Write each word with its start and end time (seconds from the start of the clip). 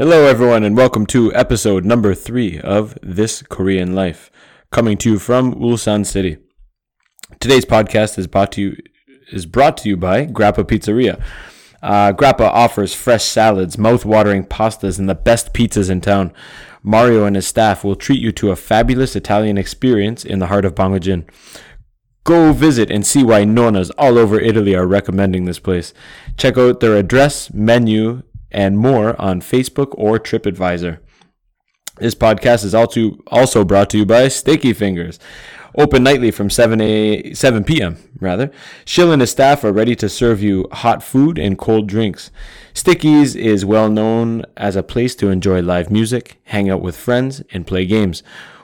Hello, 0.00 0.24
everyone, 0.24 0.64
and 0.64 0.78
welcome 0.78 1.04
to 1.08 1.30
episode 1.34 1.84
number 1.84 2.14
three 2.14 2.58
of 2.58 2.96
This 3.02 3.42
Korean 3.42 3.94
Life, 3.94 4.30
coming 4.70 4.96
to 4.96 5.10
you 5.10 5.18
from 5.18 5.54
Ulsan 5.56 6.06
City. 6.06 6.38
Today's 7.38 7.66
podcast 7.66 8.18
is 8.18 8.26
brought 8.26 8.50
to 8.52 8.62
you 8.62 8.76
is 9.30 9.44
brought 9.44 9.76
to 9.76 9.90
you 9.90 9.98
by 9.98 10.24
Grappa 10.24 10.64
Pizzeria. 10.64 11.22
Uh, 11.82 12.14
Grappa 12.14 12.48
offers 12.48 12.94
fresh 12.94 13.24
salads, 13.24 13.76
mouth-watering 13.76 14.46
pastas, 14.46 14.98
and 14.98 15.06
the 15.06 15.14
best 15.14 15.52
pizzas 15.52 15.90
in 15.90 16.00
town. 16.00 16.32
Mario 16.82 17.26
and 17.26 17.36
his 17.36 17.46
staff 17.46 17.84
will 17.84 17.94
treat 17.94 18.22
you 18.22 18.32
to 18.32 18.50
a 18.50 18.56
fabulous 18.56 19.14
Italian 19.14 19.58
experience 19.58 20.24
in 20.24 20.38
the 20.38 20.46
heart 20.46 20.64
of 20.64 20.74
Bangojin. 20.74 21.28
Go 22.24 22.54
visit 22.54 22.90
and 22.90 23.06
see 23.06 23.22
why 23.22 23.44
nonnas 23.44 23.90
all 23.98 24.16
over 24.16 24.40
Italy 24.40 24.74
are 24.74 24.86
recommending 24.86 25.44
this 25.44 25.58
place. 25.58 25.92
Check 26.38 26.56
out 26.56 26.80
their 26.80 26.96
address, 26.96 27.52
menu, 27.52 28.22
and 28.50 28.78
more 28.78 29.20
on 29.20 29.40
Facebook 29.40 29.94
or 29.94 30.18
TripAdvisor. 30.18 30.98
This 31.98 32.14
podcast 32.14 32.64
is 32.64 32.74
also 32.74 33.64
brought 33.64 33.90
to 33.90 33.98
you 33.98 34.06
by 34.06 34.28
Sticky 34.28 34.72
Fingers. 34.72 35.18
Open 35.76 36.02
nightly 36.02 36.30
from 36.30 36.50
7 36.50 36.80
a 36.80 37.32
7 37.32 37.62
p.m. 37.62 37.96
rather. 38.18 38.50
Shill 38.84 39.12
and 39.12 39.20
his 39.20 39.30
staff 39.30 39.62
are 39.62 39.72
ready 39.72 39.94
to 39.96 40.08
serve 40.08 40.42
you 40.42 40.66
hot 40.72 41.02
food 41.02 41.38
and 41.38 41.58
cold 41.58 41.86
drinks. 41.86 42.30
Stickies 42.74 43.36
is 43.36 43.64
well 43.64 43.88
known 43.88 44.44
as 44.56 44.76
a 44.76 44.82
place 44.82 45.14
to 45.16 45.28
enjoy 45.28 45.62
live 45.62 45.90
music, 45.90 46.40
hang 46.44 46.68
out 46.68 46.82
with 46.82 46.96
friends, 46.96 47.42
and 47.52 47.66
play 47.66 47.86
games. 47.86 48.22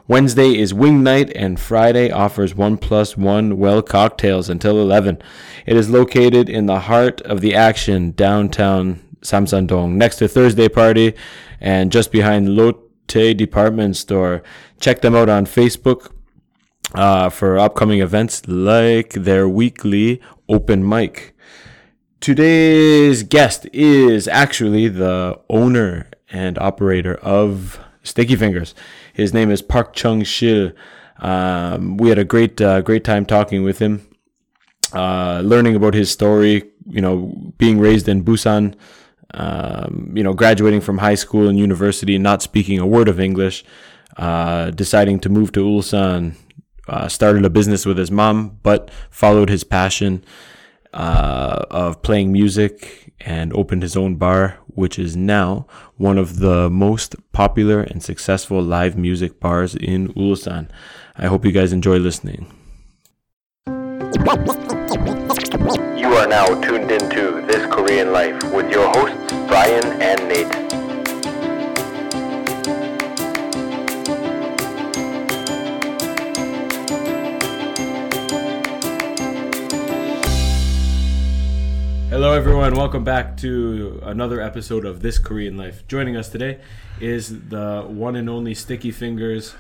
Wednesday 0.08 0.56
is 0.56 0.72
wing 0.72 1.02
night, 1.02 1.32
and 1.34 1.58
Friday 1.58 2.10
offers 2.10 2.54
one 2.54 2.76
plus 2.76 3.16
one 3.16 3.58
well 3.58 3.82
cocktails 3.82 4.48
until 4.48 4.80
11. 4.80 5.18
It 5.66 5.76
is 5.76 5.90
located 5.90 6.48
in 6.48 6.66
the 6.66 6.80
heart 6.80 7.20
of 7.22 7.40
the 7.40 7.54
action 7.54 8.12
downtown 8.12 9.02
Samsandong, 9.22 9.92
next 9.92 10.16
to 10.16 10.28
Thursday 10.28 10.68
Party, 10.68 11.14
and 11.60 11.92
just 11.92 12.12
behind 12.12 12.56
Lotte 12.56 12.82
Department 13.06 13.96
Store. 13.96 14.42
Check 14.80 15.00
them 15.00 15.14
out 15.14 15.28
on 15.28 15.46
Facebook 15.46 16.10
uh, 16.94 17.30
for 17.30 17.58
upcoming 17.58 18.00
events 18.00 18.46
like 18.48 19.12
their 19.12 19.48
weekly 19.48 20.20
open 20.48 20.86
mic. 20.86 21.34
Today's 22.20 23.22
guest 23.22 23.66
is 23.72 24.26
actually 24.26 24.88
the 24.88 25.38
owner 25.48 26.08
and 26.30 26.58
operator 26.58 27.14
of 27.16 27.78
Sticky 28.02 28.36
Fingers. 28.36 28.74
His 29.12 29.32
name 29.32 29.50
is 29.50 29.62
Park 29.62 29.94
Chung 29.94 30.22
Shil. 30.22 30.74
Um, 31.18 31.96
we 31.96 32.08
had 32.08 32.18
a 32.18 32.24
great, 32.24 32.60
uh, 32.60 32.80
great 32.80 33.04
time 33.04 33.24
talking 33.26 33.62
with 33.62 33.78
him, 33.78 34.06
uh, 34.92 35.40
learning 35.44 35.76
about 35.76 35.94
his 35.94 36.10
story. 36.10 36.64
You 36.88 37.00
know, 37.00 37.52
being 37.58 37.80
raised 37.80 38.08
in 38.08 38.24
Busan, 38.24 38.74
um, 39.36 40.12
you 40.14 40.22
know, 40.22 40.32
graduating 40.32 40.80
from 40.80 40.98
high 40.98 41.14
school 41.14 41.48
and 41.48 41.58
university, 41.58 42.18
not 42.18 42.42
speaking 42.42 42.78
a 42.78 42.86
word 42.86 43.08
of 43.08 43.20
English, 43.20 43.64
uh, 44.16 44.70
deciding 44.70 45.20
to 45.20 45.28
move 45.28 45.52
to 45.52 45.60
Ulsan, 45.60 46.36
uh, 46.88 47.08
started 47.08 47.44
a 47.44 47.50
business 47.50 47.84
with 47.84 47.98
his 47.98 48.10
mom, 48.10 48.58
but 48.62 48.90
followed 49.10 49.50
his 49.50 49.62
passion 49.62 50.24
uh, 50.94 51.66
of 51.70 52.00
playing 52.02 52.32
music 52.32 53.12
and 53.20 53.52
opened 53.52 53.82
his 53.82 53.96
own 53.96 54.16
bar, 54.16 54.58
which 54.68 54.98
is 54.98 55.16
now 55.16 55.66
one 55.96 56.16
of 56.16 56.38
the 56.38 56.70
most 56.70 57.14
popular 57.32 57.80
and 57.82 58.02
successful 58.02 58.62
live 58.62 58.96
music 58.96 59.38
bars 59.38 59.74
in 59.74 60.08
Ulsan. 60.14 60.70
I 61.18 61.26
hope 61.26 61.44
you 61.44 61.52
guys 61.52 61.72
enjoy 61.72 61.98
listening. 61.98 62.46
You 65.96 66.14
are 66.14 66.26
now 66.26 66.46
tuned 66.60 66.90
into 66.90 67.46
Korean 67.76 68.10
Life 68.10 68.42
with 68.54 68.70
your 68.72 68.88
hosts, 68.88 69.32
Brian 69.48 70.00
and 70.00 70.28
Nate. 70.30 70.50
Hello, 82.08 82.32
everyone. 82.32 82.74
Welcome 82.74 83.04
back 83.04 83.36
to 83.38 84.00
another 84.04 84.40
episode 84.40 84.86
of 84.86 85.02
This 85.02 85.18
Korean 85.18 85.58
Life. 85.58 85.86
Joining 85.86 86.16
us 86.16 86.30
today 86.30 86.60
is 86.98 87.48
the 87.50 87.82
one 87.86 88.16
and 88.16 88.30
only 88.30 88.54
Sticky 88.54 88.90
Fingers 88.90 89.54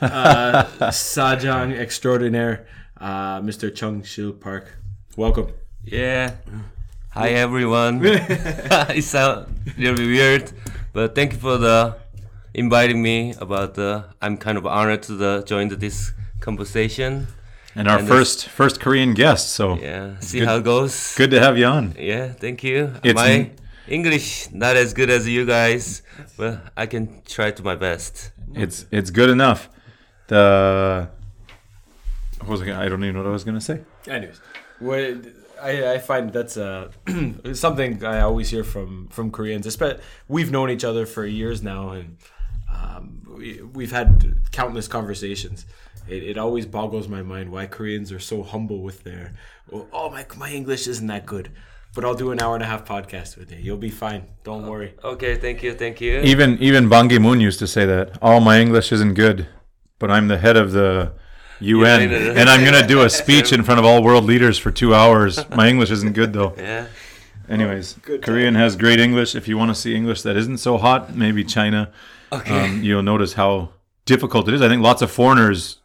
uh, 0.00 0.64
Sajang 0.90 1.78
extraordinaire, 1.78 2.66
uh, 3.00 3.40
Mr. 3.42 3.72
Chung 3.72 4.02
Shil 4.02 4.38
Park. 4.40 4.76
Welcome. 5.16 5.52
Yeah. 5.84 6.34
Hi 7.18 7.30
everyone. 7.30 8.00
it 8.04 9.02
sounds 9.02 9.48
really 9.76 10.06
weird, 10.06 10.52
but 10.92 11.14
thank 11.16 11.32
you 11.32 11.38
for 11.38 11.56
the 11.58 11.96
inviting 12.54 13.02
me. 13.02 13.34
About 13.40 13.74
the, 13.74 14.04
I'm 14.22 14.36
kind 14.36 14.56
of 14.56 14.64
honored 14.66 15.02
to 15.04 15.14
the 15.14 15.42
join 15.46 15.68
this 15.68 16.12
conversation. 16.40 17.26
And 17.74 17.88
our 17.88 17.98
And 17.98 18.08
first 18.08 18.48
first 18.48 18.80
Korean 18.80 19.14
guest, 19.14 19.50
so 19.50 19.76
Yeah, 19.78 20.18
see 20.20 20.38
good- 20.40 20.48
how 20.48 20.56
it 20.58 20.64
goes. 20.64 21.14
good 21.16 21.30
to 21.32 21.40
have 21.40 21.58
you 21.58 21.66
on. 21.66 21.94
Yeah, 21.98 22.28
thank 22.32 22.62
you. 22.62 22.92
It's 23.02 23.14
my 23.14 23.30
n- 23.30 23.50
English 23.88 24.50
not 24.52 24.76
as 24.76 24.94
good 24.94 25.10
as 25.10 25.26
you 25.28 25.44
guys, 25.44 26.02
but 26.36 26.60
I 26.76 26.86
can 26.86 27.20
try 27.26 27.50
to 27.50 27.62
my 27.62 27.74
best. 27.74 28.30
It's 28.54 28.86
it's 28.90 29.10
good 29.10 29.30
enough. 29.30 29.68
The 30.28 31.08
what 32.40 32.48
was 32.48 32.62
I, 32.62 32.66
gonna, 32.66 32.84
I 32.84 32.88
don't 32.88 33.02
even 33.02 33.14
know 33.14 33.22
what 33.22 33.28
I 33.28 33.32
was 33.32 33.44
gonna 33.44 33.60
say. 33.60 33.80
Anyways, 34.06 34.40
what 34.78 35.00
I, 35.60 35.94
I 35.94 35.98
find 35.98 36.32
that's 36.32 36.56
uh, 36.56 36.90
something 37.52 38.04
I 38.04 38.20
always 38.20 38.50
hear 38.50 38.64
from 38.64 39.08
from 39.08 39.30
Koreans. 39.30 39.66
Especially, 39.66 40.02
we've 40.28 40.50
known 40.50 40.70
each 40.70 40.84
other 40.84 41.06
for 41.06 41.24
years 41.26 41.62
now, 41.62 41.90
and 41.90 42.16
um, 42.72 43.22
we, 43.36 43.62
we've 43.62 43.92
had 43.92 44.40
countless 44.52 44.88
conversations. 44.88 45.66
It, 46.08 46.22
it 46.22 46.38
always 46.38 46.66
boggles 46.66 47.08
my 47.08 47.22
mind 47.22 47.52
why 47.52 47.66
Koreans 47.66 48.12
are 48.12 48.18
so 48.18 48.42
humble 48.42 48.82
with 48.82 49.04
their 49.04 49.34
oh 49.72 50.10
my 50.10 50.26
my 50.36 50.50
English 50.50 50.86
isn't 50.86 51.06
that 51.06 51.26
good, 51.26 51.50
but 51.94 52.04
I'll 52.04 52.14
do 52.14 52.30
an 52.30 52.40
hour 52.40 52.54
and 52.54 52.62
a 52.62 52.66
half 52.66 52.84
podcast 52.84 53.36
with 53.36 53.52
you. 53.52 53.58
You'll 53.58 53.76
be 53.76 53.90
fine. 53.90 54.24
Don't 54.44 54.66
worry. 54.66 54.94
Okay, 55.04 55.36
thank 55.36 55.62
you, 55.62 55.74
thank 55.74 56.00
you. 56.00 56.20
Even 56.20 56.58
even 56.58 56.88
Ban 56.88 57.08
Ki-moon 57.08 57.40
used 57.40 57.58
to 57.58 57.66
say 57.66 57.84
that. 57.86 58.18
Oh, 58.22 58.40
my 58.40 58.60
English 58.60 58.92
isn't 58.92 59.14
good, 59.14 59.46
but 59.98 60.10
I'm 60.10 60.28
the 60.28 60.38
head 60.38 60.56
of 60.56 60.72
the 60.72 61.12
UN, 61.60 62.00
United- 62.10 62.36
and 62.38 62.48
I'm 62.48 62.64
gonna 62.64 62.86
do 62.86 63.02
a 63.02 63.10
speech 63.22 63.52
in 63.52 63.62
front 63.62 63.78
of 63.80 63.84
all 63.86 64.02
world 64.02 64.24
leaders 64.24 64.58
for 64.58 64.70
two 64.70 64.94
hours. 64.94 65.38
My 65.50 65.68
English 65.68 65.90
isn't 65.90 66.12
good 66.12 66.32
though. 66.32 66.54
Yeah. 66.56 66.86
Anyways, 67.48 67.96
Korean 68.22 68.54
has 68.56 68.76
great 68.76 69.00
English. 69.00 69.34
If 69.34 69.48
you 69.48 69.56
want 69.56 69.70
to 69.70 69.74
see 69.74 69.94
English 69.94 70.22
that 70.22 70.36
isn't 70.36 70.58
so 70.58 70.76
hot, 70.76 71.14
maybe 71.16 71.42
China. 71.44 71.90
Okay. 72.30 72.64
Um, 72.64 72.82
you'll 72.82 73.02
notice 73.02 73.32
how 73.34 73.70
difficult 74.04 74.48
it 74.48 74.54
is. 74.54 74.60
I 74.60 74.68
think 74.68 74.82
lots 74.82 75.00
of 75.00 75.10
foreigners 75.10 75.78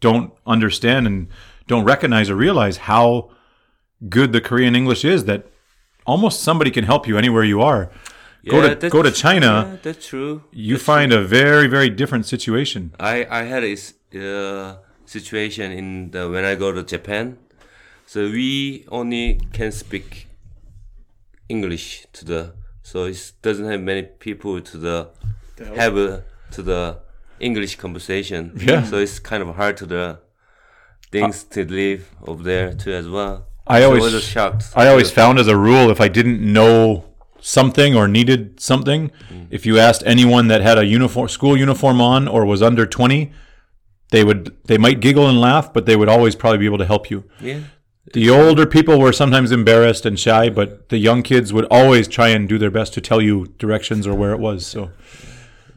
don't 0.00 0.32
understand 0.46 1.06
and 1.06 1.28
don't 1.68 1.84
recognize 1.84 2.28
or 2.28 2.34
realize 2.34 2.76
how 2.78 3.30
good 4.08 4.32
the 4.32 4.40
Korean 4.40 4.74
English 4.74 5.04
is. 5.04 5.24
That 5.26 5.46
almost 6.06 6.42
somebody 6.42 6.70
can 6.72 6.84
help 6.84 7.06
you 7.06 7.16
anywhere 7.16 7.44
you 7.44 7.60
are. 7.62 7.90
go 8.48 8.56
Yeah, 8.56 8.62
to 8.62 8.68
that's- 8.74 8.92
go 8.92 9.02
to 9.02 9.12
China, 9.12 9.68
Yeah, 9.70 9.76
that's 9.82 10.06
true. 10.08 10.42
you 10.50 10.76
find 10.78 11.12
a 11.12 11.22
very 11.22 11.68
very 11.68 11.90
different 11.90 12.26
situation. 12.26 12.92
I 12.98 13.26
I 13.30 13.42
had 13.44 13.62
a 13.62 13.72
s- 13.72 13.94
uh, 14.16 14.76
situation 15.10 15.72
in 15.72 16.10
the 16.12 16.28
when 16.30 16.44
I 16.44 16.54
go 16.54 16.70
to 16.72 16.82
Japan, 16.82 17.38
so 18.06 18.18
we 18.38 18.84
only 18.88 19.40
can 19.52 19.72
speak 19.72 20.28
English 21.48 22.06
to 22.12 22.24
the 22.24 22.40
so 22.82 23.04
it 23.04 23.32
doesn't 23.42 23.66
have 23.66 23.80
many 23.80 24.02
people 24.02 24.60
to 24.60 24.76
the 24.78 25.08
have 25.76 25.96
a, 25.96 26.24
to 26.52 26.62
the 26.62 26.82
English 27.40 27.76
conversation. 27.76 28.52
Yeah. 28.70 28.82
So 28.84 28.96
it's 28.98 29.18
kind 29.18 29.42
of 29.42 29.56
hard 29.56 29.76
to 29.78 29.86
the 29.86 30.18
things 31.10 31.44
uh, 31.44 31.54
to 31.54 31.60
live 31.64 32.02
over 32.26 32.42
there 32.42 32.72
too 32.72 32.92
as 32.92 33.08
well. 33.08 33.46
I 33.66 33.80
So 33.80 33.86
always- 33.86 34.12
I 34.12 34.14
was 34.14 34.24
shocked. 34.24 34.64
I 34.74 34.86
always 34.88 35.10
found 35.10 35.38
as 35.38 35.48
a 35.48 35.56
rule 35.56 35.90
if 35.90 36.00
I 36.00 36.08
didn't 36.08 36.40
know 36.40 37.04
something 37.40 37.96
or 37.96 38.06
needed 38.06 38.60
something, 38.60 39.10
mm. 39.32 39.46
if 39.50 39.64
you 39.66 39.78
asked 39.78 40.02
anyone 40.06 40.48
that 40.48 40.60
had 40.60 40.78
a 40.78 40.84
uniform 40.84 41.28
school 41.28 41.56
uniform 41.56 42.00
on 42.00 42.28
or 42.28 42.44
was 42.44 42.62
under 42.62 42.84
20, 42.86 43.32
they 44.10 44.24
would 44.24 44.56
they 44.64 44.78
might 44.78 45.00
giggle 45.00 45.28
and 45.28 45.40
laugh, 45.40 45.72
but 45.72 45.86
they 45.86 45.96
would 45.96 46.08
always 46.08 46.34
probably 46.34 46.58
be 46.58 46.66
able 46.66 46.78
to 46.78 46.86
help 46.86 47.10
you. 47.10 47.24
yeah. 47.40 47.60
The 48.12 48.28
older 48.28 48.66
people 48.66 48.98
were 48.98 49.12
sometimes 49.12 49.52
embarrassed 49.52 50.04
and 50.04 50.18
shy, 50.18 50.50
but 50.50 50.88
the 50.88 50.98
young 50.98 51.22
kids 51.22 51.52
would 51.52 51.66
always 51.70 52.08
try 52.08 52.28
and 52.28 52.48
do 52.48 52.58
their 52.58 52.70
best 52.70 52.92
to 52.94 53.00
tell 53.00 53.20
you 53.20 53.54
directions 53.58 54.04
or 54.04 54.14
where 54.14 54.32
it 54.32 54.40
was. 54.40 54.66
So 54.66 54.90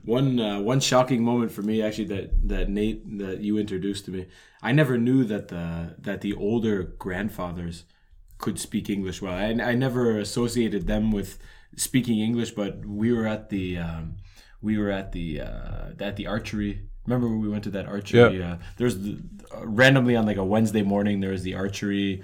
One 0.05 0.39
uh, 0.39 0.59
one 0.59 0.79
shocking 0.79 1.23
moment 1.23 1.51
for 1.51 1.61
me 1.61 1.81
actually 1.81 2.05
that 2.05 2.47
that 2.47 2.69
Nate 2.69 3.19
that 3.19 3.41
you 3.41 3.57
introduced 3.57 4.05
to 4.05 4.11
me. 4.11 4.25
I 4.63 4.71
never 4.71 4.97
knew 4.97 5.23
that 5.25 5.49
the 5.49 5.95
that 5.99 6.21
the 6.21 6.33
older 6.33 6.83
grandfathers 6.83 7.85
could 8.39 8.59
speak 8.59 8.89
English 8.89 9.21
well. 9.21 9.33
I, 9.33 9.71
I 9.71 9.75
never 9.75 10.17
associated 10.17 10.87
them 10.87 11.11
with 11.11 11.37
speaking 11.75 12.19
English, 12.19 12.51
but 12.51 12.85
we 12.85 13.13
were 13.13 13.27
at 13.27 13.49
the 13.49 13.77
um, 13.77 14.17
we 14.61 14.77
were 14.77 14.89
at 14.89 15.11
the 15.11 15.41
uh, 15.41 15.89
at 15.99 16.15
the 16.15 16.27
archery. 16.27 16.89
Remember 17.05 17.27
when 17.27 17.41
we 17.41 17.49
went 17.49 17.63
to 17.65 17.69
that 17.71 17.85
archery? 17.85 18.39
Yeah. 18.39 18.53
Uh, 18.53 18.57
there's 18.77 18.97
the, 18.99 19.17
uh, 19.53 19.65
randomly 19.65 20.15
on 20.15 20.25
like 20.25 20.37
a 20.37 20.43
Wednesday 20.43 20.83
morning. 20.83 21.19
There 21.19 21.31
was 21.31 21.43
the 21.43 21.55
archery 21.55 22.23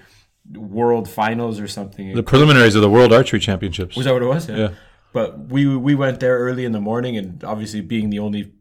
world 0.54 1.10
finals 1.10 1.60
or 1.60 1.68
something. 1.68 2.16
the 2.16 2.24
preliminaries 2.24 2.76
of 2.76 2.82
the 2.82 2.90
World 2.90 3.12
Archery 3.14 3.40
Championships. 3.40 3.96
was 3.96 4.06
that 4.06 4.14
what 4.14 4.24
it 4.24 4.26
was? 4.28 4.48
Yeah. 4.50 4.70
but 5.14 5.38
we 5.50 5.66
we 5.76 5.96
went 5.96 6.20
there 6.22 6.38
early 6.40 6.66
in 6.66 6.72
the 6.72 6.80
morning, 6.82 7.18
and 7.18 7.44
obviously 7.44 7.82
being 7.82 8.10
the 8.10 8.20
only 8.20 8.54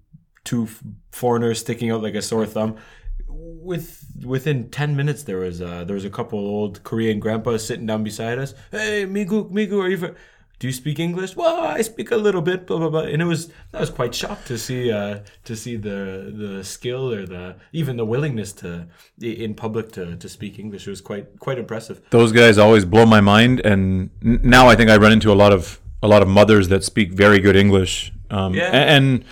two 0.44 0.64
f- 0.64 0.82
foreigners 1.12 1.60
sticking 1.60 1.90
out 1.90 2.02
like 2.02 2.14
a 2.14 2.22
sore 2.22 2.46
thumb. 2.46 2.76
With 3.28 4.04
within 4.24 4.70
ten 4.70 4.96
minutes, 4.96 5.22
there 5.24 5.38
was 5.38 5.60
uh, 5.62 5.84
there 5.84 5.94
was 5.94 6.04
a 6.04 6.10
couple 6.10 6.38
old 6.38 6.82
Korean 6.84 7.20
grandpas 7.20 7.64
sitting 7.66 7.86
down 7.86 8.02
beside 8.02 8.38
us. 8.38 8.54
Hey, 8.70 9.04
Migu, 9.06 9.50
Migu, 9.50 9.82
are 9.82 9.88
you? 9.88 9.98
Fr- 9.98 10.16
do 10.58 10.66
you 10.66 10.72
speak 10.72 10.98
English? 10.98 11.36
Well, 11.36 11.60
I 11.60 11.82
speak 11.82 12.10
a 12.10 12.16
little 12.16 12.42
bit, 12.42 12.66
blah 12.66 12.78
blah 12.78 12.88
blah. 12.90 13.00
And 13.02 13.22
it 13.22 13.26
was 13.26 13.50
I 13.72 13.80
was 13.80 13.90
quite 13.90 14.14
shocked 14.14 14.46
to 14.48 14.58
see 14.58 14.90
uh, 14.90 15.20
to 15.44 15.54
see 15.56 15.76
the 15.76 16.32
the 16.36 16.64
skill 16.64 17.12
or 17.12 17.26
the 17.26 17.56
even 17.72 17.96
the 17.96 18.04
willingness 18.04 18.52
to 18.54 18.86
in 19.20 19.54
public 19.54 19.92
to, 19.92 20.16
to 20.16 20.28
speak 20.28 20.58
English. 20.58 20.86
It 20.86 20.90
was 20.90 21.00
quite 21.00 21.38
quite 21.38 21.58
impressive. 21.58 22.00
Those 22.10 22.32
guys 22.32 22.58
always 22.58 22.84
blow 22.84 23.06
my 23.06 23.20
mind, 23.20 23.60
and 23.64 24.10
now 24.22 24.68
I 24.68 24.74
think 24.76 24.90
I 24.90 24.96
run 24.96 25.12
into 25.12 25.30
a 25.32 25.38
lot 25.42 25.52
of 25.52 25.80
a 26.02 26.08
lot 26.08 26.22
of 26.22 26.28
mothers 26.28 26.68
that 26.68 26.84
speak 26.84 27.12
very 27.12 27.40
good 27.40 27.56
English. 27.56 28.12
Um, 28.30 28.54
Yeah. 28.54 28.70
and, 28.72 29.24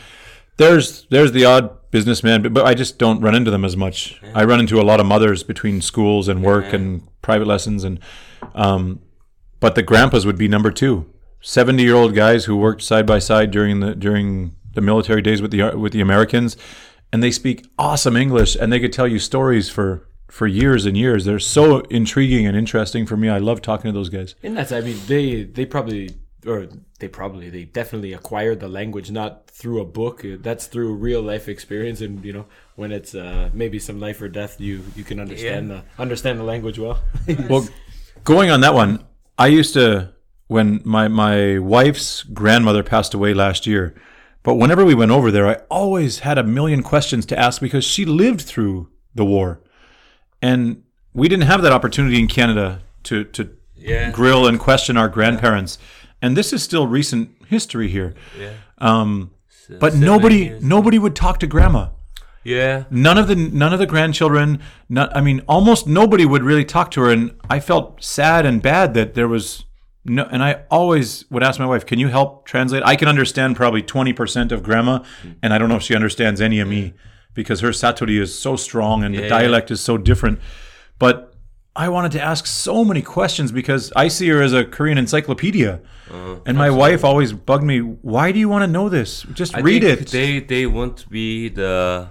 there's 0.59 1.07
there's 1.11 1.33
the 1.33 1.45
odd 1.45 1.91
businessman, 1.91 2.43
but, 2.43 2.55
but 2.55 2.65
I 2.65 2.75
just 2.75 2.99
don't 2.99 3.21
run 3.21 3.35
into 3.35 3.51
them 3.51 3.65
as 3.65 3.77
much. 3.77 4.21
I 4.35 4.45
run 4.45 4.59
into 4.59 4.81
a 4.81 4.85
lot 4.85 5.01
of 5.01 5.07
mothers 5.07 5.43
between 5.43 5.83
schools 5.83 6.29
and 6.29 6.43
work 6.43 6.73
and 6.73 7.03
private 7.21 7.47
lessons, 7.47 7.85
and 7.85 8.01
um, 8.55 9.01
but 9.61 9.75
the 9.75 9.83
grandpas 9.83 10.25
would 10.25 10.39
be 10.39 10.49
number 10.49 10.71
two. 10.71 11.05
Seventy 11.49 11.85
year 11.85 11.95
old 11.95 12.13
guys 12.13 12.47
who 12.47 12.57
worked 12.57 12.83
side 12.83 13.07
by 13.07 13.21
side 13.21 13.53
during 13.53 13.79
the 13.79 13.95
during 13.95 14.57
the 14.75 14.81
military 14.81 15.23
days 15.23 15.41
with 15.41 15.53
the 15.53 15.77
with 15.77 15.93
the 15.93 16.01
Americans, 16.01 16.57
and 17.13 17.23
they 17.23 17.31
speak 17.31 17.65
awesome 17.79 18.17
English, 18.17 18.57
and 18.57 18.73
they 18.73 18.81
could 18.81 18.93
tell 18.93 19.07
you 19.07 19.21
stories 19.21 19.71
for 19.71 20.09
for 20.27 20.49
years 20.49 20.87
and 20.87 20.97
years. 20.97 21.25
They're 21.25 21.39
so 21.39 21.83
intriguing 21.83 22.49
and 22.49 22.57
interesting 22.57 23.07
for 23.07 23.17
me. 23.17 23.29
I 23.29 23.39
love 23.39 23.63
talking 23.63 23.93
to 23.93 23.97
those 23.97 24.09
guys. 24.09 24.35
And 24.43 24.57
that's, 24.57 24.73
I 24.73 24.81
mean, 24.81 24.99
they 25.07 25.45
they 25.45 25.65
probably 25.65 26.17
or 26.45 26.67
they 26.99 27.07
probably 27.07 27.49
they 27.49 27.63
definitely 27.63 28.13
acquired 28.13 28.59
the 28.59 28.69
language 28.69 29.13
not 29.13 29.49
through 29.49 29.81
a 29.81 29.85
book. 29.85 30.25
That's 30.25 30.67
through 30.67 30.95
real 30.95 31.23
life 31.23 31.49
experience, 31.49 32.01
and 32.01 32.25
you 32.25 32.33
know 32.33 32.47
when 32.75 32.91
it's 32.91 33.15
uh, 33.15 33.51
maybe 33.55 33.79
some 33.79 34.01
life 34.01 34.21
or 34.21 34.29
death, 34.29 34.61
you 34.61 34.83
you 34.97 35.05
can 35.05 35.21
understand 35.21 35.71
the 35.71 35.85
understand 35.97 36.41
the 36.41 36.45
language 36.45 36.81
well. 36.81 36.99
Well, 37.49 37.69
going 38.25 38.51
on 38.51 38.63
that 38.63 38.75
one, 38.75 39.05
I 39.39 39.47
used 39.47 39.75
to 39.75 40.13
when 40.49 40.81
my 40.85 41.09
my 41.09 41.59
wife's 41.59 42.23
grandmother 42.23 42.83
passed 42.83 43.15
away 43.15 43.35
last 43.35 43.67
year. 43.67 43.95
But 44.43 44.55
whenever 44.55 44.85
we 44.85 44.95
went 44.95 45.11
over 45.11 45.31
there, 45.33 45.49
I 45.49 45.55
always 45.69 46.21
had 46.21 46.39
a 46.39 46.45
million 46.45 46.83
questions 46.83 47.27
to 47.27 47.39
ask 47.39 47.61
because 47.61 47.85
she 47.85 48.05
lived 48.05 48.43
through 48.43 48.89
the 49.15 49.25
war, 49.25 49.61
and 50.41 50.83
we 51.13 51.29
didn't 51.29 51.47
have 51.47 51.63
that 51.63 51.73
opportunity 51.73 52.19
in 52.19 52.29
Canada 52.29 52.81
to 53.05 53.25
to 53.25 53.51
Yeah. 53.75 54.11
grill 54.11 54.47
and 54.47 54.59
question 54.59 54.97
our 54.97 55.09
grandparents. 55.09 55.79
And 56.23 56.37
this 56.37 56.53
is 56.53 56.63
still 56.63 56.87
recent 56.87 57.31
history 57.49 57.89
here. 57.89 58.15
Yeah. 58.41 58.53
Um, 58.79 59.31
but 59.81 59.95
nobody 59.95 60.37
years. 60.47 60.63
nobody 60.63 60.99
would 60.99 61.15
talk 61.17 61.39
to 61.41 61.47
grandma 61.47 61.89
Yeah. 62.45 62.85
none 62.91 63.19
of 63.19 63.27
the 63.29 63.35
none 63.37 63.73
of 63.73 63.79
the 63.81 63.87
grandchildren 63.87 64.61
not, 64.89 65.15
i 65.17 65.21
mean 65.21 65.43
almost 65.49 65.87
nobody 65.89 66.25
would 66.25 66.43
really 66.45 66.65
talk 66.65 66.91
to 66.93 67.01
her 67.03 67.11
and 67.11 67.33
i 67.51 67.59
felt 67.61 68.03
sad 68.03 68.47
and 68.47 68.63
bad 68.63 68.95
that 68.95 69.15
there 69.15 69.27
was 69.27 69.65
no 70.09 70.25
and 70.31 70.43
i 70.43 70.63
always 70.71 71.25
would 71.31 71.43
ask 71.43 71.59
my 71.61 71.67
wife 71.67 71.85
can 71.87 71.99
you 71.99 72.09
help 72.09 72.47
translate? 72.47 72.83
I 72.85 72.97
can 72.97 73.09
understand 73.09 73.57
probably 73.57 73.83
20% 73.83 74.53
of 74.53 74.63
grandma 74.63 75.03
and 75.43 75.53
i 75.53 75.59
don't 75.59 75.69
know 75.69 75.77
if 75.77 75.83
she 75.83 75.95
understands 75.95 76.41
any 76.41 76.61
of 76.61 76.69
me 76.69 76.95
because 77.35 77.61
her 77.61 77.71
saturi 77.71 78.21
is 78.21 78.37
so 78.39 78.57
strong 78.57 79.05
and 79.05 79.15
the 79.15 79.23
Yeah. 79.23 79.29
dialect 79.29 79.71
is 79.71 79.81
so 79.81 79.99
different. 79.99 80.41
But 80.99 81.35
i 81.75 81.89
wanted 81.91 82.13
to 82.13 82.23
ask 82.23 82.47
so 82.47 82.85
many 82.85 83.03
questions 83.03 83.53
because 83.53 83.93
i 83.95 84.09
see 84.09 84.29
her 84.29 84.41
as 84.41 84.53
a 84.55 84.65
korean 84.65 84.97
encyclopedia. 84.99 85.81
Uh, 86.11 86.37
and 86.47 86.57
my 86.57 86.71
wife 86.71 87.05
always 87.05 87.33
bugged 87.35 87.65
me 87.65 87.79
why 87.81 88.33
do 88.33 88.39
you 88.39 88.49
want 88.49 88.63
to 88.63 88.71
know 88.79 88.89
this? 88.89 89.23
Just 89.35 89.55
I 89.57 89.61
read 89.61 89.85
it. 89.85 90.07
They 90.09 90.41
they 90.41 90.65
want 90.67 90.97
to 90.99 91.09
be 91.09 91.49
the 91.51 92.09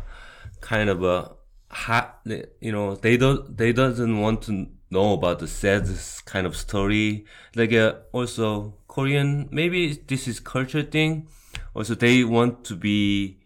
kind 0.61 0.89
of 0.89 1.03
a 1.03 1.31
hot, 1.71 2.19
you 2.61 2.71
know, 2.71 2.95
they 2.95 3.15
don't 3.17 3.57
they 3.57 3.71
doesn't 3.73 4.19
want 4.19 4.41
to 4.43 4.67
know 4.89 5.13
about 5.13 5.39
the 5.39 5.47
sad 5.47 5.87
kind 6.25 6.45
of 6.47 6.55
story. 6.55 7.25
Like 7.55 7.73
uh, 7.73 7.95
also 8.11 8.77
Korean, 8.87 9.49
maybe 9.51 9.93
this 10.07 10.27
is 10.27 10.39
culture 10.39 10.83
thing. 10.83 11.27
Also, 11.73 11.95
they 11.95 12.23
want 12.23 12.63
to 12.65 12.75
be, 12.75 13.39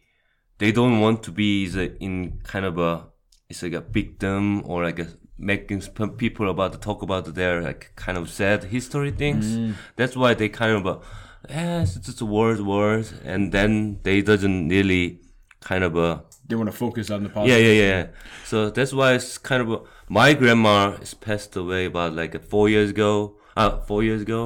they 0.60 0.72
don't 0.72 1.00
want 1.00 1.24
to 1.24 1.32
be 1.32 1.68
the, 1.68 1.96
in 2.00 2.40
kind 2.44 2.66
of 2.66 2.78
a 2.78 3.08
it's 3.50 3.64
like 3.64 3.74
a 3.74 3.82
victim 3.82 4.64
or 4.66 4.84
like 4.84 5.00
a 5.00 5.08
making 5.38 5.82
people 6.18 6.50
about 6.50 6.74
to 6.74 6.78
talk 6.78 7.02
about 7.02 7.34
their 7.34 7.62
like 7.62 7.92
kind 7.96 8.18
of 8.18 8.30
sad 8.30 8.66
history 8.66 9.12
things. 9.12 9.46
That's 9.96 10.16
why 10.16 10.34
they 10.34 10.50
kind 10.50 10.74
of 10.74 10.86
uh, 10.86 11.00
eh, 11.48 11.82
it's 11.82 11.96
just 11.96 12.22
word 12.22 12.60
word, 12.62 13.08
and 13.24 13.52
then 13.52 14.00
they 14.04 14.22
doesn't 14.22 14.70
really 14.70 15.22
kind 15.62 15.84
of 15.84 15.98
uh, 15.98 16.20
they 16.50 16.56
want 16.56 16.70
to 16.72 16.76
focus 16.76 17.10
on 17.10 17.24
the 17.24 17.30
positive. 17.30 17.58
yeah 17.64 17.72
yeah 17.72 17.82
yeah. 17.94 18.08
So 18.46 18.70
that's 18.70 18.92
why 18.92 19.14
it's 19.14 19.38
kind 19.38 19.62
of 19.64 19.72
uh, 19.72 19.80
my 20.10 20.34
grandma 20.34 20.98
is 21.02 21.14
passed 21.14 21.56
away 21.56 21.86
about 21.86 22.14
like 22.14 22.34
four 22.44 22.68
years 22.70 22.90
ago. 22.90 23.36
Uh, 23.56 23.80
four 23.90 24.04
years 24.04 24.22
ago, 24.22 24.42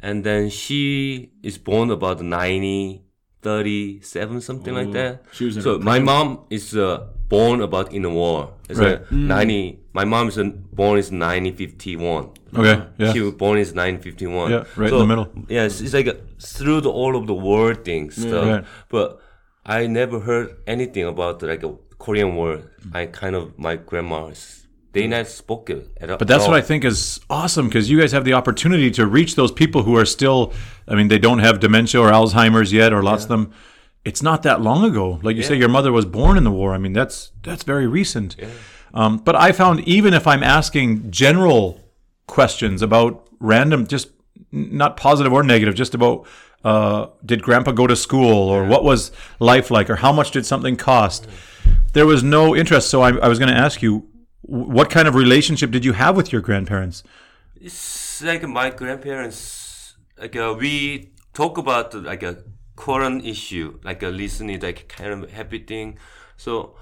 and 0.00 0.24
then 0.24 0.50
she 0.50 1.30
is 1.44 1.58
born 1.58 1.90
about 1.92 2.20
90, 2.20 3.02
37, 3.42 4.40
something 4.40 4.74
like 4.74 4.90
that. 4.92 5.22
she 5.32 5.44
was 5.44 5.56
in 5.56 5.62
so 5.62 5.78
my 5.78 5.98
mom 6.00 6.40
is 6.50 6.76
uh, 6.76 7.06
born 7.28 7.60
about 7.60 7.92
in 7.92 8.02
the 8.02 8.10
war. 8.10 8.54
It's 8.68 8.78
Right. 8.80 8.98
like 9.00 9.12
90. 9.12 9.78
My 9.92 10.04
mom 10.04 10.28
is 10.28 10.38
uh, 10.38 10.44
born 10.72 10.98
is 10.98 11.10
1951. 11.12 12.30
okay 12.56 12.82
yeah 12.98 13.12
She 13.12 13.20
was 13.20 13.34
born 13.34 13.58
is 13.58 13.72
1951. 13.74 14.50
Yeah, 14.50 14.64
right 14.76 14.92
in 14.92 14.98
the 14.98 15.06
middle. 15.06 15.28
Yeah, 15.48 15.64
it's, 15.68 15.80
it's 15.80 15.94
like 15.94 16.08
uh, 16.08 16.14
through 16.40 16.80
the, 16.80 16.90
all 16.90 17.14
of 17.16 17.26
the 17.26 17.34
world 17.34 17.84
things 17.84 18.16
stuff. 18.16 18.46
Right. 18.46 18.64
But 18.88 19.20
I 19.64 19.86
never 19.86 20.20
heard 20.20 20.56
anything 20.66 21.04
about 21.04 21.42
like 21.42 21.62
a 21.62 21.74
Korean 21.98 22.36
word. 22.36 22.70
I 22.92 23.06
kind 23.06 23.36
of 23.36 23.58
my 23.58 23.76
grandma's. 23.76 24.66
They 24.92 25.06
not 25.06 25.26
spoke 25.26 25.70
it 25.70 25.88
at 26.02 26.10
all. 26.10 26.18
But 26.18 26.28
that's 26.28 26.46
what 26.46 26.54
I 26.54 26.60
think 26.60 26.84
is 26.84 27.18
awesome 27.30 27.66
because 27.68 27.88
you 27.88 27.98
guys 27.98 28.12
have 28.12 28.24
the 28.26 28.34
opportunity 28.34 28.90
to 28.90 29.06
reach 29.06 29.36
those 29.36 29.50
people 29.50 29.84
who 29.84 29.96
are 29.96 30.04
still, 30.04 30.52
I 30.86 30.94
mean, 30.96 31.08
they 31.08 31.18
don't 31.18 31.38
have 31.38 31.60
dementia 31.60 31.98
or 32.02 32.10
Alzheimer's 32.10 32.74
yet, 32.74 32.92
or 32.92 33.02
lots 33.02 33.22
of 33.22 33.30
them. 33.30 33.54
It's 34.04 34.22
not 34.22 34.42
that 34.42 34.60
long 34.60 34.84
ago. 34.84 35.18
Like 35.22 35.36
you 35.36 35.42
say, 35.42 35.54
your 35.54 35.70
mother 35.70 35.92
was 35.92 36.04
born 36.04 36.36
in 36.36 36.44
the 36.44 36.50
war. 36.50 36.74
I 36.74 36.78
mean, 36.78 36.92
that's 36.92 37.30
that's 37.42 37.62
very 37.62 37.86
recent. 37.86 38.36
Um, 38.92 39.16
but 39.16 39.34
I 39.34 39.52
found 39.52 39.80
even 39.88 40.12
if 40.12 40.26
I'm 40.26 40.42
asking 40.42 41.10
general 41.10 41.80
questions 42.26 42.82
about 42.82 43.26
random, 43.40 43.86
just 43.86 44.10
not 44.50 44.98
positive 44.98 45.32
or 45.32 45.42
negative, 45.42 45.74
just 45.74 45.94
about 45.94 46.26
uh, 46.64 47.06
did 47.24 47.42
Grandpa 47.42 47.72
go 47.72 47.86
to 47.86 47.96
school 47.96 48.48
or 48.48 48.64
what 48.66 48.84
was 48.84 49.12
life 49.38 49.70
like 49.70 49.90
or 49.90 49.96
how 49.96 50.12
much 50.12 50.30
did 50.30 50.46
something 50.46 50.76
cost, 50.76 51.26
there 51.92 52.06
was 52.06 52.22
no 52.22 52.54
interest. 52.54 52.88
So 52.88 53.02
I, 53.02 53.16
I 53.16 53.28
was 53.28 53.38
going 53.38 53.50
to 53.50 53.58
ask 53.58 53.82
you, 53.82 54.08
what 54.42 54.90
kind 54.90 55.06
of 55.06 55.14
relationship 55.14 55.70
did 55.70 55.84
you 55.84 55.92
have 55.92 56.16
with 56.16 56.32
your 56.32 56.40
grandparents? 56.40 57.02
It's 57.56 58.22
like 58.22 58.42
my 58.42 58.70
grandparents. 58.70 59.96
Like 60.18 60.36
uh, 60.36 60.54
we 60.58 61.12
talk 61.32 61.58
about 61.58 61.94
like 61.94 62.22
a 62.22 62.44
current 62.76 63.24
issue, 63.24 63.78
like 63.84 64.02
a 64.02 64.08
listening, 64.08 64.60
like 64.60 64.88
kind 64.88 65.24
of 65.24 65.30
happy 65.30 65.60
thing. 65.60 65.98
So 66.36 66.76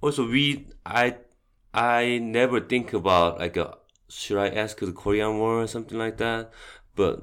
also 0.00 0.28
we, 0.28 0.68
I, 0.84 1.16
I 1.74 2.18
never 2.18 2.60
think 2.60 2.92
about 2.92 3.38
like 3.38 3.56
a 3.56 3.76
should 4.12 4.38
I 4.38 4.48
ask 4.48 4.78
the 4.78 4.92
Korean 4.92 5.38
war 5.38 5.62
or 5.62 5.66
something 5.66 5.98
like 5.98 6.18
that, 6.18 6.52
but 6.94 7.22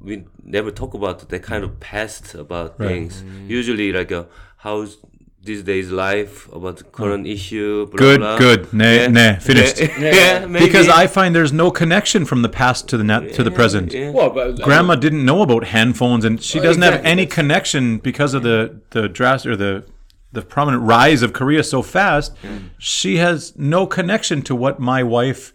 we 0.00 0.24
never 0.42 0.70
talk 0.70 0.94
about 0.94 1.28
that 1.28 1.42
kind 1.42 1.64
of 1.64 1.80
past 1.80 2.34
about 2.34 2.78
things. 2.78 3.22
Mm. 3.22 3.48
Usually 3.48 3.92
like 3.92 4.10
a 4.10 4.26
how's 4.58 4.98
these 5.46 5.62
days 5.62 5.90
life 5.90 6.52
about 6.52 6.76
the 6.76 6.84
current 6.84 7.24
mm. 7.26 7.32
issue. 7.32 7.86
Blah, 7.86 7.98
Good, 7.98 8.20
blah. 8.20 8.38
good. 8.38 8.72
Nah, 8.72 9.06
nah, 9.06 9.36
finished. 9.40 9.80
Yeah, 9.80 10.46
maybe. 10.48 10.66
Because 10.66 10.88
I 10.88 11.06
find 11.06 11.34
there's 11.34 11.52
no 11.52 11.70
connection 11.70 12.24
from 12.24 12.42
the 12.42 12.48
past 12.48 12.88
to 12.88 12.96
the 12.96 13.04
net 13.04 13.32
to 13.34 13.42
the 13.42 13.50
present. 13.50 13.92
Yeah. 13.92 14.10
Well, 14.10 14.30
but 14.30 14.60
uh, 14.60 14.64
Grandma 14.64 14.96
didn't 14.96 15.24
know 15.24 15.42
about 15.42 15.64
handphones, 15.64 16.24
and 16.24 16.42
she 16.42 16.58
Well, 16.58 16.68
doesn't 16.68 16.82
have 16.82 17.04
any 17.04 17.26
connection 17.26 17.98
because 17.98 18.34
of 18.34 18.42
the 18.42 18.80
the 18.90 19.08
drastic 19.08 19.52
or 19.52 19.56
the 19.56 19.84
the 20.32 20.42
prominent 20.42 20.82
rise 20.82 21.22
of 21.22 21.32
Korea 21.32 21.64
so 21.64 21.80
fast. 21.80 22.36
She 22.78 23.16
has 23.16 23.56
no 23.56 23.86
connection 23.86 24.42
to 24.42 24.54
what 24.54 24.78
my 24.78 25.02
wife, 25.02 25.52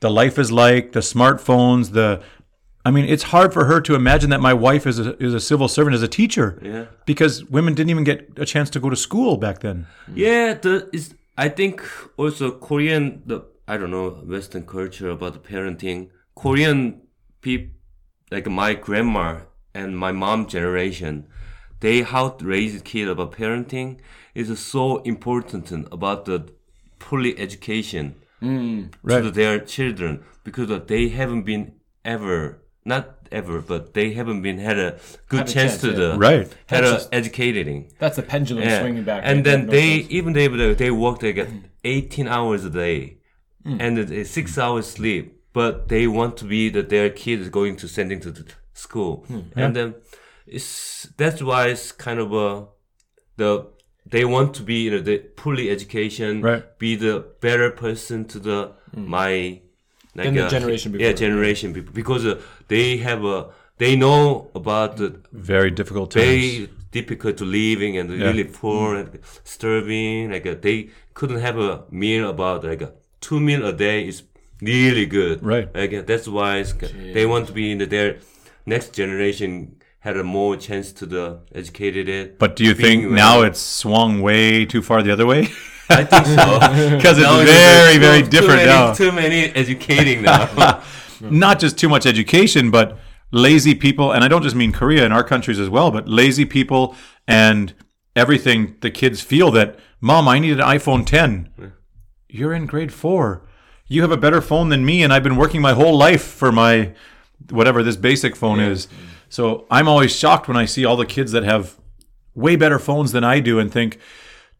the 0.00 0.10
life 0.10 0.38
is 0.38 0.50
like, 0.50 0.92
the 0.92 1.00
smartphones, 1.00 1.92
the. 1.92 2.22
I 2.86 2.90
mean, 2.90 3.06
it's 3.06 3.24
hard 3.24 3.52
for 3.54 3.64
her 3.64 3.80
to 3.80 3.94
imagine 3.94 4.28
that 4.30 4.40
my 4.40 4.52
wife 4.52 4.86
is 4.86 4.98
a, 4.98 5.16
is 5.22 5.32
a 5.32 5.40
civil 5.40 5.68
servant, 5.68 5.94
as 5.94 6.02
a 6.02 6.08
teacher, 6.08 6.58
Yeah. 6.62 6.84
because 7.06 7.42
women 7.44 7.74
didn't 7.74 7.90
even 7.90 8.04
get 8.04 8.18
a 8.36 8.44
chance 8.44 8.68
to 8.70 8.80
go 8.80 8.90
to 8.90 8.96
school 8.96 9.36
back 9.38 9.60
then. 9.60 9.86
Yeah, 10.14 10.54
the 10.54 10.88
is 10.92 11.14
I 11.38 11.48
think 11.48 11.82
also 12.16 12.50
Korean 12.50 13.22
the 13.26 13.42
I 13.66 13.78
don't 13.78 13.90
know 13.90 14.10
Western 14.34 14.66
culture 14.66 15.08
about 15.10 15.42
parenting. 15.44 16.10
Korean 16.34 17.00
people 17.40 17.70
like 18.30 18.46
my 18.50 18.74
grandma 18.74 19.40
and 19.74 19.96
my 19.98 20.12
mom 20.12 20.46
generation, 20.46 21.26
they 21.80 22.02
how 22.02 22.28
to 22.30 22.44
raise 22.44 22.80
kid 22.82 23.08
about 23.08 23.32
parenting 23.32 23.98
is 24.34 24.58
so 24.58 24.98
important 24.98 25.70
about 25.92 26.24
the 26.24 26.38
fully 26.98 27.38
education 27.38 28.14
mm. 28.42 28.92
Right. 29.02 29.22
to 29.22 29.30
their 29.30 29.58
children 29.60 30.22
because 30.42 30.68
they 30.86 31.08
haven't 31.08 31.44
been 31.44 31.72
ever 32.04 32.60
not 32.84 33.28
ever, 33.32 33.60
but 33.60 33.94
they 33.94 34.12
haven't 34.12 34.42
been 34.42 34.58
had 34.58 34.78
a 34.78 34.98
good 35.28 35.40
Had 35.40 35.48
a 35.48 35.52
chance, 35.52 35.72
chance, 35.72 35.80
to 35.82 35.88
yeah. 35.88 35.94
the 36.12 36.18
Right. 36.18 36.48
had 36.66 36.84
That's 36.84 36.90
a 36.90 36.94
just- 36.96 37.08
educating. 37.14 37.90
That's 37.98 38.16
the 38.16 38.22
pendulum 38.22 38.64
Yeah. 38.64 38.80
swinging 38.80 39.04
back. 39.04 39.22
And 39.24 39.44
then 39.44 39.66
they 39.66 39.88
even 40.18 40.32
they 40.34 40.46
they, 40.48 40.74
they 40.74 40.90
work 40.90 41.22
like 41.22 41.38
uh, 41.38 41.46
18 41.84 42.28
hours 42.28 42.64
a 42.64 42.70
day, 42.70 43.18
Hmm. 43.64 43.80
and 43.80 43.98
uh, 43.98 44.24
six 44.24 44.58
hours 44.58 44.86
sleep. 44.86 45.24
But 45.52 45.88
they 45.88 46.06
want 46.06 46.36
to 46.38 46.44
be 46.44 46.68
that 46.70 46.88
their 46.88 47.08
kid 47.10 47.40
is 47.40 47.48
going 47.48 47.76
to 47.76 47.86
sending 47.88 48.20
to 48.20 48.30
the 48.30 48.44
school, 48.74 49.24
Hmm. 49.28 49.40
and 49.56 49.74
then 49.76 49.94
it's 50.46 51.08
that's 51.16 51.42
why 51.42 51.68
it's 51.68 51.92
kind 51.92 52.18
of 52.20 52.32
a 52.32 52.66
the 53.36 53.66
they 54.06 54.24
want 54.24 54.52
to 54.54 54.62
be 54.62 54.82
you 54.84 54.90
know 54.90 55.00
the 55.00 55.22
fully 55.38 55.70
education, 55.70 56.42
Right. 56.42 56.62
be 56.78 56.96
the 56.96 57.24
better 57.40 57.70
person 57.70 58.24
to 58.26 58.38
the 58.38 58.72
my 58.94 59.60
like 60.14 60.26
Than 60.26 60.34
the 60.34 60.46
uh, 60.46 60.50
generation 60.50 60.94
yeah 60.98 61.12
generation 61.12 61.74
people 61.74 61.92
because 61.92 62.24
uh, 62.24 62.40
they 62.68 62.98
have 62.98 63.24
a 63.24 63.38
they 63.78 63.96
know 63.96 64.50
about 64.54 64.96
the 64.96 65.08
Very 65.32 65.70
difficult 65.70 66.10
times. 66.12 66.24
very 66.24 66.68
difficult 66.92 67.36
to 67.38 67.44
living 67.44 67.98
and 67.98 68.08
Yeah. 68.10 68.26
really 68.28 68.44
poor 68.44 68.94
and 68.94 69.18
starving. 69.42 70.30
Like 70.30 70.46
uh, 70.46 70.54
they 70.60 70.90
couldn't 71.14 71.40
have 71.40 71.58
a 71.58 71.82
meal 71.90 72.30
about 72.30 72.64
like 72.64 72.82
uh, 72.82 72.90
two 73.20 73.40
meal 73.40 73.66
a 73.66 73.72
day 73.72 74.06
is 74.06 74.22
really 74.62 75.06
good. 75.06 75.42
Right. 75.42 75.68
Like 75.74 75.92
uh, 75.92 76.02
that's 76.02 76.28
why 76.28 76.58
it's, 76.58 76.72
they 77.16 77.26
want 77.26 77.46
to 77.48 77.52
be 77.52 77.72
in 77.72 77.78
the, 77.78 77.86
their 77.86 78.18
next 78.64 78.92
generation 78.94 79.76
had 79.98 80.16
a 80.16 80.22
more 80.22 80.56
chance 80.56 80.92
to 80.92 81.06
the 81.06 81.40
educated 81.54 82.08
it. 82.08 82.38
But 82.38 82.56
do 82.56 82.62
you 82.64 82.74
think 82.74 83.10
now 83.10 83.42
it's 83.42 83.60
swung 83.60 84.20
way 84.20 84.64
too 84.66 84.82
far 84.82 85.02
the 85.02 85.12
other 85.12 85.26
way? 85.26 85.48
I 85.88 86.04
think 86.04 86.26
so 86.26 86.58
Because 86.96 87.18
it's 87.18 87.50
very, 87.50 87.94
too- 87.94 88.00
very 88.00 88.22
too 88.22 88.28
different 88.28 88.56
many, 88.56 88.70
now. 88.70 88.92
Too 88.94 89.12
many 89.12 89.44
educating 89.54 90.22
now. 90.22 90.82
Not 91.20 91.58
just 91.60 91.78
too 91.78 91.88
much 91.88 92.06
education, 92.06 92.70
but 92.70 92.98
lazy 93.30 93.74
people. 93.74 94.12
And 94.12 94.22
I 94.24 94.28
don't 94.28 94.42
just 94.42 94.56
mean 94.56 94.72
Korea, 94.72 95.04
in 95.04 95.12
our 95.12 95.24
countries 95.24 95.58
as 95.58 95.68
well, 95.68 95.90
but 95.90 96.08
lazy 96.08 96.44
people 96.44 96.96
and 97.26 97.74
everything. 98.16 98.76
The 98.80 98.90
kids 98.90 99.20
feel 99.20 99.50
that, 99.52 99.78
Mom, 100.00 100.28
I 100.28 100.38
need 100.38 100.52
an 100.52 100.58
iPhone 100.66 101.06
10. 101.06 101.72
You're 102.28 102.52
in 102.52 102.66
grade 102.66 102.92
four. 102.92 103.46
You 103.86 104.02
have 104.02 104.10
a 104.10 104.16
better 104.16 104.40
phone 104.40 104.70
than 104.70 104.84
me, 104.84 105.02
and 105.02 105.12
I've 105.12 105.22
been 105.22 105.36
working 105.36 105.60
my 105.60 105.72
whole 105.74 105.96
life 105.96 106.22
for 106.22 106.50
my 106.50 106.94
whatever 107.50 107.82
this 107.82 107.96
basic 107.96 108.34
phone 108.34 108.58
is. 108.60 108.88
So 109.28 109.66
I'm 109.70 109.88
always 109.88 110.14
shocked 110.14 110.48
when 110.48 110.56
I 110.56 110.64
see 110.64 110.84
all 110.84 110.96
the 110.96 111.06
kids 111.06 111.32
that 111.32 111.42
have 111.44 111.78
way 112.34 112.56
better 112.56 112.78
phones 112.78 113.12
than 113.12 113.24
I 113.24 113.40
do 113.40 113.58
and 113.58 113.70
think, 113.70 113.98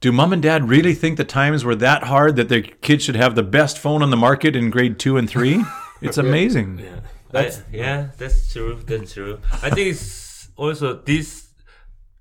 do 0.00 0.12
mom 0.12 0.32
and 0.32 0.42
dad 0.42 0.68
really 0.68 0.94
think 0.94 1.16
the 1.16 1.24
times 1.24 1.64
were 1.64 1.74
that 1.76 2.04
hard 2.04 2.36
that 2.36 2.48
their 2.48 2.62
kids 2.62 3.04
should 3.04 3.16
have 3.16 3.34
the 3.34 3.42
best 3.42 3.78
phone 3.78 4.02
on 4.02 4.10
the 4.10 4.16
market 4.16 4.54
in 4.56 4.70
grade 4.70 4.98
two 4.98 5.16
and 5.16 5.28
three? 5.28 5.64
It's 6.02 6.18
amazing. 6.18 6.84
That's 7.30 7.62
yeah, 7.72 8.08
that's 8.18 8.52
true. 8.52 8.78
That's 8.86 9.14
true. 9.14 9.38
I 9.62 9.70
think 9.70 9.88
it's 9.94 10.48
also 10.54 11.00
this 11.02 11.48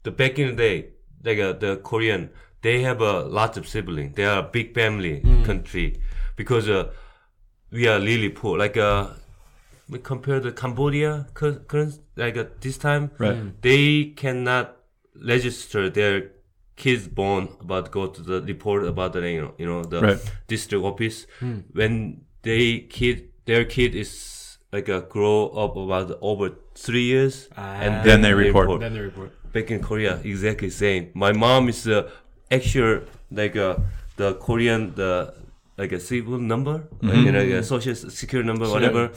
the 0.04 0.12
back 0.12 0.40
in 0.40 0.48
the 0.50 0.56
day, 0.56 0.88
like 1.24 1.40
uh, 1.40 1.52
the 1.54 1.78
Korean, 1.84 2.30
they 2.62 2.82
have 2.84 3.02
a 3.02 3.24
lot 3.24 3.58
of 3.58 3.68
siblings. 3.68 4.16
They 4.16 4.24
are 4.24 4.40
a 4.40 4.44
big 4.44 4.74
family 4.74 5.22
country 5.44 6.02
because 6.38 6.70
uh, 6.70 6.92
we 7.72 7.88
are 7.88 8.00
really 8.00 8.30
poor. 8.30 8.58
Like 8.58 8.78
uh, 8.78 9.08
we 9.90 10.00
compare 10.00 10.40
the 10.40 10.54
Cambodia 10.54 11.28
current 11.34 12.00
like 12.16 12.38
uh, 12.38 12.46
this 12.62 12.78
time, 12.78 13.12
Right. 13.18 13.62
they 13.62 14.14
cannot 14.16 14.78
register 15.14 15.90
their 15.90 16.32
kids 16.76 17.08
born 17.08 17.50
about 17.62 17.92
go 17.92 18.08
to 18.08 18.22
the 18.22 18.42
report 18.42 18.84
about 18.84 19.14
the 19.14 19.22
you 19.30 19.42
know 19.42 19.54
you 19.58 19.66
know 19.66 19.84
the 19.84 20.02
Right. 20.02 20.32
district 20.48 20.84
office 20.84 21.28
hmm. 21.40 21.60
when 21.72 22.22
they 22.42 22.80
kid 22.80 23.30
their 23.46 23.66
kid 23.66 23.96
is 23.96 24.58
like 24.72 24.90
a 24.90 25.02
grow 25.02 25.50
up 25.50 25.76
about 25.76 26.18
over 26.22 26.52
three 26.76 27.04
years 27.04 27.48
and 27.56 27.96
ah. 27.96 28.04
Then 28.04 28.22
they 28.22 28.34
report. 28.34 28.80
Then 28.80 28.94
they 28.94 29.02
report. 29.02 29.32
back 29.54 29.70
in 29.70 29.80
Korea 29.82 30.20
exactly 30.24 30.70
same. 30.70 31.12
My 31.14 31.32
mom 31.32 31.70
is 31.70 31.84
the 31.84 32.10
actual 32.50 33.02
like 33.32 33.56
uh, 33.56 33.78
the 34.18 34.34
Korean 34.36 34.96
the 34.96 35.36
like 35.78 35.92
a 35.92 36.00
civil 36.00 36.38
number, 36.38 36.88
like, 37.02 37.18
you 37.18 37.32
know, 37.32 37.40
like 37.40 37.50
a 37.50 37.64
social 37.64 37.96
security 37.96 38.46
number, 38.46 38.70
whatever. 38.70 39.12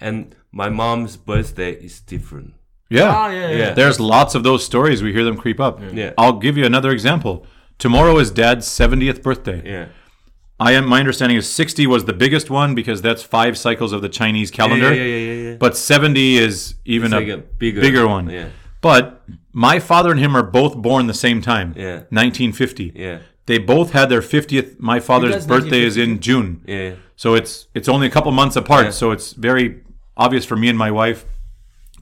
And 0.00 0.34
my 0.50 0.68
mom's 0.68 1.16
birthday 1.16 1.72
is 1.72 2.00
different. 2.00 2.54
Yeah. 2.92 3.10
Ah, 3.14 3.28
yeah, 3.30 3.48
yeah. 3.50 3.56
Yeah. 3.58 3.74
There's 3.74 3.98
lots 3.98 4.34
of 4.34 4.42
those 4.42 4.64
stories. 4.64 5.02
We 5.02 5.12
hear 5.12 5.24
them 5.24 5.36
creep 5.36 5.60
up. 5.60 5.80
Yeah. 5.92 6.12
I'll 6.18 6.38
give 6.38 6.56
you 6.58 6.64
another 6.64 6.90
example. 6.90 7.46
Tomorrow 7.78 8.18
is 8.18 8.30
dad's 8.30 8.66
70th 8.68 9.22
birthday. 9.22 9.62
Yeah. 9.64 9.86
I 10.60 10.72
am 10.72 10.86
my 10.86 11.00
understanding 11.00 11.36
is 11.38 11.48
60 11.50 11.86
was 11.88 12.04
the 12.04 12.12
biggest 12.12 12.48
one 12.50 12.74
because 12.74 13.02
that's 13.02 13.22
five 13.22 13.58
cycles 13.58 13.92
of 13.92 14.00
the 14.02 14.08
Chinese 14.08 14.50
calendar. 14.50 14.94
Yeah, 14.94 15.02
yeah, 15.02 15.16
yeah, 15.16 15.32
yeah. 15.32 15.50
yeah. 15.50 15.56
But 15.56 15.76
70 15.76 16.36
is 16.36 16.76
even 16.84 17.06
It's 17.06 17.14
a, 17.14 17.18
like 17.20 17.28
a 17.28 17.38
bigger- 17.38 18.06
one. 18.06 18.28
yeah. 18.30 18.48
But 18.80 19.22
my 19.52 19.78
father 19.80 20.10
and 20.12 20.20
him 20.20 20.36
are 20.36 20.42
both 20.42 20.76
born 20.76 21.06
the 21.06 21.14
same 21.14 21.40
time. 21.40 21.74
Yeah. 21.76 22.02
1950. 22.10 22.92
Yeah. 22.94 23.18
They 23.46 23.58
both 23.58 23.90
had 23.92 24.08
their 24.08 24.20
50th. 24.22 24.78
My 24.78 25.00
father's 25.00 25.46
birthday 25.46 25.82
is 25.82 25.96
in 25.96 26.20
June. 26.20 26.62
Yeah. 26.66 26.94
So 27.16 27.34
it's 27.34 27.66
it's 27.74 27.88
only 27.88 28.06
a 28.06 28.10
couple 28.10 28.30
months 28.32 28.56
apart. 28.56 28.84
Yeah. 28.86 28.90
So 28.90 29.10
it's 29.10 29.32
very 29.32 29.82
obvious 30.16 30.44
for 30.44 30.56
me 30.56 30.68
and 30.68 30.78
my 30.78 30.90
wife. 30.90 31.24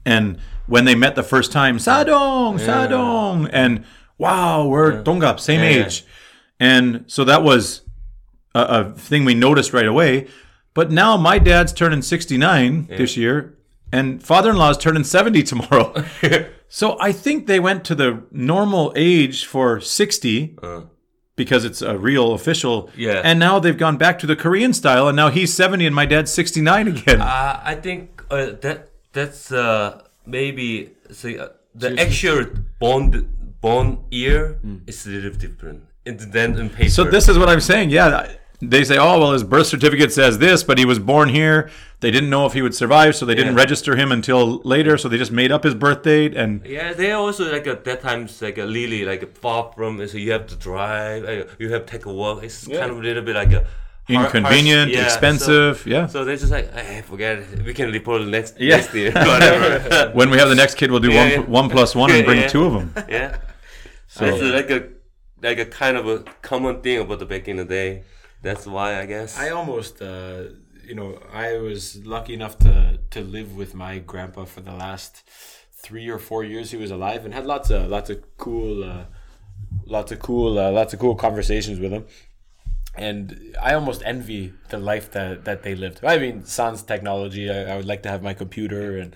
And 0.05 0.37
when 0.71 0.85
they 0.85 0.95
met 0.95 1.15
the 1.15 1.23
first 1.23 1.51
time, 1.51 1.77
Sadong, 1.77 2.57
Sadong, 2.57 3.49
and 3.51 3.83
wow, 4.17 4.65
we're 4.65 5.03
Dongap, 5.03 5.39
same 5.39 5.59
Yeah. 5.59 5.85
age. 5.85 6.05
And 6.59 7.03
so 7.07 7.23
that 7.25 7.43
was 7.43 7.81
a, 8.55 8.61
a 8.61 8.83
thing 8.93 9.25
we 9.25 9.33
noticed 9.35 9.73
right 9.73 9.85
away. 9.85 10.27
But 10.73 10.89
now 10.89 11.17
my 11.17 11.39
dad's 11.39 11.73
turning 11.73 12.01
69 12.01 12.87
this 12.87 13.17
year, 13.17 13.57
and 13.91 14.23
father-in-law's 14.23 14.77
turning 14.77 15.03
70 15.03 15.43
tomorrow. 15.43 15.93
so 16.69 16.97
I 17.01 17.11
think 17.11 17.47
they 17.47 17.59
went 17.59 17.83
to 17.85 17.95
the 17.95 18.23
normal 18.31 18.93
age 18.95 19.45
for 19.45 19.81
60 19.81 20.55
because 21.35 21.65
it's 21.65 21.81
a 21.81 21.97
real 21.97 22.31
official. 22.33 22.89
Yeah. 22.95 23.21
And 23.25 23.39
now 23.39 23.59
they've 23.59 23.77
gone 23.77 23.97
back 23.97 24.19
to 24.19 24.27
the 24.27 24.37
Korean 24.37 24.71
style, 24.73 25.09
and 25.09 25.17
now 25.17 25.27
he's 25.29 25.53
70 25.53 25.85
and 25.85 25.93
my 25.95 26.05
dad's 26.05 26.31
69 26.31 26.87
again. 26.87 27.19
Uh, 27.21 27.59
I 27.61 27.75
think 27.75 28.23
uh, 28.31 28.51
that 28.61 28.87
that's 29.11 29.51
uh, 29.51 30.03
maybe 30.31 30.91
see, 31.11 31.37
uh, 31.37 31.49
the 31.75 31.89
actual 31.99 32.45
born 32.79 33.05
born 33.61 33.87
year 34.09 34.59
is 34.87 35.05
a 35.05 35.09
little 35.09 35.31
different 35.45 35.83
in- 36.05 36.17
than 36.35 36.57
in 36.57 36.69
paper. 36.69 36.89
so 36.89 37.03
this 37.03 37.29
is 37.29 37.37
what 37.37 37.49
I'm 37.49 37.61
saying. 37.61 37.89
Yeah. 37.91 38.31
They 38.63 38.83
say, 38.83 38.97
oh, 38.99 39.17
well, 39.19 39.31
his 39.33 39.43
birth 39.43 39.65
certificate 39.65 40.11
says 40.13 40.37
this, 40.37 40.61
but 40.63 40.77
he 40.77 40.85
was 40.85 40.99
born 40.99 41.29
here. 41.29 41.57
They 41.99 42.11
didn't 42.11 42.29
know 42.29 42.45
if 42.45 42.53
he 42.53 42.61
would 42.61 42.75
survive, 42.75 43.15
so 43.15 43.25
they 43.25 43.33
didn't 43.33 43.55
Yeah. 43.55 43.63
register 43.63 43.95
him 43.95 44.11
until 44.11 44.59
later. 44.75 44.99
So 44.99 45.09
they 45.09 45.17
just 45.17 45.31
made 45.31 45.51
up 45.51 45.63
his 45.63 45.73
birth 45.73 46.03
date. 46.03 46.35
And 46.35 46.61
Yeah, 46.63 46.93
they 46.93 47.11
also 47.11 47.51
like 47.51 47.65
at 47.65 47.83
that 47.85 48.01
times 48.01 48.39
like 48.39 48.59
a 48.59 48.67
really 48.67 49.03
like 49.03 49.35
far 49.43 49.71
from 49.75 49.91
so 50.07 50.15
you 50.25 50.31
have 50.31 50.45
to 50.53 50.55
drive, 50.55 51.21
uh, 51.25 51.43
you 51.57 51.71
have 51.73 51.85
to 51.87 51.91
take 51.91 52.05
a 52.05 52.13
walk. 52.13 52.43
It's 52.43 52.67
kind 52.67 52.91
of 52.91 52.97
a 52.99 53.01
little 53.01 53.23
bit 53.23 53.35
like 53.35 53.51
a 53.51 53.65
inconvenient, 54.11 54.91
harsh- 54.91 54.97
yeah, 54.97 55.03
expensive. 55.05 55.77
So, 55.79 55.89
yeah. 55.89 56.07
so 56.07 56.25
they're 56.25 56.37
just 56.37 56.51
like, 56.51 56.71
hey, 56.73 57.01
forget 57.01 57.39
it. 57.39 57.63
We 57.63 57.73
can 57.73 57.91
report 57.91 58.21
next 58.27 58.59
Yeah. 58.59 58.77
next 58.77 58.93
year, 58.93 59.11
whatever. 59.33 60.11
when 60.17 60.29
we 60.29 60.37
have 60.37 60.49
the 60.49 60.55
next 60.55 60.75
kid, 60.75 60.91
we'll 60.91 60.99
do 60.99 61.11
Yeah, 61.11 61.21
one, 61.23 61.31
yeah. 61.31 61.39
one 61.59 61.69
plus 61.69 61.95
one 61.95 62.11
and 62.11 62.25
bring 62.25 62.41
yeah. 62.45 62.47
two 62.47 62.65
of 62.65 62.73
them. 62.73 63.05
yeah. 63.09 63.37
So 64.07 64.25
it's 64.25 64.41
like 64.43 64.69
a 64.69 64.89
like 65.41 65.59
a 65.59 65.65
kind 65.65 65.95
of 65.97 66.07
a 66.07 66.19
common 66.41 66.81
thing 66.81 66.99
about 66.99 67.19
the 67.19 67.25
back 67.25 67.47
in 67.47 67.57
the 67.57 67.65
day. 67.65 68.03
That's 68.41 68.65
why 68.67 68.99
I 68.99 69.05
guess. 69.05 69.37
I 69.37 69.49
almost, 69.49 70.01
uh, 70.01 70.43
you 70.83 70.95
know, 70.95 71.19
I 71.31 71.57
was 71.57 72.03
lucky 72.05 72.33
enough 72.33 72.57
to 72.59 72.99
to 73.11 73.21
live 73.21 73.55
with 73.55 73.73
my 73.73 73.99
grandpa 73.99 74.45
for 74.45 74.61
the 74.61 74.73
last 74.73 75.23
three 75.83 76.07
or 76.09 76.19
four 76.19 76.43
years 76.43 76.71
he 76.71 76.77
was 76.77 76.91
alive, 76.91 77.23
and 77.25 77.33
had 77.33 77.45
lots 77.45 77.69
of 77.71 77.89
lots 77.89 78.09
of 78.09 78.17
cool, 78.37 78.83
uh, 78.83 79.05
lots 79.85 80.11
of 80.11 80.19
cool, 80.19 80.59
uh, 80.59 80.71
lots 80.71 80.93
of 80.93 80.99
cool 80.99 81.15
conversations 81.15 81.79
with 81.79 81.91
him. 81.91 82.05
And 82.95 83.55
I 83.61 83.73
almost 83.73 84.03
envy 84.05 84.53
the 84.69 84.77
life 84.77 85.11
that, 85.11 85.45
that 85.45 85.63
they 85.63 85.75
lived. 85.75 86.01
I 86.03 86.17
mean, 86.17 86.43
sans 86.45 86.83
technology, 86.83 87.49
I, 87.49 87.73
I 87.73 87.75
would 87.77 87.85
like 87.85 88.03
to 88.03 88.09
have 88.09 88.21
my 88.21 88.33
computer 88.33 88.97
and 88.97 89.15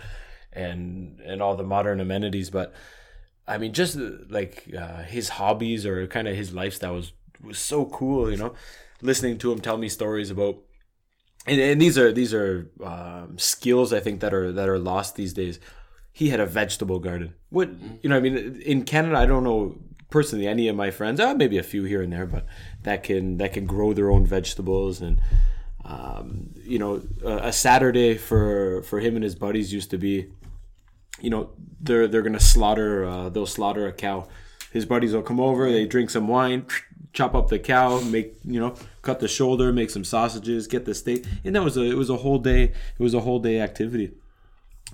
and 0.55 1.19
and 1.19 1.41
all 1.41 1.55
the 1.55 1.63
modern 1.63 1.99
amenities, 1.99 2.49
but 2.49 2.73
I 3.47 3.57
mean, 3.57 3.73
just 3.73 3.97
like 4.29 4.71
uh, 4.77 5.03
his 5.03 5.29
hobbies 5.29 5.85
or 5.85 6.07
kind 6.07 6.27
of 6.27 6.35
his 6.35 6.53
lifestyle 6.53 6.95
was 6.95 7.13
was 7.43 7.59
so 7.59 7.85
cool. 7.85 8.31
You 8.31 8.37
know, 8.37 8.53
listening 9.01 9.37
to 9.39 9.51
him 9.51 9.59
tell 9.59 9.77
me 9.77 9.89
stories 9.89 10.31
about, 10.31 10.57
and, 11.45 11.59
and 11.59 11.81
these 11.81 11.97
are 11.97 12.11
these 12.11 12.33
are 12.33 12.71
um, 12.83 13.37
skills 13.37 13.93
I 13.93 13.99
think 13.99 14.21
that 14.21 14.33
are 14.33 14.51
that 14.51 14.69
are 14.69 14.79
lost 14.79 15.15
these 15.15 15.33
days. 15.33 15.59
He 16.11 16.29
had 16.29 16.39
a 16.39 16.45
vegetable 16.45 16.99
garden. 16.99 17.35
What 17.49 17.69
you 18.01 18.09
know? 18.09 18.17
I 18.17 18.21
mean, 18.21 18.61
in 18.65 18.83
Canada, 18.83 19.17
I 19.17 19.25
don't 19.25 19.43
know 19.43 19.75
personally 20.15 20.47
any 20.47 20.69
of 20.69 20.75
my 20.75 20.91
friends. 20.91 21.19
Uh, 21.19 21.33
maybe 21.33 21.57
a 21.57 21.63
few 21.63 21.83
here 21.83 22.01
and 22.01 22.13
there, 22.13 22.25
but 22.25 22.45
that 22.83 23.03
can 23.03 23.37
that 23.37 23.51
can 23.53 23.65
grow 23.65 23.93
their 23.93 24.09
own 24.09 24.25
vegetables 24.25 25.01
and. 25.01 25.19
Um, 25.87 26.49
you 26.63 26.79
know, 26.79 27.03
a, 27.23 27.49
a 27.49 27.53
Saturday 27.53 28.17
for 28.17 28.81
for 28.81 28.99
him 28.99 29.13
and 29.13 29.23
his 29.23 29.35
buddies 29.35 29.71
used 29.71 29.91
to 29.91 29.99
be 29.99 30.31
you 31.21 31.29
know 31.29 31.51
they're 31.79 32.07
they're 32.07 32.21
gonna 32.21 32.39
slaughter 32.39 33.05
uh, 33.05 33.29
they'll 33.29 33.45
slaughter 33.45 33.87
a 33.87 33.93
cow 33.93 34.27
his 34.71 34.85
buddies 34.85 35.13
will 35.13 35.21
come 35.21 35.39
over 35.39 35.71
they 35.71 35.85
drink 35.85 36.09
some 36.09 36.27
wine 36.27 36.65
chop 37.13 37.33
up 37.33 37.47
the 37.47 37.59
cow 37.59 37.99
make 38.01 38.33
you 38.43 38.59
know 38.59 38.75
cut 39.01 39.19
the 39.19 39.27
shoulder 39.27 39.71
make 39.71 39.89
some 39.89 40.03
sausages 40.03 40.67
get 40.67 40.85
the 40.85 40.93
steak 40.93 41.25
and 41.43 41.55
that 41.55 41.63
was 41.63 41.77
a 41.77 41.83
it 41.83 41.95
was 41.95 42.09
a 42.09 42.17
whole 42.17 42.39
day 42.39 42.63
it 42.63 42.99
was 42.99 43.13
a 43.13 43.21
whole 43.21 43.39
day 43.39 43.61
activity 43.61 44.11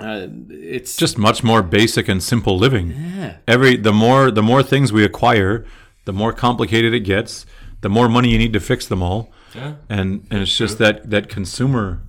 uh, 0.02 0.28
it's 0.50 0.96
just 0.98 1.18
much 1.18 1.44
more 1.44 1.62
basic 1.64 2.08
and 2.10 2.22
simple 2.24 2.58
living. 2.58 2.92
yeah. 2.92 3.38
Every 3.48 3.78
the 3.78 3.94
more 3.94 4.32
the 4.32 4.44
more 4.44 4.64
things 4.64 4.92
we 4.92 5.04
acquire, 5.06 5.66
the 6.06 6.14
more 6.14 6.34
complicated 6.34 6.94
it 6.94 7.02
gets. 7.02 7.46
The 7.82 7.90
more 7.90 8.08
money 8.10 8.30
you 8.30 8.38
need 8.38 8.54
to 8.54 8.60
fix 8.60 8.88
them 8.88 9.02
all, 9.02 9.32
Yeah. 9.56 9.74
and 9.90 10.28
and 10.32 10.42
it's 10.44 10.56
just 10.58 10.78
that 10.78 11.10
that 11.10 11.30
consumer 11.30 12.02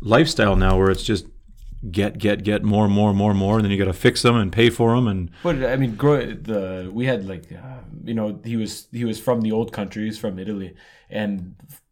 lifestyle 0.00 0.56
now 0.56 0.78
where 0.78 0.90
it's 0.90 1.02
just 1.02 1.26
get 1.90 2.18
get 2.18 2.44
get 2.44 2.62
more 2.62 2.88
more 2.88 3.12
more 3.14 3.34
more, 3.34 3.56
and 3.56 3.64
then 3.64 3.70
you 3.72 3.78
got 3.78 3.92
to 3.92 3.98
fix 3.98 4.22
them 4.22 4.36
and 4.36 4.52
pay 4.52 4.70
for 4.70 4.94
them, 4.94 5.08
and 5.08 5.30
But 5.42 5.56
I 5.64 5.76
mean, 5.76 5.96
grow, 5.96 6.18
the 6.26 6.90
we 6.92 7.06
had 7.06 7.26
like 7.26 7.44
uh, 7.52 7.80
you 8.04 8.14
know 8.14 8.38
he 8.44 8.56
was 8.56 8.86
he 8.92 9.04
was 9.04 9.18
from 9.20 9.40
the 9.40 9.52
old 9.52 9.72
countries 9.72 10.18
from 10.18 10.38
Italy, 10.38 10.74
and 11.10 11.54
f- 11.70 11.82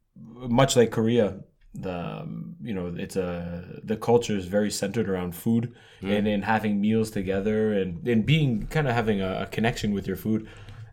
much 0.50 0.76
like 0.76 0.90
Korea, 0.90 1.40
the 1.80 1.94
um, 2.20 2.56
you 2.62 2.74
know 2.74 2.86
it's 2.96 3.16
a 3.16 3.80
the 3.84 3.96
culture 3.96 4.36
is 4.36 4.46
very 4.46 4.70
centered 4.70 5.08
around 5.08 5.34
food 5.34 5.64
and 6.02 6.26
in 6.28 6.42
having 6.42 6.80
meals 6.80 7.10
together 7.10 7.72
and 7.72 8.06
and 8.12 8.24
being 8.26 8.66
kind 8.74 8.86
of 8.88 8.94
having 8.94 9.20
a, 9.20 9.42
a 9.42 9.46
connection 9.46 9.92
with 9.92 10.06
your 10.06 10.16
food. 10.16 10.48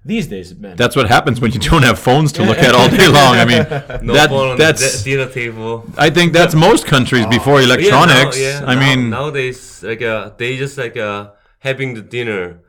These 0.08 0.28
days, 0.28 0.54
man, 0.64 0.76
that's 0.76 0.96
what 0.96 1.08
happens 1.08 1.42
when 1.42 1.52
you 1.52 1.60
don't 1.60 1.82
have 1.82 1.98
phones 1.98 2.32
to 2.34 2.44
look 2.44 2.60
at 2.60 2.76
all 2.76 2.88
day 2.90 3.08
long. 3.20 3.38
I 3.44 3.46
mean, 3.46 3.64
No 4.06 4.14
that 4.14 4.30
phone 4.30 4.50
on 4.52 4.58
that's 4.58 5.02
the 5.02 5.10
dinner 5.10 5.28
table. 5.32 5.72
I 5.98 6.12
think 6.12 6.32
that's 6.32 6.54
most 6.54 6.86
countries 6.86 7.26
before 7.26 7.60
electronics. 7.60 8.40
Yeah, 8.40 8.60
now, 8.60 8.66
yeah, 8.66 8.72
I 8.72 8.76
now- 8.76 8.82
mean, 8.96 9.10
nowadays 9.10 9.82
like 9.82 10.04
uh, 10.04 10.30
they 10.38 10.58
just 10.58 10.78
like 10.78 10.96
uh, 10.96 11.32
having 11.60 11.96
the 11.96 12.02
dinner. 12.18 12.62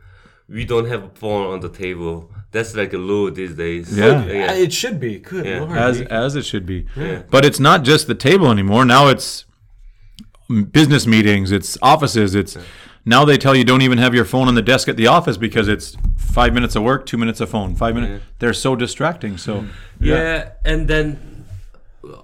We 0.48 0.64
don't 0.64 0.86
have 0.86 1.02
a 1.10 1.10
phone 1.10 1.44
on 1.52 1.60
the 1.60 1.68
table. 1.68 2.30
That's 2.52 2.74
like 2.74 2.92
a 2.92 2.98
rule 2.98 3.30
these 3.30 3.54
days. 3.54 3.96
Yeah. 3.96 4.20
Uh, 4.50 4.54
it 4.54 4.72
should 4.72 4.98
be 5.00 5.18
good. 5.18 5.44
Yeah. 5.44 5.60
Lord. 5.60 5.76
as 5.76 6.00
You- 6.00 6.06
as 6.10 6.36
it 6.36 6.44
should 6.44 6.64
be. 6.66 6.86
But 7.30 7.44
it's 7.44 7.60
not 7.60 7.82
just 7.82 8.06
the 8.06 8.14
table 8.14 8.50
anymore. 8.50 8.84
Now 8.84 9.08
it's 9.08 9.44
business 10.70 11.06
meetings, 11.06 11.50
it's 11.52 11.76
offices, 11.82 12.34
it's 12.34 12.56
now 13.04 13.24
they 13.24 13.36
tell 13.36 13.54
you 13.54 13.64
don't 13.64 13.82
even 13.82 13.98
have 13.98 14.14
your 14.14 14.24
phone 14.24 14.48
on 14.48 14.54
the 14.54 14.62
desk 14.62 14.88
at 14.88 14.96
the 14.96 15.06
office 15.06 15.36
because 15.36 15.68
it's 15.68 15.96
five 16.16 16.52
minutes 16.54 16.74
of 16.76 16.82
work, 16.82 17.06
two 17.06 17.16
minutes 17.16 17.40
of 17.40 17.48
phone, 17.50 17.74
five 17.74 17.94
minutes. 17.94 18.24
They're 18.38 18.52
so 18.52 18.76
distracting. 18.76 19.38
So 19.38 19.66
Yeah, 20.00 20.50
and 20.64 20.88
then 20.88 21.44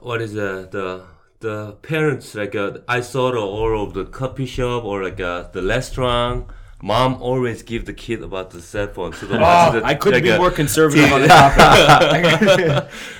what 0.00 0.22
is 0.22 0.32
the 0.34 0.68
the 0.70 1.02
the 1.40 1.72
parents 1.82 2.34
like 2.36 2.54
uh, 2.54 2.78
I 2.88 3.00
saw 3.00 3.32
the 3.32 3.38
all 3.38 3.82
of 3.82 3.94
the 3.94 4.04
coffee 4.04 4.46
shop 4.46 4.84
or 4.84 5.02
like 5.02 5.20
uh, 5.20 5.48
the 5.52 5.62
restaurant. 5.62 6.46
Mom 6.84 7.14
always 7.22 7.62
give 7.62 7.84
the 7.86 7.94
kid 7.94 8.22
about 8.22 8.50
the 8.50 8.60
cell 8.60 8.88
phone. 8.88 9.12
So 9.12 9.26
the, 9.26 9.36
Oh, 9.36 9.72
the- 9.72 9.84
I 9.84 9.94
couldn't 9.94 10.24
like, 10.24 10.32
be 10.32 10.36
more 10.36 10.50
conservative 10.50 11.12
on 11.12 11.20
the 11.22 11.28
topic. 11.42 11.60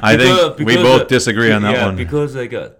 I 0.02 0.16
because- 0.16 0.57
think 0.57 0.66
we 0.69 0.76
both 0.76 1.02
uh, 1.02 1.04
disagree 1.04 1.52
on 1.52 1.62
that 1.62 1.75
yeah, 1.75 1.87
one. 1.87 1.97
because 1.97 2.35
like 2.35 2.52
uh, 2.52 2.71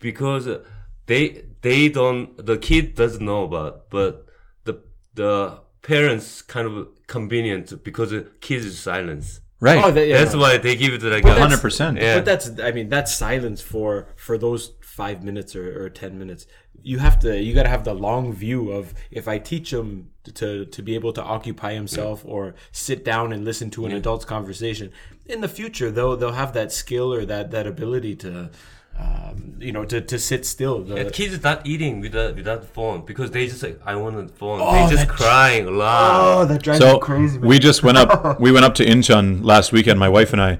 because 0.00 0.46
uh, 0.48 0.64
they 1.06 1.44
they 1.62 1.88
don't 1.88 2.44
the 2.44 2.58
kid 2.58 2.94
doesn't 2.94 3.24
know 3.24 3.44
about, 3.44 3.88
but 3.90 4.26
the 4.64 4.74
the 5.14 5.60
parents 5.82 6.42
kind 6.42 6.66
of 6.66 6.88
convenient 7.06 7.82
because 7.84 8.10
the 8.10 8.22
kids 8.40 8.64
is 8.66 8.78
silence. 8.78 9.40
right. 9.60 9.82
oh, 9.84 9.90
that, 9.92 10.06
yeah. 10.08 10.18
That's 10.18 10.34
why 10.34 10.58
they 10.58 10.74
give 10.76 10.92
it 10.94 11.02
like 11.04 11.22
But 11.22 11.38
a 11.38 11.40
Hundred 11.40 11.60
percent. 11.60 11.98
Yeah. 11.98 12.16
But 12.16 12.24
that's 12.24 12.46
I 12.60 12.72
mean 12.72 12.88
that's 12.88 13.14
silence 13.14 13.62
for 13.62 14.08
for 14.16 14.36
those 14.38 14.72
five 14.82 15.22
minutes 15.22 15.54
or, 15.54 15.84
or 15.84 15.88
ten 15.88 16.18
minutes. 16.18 16.46
You 16.82 16.98
have 16.98 17.18
to 17.20 17.40
you 17.40 17.54
got 17.54 17.62
to 17.64 17.68
have 17.68 17.84
the 17.84 17.94
long 17.94 18.32
view 18.32 18.70
of 18.72 18.92
if 19.10 19.28
I 19.28 19.38
teach 19.38 19.72
him 19.72 20.10
to 20.34 20.64
to 20.66 20.82
be 20.82 20.94
able 20.94 21.12
to 21.12 21.22
occupy 21.22 21.72
himself 21.74 22.22
or 22.26 22.54
sit 22.72 23.04
down 23.04 23.32
and 23.32 23.44
listen 23.44 23.70
to 23.70 23.86
an 23.86 23.92
adult's 23.92 24.24
conversation 24.24 24.90
in 25.26 25.40
the 25.40 25.48
future 25.48 25.90
they'll 25.90 26.16
they'll 26.16 26.32
have 26.32 26.52
that 26.52 26.72
skill 26.72 27.12
or 27.12 27.24
that 27.24 27.50
that 27.50 27.66
ability 27.66 28.14
to 28.16 28.50
um, 28.98 29.56
you 29.58 29.72
know 29.72 29.84
to, 29.84 30.00
to 30.00 30.18
sit 30.18 30.46
still. 30.46 30.82
The- 30.82 30.96
Yeah, 30.96 31.10
kids 31.10 31.42
not 31.42 31.66
eating 31.66 32.00
without 32.00 32.34
without 32.34 32.62
the 32.62 32.68
phone 32.68 33.04
because 33.04 33.30
they 33.30 33.46
just 33.46 33.62
like 33.62 33.78
I 33.84 33.94
want 33.96 34.18
a 34.18 34.28
phone. 34.28 34.60
Oh, 34.62 34.88
they 34.88 34.94
just 34.94 35.08
crying 35.08 35.66
a 35.66 35.70
lot. 35.70 36.38
Oh, 36.40 36.44
that 36.46 36.62
drives 36.62 36.80
so 36.80 36.98
we 37.40 37.58
just 37.58 37.82
went 37.82 37.98
up 37.98 38.40
we 38.40 38.50
went 38.52 38.64
up 38.64 38.74
to 38.76 38.84
Incheon 38.86 39.44
last 39.44 39.70
weekend 39.72 39.98
my 39.98 40.08
wife 40.08 40.32
and 40.32 40.40
I 40.40 40.58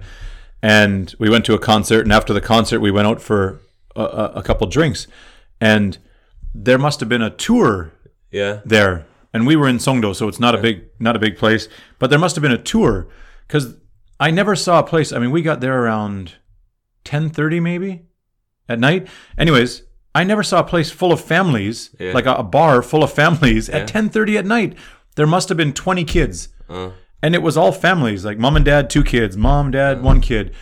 and 0.63 1.15
we 1.19 1.31
went 1.31 1.45
to 1.47 1.55
a 1.55 1.59
concert 1.59 2.03
and 2.03 2.13
after 2.13 2.33
the 2.35 2.41
concert 2.41 2.81
we 2.81 2.91
went 2.91 3.07
out 3.09 3.23
for 3.23 3.61
a, 3.95 4.03
a, 4.03 4.25
a 4.37 4.43
couple 4.43 4.67
drinks 4.67 5.07
and 5.61 5.97
there 6.55 6.79
must 6.79 7.01
have 7.01 7.09
been 7.09 7.23
a 7.23 7.31
tour 7.31 7.93
yeah, 8.31 8.61
there 8.65 9.07
and 9.37 9.47
we 9.47 9.55
were 9.57 9.69
in 9.69 9.77
Songdo 9.79 10.15
so 10.17 10.27
it's 10.29 10.41
not 10.41 10.55
a 10.55 10.59
big 10.59 10.85
not 10.99 11.15
a 11.17 11.19
big 11.27 11.37
place. 11.37 11.69
But 11.99 12.09
there 12.11 12.19
must 12.19 12.35
have 12.37 12.43
been 12.43 12.53
a 12.61 12.67
tour 12.73 13.07
cuz 13.49 13.75
I 14.19 14.31
never 14.31 14.57
saw 14.57 14.79
a 14.81 14.83
place 14.93 15.13
I 15.13 15.19
mean 15.19 15.31
we 15.31 15.43
got 15.43 15.61
there 15.61 15.79
around 15.83 16.33
10:30 17.05 17.61
maybe 17.63 18.03
at 18.69 18.79
night. 18.79 19.09
Anyways 19.39 19.83
I 20.15 20.25
never 20.25 20.43
saw 20.43 20.61
a 20.61 20.65
place 20.65 20.91
full 20.91 21.13
of 21.13 21.21
families 21.21 21.91
Yeah. 22.01 22.13
like 22.13 22.27
a, 22.27 22.35
a 22.35 22.43
bar 22.43 22.83
full 22.83 23.05
of 23.05 23.13
families 23.13 23.69
at 23.69 23.87
10:30 23.89 24.39
at 24.39 24.47
night. 24.47 24.75
There 25.17 25.27
must 25.27 25.49
have 25.51 25.59
been 25.59 25.73
20 25.73 26.05
kids. 26.05 26.49
Uh, 26.69 26.91
and 27.23 27.35
it 27.35 27.43
was 27.43 27.57
all 27.57 27.73
families 27.73 28.25
like 28.25 28.39
mom 28.39 28.57
and 28.57 28.65
dad 28.65 28.91
two 28.91 29.05
kids 29.05 29.37
mom 29.37 29.71
dad 29.71 30.03
one 30.03 30.21
kid. 30.21 30.55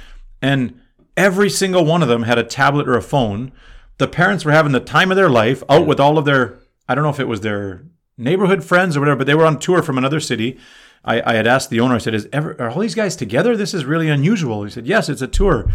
And 0.42 0.80
every 1.16 1.48
single 1.50 1.84
one 1.84 2.02
of 2.02 2.08
them 2.08 2.24
had 2.24 2.38
a 2.38 2.44
tablet 2.44 2.88
or 2.88 2.96
a 2.96 3.02
phone. 3.02 3.52
The 3.98 4.08
parents 4.08 4.44
were 4.44 4.52
having 4.52 4.72
the 4.72 4.80
time 4.80 5.10
of 5.12 5.16
their 5.16 5.30
life 5.30 5.62
out 5.68 5.87
with 5.87 6.00
all 6.00 6.18
of 6.18 6.24
their 6.24 6.58
i 6.88 6.94
don't 6.94 7.04
know 7.04 7.10
if 7.10 7.20
it 7.20 7.28
was 7.28 7.40
their 7.40 7.84
neighborhood 8.16 8.62
friends 8.64 8.96
or 8.96 9.00
whatever 9.00 9.18
but 9.18 9.27
they 9.27 9.35
were 9.35 9.46
on 9.46 9.59
tour 9.59 9.83
from 9.83 9.98
another 9.98 10.20
city. 10.20 10.59
I, 11.05 11.20
I 11.33 11.35
had 11.35 11.46
asked 11.46 11.68
the 11.68 11.81
owner 11.81 11.96
i 11.96 11.98
said 11.98 12.14
is 12.14 12.27
ever, 12.33 12.57
are 12.61 12.70
all 12.70 12.79
these 12.81 12.94
guys 12.94 13.14
together? 13.16 13.57
This 13.57 13.74
is 13.74 13.85
really 13.85 14.09
unusual. 14.09 14.64
He 14.64 14.70
said 14.70 14.87
yes 14.87 15.09
it's 15.09 15.22
a 15.22 15.27
tour. 15.29 15.70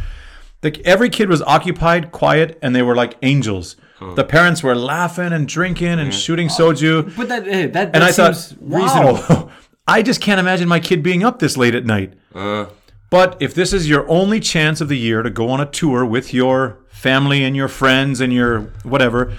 The, 0.62 0.82
every 0.86 1.10
kid 1.10 1.30
was 1.30 1.42
occupied 1.44 2.12
quiet 2.12 2.58
and 2.62 2.76
they 2.76 2.82
were 2.82 2.96
like 2.96 3.16
angels. 3.22 3.76
The 4.16 4.24
parents 4.24 4.64
were 4.64 4.76
laughing 4.76 5.34
and 5.34 5.46
drinking 5.48 6.00
and 6.00 6.14
shooting 6.14 6.48
soju. 6.48 7.16
But 7.18 7.28
that 7.28 7.44
that, 7.46 7.74
that 7.74 7.96
and 7.96 8.04
I 8.04 8.12
thought, 8.14 8.36
seems 8.36 8.60
reasonable. 8.62 9.14
wow, 9.30 9.52
I 9.88 10.02
just 10.02 10.22
can't 10.22 10.40
imagine 10.40 10.68
my 10.70 10.80
kid 10.80 11.04
being 11.04 11.22
up 11.24 11.40
this 11.40 11.58
late 11.58 11.76
at 11.76 11.86
night. 11.86 12.14
uh, 12.34 12.68
But 13.10 13.36
if 13.42 13.54
this 13.54 13.74
is 13.74 13.90
your 13.90 14.08
only 14.10 14.40
chance 14.40 14.80
of 14.80 14.88
the 14.88 14.98
year 14.98 15.22
to 15.22 15.30
go 15.30 15.50
on 15.50 15.60
a 15.60 15.66
tour 15.66 16.06
with 16.06 16.34
your 16.34 16.78
family 16.88 17.44
and 17.44 17.56
your 17.58 17.68
friends 17.68 18.22
and 18.22 18.32
your 18.32 18.72
whatever, 18.84 19.34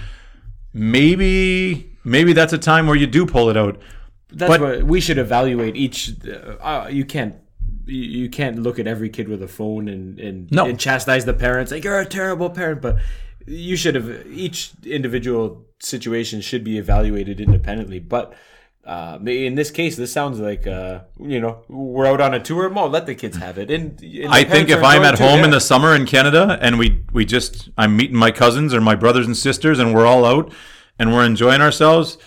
maybe 0.73 1.90
maybe 2.03 2.33
that's 2.33 2.53
a 2.53 2.57
time 2.57 2.87
where 2.87 2.95
you 2.95 3.07
do 3.07 3.25
pull 3.25 3.49
it 3.49 3.57
out. 3.57 3.79
That's 4.33 4.49
But- 4.49 4.61
what 4.61 4.83
we 4.83 5.01
should 5.01 5.17
evaluate 5.17 5.75
each. 5.75 6.11
Uh, 6.61 6.87
you 6.89 7.05
can't. 7.05 7.35
You 7.85 8.29
can't 8.29 8.59
look 8.59 8.79
at 8.79 8.87
every 8.87 9.09
kid 9.09 9.27
with 9.27 9.41
a 9.43 9.47
phone 9.47 9.87
and 9.89 10.19
and, 10.19 10.49
No. 10.51 10.65
and 10.65 10.79
chastise 10.79 11.25
the 11.25 11.33
parents 11.33 11.71
like 11.71 11.83
you're 11.83 11.99
a 11.99 12.05
terrible 12.05 12.49
parent. 12.49 12.81
But 12.81 12.97
you 13.47 13.75
should 13.75 13.95
have 13.95 14.25
each 14.31 14.71
individual 14.85 15.65
situation 15.79 16.41
should 16.41 16.63
be 16.63 16.77
evaluated 16.77 17.41
independently. 17.41 17.99
But 17.99 18.33
uh, 18.85 19.17
in 19.25 19.55
this 19.55 19.71
case, 19.71 19.95
this 19.97 20.11
sounds 20.13 20.39
like 20.39 20.65
uh, 20.67 21.01
you 21.19 21.41
know 21.41 21.63
we're 21.67 22.05
out 22.05 22.21
on 22.21 22.33
a 22.33 22.39
tour. 22.39 22.69
Well, 22.69 22.87
let 22.87 23.07
the 23.07 23.15
kids 23.15 23.35
have 23.37 23.57
it. 23.57 23.69
And, 23.71 23.99
and 24.01 24.31
I 24.31 24.43
think 24.43 24.69
if 24.69 24.83
I'm 24.83 25.03
at 25.03 25.19
home 25.19 25.43
in 25.43 25.49
the 25.49 25.59
summer 25.59 25.93
in 25.95 26.05
Canada 26.05 26.57
and 26.61 26.77
we 26.79 27.03
we 27.11 27.25
just 27.25 27.69
I'm 27.77 27.97
meeting 27.97 28.15
my 28.15 28.31
cousins 28.31 28.73
or 28.73 28.79
my 28.79 28.95
brothers 28.95 29.25
and 29.25 29.35
sisters 29.35 29.79
and 29.79 29.93
we're 29.93 30.05
all 30.05 30.23
out 30.23 30.53
and 30.99 31.13
we're 31.13 31.25
enjoying 31.25 31.61
ourselves 31.61 32.17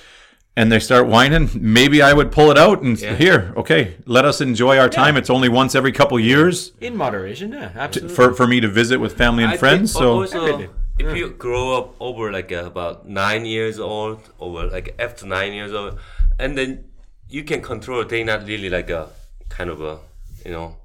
and 0.57 0.71
they 0.71 0.79
start 0.79 1.09
whining, 1.09 1.51
maybe 1.55 2.01
I 2.01 2.13
would 2.13 2.31
pull 2.31 2.51
it 2.51 2.59
out 2.59 2.83
and 2.83 2.97
s 2.97 3.19
here, 3.19 3.53
okay, 3.57 3.97
let 4.07 4.25
us 4.25 4.41
enjoy 4.41 4.79
our 4.79 4.89
time. 4.89 5.17
It's 5.17 5.31
only 5.31 5.49
once 5.49 5.75
every 5.75 5.93
couple 5.93 6.19
years 6.21 6.73
in 6.81 6.97
moderation, 6.97 7.53
yeah, 7.53 7.73
absolutely. 7.75 8.15
for 8.15 8.35
for 8.35 8.47
me 8.47 8.61
to 8.61 8.69
visit 8.69 8.99
with 9.01 9.17
family 9.17 9.43
and 9.43 9.55
I 9.55 9.57
friends. 9.57 9.93
think 9.93 10.03
So 10.03 10.21
also 10.23 10.69
if 10.99 11.17
you 11.17 11.31
grow 11.31 11.77
up 11.79 11.97
over 11.99 12.31
like 12.31 12.53
uh, 12.53 12.65
about 12.67 13.09
nine 13.09 13.45
years 13.47 13.81
old 13.81 14.21
or 14.39 14.67
like 14.67 14.95
after 14.99 15.27
nine 15.27 15.53
years 15.53 15.73
old, 15.73 15.99
and 16.39 16.57
then 16.57 16.85
you 17.29 17.43
can 17.43 17.61
control. 17.61 18.05
They 18.05 18.23
not 18.23 18.47
really 18.47 18.71
like 18.71 18.91
a 18.91 19.09
kind 19.49 19.71
of 19.71 19.81
a 19.81 19.99
you 20.45 20.53
know 20.53 20.77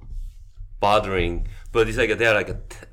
bothering, 0.80 1.46
but 1.70 1.88
it's 1.88 1.98
like 1.98 2.16
they're 2.18 2.34
like 2.34 2.48
a. 2.48 2.58
T- 2.68 2.86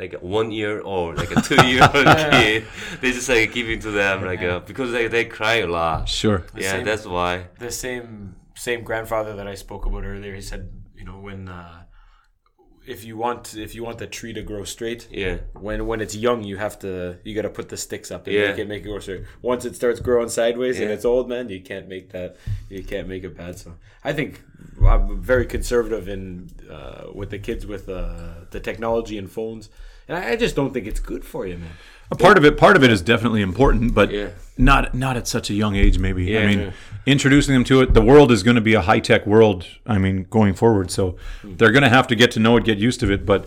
like 0.00 0.14
a 0.14 0.18
one 0.40 0.50
year 0.60 0.80
old, 0.80 1.12
like 1.22 1.30
a 1.36 1.40
two 1.48 1.60
year 1.70 1.82
old 1.94 2.06
kid, 2.32 2.64
they 3.00 3.10
just 3.12 3.28
like 3.28 3.52
give 3.52 3.68
it 3.74 3.80
to 3.82 3.90
them 4.00 4.24
like 4.30 4.42
uh, 4.42 4.60
because 4.70 4.90
they 4.96 5.06
they 5.08 5.24
cry 5.38 5.56
a 5.66 5.66
lot. 5.78 6.08
sure. 6.08 6.40
Yeah, 6.56 6.72
same- 6.72 6.84
that's 6.88 7.06
why. 7.06 7.32
the 7.58 7.70
same 7.70 8.34
same 8.66 8.80
grandfather 8.82 9.32
that 9.38 9.46
I 9.54 9.56
spoke 9.56 9.84
about 9.86 10.04
earlier. 10.04 10.34
He 10.34 10.40
said, 10.52 10.62
you 10.98 11.04
know, 11.08 11.18
when 11.28 11.48
uh, 11.48 11.82
if 12.86 13.04
you 13.04 13.16
want 13.24 13.54
if 13.56 13.74
you 13.74 13.82
want 13.84 13.98
the 13.98 14.06
tree 14.06 14.32
to 14.32 14.42
grow 14.42 14.64
straight, 14.64 15.02
Yeah, 15.10 15.36
when 15.66 15.86
when 15.86 16.00
it's 16.00 16.16
young, 16.16 16.42
you 16.50 16.56
have 16.56 16.78
to 16.80 17.18
you 17.24 17.34
got 17.34 17.42
to 17.50 17.50
put 17.58 17.68
the 17.68 17.76
sticks 17.76 18.10
up 18.10 18.26
and 18.26 18.34
Yeah. 18.34 18.48
make 18.48 18.58
it 18.58 18.68
make 18.68 18.82
it 18.84 18.88
grow 18.88 19.00
straight. 19.00 19.24
Once 19.42 19.62
it 19.68 19.74
starts 19.76 20.00
growing 20.00 20.28
sideways 20.30 20.76
and 20.80 20.88
Yeah. 20.88 20.94
it's 20.96 21.04
old, 21.04 21.28
man, 21.28 21.48
you 21.50 21.60
can't 21.70 21.88
make 21.94 22.06
that 22.16 22.36
you 22.68 22.82
can't 22.92 23.06
make 23.12 23.22
it 23.28 23.36
bad. 23.36 23.58
So 23.58 23.68
I 24.02 24.12
think 24.14 24.42
I'm 24.92 25.22
very 25.22 25.46
conservative 25.46 26.08
in 26.08 26.50
uh, 26.76 27.04
with 27.18 27.30
the 27.30 27.38
kids 27.38 27.66
with 27.66 27.84
uh, 27.88 28.46
the 28.50 28.60
technology 28.60 29.16
and 29.18 29.28
phones, 29.30 29.68
and 30.10 30.18
I, 30.18 30.30
I 30.32 30.36
just 30.36 30.56
don't 30.56 30.74
think 30.74 30.86
it's 30.86 31.00
good 31.00 31.24
for 31.24 31.46
you, 31.46 31.56
man. 31.56 31.70
A 32.10 32.16
part 32.16 32.36
of 32.36 32.44
it, 32.44 32.58
part 32.58 32.74
of 32.76 32.82
it 32.82 32.90
is 32.90 33.00
definitely 33.00 33.40
important, 33.40 33.94
but 33.94 34.10
Yeah. 34.10 34.30
not 34.58 34.94
not 34.94 35.16
at 35.16 35.28
such 35.28 35.48
a 35.48 35.54
young 35.54 35.76
age. 35.76 35.98
Maybe. 35.98 36.36
I 36.36 36.46
mean, 36.46 36.58
Yeah. 36.58 36.70
introducing 37.06 37.54
them 37.54 37.62
to 37.64 37.80
it. 37.82 37.94
The 37.94 38.02
world 38.02 38.32
is 38.32 38.42
going 38.42 38.56
to 38.56 38.60
be 38.60 38.74
a 38.74 38.80
high 38.80 38.98
tech 38.98 39.24
world. 39.26 39.64
I 39.86 39.98
mean, 39.98 40.26
going 40.28 40.54
forward, 40.54 40.90
so 40.90 41.16
they're 41.44 41.70
going 41.70 41.84
to 41.84 41.88
have 41.88 42.08
to 42.08 42.16
get 42.16 42.32
to 42.32 42.40
know 42.40 42.56
it, 42.56 42.64
get 42.64 42.78
used 42.78 42.98
to 43.00 43.12
it. 43.12 43.24
But 43.24 43.46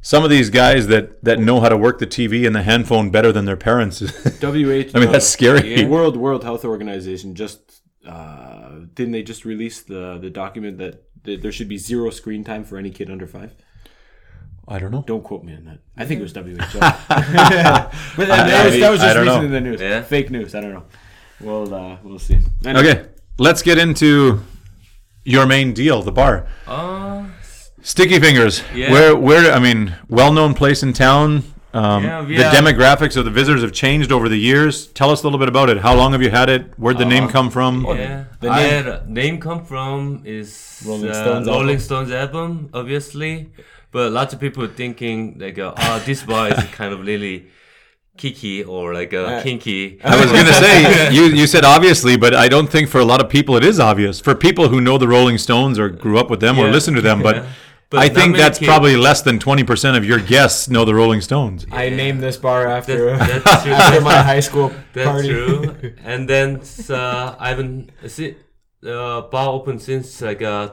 some 0.00 0.24
of 0.24 0.30
these 0.30 0.48
guys 0.48 0.86
that 0.86 1.22
that 1.22 1.38
know 1.40 1.60
how 1.60 1.68
to 1.68 1.76
work 1.76 1.98
the 1.98 2.06
TV 2.06 2.46
and 2.46 2.56
the 2.56 2.62
handphone 2.62 3.10
better 3.10 3.32
than 3.32 3.44
their 3.44 3.58
parents. 3.58 4.00
WH. 4.40 4.92
I 4.94 4.98
mean, 5.00 5.12
that's 5.12 5.26
scary. 5.28 5.60
The 5.76 5.84
World 5.84 6.16
World 6.16 6.42
Health 6.42 6.64
Organization 6.64 7.34
just 7.34 7.82
uh, 8.06 8.70
didn't 8.94 9.12
they 9.12 9.22
just 9.22 9.44
release 9.44 9.82
the 9.82 10.16
the 10.18 10.30
document 10.30 10.78
that 10.78 11.04
there 11.42 11.52
should 11.52 11.68
be 11.68 11.76
zero 11.76 12.08
screen 12.08 12.44
time 12.44 12.64
for 12.64 12.78
any 12.78 12.90
kid 12.90 13.10
under 13.10 13.26
five. 13.26 13.54
I 14.70 14.78
don't 14.78 14.92
know. 14.92 15.02
Don't 15.06 15.22
quote 15.24 15.42
me 15.42 15.54
on 15.54 15.64
that. 15.64 15.78
I 15.96 16.04
think 16.06 16.20
it 16.20 16.22
was 16.22 16.32
WHO. 16.32 16.78
but 16.80 17.08
that, 17.08 17.90
that 18.16 18.66
was, 18.66 18.78
that 18.80 18.90
was 18.90 19.00
just 19.00 19.14
don't 19.16 19.26
recent 19.26 19.44
in 19.46 19.50
the 19.50 19.60
news. 19.60 19.80
Yeah. 19.80 20.02
Fake 20.02 20.30
news. 20.30 20.54
I 20.54 20.60
don't 20.60 20.72
know. 20.72 20.84
Well, 21.40 21.74
uh, 21.74 21.96
we'll 22.04 22.18
see. 22.18 22.38
Anyway, 22.64 22.88
Okay, 22.90 23.08
let's 23.38 23.62
get 23.62 23.78
into 23.78 24.40
your 25.24 25.46
main 25.46 25.72
deal, 25.72 26.02
the 26.02 26.12
bar. 26.12 26.46
Uh, 26.66 27.26
Sticky 27.82 28.20
Fingers. 28.20 28.62
Yeah. 28.74 28.92
Where 28.92 29.16
where 29.16 29.52
I 29.52 29.58
mean, 29.58 29.94
well-known 30.08 30.54
place 30.54 30.82
in 30.82 30.92
town. 30.92 31.42
Um, 31.72 32.02
Yeah, 32.04 32.22
the 32.22 32.32
yeah. 32.34 32.50
demographics 32.50 33.16
of 33.16 33.24
the 33.24 33.30
visitors 33.30 33.62
have 33.62 33.72
changed 33.72 34.10
over 34.12 34.28
the 34.28 34.36
years. 34.36 34.88
Tell 34.88 35.10
us 35.10 35.22
a 35.22 35.26
little 35.26 35.38
bit 35.38 35.48
about 35.48 35.70
it. 35.70 35.78
How 35.78 35.94
long 35.94 36.12
have 36.12 36.20
you 36.22 36.30
had 36.30 36.48
it? 36.50 36.78
Where'd 36.78 36.98
the 36.98 37.04
name 37.04 37.28
come 37.28 37.48
from? 37.48 37.86
yeah. 37.86 38.24
the 38.40 38.50
name- 38.50 38.84
had 38.84 39.08
name 39.08 39.40
come 39.40 39.64
from 39.64 40.22
is 40.24 40.82
Rolling 40.86 41.10
uh, 41.10 41.14
Stones 41.14 41.46
Rolling 41.46 41.68
album. 41.68 41.78
Stones 41.80 42.10
album, 42.10 42.70
obviously. 42.74 43.50
But 43.92 44.12
lots 44.12 44.32
of 44.34 44.40
people 44.40 44.66
thinking 44.68 45.38
they 45.38 45.52
go, 45.52 45.74
oh, 45.76 46.02
this 46.06 46.22
bar 46.22 46.48
is 46.48 46.64
kind 46.72 46.92
of 46.92 47.00
really 47.04 47.46
kiki 48.16 48.62
or 48.64 48.92
like 48.94 49.12
uh, 49.14 49.42
kinky. 49.42 49.98
I 50.04 50.20
was 50.20 50.30
gonna 50.30 50.52
say 50.52 51.12
you 51.16 51.22
you 51.24 51.46
said 51.46 51.64
obviously, 51.64 52.16
but 52.16 52.34
I 52.34 52.48
don't 52.48 52.68
think 52.70 52.88
for 52.88 53.00
a 53.00 53.04
lot 53.04 53.20
of 53.24 53.28
people 53.30 53.56
it 53.56 53.64
is 53.64 53.80
obvious. 53.80 54.20
For 54.20 54.34
people 54.34 54.68
who 54.68 54.80
know 54.80 54.98
the 54.98 55.08
Rolling 55.08 55.38
Stones 55.38 55.78
or 55.78 55.88
grew 55.88 56.18
up 56.18 56.30
with 56.30 56.40
them 56.40 56.58
or 56.58 56.66
Yeah. 56.66 56.72
listen 56.72 56.94
to 56.94 57.00
them, 57.00 57.22
but. 57.22 57.36
Yeah. 57.36 57.46
But 57.90 57.98
I 58.04 58.08
think 58.08 58.36
that's 58.36 58.60
kids- 58.60 58.68
probably 58.68 58.94
less 58.94 59.22
than 59.22 59.40
twenty 59.40 59.64
percent 59.64 59.96
of 59.96 60.04
your 60.04 60.20
guests 60.20 60.68
know 60.68 60.84
the 60.84 60.94
Rolling 60.94 61.20
Stones. 61.20 61.66
I 61.72 61.88
named 61.88 62.22
this 62.22 62.36
bar 62.36 62.68
after, 62.68 63.16
That- 63.16 63.42
that's 63.44 63.62
true. 63.64 63.72
after 63.72 64.00
my 64.00 64.22
high 64.22 64.38
school 64.38 64.70
That's 64.92 65.08
party. 65.10 65.28
true. 65.28 65.94
And 66.04 66.28
then 66.28 66.60
uh, 66.88 67.34
I've 67.36 67.56
been 67.56 67.90
see, 68.06 68.36
uh, 68.86 69.22
bar 69.22 69.48
open 69.48 69.80
since 69.80 70.22
like 70.22 70.40
uh, 70.40 70.68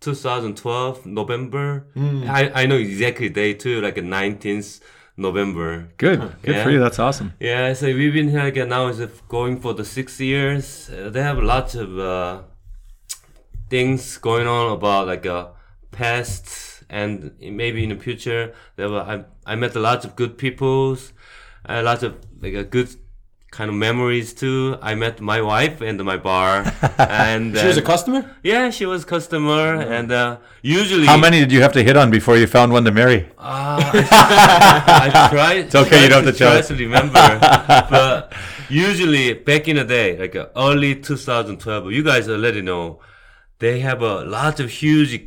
2012 0.00 1.06
November. 1.06 1.86
Hmm. 1.94 2.24
I, 2.28 2.62
I 2.62 2.66
know 2.66 2.76
exactly 2.76 3.28
day 3.28 3.54
too, 3.54 3.80
like 3.80 3.96
19th 3.96 4.80
November. 5.16 5.88
Good, 5.98 6.20
good 6.42 6.62
for 6.62 6.70
you. 6.70 6.80
That's 6.80 6.98
awesome. 6.98 7.34
Yeah, 7.38 7.74
so 7.74 7.86
we've 7.86 8.12
been 8.12 8.28
here 8.28 8.62
uh, 8.62 8.64
now 8.66 8.88
is 8.88 9.00
uh, 9.00 9.08
going 9.28 9.60
for 9.60 9.74
the 9.74 9.84
six 9.84 10.18
years. 10.18 10.90
Uh, 10.90 11.10
they 11.10 11.22
have 11.22 11.38
lots 11.38 11.74
of 11.74 11.98
uh, 11.98 12.42
things 13.68 14.16
going 14.18 14.46
on 14.46 14.72
about 14.72 15.06
like 15.06 15.26
uh, 15.26 15.48
past 15.90 16.82
and 16.88 17.32
maybe 17.40 17.84
in 17.84 17.90
the 17.90 17.96
future. 17.96 18.54
There 18.76 18.88
were 18.88 19.00
I, 19.00 19.24
I 19.46 19.54
met 19.54 19.76
a 19.76 19.80
lot 19.80 20.04
of 20.04 20.16
good 20.16 20.38
peoples, 20.38 21.12
a 21.66 21.82
lot 21.82 22.02
of 22.02 22.16
like 22.40 22.54
a 22.54 22.64
good 22.64 22.88
kind 23.50 23.68
of 23.68 23.76
memories 23.76 24.32
too. 24.32 24.76
I 24.80 24.94
met 24.94 25.20
my 25.20 25.40
wife 25.42 25.80
and 25.80 26.02
my 26.04 26.16
bar, 26.16 26.64
and 26.98 27.56
She 27.58 27.66
was 27.66 27.76
a 27.78 27.82
uh, 27.82 27.86
customer. 27.86 28.20
yeah, 28.42 28.70
she 28.70 28.86
was 28.86 29.04
customer, 29.04 29.74
and 29.96 30.12
uh, 30.12 30.38
usually 30.62 31.06
How 31.06 31.16
many 31.16 31.40
did 31.40 31.50
you 31.52 31.60
have 31.62 31.72
to 31.72 31.82
hit 31.82 31.96
on 31.96 32.10
before 32.10 32.36
you 32.36 32.46
found 32.46 32.72
one 32.72 32.84
to 32.84 32.92
marry? 32.92 33.28
Ah, 33.38 33.78
I, 33.92 35.10
I 35.14 35.28
try. 35.34 35.52
It's 35.54 35.74
okay, 35.74 36.02
you 36.04 36.08
don't 36.08 36.24
have 36.24 36.32
to 36.34 36.38
tell 36.38 36.50
try 36.52 36.60
us. 36.60 36.68
to 36.68 36.74
remember, 36.76 37.22
but 37.90 38.32
usually 38.68 39.34
back 39.34 39.66
in 39.68 39.76
the 39.76 39.84
day, 39.84 40.16
like 40.18 40.36
uh, 40.36 40.46
early 40.56 40.94
2012, 40.94 41.90
you 41.92 42.02
guys 42.04 42.28
already 42.28 42.62
know 42.62 43.00
they 43.58 43.80
have 43.80 44.00
a 44.02 44.24
lot 44.24 44.60
of 44.60 44.70
huge, 44.70 45.20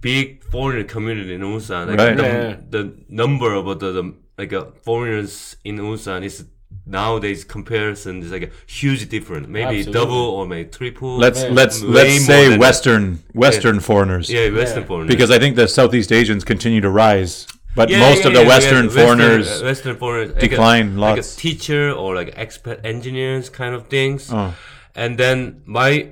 big 0.00 0.44
foreigner 0.44 0.84
community 0.84 1.34
in 1.34 1.40
Ulsan. 1.42 1.88
Like 1.88 1.98
Right. 1.98 2.16
the, 2.16 2.22
Yeah. 2.22 2.56
the 2.70 2.82
number 3.08 3.52
of 3.52 3.64
the, 3.80 3.92
the 3.92 4.14
like 4.38 4.52
uh, 4.52 4.66
foreigners 4.84 5.56
in 5.64 5.78
Ulsan 5.78 6.24
is 6.24 6.44
nowadays 6.88 7.44
comparison 7.44 8.22
is 8.22 8.30
like 8.32 8.44
a 8.44 8.50
huge 8.66 9.08
difference 9.08 9.46
Maybe 9.46 9.78
Absolutely. 9.80 9.92
double 9.92 10.16
or 10.36 10.46
maybe 10.46 10.68
triple. 10.70 11.16
Let's 11.18 11.42
Yeah. 11.42 11.50
let's 11.60 11.82
Way 11.82 11.88
let's 11.88 12.10
more 12.20 12.26
say 12.26 12.48
than- 12.48 12.58
Western 12.58 13.04
Western 13.34 13.80
foreigners, 13.80 14.30
yeah, 14.30 14.48
Western 14.50 14.82
Yeah. 14.82 14.88
foreigners. 14.88 15.14
because 15.14 15.30
I 15.30 15.38
think 15.38 15.56
the 15.56 15.68
Southeast 15.68 16.10
Asians 16.12 16.42
continue 16.44 16.80
to 16.80 16.90
rise, 16.90 17.46
but 17.76 17.90
Yeah, 17.90 18.00
most 18.00 18.20
yeah, 18.22 18.28
of 18.28 18.32
the 18.34 18.42
yeah, 18.42 18.48
Western 18.54 18.84
yeah, 18.86 18.90
foreigners. 18.98 19.46
Western, 19.46 19.64
uh, 19.66 19.68
Western 19.70 19.96
foreigners 19.96 20.28
like 20.34 20.42
a- 20.42 20.48
decline 20.48 20.96
like 20.96 21.16
lots. 21.16 21.36
a 21.36 21.38
teacher 21.38 21.92
or 21.92 22.14
like 22.14 22.32
expert 22.36 22.80
engineers 22.84 23.48
kind 23.50 23.74
of 23.74 23.88
things. 23.88 24.30
Oh. 24.32 24.54
And 24.94 25.16
then 25.18 25.62
my, 25.66 26.08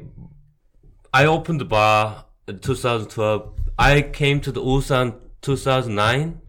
I 1.12 1.24
opened 1.26 1.60
the 1.60 1.64
bar 1.64 2.26
in 2.46 2.58
2012. 2.58 3.52
I 3.78 4.02
came 4.02 4.40
to 4.40 4.52
the 4.52 4.60
Ulsan 4.62 5.14
2009, 5.42 6.40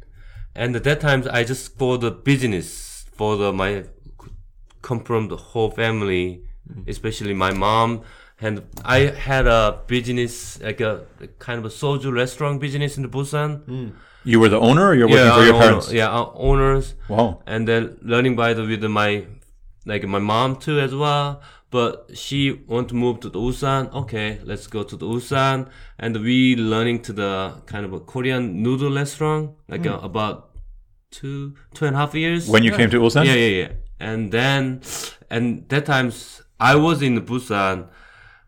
and 0.56 0.76
at 0.76 0.84
that 0.84 1.00
time 1.00 1.24
I 1.32 1.44
just 1.44 1.78
for 1.78 1.98
the 1.98 2.12
business 2.12 3.06
for 3.16 3.36
the 3.38 3.52
my 3.54 3.84
come 4.88 5.02
from 5.10 5.28
the 5.28 5.40
whole 5.50 5.70
family, 5.70 6.26
mm. 6.72 6.88
especially 6.88 7.34
my 7.34 7.52
mom. 7.66 7.90
And 8.40 8.56
I 8.86 9.00
had 9.30 9.46
a 9.48 9.82
business, 9.88 10.62
like 10.62 10.80
a, 10.80 10.94
a 11.20 11.28
kind 11.46 11.58
of 11.60 11.66
a 11.66 11.74
soju 11.80 12.14
restaurant 12.14 12.62
business 12.62 12.96
in 12.98 13.04
the 13.04 13.10
Busan 13.10 13.52
mm. 13.66 13.92
you 14.24 14.40
were 14.40 14.52
the 14.56 14.62
owner, 14.70 14.86
or 14.90 14.96
you're 14.96 15.10
working 15.10 15.34
for 15.40 15.46
your 15.50 15.56
owner- 15.56 15.68
parents? 15.68 15.92
yeah, 15.92 16.18
our 16.18 16.32
owners. 16.50 16.86
Wow. 17.10 17.42
And 17.54 17.68
then 17.68 17.98
learning 18.14 18.36
by 18.36 18.50
the 18.58 18.64
with 18.72 18.84
my 19.00 19.12
like 19.92 20.04
my 20.16 20.24
mom 20.32 20.50
too 20.66 20.80
as 20.88 20.94
well. 21.04 21.42
But 21.70 21.92
she 22.24 22.40
want 22.74 22.88
to 22.92 22.96
move 23.04 23.16
to 23.24 23.30
the 23.30 23.40
Busan. 23.40 23.94
Okay, 24.02 24.40
let's 24.52 24.68
go 24.76 24.84
to 24.92 24.96
the 25.02 25.06
Busan. 25.06 25.68
And 26.00 26.12
we 26.28 26.56
learning 26.56 27.02
to 27.08 27.12
the 27.22 27.34
kind 27.66 27.84
of 27.88 27.92
a 27.92 28.00
Korean 28.00 28.64
noodle 28.64 28.94
restaurant 29.02 29.44
like 29.68 29.86
hmm. 29.86 29.94
uh, 29.94 30.12
about 30.12 30.36
two 31.12 31.56
two 31.76 31.86
and 31.88 31.96
a 31.98 32.00
half 32.00 32.14
years. 32.24 32.48
When 32.56 32.64
you 32.64 32.74
came 32.80 32.90
to 32.96 33.00
Busan? 33.06 33.26
Yeah, 33.26 33.34
yeah, 33.46 33.54
yeah. 33.64 33.72
And 34.00 34.32
then, 34.32 34.82
and 35.30 35.68
that 35.70 35.86
times 35.86 36.42
I 36.60 36.76
was 36.76 37.02
in 37.02 37.20
Busan. 37.26 37.88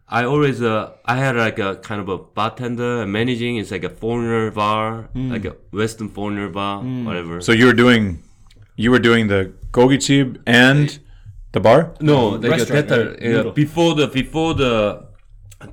I 0.07 0.23
always, 0.23 0.61
uh, 0.61 0.93
I 1.05 1.17
had 1.17 1.35
like 1.35 1.59
a 1.59 1.75
kind 1.77 2.01
of 2.01 2.09
a 2.09 2.17
bartender 2.17 3.05
managing. 3.05 3.57
It's 3.57 3.71
like 3.71 3.83
a 3.83 3.89
foreigner 3.89 4.49
bar, 4.51 5.09
like 5.13 5.45
a 5.45 5.55
Western 5.71 6.09
foreigner 6.09 6.49
bar, 6.49 6.81
whatever. 6.81 7.41
So 7.41 7.51
you 7.51 7.67
were 7.67 7.73
doing, 7.73 8.23
you 8.75 8.89
were 8.89 8.99
doing 8.99 9.27
the 9.27 9.53
gogichib 9.71 10.41
and 10.47 10.99
the 11.51 11.59
bar. 11.59 11.93
no, 12.01 12.29
like 12.29 12.45
a, 12.45 12.49
Restaurant, 12.49 12.87
that, 12.87 13.21
right? 13.21 13.45
uh, 13.47 13.51
before 13.51 13.95
the 13.95 14.07
before 14.07 14.53
the 14.55 15.05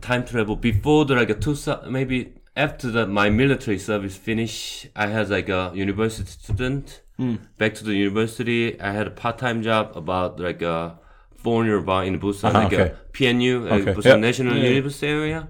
time 0.01 0.25
travel, 0.25 0.57
before 0.57 1.05
the 1.05 1.15
like 1.15 1.31
a 1.31 1.35
two 1.35 1.57
maybe 1.89 2.35
after 2.57 2.91
the 2.91 3.07
my 3.07 3.31
military 3.31 3.79
service 3.79 4.17
finish, 4.17 4.87
I 4.97 5.09
had 5.09 5.29
like 5.31 5.49
a 5.49 5.73
university 5.75 6.31
student. 6.31 7.03
Hmm. 7.17 7.37
Back 7.59 7.75
to 7.77 7.85
the 7.85 7.95
university, 7.95 8.79
I 8.81 8.93
had 8.93 9.07
a 9.07 9.11
part 9.11 9.39
time 9.39 9.63
job 9.63 9.93
about 9.97 10.39
like 10.39 10.61
a 10.63 10.99
foreigner 11.37 11.81
bar 11.81 12.05
in 12.05 12.21
Busan, 12.21 12.51
Uh-huh, 12.51 12.59
like 12.65 12.73
okay. 12.73 12.93
a 12.93 13.13
PNU, 13.13 13.69
like 13.71 13.83
Okay, 13.83 13.95
Busan 13.95 14.05
yeah. 14.05 14.17
National 14.17 14.57
University 14.57 15.07
area. 15.07 15.49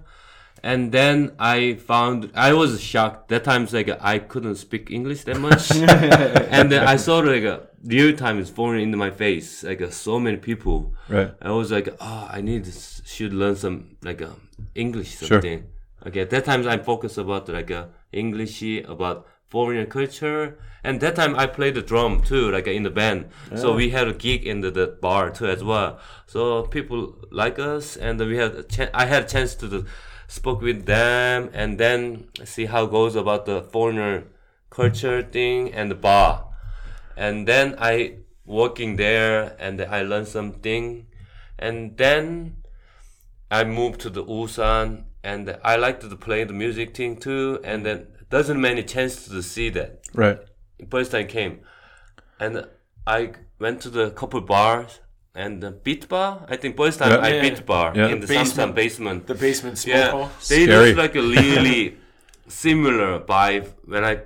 And 0.63 0.91
then 0.93 1.33
I 1.39 1.75
found 1.75 2.31
I 2.35 2.53
was 2.53 2.81
shocked. 2.81 3.29
That 3.29 3.45
times 3.45 3.73
like 3.73 3.91
I 4.01 4.19
couldn't 4.19 4.57
speak 4.57 4.91
English 4.91 5.25
that 5.25 5.39
much, 5.39 5.71
and 6.57 6.73
then 6.73 6.83
I 6.87 6.97
saw 6.97 7.19
like 7.19 7.45
a 7.45 7.69
real 7.85 8.17
time 8.17 8.39
is 8.41 8.51
falling 8.51 8.83
into 8.83 8.97
my 8.97 9.11
face. 9.11 9.63
Like 9.63 9.81
uh, 9.83 9.91
so 9.91 10.19
many 10.19 10.39
people, 10.39 10.95
Right. 11.09 11.31
I 11.43 11.51
was 11.53 11.71
like, 11.71 11.89
oh, 12.01 12.29
I 12.33 12.41
need 12.41 12.67
should 13.05 13.33
learn 13.33 13.55
some 13.57 13.97
like 14.03 14.23
uh, 14.23 14.31
English 14.75 15.19
Sure. 15.19 15.29
something. 15.29 15.65
Okay, 16.07 16.21
at 16.21 16.31
that 16.31 16.45
time 16.45 16.67
I 16.67 16.79
focus 16.79 17.19
about 17.19 17.49
like 17.49 17.71
uh, 17.71 17.87
English 18.13 18.63
about 18.89 19.27
foreign 19.49 19.87
culture, 19.87 20.59
and 20.83 21.01
that 21.01 21.17
time 21.17 21.37
I 21.37 21.47
played 21.47 21.75
the 21.75 21.83
drum 21.83 22.23
too, 22.23 22.51
like 22.51 22.67
in 22.67 22.83
the 22.83 22.91
band. 22.91 23.31
So 23.55 23.75
we 23.75 23.91
had 23.91 24.09
a 24.09 24.13
gig 24.13 24.47
in 24.47 24.61
the, 24.61 24.71
the 24.71 24.87
bar 24.87 25.31
too 25.31 25.47
as 25.47 25.63
well. 25.63 25.99
So 26.27 26.63
people 26.65 27.17
like 27.31 27.59
us, 27.59 27.97
and 27.97 28.19
we 28.21 28.37
had 28.37 28.53
a 28.55 28.97
I 28.97 29.07
had 29.07 29.25
a 29.25 29.29
chance 29.29 29.55
to 29.57 29.67
the, 29.67 29.87
spoke 30.29 30.61
with 30.63 30.87
them, 30.87 31.51
and 31.53 31.79
then 31.79 32.29
see 32.45 32.67
how 32.67 32.85
it 32.85 32.91
goes 32.91 33.17
about 33.17 33.47
the 33.47 33.63
foreigner 33.63 34.25
culture 34.71 35.23
thing 35.23 35.73
and 35.73 35.91
the 35.91 35.95
bar. 35.95 36.47
And 37.17 37.49
then 37.49 37.77
I 37.79 38.19
working 38.47 38.97
there 38.97 39.57
and 39.59 39.81
I 39.81 40.03
learned 40.03 40.29
something. 40.29 41.07
And 41.59 41.97
then 41.97 42.63
I 43.51 43.65
moved 43.65 44.01
to 44.03 44.11
the 44.11 44.25
Ulsan 44.25 45.05
and 45.23 45.59
I 45.65 45.77
liked 45.77 46.03
to 46.03 46.17
play 46.17 46.45
the 46.45 46.53
music 46.53 46.97
thing 46.97 47.17
too. 47.17 47.61
And 47.65 47.85
then 47.85 48.07
doesn't 48.31 48.61
many 48.61 48.83
chance 48.83 49.29
to 49.29 49.43
see 49.43 49.69
that 49.71 49.91
Right. 50.15 50.39
first 50.91 51.11
time 51.13 51.27
came 51.27 51.61
and 52.41 52.67
I 53.07 53.33
went 53.59 53.81
to 53.83 53.91
the 53.91 54.11
couple 54.11 54.41
bars 54.41 55.01
and 55.35 55.63
the 55.63 55.71
beat 55.71 56.09
bar 56.09 56.45
I 56.49 56.57
think 56.57 56.77
first 56.77 56.99
time 56.99 57.11
Yeah. 57.13 57.27
I 57.29 57.29
Yeah. 57.35 57.41
beat 57.43 57.67
bar 57.67 57.93
Yeah. 57.95 58.09
in 58.09 58.21
the 58.21 58.27
Basement. 58.27 58.75
Basement 58.75 59.27
The 59.27 59.35
basement 59.35 59.79
smoke 59.79 59.97
yeah, 59.97 60.11
hall. 60.11 60.31
they 60.49 60.65
Scary. 60.65 60.89
look 60.89 60.97
like 61.05 61.15
a 61.17 61.23
really 61.37 61.97
similar 62.49 63.21
vibe 63.21 63.67
when 63.85 64.05
I 64.05 64.19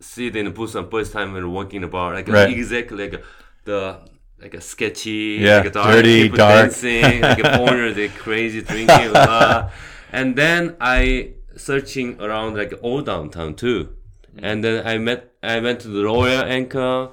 see 0.00 0.26
it 0.28 0.36
in 0.36 0.44
the 0.46 0.50
Busan 0.52 0.90
first 0.90 1.12
time 1.12 1.32
when 1.32 1.50
walking 1.52 1.80
the 1.80 1.88
bar, 1.88 2.14
like 2.14 2.28
Right. 2.28 2.50
exactly 2.50 2.96
like 3.04 3.14
a, 3.14 3.22
the 3.64 3.98
like 4.42 4.52
a 4.54 4.60
sketchy, 4.60 5.38
Yeah, 5.40 5.58
like 5.58 5.66
a 5.68 5.70
dark 5.70 5.92
dirty, 5.94 6.28
dark. 6.28 6.54
dancing, 6.70 7.20
like 7.22 7.38
a 7.42 7.56
foreigner, 7.56 7.92
they 7.98 8.08
crazy 8.08 8.60
drinking, 8.60 9.10
blah. 9.12 9.70
and 10.12 10.36
then 10.36 10.76
I 10.80 11.30
searching 11.56 12.20
around 12.20 12.56
like 12.56 12.72
old 12.82 13.06
downtown 13.06 13.54
too. 13.54 13.88
and 14.42 14.62
then 14.62 14.86
I 14.86 14.98
met 14.98 15.32
I 15.42 15.60
went 15.60 15.80
to 15.80 15.88
the 15.88 16.04
Royal 16.04 16.42
Anchor, 16.44 17.10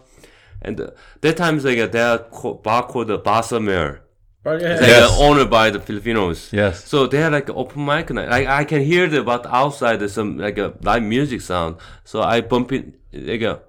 and 0.61 0.79
uh, 0.81 0.89
that 1.21 1.37
time 1.37 1.55
it's 1.55 1.65
like 1.65 1.77
a 1.77 1.87
there 1.87 2.17
co- 2.19 2.55
bar 2.55 2.83
called 2.87 3.07
the 3.07 3.19
Basa 3.19 3.63
Mare. 3.63 4.01
Right, 4.43 4.59
yeah, 4.61 4.73
It's 4.73 4.81
yeah. 4.81 4.87
like 4.87 5.09
Yes. 5.09 5.19
uh, 5.19 5.23
owned 5.23 5.49
by 5.49 5.69
the 5.69 5.79
Filipinos. 5.79 6.49
Yes. 6.51 6.83
So 6.83 7.07
they 7.07 7.19
had 7.19 7.31
like 7.31 7.47
an 7.47 7.55
open 7.55 7.85
mic 7.85 8.09
night. 8.09 8.27
Like 8.29 8.47
I 8.47 8.65
can 8.65 8.81
hear 8.83 9.07
the 9.07 9.23
but 9.23 9.45
outside 9.45 9.97
there's 10.01 10.13
some 10.13 10.37
like 10.37 10.57
a 10.57 10.73
live 10.81 11.03
music 11.03 11.39
sound. 11.41 11.77
So 12.03 12.21
I 12.21 12.41
bump 12.41 12.73
it 12.73 12.93
like 13.13 13.41
a 13.41 13.61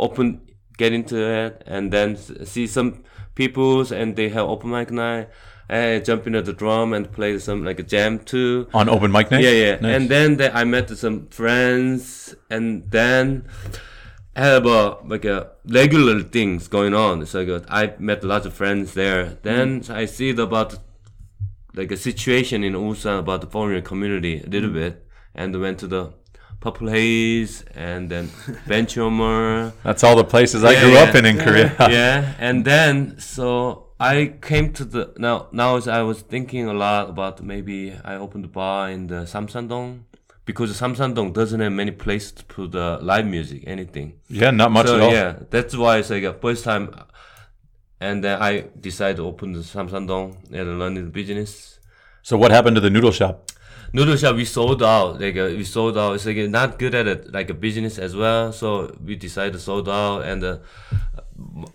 open 0.00 0.40
get 0.78 0.92
into 0.94 1.16
it 1.20 1.62
and 1.66 1.92
then 1.92 2.16
see 2.16 2.66
some 2.66 3.02
peoples 3.34 3.92
and 3.92 4.16
they 4.16 4.30
have 4.30 4.46
open 4.48 4.70
mic 4.70 4.90
night. 4.90 5.28
I 5.72 6.00
jump 6.00 6.26
into 6.26 6.42
the 6.42 6.52
drum 6.52 6.92
and 6.92 7.10
play 7.10 7.38
some 7.38 7.64
like 7.64 7.80
a 7.80 7.82
jam 7.82 8.18
too. 8.18 8.68
On 8.74 8.88
open 8.88 9.10
mic 9.10 9.30
night. 9.30 9.42
Yeah, 9.42 9.50
yeah. 9.50 9.74
Nice. 9.80 9.96
And 9.96 10.08
then 10.08 10.36
the, 10.36 10.54
I 10.54 10.64
met 10.64 10.90
some 10.90 11.28
friends, 11.28 12.34
and 12.50 12.90
then 12.90 13.46
have 14.36 14.66
a 14.66 14.98
like 15.04 15.24
a 15.24 15.52
regular 15.64 16.22
things 16.22 16.68
going 16.68 16.94
on. 16.94 17.24
So 17.26 17.42
like, 17.42 17.62
uh, 17.62 17.66
I 17.68 17.94
met 17.98 18.24
lots 18.24 18.46
of 18.46 18.54
friends 18.54 18.94
there. 18.94 19.38
Then 19.42 19.82
I 19.88 20.04
see 20.04 20.32
the, 20.32 20.42
about 20.42 20.78
like 21.74 21.90
a 21.90 21.96
situation 21.96 22.64
in 22.64 22.74
Ulsan 22.74 23.18
about 23.18 23.40
the 23.40 23.46
foreign 23.46 23.82
community 23.82 24.42
a 24.42 24.48
little 24.48 24.70
bit, 24.70 25.06
and 25.34 25.58
went 25.58 25.78
to 25.80 25.86
the 25.86 26.12
Purple 26.60 26.88
Haze 26.88 27.64
and 27.74 28.08
then 28.08 28.28
Benchwarmer 28.68 29.72
That's 29.82 30.04
all 30.04 30.16
the 30.16 30.24
places 30.24 30.62
I 30.62 30.72
Yeah, 30.72 30.80
grew 30.82 30.96
up 30.96 31.14
in 31.14 31.26
in 31.26 31.38
Korea. 31.38 31.74
yeah, 31.80 32.34
and 32.38 32.64
then 32.64 33.18
so 33.18 33.88
I 34.02 34.34
came 34.42 34.72
to 34.72 34.84
the 34.84 35.12
now 35.16 35.46
now 35.52 35.76
as 35.76 35.86
I 35.86 36.02
was 36.02 36.22
thinking 36.22 36.66
a 36.66 36.72
lot 36.72 37.08
about 37.08 37.40
maybe 37.40 37.94
I 38.04 38.16
opened 38.16 38.44
a 38.44 38.48
bar 38.48 38.90
in 38.90 39.06
the 39.06 39.20
Samsandong 39.26 40.00
because 40.44 40.72
Samsandong 40.80 41.32
doesn't 41.32 41.60
have 41.60 41.70
many 41.70 41.92
places 41.92 42.32
to 42.32 42.44
put 42.44 42.72
the 42.72 42.98
live 43.00 43.26
music 43.26 43.62
anything. 43.64 44.18
yeah, 44.28 44.50
not 44.50 44.72
much 44.72 44.88
so 44.88 44.96
at 44.96 45.00
all. 45.02 45.12
yeah, 45.12 45.38
that's 45.50 45.76
why 45.76 45.98
it's 45.98 46.10
like 46.10 46.24
a 46.24 46.34
first 46.34 46.64
time, 46.64 46.92
and 48.00 48.24
then 48.24 48.42
I 48.42 48.64
decided 48.80 49.18
to 49.18 49.26
open 49.26 49.52
the 49.52 49.60
Samsandong 49.60 50.52
and 50.52 50.80
learn 50.80 50.94
the 50.94 51.02
business. 51.02 51.78
So 52.22 52.36
what 52.36 52.50
happened 52.50 52.74
to 52.74 52.80
the 52.80 52.90
noodle 52.90 53.12
shop? 53.12 53.52
Noodle 53.92 54.16
shop 54.16 54.34
we 54.34 54.46
sold 54.46 54.82
out 54.82 55.20
like 55.20 55.36
uh, 55.36 55.54
we 55.56 55.62
sold 55.62 55.96
out. 55.96 56.14
It's 56.14 56.26
like 56.26 56.38
not 56.50 56.76
good 56.76 56.96
at 56.96 57.06
it 57.06 57.32
like 57.32 57.50
a 57.50 57.54
business 57.54 57.98
as 57.98 58.16
well. 58.16 58.52
So 58.52 58.96
we 59.04 59.14
decided 59.14 59.52
to 59.52 59.60
sold 59.60 59.88
out 59.88 60.22
and. 60.24 60.42
Uh, 60.42 60.58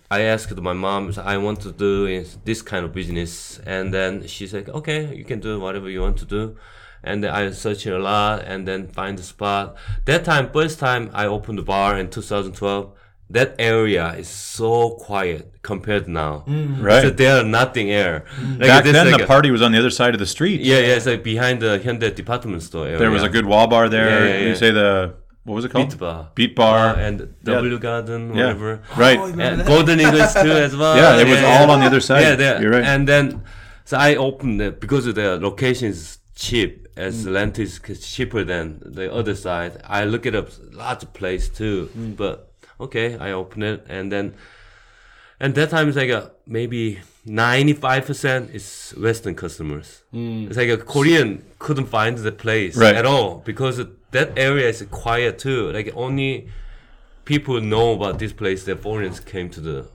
I 0.09 0.21
asked 0.21 0.55
my 0.61 0.73
mom, 0.73 1.13
I 1.33 1.37
want 1.37 1.61
to 1.61 1.71
do 1.71 2.23
this 2.45 2.61
kind 2.61 2.85
of 2.85 2.93
business, 2.93 3.59
and 3.65 3.93
then 3.93 4.25
she 4.27 4.47
said, 4.47 4.69
"Okay, 4.69 5.15
you 5.15 5.25
can 5.25 5.39
do 5.39 5.59
whatever 5.59 5.89
you 5.89 6.01
want 6.01 6.17
to 6.17 6.25
do." 6.25 6.55
And 7.03 7.25
I 7.25 7.51
searched 7.51 7.85
a 7.85 7.99
lot, 7.99 8.43
and 8.45 8.67
then 8.67 8.87
find 8.87 9.17
the 9.17 9.23
spot. 9.23 9.75
That 10.05 10.25
time, 10.25 10.49
first 10.51 10.79
time 10.79 11.09
I 11.13 11.25
opened 11.27 11.57
the 11.59 11.63
bar 11.63 11.97
in 11.97 12.09
2012. 12.09 12.91
That 13.29 13.55
area 13.59 14.13
is 14.13 14.29
so 14.29 14.91
quiet 14.91 15.55
compared 15.61 16.05
to 16.05 16.11
now. 16.11 16.45
Mm. 16.47 16.81
Right. 16.81 17.01
So 17.01 17.09
there 17.09 17.35
are 17.39 17.43
nothing 17.43 17.91
air. 17.91 18.23
Mm. 18.39 18.59
Like, 18.59 18.67
Back 18.69 18.83
then, 18.85 18.95
like 18.95 19.17
the 19.17 19.23
a- 19.25 19.27
party 19.27 19.51
was 19.51 19.61
on 19.61 19.73
the 19.73 19.79
other 19.79 19.89
side 19.89 20.13
of 20.13 20.19
the 20.19 20.25
street. 20.25 20.61
Yeah, 20.61 20.79
yeah, 20.79 20.95
it's 20.95 21.05
like 21.05 21.23
behind 21.23 21.61
the 21.61 21.77
Hyundai 21.83 22.15
department 22.15 22.63
store 22.63 22.85
area. 22.85 22.97
There 22.99 23.11
was 23.11 23.23
a 23.23 23.29
good 23.29 23.45
wall 23.45 23.67
bar 23.67 23.89
there. 23.89 24.09
Yeah, 24.09 24.33
yeah, 24.39 24.47
You 24.47 24.55
say 24.55 24.71
the 24.71 25.13
what 25.47 25.55
was 25.55 25.65
it 25.65 25.71
called? 25.71 25.89
beat 25.89 25.99
bar. 25.99 26.29
Beat 26.35 26.55
bar. 26.55 26.77
Uh, 26.95 27.05
and 27.07 27.15
W 27.43 27.79
Garden, 27.79 28.21
yeah. 28.35 28.47
whatever. 28.47 28.71
Right. 29.05 29.19
And 29.19 29.65
Golden 29.65 29.99
Eagles 30.05 30.33
too 30.33 30.51
as 30.67 30.75
well. 30.75 30.95
Yeah, 31.01 31.21
it 31.23 31.27
was 31.33 31.41
all 31.43 31.71
on 31.71 31.79
the 31.81 31.85
other 31.91 32.01
side. 32.09 32.21
Yeah, 32.21 32.35
there. 32.35 32.61
You're 32.61 32.71
right. 32.77 32.83
And 32.93 33.07
then, 33.07 33.43
so 33.85 33.97
I 33.97 34.15
opened 34.15 34.61
it 34.61 34.79
because 34.83 35.05
the 35.05 35.39
location 35.49 35.87
is 35.95 36.19
cheap, 36.35 36.71
as 36.95 37.25
Mm. 37.25 37.33
rent 37.35 37.59
is 37.65 37.79
cheaper 38.13 38.43
than 38.43 38.81
the 38.99 39.05
other 39.19 39.35
side. 39.35 39.73
I 39.99 40.03
look 40.03 40.25
it 40.25 40.35
up 40.35 40.49
lots 40.83 41.01
of 41.05 41.13
place 41.13 41.45
too, 41.59 41.89
Mm. 41.97 42.15
but 42.17 42.35
okay, 42.85 43.17
I 43.17 43.31
open 43.31 43.63
it 43.63 43.85
and 43.95 44.11
then, 44.11 44.25
and 45.39 45.55
that 45.55 45.69
time 45.69 45.87
it's 45.87 45.97
like 46.03 46.09
a 46.19 46.31
maybe. 46.45 46.99
95% 47.29 48.55
is 48.55 48.93
Western 48.97 49.35
customers. 49.35 50.01
It's 50.13 50.55
like 50.55 50.69
a 50.69 50.77
Korean 50.77 51.43
couldn't 51.59 51.87
find 51.87 52.17
the 52.17 52.31
place 52.31 52.77
Right. 52.77 52.95
at 52.95 53.05
all 53.05 53.41
because 53.45 53.79
that 54.11 54.37
area 54.37 54.67
is 54.69 54.85
quiet 54.91 55.39
too. 55.39 55.71
Like 55.71 55.91
only 55.95 56.49
people 57.25 57.59
know 57.61 57.93
about 57.93 58.19
this 58.19 58.33
place 58.33 58.63
that 58.65 58.81
foreigners 58.81 59.19
came 59.19 59.49
to 59.49 59.59
the 59.61 59.89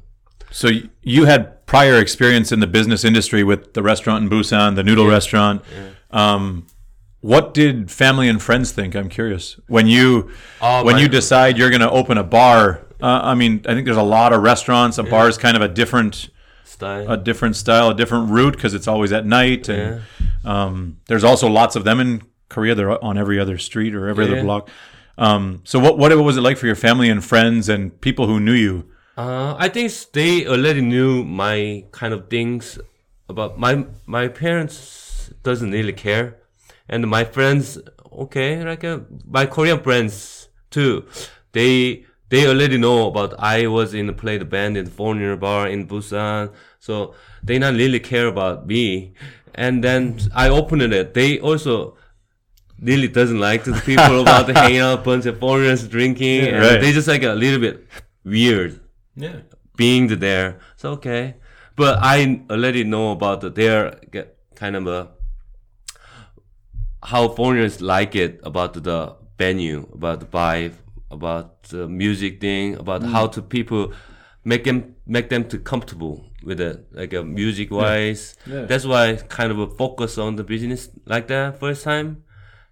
So 0.50 0.68
you 1.02 1.24
had 1.24 1.64
prior 1.66 1.98
experience 1.98 2.52
in 2.52 2.60
the 2.60 2.66
business 2.66 3.04
industry 3.04 3.42
with 3.42 3.72
the 3.72 3.82
restaurant 3.82 4.24
in 4.24 4.30
Busan, 4.30 4.76
the 4.76 4.82
noodle 4.82 5.06
restaurant. 5.06 5.62
Um, 6.10 6.66
what 7.20 7.54
did 7.54 7.90
family 7.90 8.28
and 8.28 8.42
friends 8.42 8.72
think? 8.72 8.94
I'm 8.94 9.08
curious. 9.08 9.58
When 9.68 9.86
you 9.86 10.30
Oh, 10.60 10.84
when 10.84 10.98
you 10.98 11.08
decide 11.08 11.56
you're 11.56 11.70
going 11.70 11.80
to 11.80 11.90
open 11.90 12.18
a 12.18 12.24
bar, 12.24 12.84
uh, 13.00 13.20
I 13.22 13.34
mean, 13.34 13.64
I 13.66 13.74
think 13.74 13.84
there's 13.86 13.96
a 13.96 14.02
lot 14.02 14.32
of 14.32 14.42
restaurants. 14.42 14.98
A 14.98 15.04
bar 15.04 15.28
is 15.28 15.38
kind 15.38 15.56
of 15.56 15.62
a 15.62 15.68
different 15.68 16.28
style. 16.64 17.10
a 17.10 17.16
different 17.16 17.56
style, 17.56 17.90
a 17.90 17.94
different 17.94 18.30
route 18.30 18.54
because 18.54 18.74
it's 18.74 18.88
always 18.88 19.12
at 19.12 19.24
night, 19.24 19.68
and 19.68 20.02
um, 20.44 20.98
there's 21.06 21.24
also 21.24 21.48
lots 21.48 21.76
of 21.76 21.84
them 21.84 22.00
in 22.00 22.22
Korea. 22.54 22.74
They're 22.74 23.02
on 23.04 23.16
every 23.24 23.38
other 23.44 23.58
street 23.68 23.92
or 23.94 24.02
every 24.12 24.24
Yeah. 24.24 24.32
other 24.32 24.42
block. 24.48 24.62
Um, 25.18 25.60
so 25.64 25.76
what 25.84 25.98
what 26.00 26.10
was 26.28 26.36
it 26.36 26.44
like 26.48 26.56
for 26.60 26.66
your 26.66 26.80
family 26.88 27.08
and 27.14 27.20
friends 27.32 27.68
and 27.68 27.80
people 28.00 28.26
who 28.30 28.38
knew 28.46 28.58
you? 28.66 28.74
Uh, 29.16 29.54
I 29.64 29.68
think 29.68 29.92
they 30.12 30.46
already 30.46 30.80
knew 30.80 31.22
my 31.44 31.84
kind 31.92 32.12
of 32.16 32.20
things 32.28 32.78
about 33.28 33.58
my 33.64 33.72
my 34.06 34.24
parents 34.28 35.30
doesn't 35.42 35.70
really 35.78 35.92
care, 35.92 36.26
and 36.88 37.00
my 37.16 37.24
friends 37.24 37.78
okay 38.24 38.50
like 38.64 38.84
uh, 38.84 39.00
my 39.38 39.44
Korean 39.46 39.80
friends 39.86 40.48
too, 40.70 41.04
they 41.52 42.04
they 42.32 42.42
already 42.48 42.78
know 42.78 43.06
about 43.12 43.30
I 43.38 43.66
was 43.66 43.92
in 43.92 44.12
play 44.14 44.38
the 44.38 44.44
band 44.56 44.76
in 44.80 44.84
the 44.86 44.90
foreigner 44.90 45.36
bar 45.36 45.68
in 45.68 45.86
Busan, 45.86 46.50
so 46.80 47.14
they 47.44 47.58
not 47.58 47.74
really 47.74 48.00
care 48.00 48.26
about 48.34 48.66
me, 48.66 49.12
and 49.54 49.84
then 49.84 50.18
I 50.34 50.48
opened 50.48 50.82
it. 51.00 51.12
They 51.12 51.38
also 51.38 51.96
really 52.82 53.08
doesn't 53.08 53.38
like 53.38 53.64
the 53.64 53.72
people 53.86 54.20
about 54.20 54.48
hanging 54.48 54.78
out 54.78 55.04
bunch 55.10 55.26
of 55.26 55.38
foreigners 55.38 55.86
drinking, 55.88 56.48
and 56.48 56.62
right. 56.62 56.80
they 56.80 56.92
just 56.92 57.08
like 57.08 57.22
a 57.22 57.34
little 57.34 57.60
bit 57.60 57.86
weird 58.24 58.80
Yeah. 59.16 59.40
being 59.76 60.08
there. 60.08 60.58
So 60.76 60.90
okay, 60.92 61.36
but 61.76 61.98
I 62.02 62.42
already 62.50 62.84
know 62.84 63.12
about 63.12 63.40
the, 63.40 63.50
their 63.50 64.00
get- 64.10 64.36
kind 64.54 64.76
of 64.76 64.86
a 64.86 65.08
how 67.04 67.28
foreigners 67.28 67.80
like 67.80 68.14
it 68.14 68.40
about 68.44 68.74
the 68.74 69.16
venue, 69.38 69.88
about 69.92 70.20
the 70.20 70.26
vibe, 70.26 70.74
about 71.10 71.64
the 71.64 71.88
music 71.88 72.40
thing, 72.40 72.76
about 72.76 73.02
mm. 73.02 73.10
how 73.10 73.26
to 73.26 73.42
people 73.42 73.92
make 74.44 74.64
them 74.64 74.94
make 75.06 75.28
them 75.28 75.44
to 75.48 75.58
comfortable 75.58 76.24
with 76.44 76.60
it, 76.60 76.86
like 76.92 77.12
a 77.12 77.22
music 77.22 77.70
wise. 77.70 78.36
Yeah. 78.46 78.64
That's 78.64 78.84
why 78.84 79.10
I 79.10 79.14
kind 79.16 79.52
of 79.52 79.58
a 79.58 79.68
focus 79.68 80.18
on 80.18 80.36
the 80.36 80.44
business 80.44 80.88
like 81.06 81.28
that 81.28 81.58
first 81.60 81.84
time, 81.84 82.24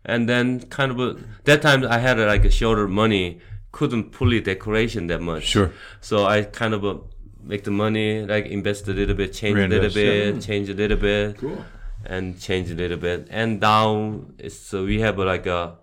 and 0.04 0.28
then 0.28 0.60
kind 0.68 0.90
of 0.92 0.98
a, 1.00 1.16
that 1.44 1.62
time 1.62 1.84
I 1.86 1.98
had 1.98 2.18
uh, 2.18 2.26
like 2.26 2.44
a 2.44 2.50
shorter 2.50 2.88
money, 2.88 3.40
couldn't 3.72 4.14
fully 4.14 4.40
decoration 4.40 5.06
that 5.08 5.20
much. 5.20 5.44
Sure. 5.44 5.72
So 6.00 6.26
I 6.26 6.42
kind 6.42 6.74
of 6.74 6.84
uh, 6.84 6.94
make 7.42 7.64
the 7.64 7.70
money, 7.70 8.24
like 8.24 8.46
invest 8.46 8.88
a 8.88 8.92
little 8.92 9.14
bit, 9.14 9.32
change 9.32 9.56
a 9.56 9.60
Reinvest, 9.68 9.94
little 9.96 10.14
yeah. 10.14 10.32
bit, 10.32 10.42
change 10.42 10.68
a 10.70 10.74
little 10.74 10.96
bit, 10.96 11.38
Cool. 11.38 11.64
and 12.04 12.40
change 12.40 12.70
a 12.70 12.74
little 12.74 12.96
bit. 12.98 13.28
And 13.30 13.60
now 13.60 14.22
it's 14.38 14.56
so 14.56 14.84
we 14.84 15.00
have 15.00 15.18
uh, 15.20 15.24
like 15.24 15.46
a 15.46 15.78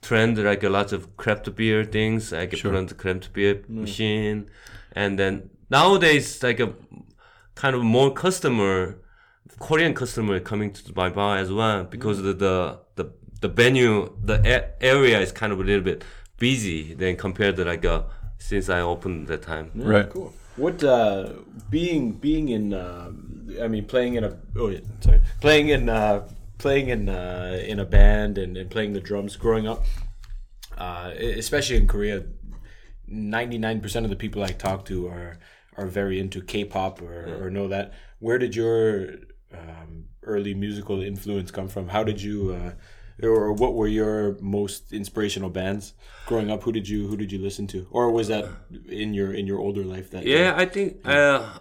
trend, 0.00 0.42
like 0.42 0.62
a 0.64 0.68
lot 0.68 0.92
of 0.92 1.16
craft 1.16 1.54
beer 1.54 1.84
things. 1.84 2.32
I 2.32 2.46
can 2.46 2.58
Sure. 2.58 2.70
put 2.72 2.78
on 2.78 2.86
the 2.86 2.94
craft 2.94 3.32
beer 3.32 3.62
machine, 3.68 4.50
and 4.92 5.18
then 5.18 5.50
nowadays 5.70 6.42
like 6.42 6.60
a 6.60 6.72
kind 7.54 7.76
of 7.76 7.82
more 7.82 8.12
customer, 8.12 8.98
Korean 9.60 9.94
customer 9.94 10.40
coming 10.40 10.72
to 10.72 10.92
my 10.96 11.08
bar 11.10 11.36
as 11.38 11.52
well 11.52 11.84
because 11.84 12.22
the 12.22 12.32
the, 12.32 12.80
the 13.42 13.48
venue, 13.48 14.16
the 14.24 14.40
a- 14.44 14.82
area 14.82 15.20
is 15.20 15.32
kind 15.32 15.52
of 15.52 15.60
a 15.60 15.64
little 15.64 15.84
bit 15.84 16.02
busy 16.38 16.94
than 16.94 17.16
compared 17.16 17.56
to 17.56 17.64
like 17.64 17.84
a 17.84 18.06
since 18.38 18.68
I 18.68 18.80
opened 18.80 19.28
that 19.28 19.42
time. 19.42 19.70
Right. 19.74 20.08
Cool. 20.08 20.32
What 20.56 20.82
uh, 20.82 21.32
being 21.70 22.12
being 22.12 22.48
in 22.48 22.72
uh, 22.72 23.10
I 23.62 23.68
mean 23.68 23.84
playing 23.84 24.14
in 24.14 24.24
a 24.24 24.38
oh 24.56 24.68
yeah 24.68 24.80
sorry 25.00 25.20
playing 25.40 25.68
in 25.68 25.88
uh, 25.88 26.28
playing 26.58 26.88
in 26.88 27.08
uh, 27.08 27.62
in 27.66 27.78
a 27.78 27.84
band 27.84 28.38
and, 28.38 28.56
and 28.56 28.70
playing 28.70 28.92
the 28.92 29.00
drums 29.00 29.36
growing 29.36 29.66
up, 29.66 29.84
uh, 30.78 31.12
especially 31.16 31.76
in 31.76 31.86
Korea, 31.86 32.24
ninety 33.06 33.58
nine 33.58 33.80
percent 33.80 34.04
of 34.06 34.10
the 34.10 34.16
people 34.16 34.42
I 34.42 34.52
talk 34.52 34.84
to 34.86 35.08
are 35.08 35.38
are 35.76 35.86
very 35.86 36.20
into 36.20 36.42
K-pop 36.42 37.00
or, 37.00 37.46
or 37.46 37.50
know 37.50 37.68
that. 37.68 37.94
Where 38.18 38.38
did 38.38 38.54
your 38.54 39.14
um, 39.54 40.04
early 40.22 40.54
musical 40.54 41.00
influence 41.00 41.50
come 41.50 41.68
from? 41.68 41.88
How 41.88 42.04
did 42.04 42.20
you 42.20 42.52
uh, 42.52 42.72
or 43.30 43.52
what 43.52 43.74
were 43.74 43.86
your 43.86 44.36
most 44.40 44.92
inspirational 44.92 45.50
bands 45.50 45.94
growing 46.26 46.50
up? 46.50 46.62
Who 46.62 46.72
did 46.72 46.88
you 46.88 47.06
who 47.08 47.16
did 47.16 47.30
you 47.32 47.38
listen 47.38 47.66
to, 47.68 47.86
or 47.90 48.10
was 48.10 48.28
that 48.28 48.46
in 48.88 49.14
your 49.14 49.32
in 49.32 49.46
your 49.46 49.58
older 49.58 49.84
life 49.84 50.10
that 50.10 50.24
Yeah, 50.24 50.54
I 50.56 50.66
think 50.66 51.06
uh, 51.06 51.58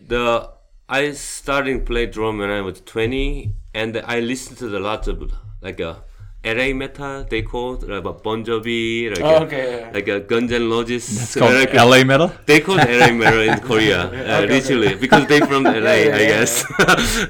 the 0.00 0.50
I 0.88 1.12
started 1.12 1.86
play 1.86 2.06
drum 2.06 2.38
when 2.38 2.50
I 2.50 2.60
was 2.60 2.80
twenty, 2.80 3.54
and 3.72 3.96
I 3.96 4.20
listened 4.20 4.58
to 4.58 4.76
a 4.76 4.80
lot 4.80 5.08
of 5.08 5.32
like 5.60 5.80
uh, 5.80 5.96
LA 6.44 6.74
metal. 6.74 7.24
They 7.28 7.42
call 7.42 7.74
it 7.74 7.88
like 7.88 8.04
a 8.04 8.12
Bon 8.12 8.44
Jovi, 8.44 9.10
like 9.10 9.20
Oh, 9.24 9.36
a, 9.36 9.44
okay, 9.46 9.80
yeah. 9.80 9.90
like 9.92 10.08
a 10.08 10.20
Guns 10.20 10.52
N' 10.52 10.68
Roses. 10.68 11.04
It's 11.22 11.34
called 11.36 11.54
Like 11.54 11.72
LA 11.74 12.04
metal. 12.04 12.30
They 12.46 12.60
call 12.60 12.78
it 12.78 12.88
LA 13.00 13.12
metal 13.12 13.40
in 13.40 13.58
Korea, 13.68 14.00
uh, 14.02 14.42
okay, 14.42 14.46
literally, 14.54 14.94
because 14.96 15.26
they 15.26 15.40
from 15.40 15.64
LA, 15.64 15.72
yeah, 15.80 15.90
I 15.90 15.96
yeah. 16.06 16.18
guess. 16.28 16.64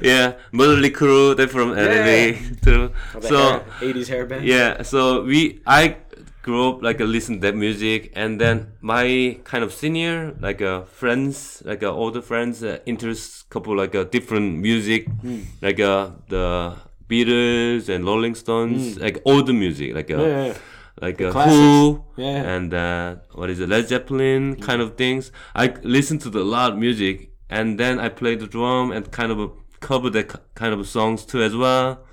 yeah, 0.01 0.33
Motley 0.51 0.91
Crue, 0.91 1.35
they 1.37 1.47
from 1.47 1.69
LA 1.71 2.37
too. 2.61 2.91
The 3.13 3.27
So 3.27 3.37
hair- 3.37 3.63
80s 3.81 4.09
hairband. 4.09 4.41
yeah, 4.45 4.81
so 4.83 5.23
we 5.23 5.61
I 5.65 5.97
grew 6.43 6.69
up 6.69 6.83
like 6.83 7.01
uh, 7.01 7.05
listen 7.05 7.35
to 7.35 7.41
that 7.41 7.55
music, 7.55 8.11
and 8.15 8.39
then 8.39 8.67
my 8.81 9.37
kind 9.45 9.63
of 9.63 9.73
senior 9.73 10.35
like 10.39 10.61
uh, 10.61 10.83
friends, 10.83 11.63
like 11.65 11.81
uh, 11.83 11.89
older 11.91 12.21
friends, 12.21 12.63
uh, 12.63 12.77
interest 12.85 13.49
couple 13.49 13.75
like 13.75 13.95
uh, 13.95 14.03
different 14.03 14.59
music, 14.59 15.07
Hmm. 15.21 15.39
like 15.61 15.79
uh, 15.79 16.09
the 16.29 16.75
Beatles 17.09 17.89
and 17.89 18.05
Rolling 18.05 18.35
Stones, 18.35 18.99
like 18.99 19.21
older 19.25 19.53
music, 19.53 19.93
like 19.93 20.09
uh, 20.11 20.15
Hmm. 20.17 20.21
Yeah, 20.23 20.45
yeah, 20.47 20.53
like 21.01 21.21
a 21.21 21.31
classics. 21.31 21.55
Who 21.55 22.03
Yeah. 22.17 22.55
and 22.55 22.73
uh, 22.73 23.15
what 23.33 23.49
is 23.49 23.59
it, 23.59 23.69
Led 23.69 23.87
Zeppelin 23.87 24.55
kind 24.55 24.81
of 24.81 24.95
things. 24.97 25.31
I 25.53 25.73
listen 25.83 26.17
to 26.19 26.29
the 26.29 26.43
loud 26.43 26.77
music, 26.77 27.31
and 27.49 27.79
then 27.79 27.99
I 27.99 28.09
play 28.09 28.35
the 28.35 28.47
drum 28.47 28.91
and 28.91 29.11
kind 29.11 29.31
of 29.31 29.39
uh, 29.39 29.47
cover 29.81 30.09
the 30.09 30.23
kind 30.55 30.73
of 30.73 30.87
songs 30.87 31.25
too 31.25 31.41
as 31.43 31.55
well. 31.55 32.05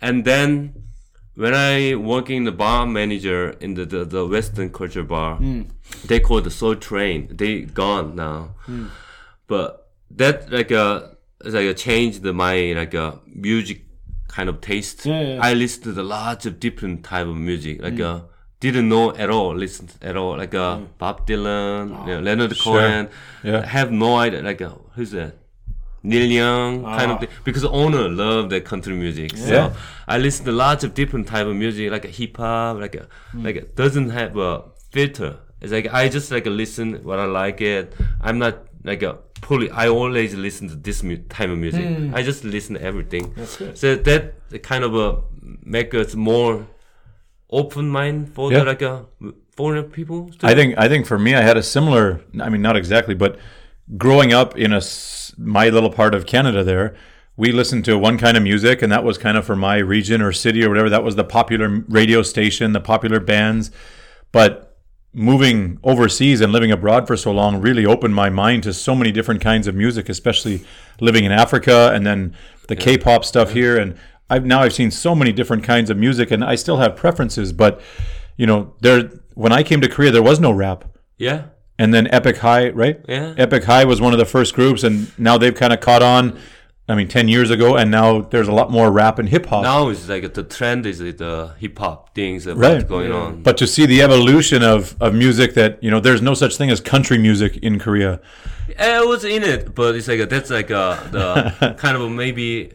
And 0.00 0.24
then 0.24 0.82
when 1.36 1.54
I 1.54 1.94
working 1.94 2.44
the 2.44 2.52
bar 2.52 2.86
manager 2.86 3.50
in 3.60 3.74
the, 3.74 3.84
the, 3.84 4.04
the 4.04 4.26
Western 4.26 4.70
culture 4.70 5.02
bar, 5.04 5.38
they 6.06 6.18
call 6.20 6.40
the 6.40 6.50
Soul 6.50 6.74
Train. 6.76 7.28
They 7.30 7.60
gone 7.62 8.16
now, 8.16 8.54
but 9.46 9.90
that 10.10 10.50
like 10.50 10.70
a 10.70 11.16
it's 11.44 11.54
like 11.54 11.66
a 11.66 11.74
changed 11.74 12.22
the 12.22 12.32
my 12.32 12.72
like 12.74 12.94
a 12.94 13.20
music 13.26 13.82
kind 14.28 14.48
of 14.48 14.60
taste. 14.60 15.06
Yeah, 15.06 15.20
yeah. 15.20 15.38
I 15.42 15.54
listened 15.54 15.94
to 15.94 16.02
lots 16.02 16.46
of 16.46 16.58
different 16.60 17.04
type 17.04 17.26
of 17.26 17.36
music 17.36 17.82
like 17.82 17.98
uh 18.00 18.20
didn't 18.60 18.88
know 18.88 19.14
at 19.14 19.28
all 19.30 19.54
listen 19.54 19.88
at 20.02 20.16
all 20.16 20.36
like 20.36 20.54
uh 20.54 20.78
Bob 20.98 21.26
Dylan, 21.26 22.06
you 22.06 22.14
know, 22.14 22.20
Leonard 22.20 22.58
Cohen. 22.58 23.08
Yeah. 23.44 23.64
have 23.66 23.92
no 23.92 24.16
idea 24.16 24.42
like 24.42 24.62
uh, 24.62 24.70
who's 24.94 25.10
that. 25.12 25.34
Neil 26.02 26.30
Young 26.30 26.84
kind 26.84 27.10
of 27.12 27.20
thing 27.20 27.28
because 27.44 27.62
the 27.62 27.70
owner 27.70 28.08
loved 28.08 28.50
the 28.50 28.60
country 28.60 28.94
music. 28.94 29.36
So 29.36 29.52
Yeah. 29.52 29.72
I 30.06 30.18
listen 30.18 30.44
to 30.46 30.52
lots 30.52 30.84
of 30.84 30.94
different 30.94 31.26
type 31.26 31.46
of 31.46 31.56
music 31.56 31.90
like 31.90 32.04
a 32.04 32.08
hip 32.08 32.36
hop, 32.36 32.78
like 32.78 32.94
a 32.94 33.08
Hmm. 33.32 33.44
like 33.44 33.56
it 33.56 33.74
doesn't 33.76 34.10
have 34.10 34.36
a 34.36 34.62
filter. 34.90 35.38
It's 35.60 35.72
like 35.72 35.92
I 35.92 36.08
just 36.08 36.30
like 36.30 36.46
listen 36.46 37.02
what 37.02 37.18
I 37.18 37.24
like 37.24 37.60
it. 37.60 37.92
I'm 38.20 38.38
not 38.38 38.54
like 38.86 39.02
a 39.02 39.18
fully. 39.42 39.68
I 39.70 39.88
always 39.88 40.34
listen 40.34 40.68
to 40.68 40.76
this 40.76 41.02
mu- 41.02 41.22
type 41.28 41.50
of 41.50 41.58
music. 41.58 41.84
Hmm. 41.84 42.14
I 42.14 42.22
just 42.22 42.44
listen 42.44 42.74
to 42.76 42.82
everything. 42.82 43.24
So 43.74 43.96
that 43.96 44.34
kind 44.62 44.84
of 44.84 44.94
uh, 44.94 45.16
make 45.62 45.92
us 45.94 46.14
more 46.14 46.66
open 47.50 47.88
mind 47.88 48.32
for 48.34 48.50
Yeah. 48.52 48.60
the 48.60 48.64
like 48.64 48.82
uh, 48.82 49.02
foreign 49.56 49.84
people. 49.90 50.28
too. 50.30 50.46
I 50.46 50.54
think 50.54 50.78
I 50.78 50.88
think 50.88 51.06
for 51.06 51.18
me, 51.18 51.34
I 51.34 51.42
had 51.42 51.56
a 51.56 51.62
similar. 51.62 52.20
I 52.40 52.48
mean, 52.48 52.62
not 52.62 52.76
exactly, 52.76 53.14
but 53.14 53.38
growing 53.96 54.32
up 54.32 54.56
in 54.56 54.72
a 54.72 54.80
my 55.38 55.68
little 55.68 55.90
part 55.90 56.14
of 56.14 56.24
Canada, 56.26 56.64
there, 56.64 56.94
we 57.36 57.52
listened 57.52 57.84
to 57.84 57.98
one 57.98 58.18
kind 58.18 58.36
of 58.36 58.42
music, 58.42 58.82
and 58.82 58.90
that 58.92 59.04
was 59.04 59.18
kind 59.18 59.36
of 59.36 59.44
for 59.44 59.56
my 59.56 59.76
region 59.78 60.22
or 60.22 60.32
city 60.32 60.64
or 60.64 60.68
whatever. 60.68 60.88
That 60.90 61.04
was 61.04 61.16
the 61.16 61.24
popular 61.24 61.68
radio 61.88 62.22
station, 62.22 62.72
the 62.72 62.80
popular 62.80 63.20
bands. 63.20 63.70
But 64.32 64.65
moving 65.16 65.78
overseas 65.82 66.42
and 66.42 66.52
living 66.52 66.70
abroad 66.70 67.06
for 67.06 67.16
so 67.16 67.32
long 67.32 67.58
really 67.60 67.86
opened 67.86 68.14
my 68.14 68.28
mind 68.28 68.62
to 68.62 68.72
so 68.74 68.94
many 68.94 69.10
different 69.10 69.40
kinds 69.40 69.66
of 69.66 69.74
music, 69.74 70.10
especially 70.10 70.62
living 71.00 71.24
in 71.24 71.32
Africa 71.32 71.90
and 71.94 72.06
then 72.06 72.36
the 72.68 72.76
K-pop 72.76 73.24
stuff 73.24 73.52
here. 73.52 73.78
And 73.78 73.96
I've 74.28 74.44
now 74.44 74.60
I've 74.60 74.74
seen 74.74 74.90
so 74.90 75.14
many 75.14 75.32
different 75.32 75.64
kinds 75.64 75.88
of 75.88 75.96
music, 75.96 76.30
and 76.30 76.44
I 76.44 76.54
still 76.54 76.76
have 76.76 76.96
preferences. 76.96 77.52
But 77.52 77.80
you 78.36 78.46
know, 78.46 78.74
there 78.80 79.10
when 79.34 79.52
I 79.52 79.62
came 79.62 79.80
to 79.80 79.88
Korea, 79.88 80.10
there 80.10 80.22
was 80.22 80.38
no 80.38 80.52
rap. 80.52 80.84
yeah. 81.18 81.46
And 81.78 81.92
then 81.92 82.06
Epic 82.10 82.38
High, 82.38 82.70
right? 82.70 83.04
Yeah. 83.06 83.34
Epic 83.36 83.64
High 83.64 83.84
was 83.84 84.00
one 84.00 84.14
of 84.14 84.18
the 84.18 84.24
first 84.24 84.54
groups, 84.54 84.82
and 84.82 85.12
now 85.18 85.36
they've 85.36 85.54
kind 85.54 85.74
of 85.74 85.80
caught 85.80 86.02
on. 86.02 86.38
I 86.88 86.94
mean, 86.94 87.08
ten 87.08 87.26
years 87.26 87.50
ago, 87.50 87.76
and 87.76 87.90
now 87.90 88.20
there's 88.20 88.46
a 88.46 88.52
lot 88.52 88.70
more 88.70 88.92
rap 88.92 89.18
and 89.18 89.28
hip 89.28 89.46
hop. 89.46 89.64
Now 89.64 89.88
it's 89.88 90.08
like 90.08 90.32
the 90.34 90.44
trend 90.44 90.86
is 90.86 90.98
the 91.00 91.26
uh, 91.26 91.54
hip 91.54 91.76
hop 91.78 92.14
things 92.14 92.46
about 92.46 92.60
Right. 92.60 92.88
going 92.88 93.10
on. 93.12 93.42
But 93.42 93.56
to 93.58 93.66
see 93.66 93.86
the 93.86 94.02
evolution 94.02 94.62
of, 94.62 94.94
of 95.00 95.12
music 95.12 95.54
that, 95.54 95.82
you 95.82 95.90
know, 95.90 95.98
there's 95.98 96.22
no 96.22 96.34
such 96.34 96.56
thing 96.56 96.70
as 96.70 96.80
country 96.80 97.18
music 97.18 97.56
in 97.56 97.80
Korea. 97.80 98.20
I 98.78 99.00
was 99.04 99.24
in 99.24 99.42
it, 99.42 99.74
but 99.74 99.96
it's 99.96 100.06
like 100.06 100.20
a, 100.20 100.26
that's 100.26 100.50
like 100.50 100.70
a, 100.70 101.08
the 101.10 101.74
kind 101.78 101.96
of 101.96 102.02
a 102.02 102.08
maybe 102.10 102.72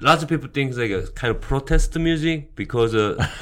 lots 0.00 0.22
of 0.22 0.28
people 0.28 0.48
think 0.48 0.70
it's 0.70 0.78
like 0.78 0.90
a 0.90 1.06
kind 1.12 1.34
of 1.34 1.40
protest 1.40 1.96
music 1.98 2.54
because 2.54 2.94
uh, 2.94 3.16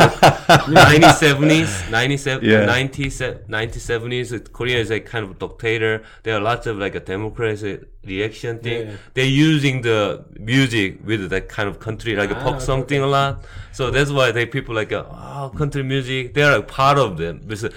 1970s, 0.69 1.91
97, 1.91 2.45
Yeah. 2.49 2.67
90s, 2.67 3.47
1970s, 3.49 4.53
Korea 4.53 4.79
is 4.79 4.91
like 4.91 5.07
kind 5.07 5.25
of 5.25 5.39
dictator. 5.39 6.03
There 6.23 6.37
are 6.37 6.41
lots 6.41 6.67
of 6.67 6.79
like 6.79 6.95
a 6.95 7.01
democracy 7.01 7.81
reaction 8.05 8.59
thing. 8.59 8.89
Yeah. 8.89 8.97
They're 9.15 9.25
using 9.27 9.83
the 9.83 10.25
music 10.39 11.01
with 11.05 11.31
that 11.31 11.49
kind 11.49 11.69
of 11.69 11.81
country 11.81 12.17
like 12.17 12.31
a 12.31 12.37
Ah, 12.37 12.43
pop 12.45 12.61
something 12.61 13.01
a 13.01 13.07
lot. 13.07 13.45
So 13.73 13.91
that's 13.91 14.11
why 14.11 14.31
they 14.33 14.47
people 14.47 14.75
like 14.75 14.93
uh, 14.93 15.05
oh 15.11 15.53
country 15.57 15.83
music. 15.83 16.35
They're 16.35 16.57
like 16.57 16.69
part 16.69 16.99
of 16.99 17.17
them 17.17 17.41
because 17.47 17.69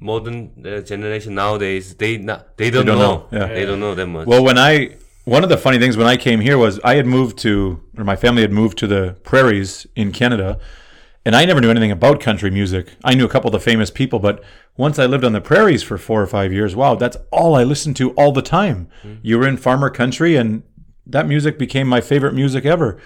modern 0.00 0.50
uh, 0.66 0.80
generation 0.80 1.34
nowadays 1.34 1.94
they 1.94 2.18
not 2.18 2.56
they 2.56 2.70
don't, 2.70 2.86
don't 2.86 2.98
know, 2.98 3.28
know, 3.30 3.38
yeah. 3.38 3.46
they 3.46 3.64
don't 3.64 3.80
know 3.80 3.94
that 3.94 4.06
much. 4.06 4.26
Well, 4.26 4.44
when 4.44 4.58
I, 4.58 4.96
one 5.24 5.44
of 5.44 5.48
the 5.48 5.56
funny 5.56 5.78
things 5.78 5.96
when 5.96 6.06
I 6.06 6.16
came 6.16 6.40
here 6.40 6.58
was 6.58 6.80
I 6.82 6.96
had 6.96 7.06
moved 7.06 7.38
to, 7.38 7.80
or 7.96 8.04
my 8.04 8.16
family 8.16 8.42
had 8.42 8.52
moved 8.52 8.78
to 8.78 8.86
the 8.86 9.16
prairies 9.22 9.86
in 9.94 10.12
Canada, 10.12 10.58
and 11.24 11.36
I 11.36 11.44
never 11.44 11.60
knew 11.60 11.70
anything 11.70 11.92
about 11.92 12.20
country 12.20 12.50
music. 12.50 12.94
I 13.04 13.14
knew 13.14 13.24
a 13.24 13.28
couple 13.28 13.48
of 13.48 13.52
the 13.52 13.60
famous 13.60 13.90
people, 13.90 14.18
but 14.18 14.42
once 14.76 14.98
I 14.98 15.06
lived 15.06 15.24
on 15.24 15.32
the 15.32 15.40
prairies 15.40 15.82
for 15.82 15.96
four 15.96 16.20
or 16.20 16.26
five 16.26 16.52
years, 16.52 16.74
wow, 16.74 16.96
that's 16.96 17.16
all 17.30 17.54
I 17.54 17.62
listened 17.62 17.96
to 17.96 18.10
all 18.12 18.32
the 18.32 18.42
time. 18.42 18.88
Hmm. 19.02 19.14
You 19.22 19.38
were 19.38 19.46
in 19.46 19.56
farmer 19.56 19.90
country, 19.90 20.34
and 20.34 20.64
that 21.06 21.28
music 21.28 21.58
became 21.58 21.86
my 21.86 22.00
favorite 22.00 22.34
music 22.34 22.64
ever. 22.64 22.98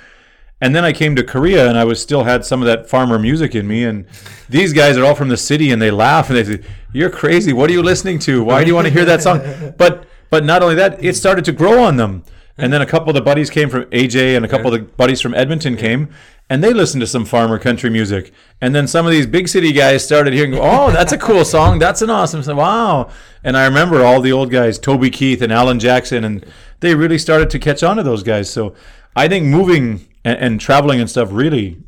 And 0.58 0.74
then 0.74 0.86
I 0.86 0.92
came 0.92 1.14
to 1.16 1.22
Korea 1.22 1.68
and 1.68 1.76
I 1.76 1.84
was 1.84 2.00
still 2.00 2.24
had 2.24 2.42
some 2.42 2.62
of 2.62 2.66
that 2.66 2.88
farmer 2.88 3.18
music 3.18 3.54
in 3.54 3.68
me. 3.68 3.84
And 3.84 4.06
these 4.48 4.72
guys 4.72 4.96
are 4.96 5.04
all 5.04 5.14
from 5.14 5.28
the 5.28 5.36
city 5.36 5.70
and 5.70 5.82
they 5.82 5.90
laugh 5.90 6.30
and 6.30 6.38
they 6.38 6.44
say, 6.44 6.64
You're 6.94 7.10
crazy. 7.10 7.52
What 7.52 7.68
are 7.68 7.74
you 7.74 7.82
listening 7.82 8.18
to? 8.20 8.42
Why 8.42 8.62
do 8.62 8.68
you 8.68 8.74
want 8.74 8.86
to 8.86 8.92
hear 8.92 9.04
that 9.04 9.22
song? 9.22 9.42
But 9.76 10.06
but 10.30 10.44
not 10.44 10.62
only 10.62 10.74
that, 10.74 11.02
it 11.02 11.16
started 11.16 11.44
to 11.46 11.52
grow 11.52 11.82
on 11.82 11.96
them. 11.96 12.24
And 12.58 12.72
then 12.72 12.80
a 12.80 12.86
couple 12.86 13.10
of 13.10 13.14
the 13.14 13.20
buddies 13.20 13.50
came 13.50 13.68
from 13.68 13.84
AJ 13.84 14.34
and 14.34 14.44
a 14.44 14.48
couple 14.48 14.72
of 14.72 14.80
the 14.80 14.86
buddies 14.86 15.20
from 15.20 15.34
Edmonton 15.34 15.76
came 15.76 16.08
and 16.48 16.62
they 16.62 16.72
listened 16.72 17.00
to 17.00 17.06
some 17.06 17.24
farmer 17.24 17.58
country 17.58 17.90
music. 17.90 18.32
And 18.60 18.74
then 18.74 18.86
some 18.86 19.04
of 19.04 19.12
these 19.12 19.26
big 19.26 19.48
city 19.48 19.72
guys 19.72 20.04
started 20.04 20.32
hearing, 20.32 20.54
Oh, 20.54 20.90
that's 20.90 21.12
a 21.12 21.18
cool 21.18 21.44
song. 21.44 21.78
That's 21.78 22.02
an 22.02 22.10
awesome 22.10 22.42
song. 22.42 22.56
Wow. 22.56 23.10
And 23.42 23.56
I 23.56 23.66
remember 23.66 24.04
all 24.04 24.20
the 24.20 24.32
old 24.32 24.50
guys, 24.50 24.78
Toby 24.78 25.10
Keith 25.10 25.42
and 25.42 25.52
Alan 25.52 25.80
Jackson, 25.80 26.24
and 26.24 26.46
they 26.80 26.94
really 26.94 27.18
started 27.18 27.50
to 27.50 27.58
catch 27.58 27.82
on 27.82 27.96
to 27.96 28.02
those 28.02 28.22
guys. 28.22 28.48
So 28.48 28.74
I 29.14 29.28
think 29.28 29.46
moving 29.46 30.06
and, 30.24 30.38
and 30.38 30.60
traveling 30.60 31.00
and 31.00 31.10
stuff 31.10 31.28
really 31.32 31.78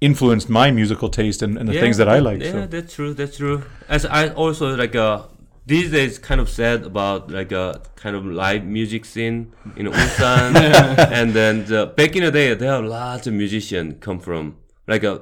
influenced 0.00 0.48
my 0.48 0.70
musical 0.70 1.08
taste 1.08 1.42
and, 1.42 1.58
and 1.58 1.68
the 1.68 1.72
things 1.72 1.96
that 1.96 2.08
I 2.08 2.18
like. 2.20 2.40
Yeah, 2.40 2.52
so. 2.52 2.66
that's 2.66 2.94
true. 2.94 3.14
That's 3.14 3.36
true. 3.36 3.64
As 3.88 4.06
I 4.06 4.28
also 4.28 4.76
like 4.76 4.94
uh 4.94 5.22
these 5.66 5.90
days 5.90 6.18
kind 6.18 6.40
of 6.40 6.48
sad 6.48 6.84
about 6.84 7.30
like 7.30 7.52
a 7.52 7.80
kind 7.96 8.14
of 8.16 8.24
live 8.26 8.64
music 8.64 9.04
scene 9.04 9.52
in 9.76 9.86
Ulsan, 9.86 10.54
and 11.10 11.32
then 11.32 11.64
the, 11.64 11.86
back 11.86 12.16
in 12.16 12.24
the 12.24 12.30
day 12.30 12.54
there 12.54 12.72
are 12.72 12.82
lots 12.82 13.26
of 13.26 13.32
musicians 13.32 13.96
come 14.00 14.20
from 14.20 14.56
like 14.86 15.04
a 15.04 15.20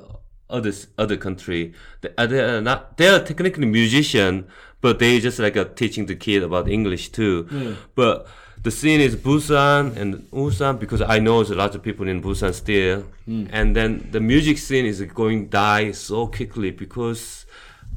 other 0.50 0.72
other 0.98 1.16
country. 1.16 1.72
They, 2.00 2.11
uh, 2.18 2.26
they 2.26 2.40
are 2.40 2.61
not 2.61 2.96
they 2.96 3.09
are 3.09 3.20
technically 3.20 3.66
musician, 3.66 4.48
but 4.81 4.98
they 4.98 5.20
just 5.20 5.38
like 5.38 5.57
uh, 5.57 5.64
teaching 5.64 6.07
the 6.07 6.16
kid 6.16 6.42
about 6.42 6.68
English 6.68 7.11
too. 7.11 7.76
But 7.94 8.26
the 8.62 8.70
scene 8.70 9.00
is 9.00 9.16
Busan 9.16 9.96
and 9.96 10.28
Ulsan 10.31 10.78
because 10.78 11.02
I 11.02 11.18
know 11.18 11.37
there's 11.37 11.50
a 11.50 11.57
lot 11.57 11.74
of 11.74 11.83
people 11.83 12.07
in 12.09 12.20
Busan 12.22 12.52
still, 12.52 13.05
and 13.50 13.76
then 13.76 14.09
the 14.11 14.20
music 14.20 14.59
scene 14.59 14.87
is 14.87 15.00
going 15.02 15.48
die 15.48 15.92
so 15.92 16.26
quickly 16.26 16.70
because 16.70 17.46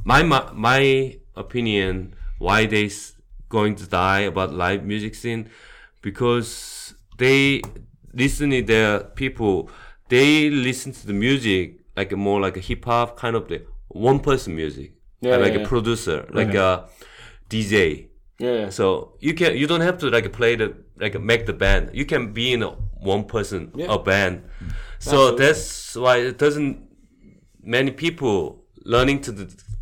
my 0.04 0.22
my, 0.22 0.50
my 0.54 1.18
opinion 1.36 2.16
why 2.40 2.66
they 2.66 2.90
going 3.50 3.76
to 3.76 3.88
die 3.88 4.22
about 4.22 4.54
live 4.54 4.84
music 4.84 5.16
scene 5.16 5.50
because 6.02 6.94
they 7.18 7.62
listening 8.14 8.66
their 8.66 9.00
people 9.00 9.70
they 10.10 10.50
listen 10.50 10.92
to 10.92 11.08
the 11.08 11.14
music 11.14 11.80
like 11.96 12.12
more 12.16 12.40
like 12.42 12.58
a 12.58 12.60
hip 12.60 12.86
hop 12.86 13.18
kind 13.18 13.36
of 13.36 13.48
the 13.48 13.62
one 13.90 14.20
person 14.20 14.56
music 14.56 14.94
Yeah, 15.22 15.38
like 15.38 15.54
yeah, 15.54 15.60
a 15.60 15.62
yeah. 15.62 15.68
producer 15.68 16.28
like 16.32 16.54
a 16.54 16.88
DJ 17.50 18.08
Yeah. 18.40 18.70
so 18.70 19.14
you 19.20 19.34
can 19.34 19.56
you 19.56 19.68
don't 19.68 19.82
have 19.82 19.98
to 20.00 20.10
like 20.10 20.32
play 20.34 20.56
the 20.56 20.76
like 20.98 21.20
make 21.20 21.46
the 21.46 21.54
band. 21.54 21.90
You 21.94 22.06
can 22.06 22.32
be 22.34 22.54
in 22.54 22.64
a 22.64 22.70
one 23.14 23.24
person 23.26 23.72
a 23.88 24.00
band. 24.00 24.36
Mm. 24.44 24.72
So 25.00 25.12
Absolutely. 25.12 25.46
that's 25.46 25.96
why 25.96 26.16
it 26.18 26.38
doesn't 26.38 26.78
many 27.62 27.92
people 27.92 28.64
learning 28.86 29.22
to 29.22 29.32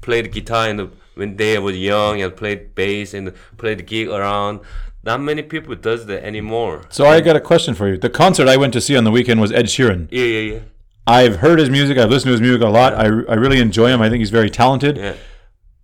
play 0.01 0.21
the 0.21 0.27
guitar 0.29 0.67
and 0.69 0.79
the, 0.79 0.89
when 1.15 1.37
they 1.37 1.57
were 1.59 1.71
young 1.71 2.21
and 2.21 2.35
played 2.35 2.75
bass 2.75 3.13
and 3.13 3.33
played 3.57 3.85
gig 3.85 4.07
around. 4.09 4.61
Not 5.05 5.19
many 5.21 5.41
people 5.41 5.75
does 5.75 6.05
that 6.05 6.23
anymore. 6.25 6.83
So 6.89 7.05
I 7.05 7.19
got 7.21 7.35
a 7.35 7.41
question 7.41 7.73
for 7.75 7.89
you. 7.89 7.97
The 7.97 8.09
concert 8.09 8.47
I 8.47 8.55
went 8.57 8.71
to 8.73 8.81
see 8.81 8.95
on 8.95 9.03
the 9.03 9.11
weekend 9.11 9.41
was 9.41 9.51
Ed 9.51 9.65
Sheeran. 9.65 10.07
Yeah, 10.11 10.23
yeah, 10.23 10.53
yeah. 10.53 10.59
I've 11.05 11.37
heard 11.37 11.59
his 11.59 11.69
music. 11.69 11.97
I've 11.97 12.09
listened 12.09 12.29
to 12.29 12.31
his 12.31 12.41
music 12.41 12.61
a 12.61 12.67
lot. 12.69 12.93
I, 12.93 13.03
I 13.05 13.35
really 13.35 13.59
enjoy 13.59 13.87
him. 13.89 14.01
I 14.01 14.09
think 14.09 14.19
he's 14.19 14.29
very 14.29 14.49
talented. 14.49 14.95
Yeah. 14.97 15.15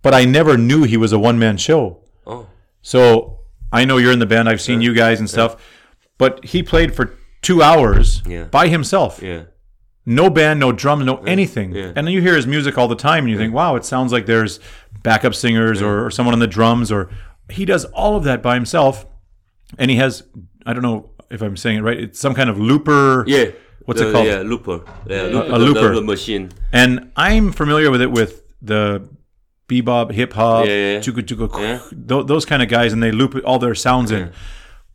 But 0.02 0.14
I 0.14 0.24
never 0.24 0.56
knew 0.56 0.84
he 0.84 0.96
was 0.96 1.12
a 1.12 1.18
one 1.18 1.38
man 1.38 1.58
show. 1.58 1.98
Oh. 2.26 2.46
So 2.80 3.40
I 3.70 3.84
know 3.84 3.98
you're 3.98 4.12
in 4.12 4.18
the 4.20 4.26
band. 4.26 4.48
I've 4.48 4.62
seen 4.62 4.80
you 4.80 4.94
guys 4.94 5.20
and 5.20 5.28
stuff. 5.28 5.62
But 6.16 6.42
he 6.46 6.62
played 6.62 6.94
for 6.94 7.18
two 7.42 7.62
hours 7.62 8.22
Yeah. 8.26 8.44
by 8.44 8.68
himself. 8.68 9.22
Yeah. 9.22 9.42
No 10.06 10.30
band, 10.30 10.58
no 10.60 10.72
drums, 10.72 11.04
no 11.04 11.16
anything. 11.18 11.72
yeah. 11.74 11.92
And 11.94 12.06
then 12.06 12.08
you 12.14 12.20
hear 12.22 12.34
his 12.34 12.46
music 12.46 12.78
all 12.78 12.88
the 12.88 12.96
time 12.96 13.24
and 13.24 13.30
you 13.30 13.36
think, 13.38 13.52
wow, 13.54 13.76
it 13.76 13.84
sounds 13.84 14.12
like 14.12 14.26
there's 14.26 14.58
backup 15.02 15.34
singers 15.34 15.82
or, 15.82 16.06
or 16.06 16.10
someone 16.10 16.32
on 16.32 16.38
the 16.40 16.46
drums 16.46 16.90
or 16.90 17.10
he 17.50 17.64
does 17.64 17.84
all 17.86 18.16
of 18.16 18.24
that 18.24 18.42
by 18.42 18.54
himself. 18.54 19.06
And 19.78 19.90
he 19.90 19.96
has, 19.98 20.22
I 20.66 20.72
don't 20.72 20.82
know 20.82 21.10
if 21.30 21.42
I'm 21.42 21.56
saying 21.56 21.78
it 21.78 21.82
right, 21.82 21.98
it's 21.98 22.18
some 22.18 22.34
kind 22.34 22.48
of 22.50 22.58
looper. 22.58 23.24
Yeah. 23.26 23.50
What's 23.84 24.00
The- 24.00 24.08
it 24.08 24.12
called? 24.12 24.26
Yeah, 24.26 24.42
looper. 24.42 24.80
Yeah, 25.06 25.22
looper. 25.22 25.46
a 25.54 25.58
the- 25.58 25.64
looper. 25.64 26.00
Machine. 26.02 26.50
And 26.72 27.12
I'm 27.16 27.52
familiar 27.52 27.90
with 27.90 28.00
it 28.02 28.10
with 28.10 28.42
the 28.62 29.06
bebop, 29.68 30.12
hip 30.12 30.32
hop, 30.32 30.66
Yeah, 30.66 30.72
yeah, 30.72 30.92
yeah. 30.94 30.98
chuka 31.00 31.22
chuka, 31.22 32.26
those 32.26 32.44
kind 32.44 32.62
of 32.62 32.68
guys, 32.68 32.92
and 32.92 33.02
they 33.02 33.12
loop 33.12 33.40
all 33.44 33.58
their 33.58 33.74
sounds 33.74 34.10
in. 34.10 34.32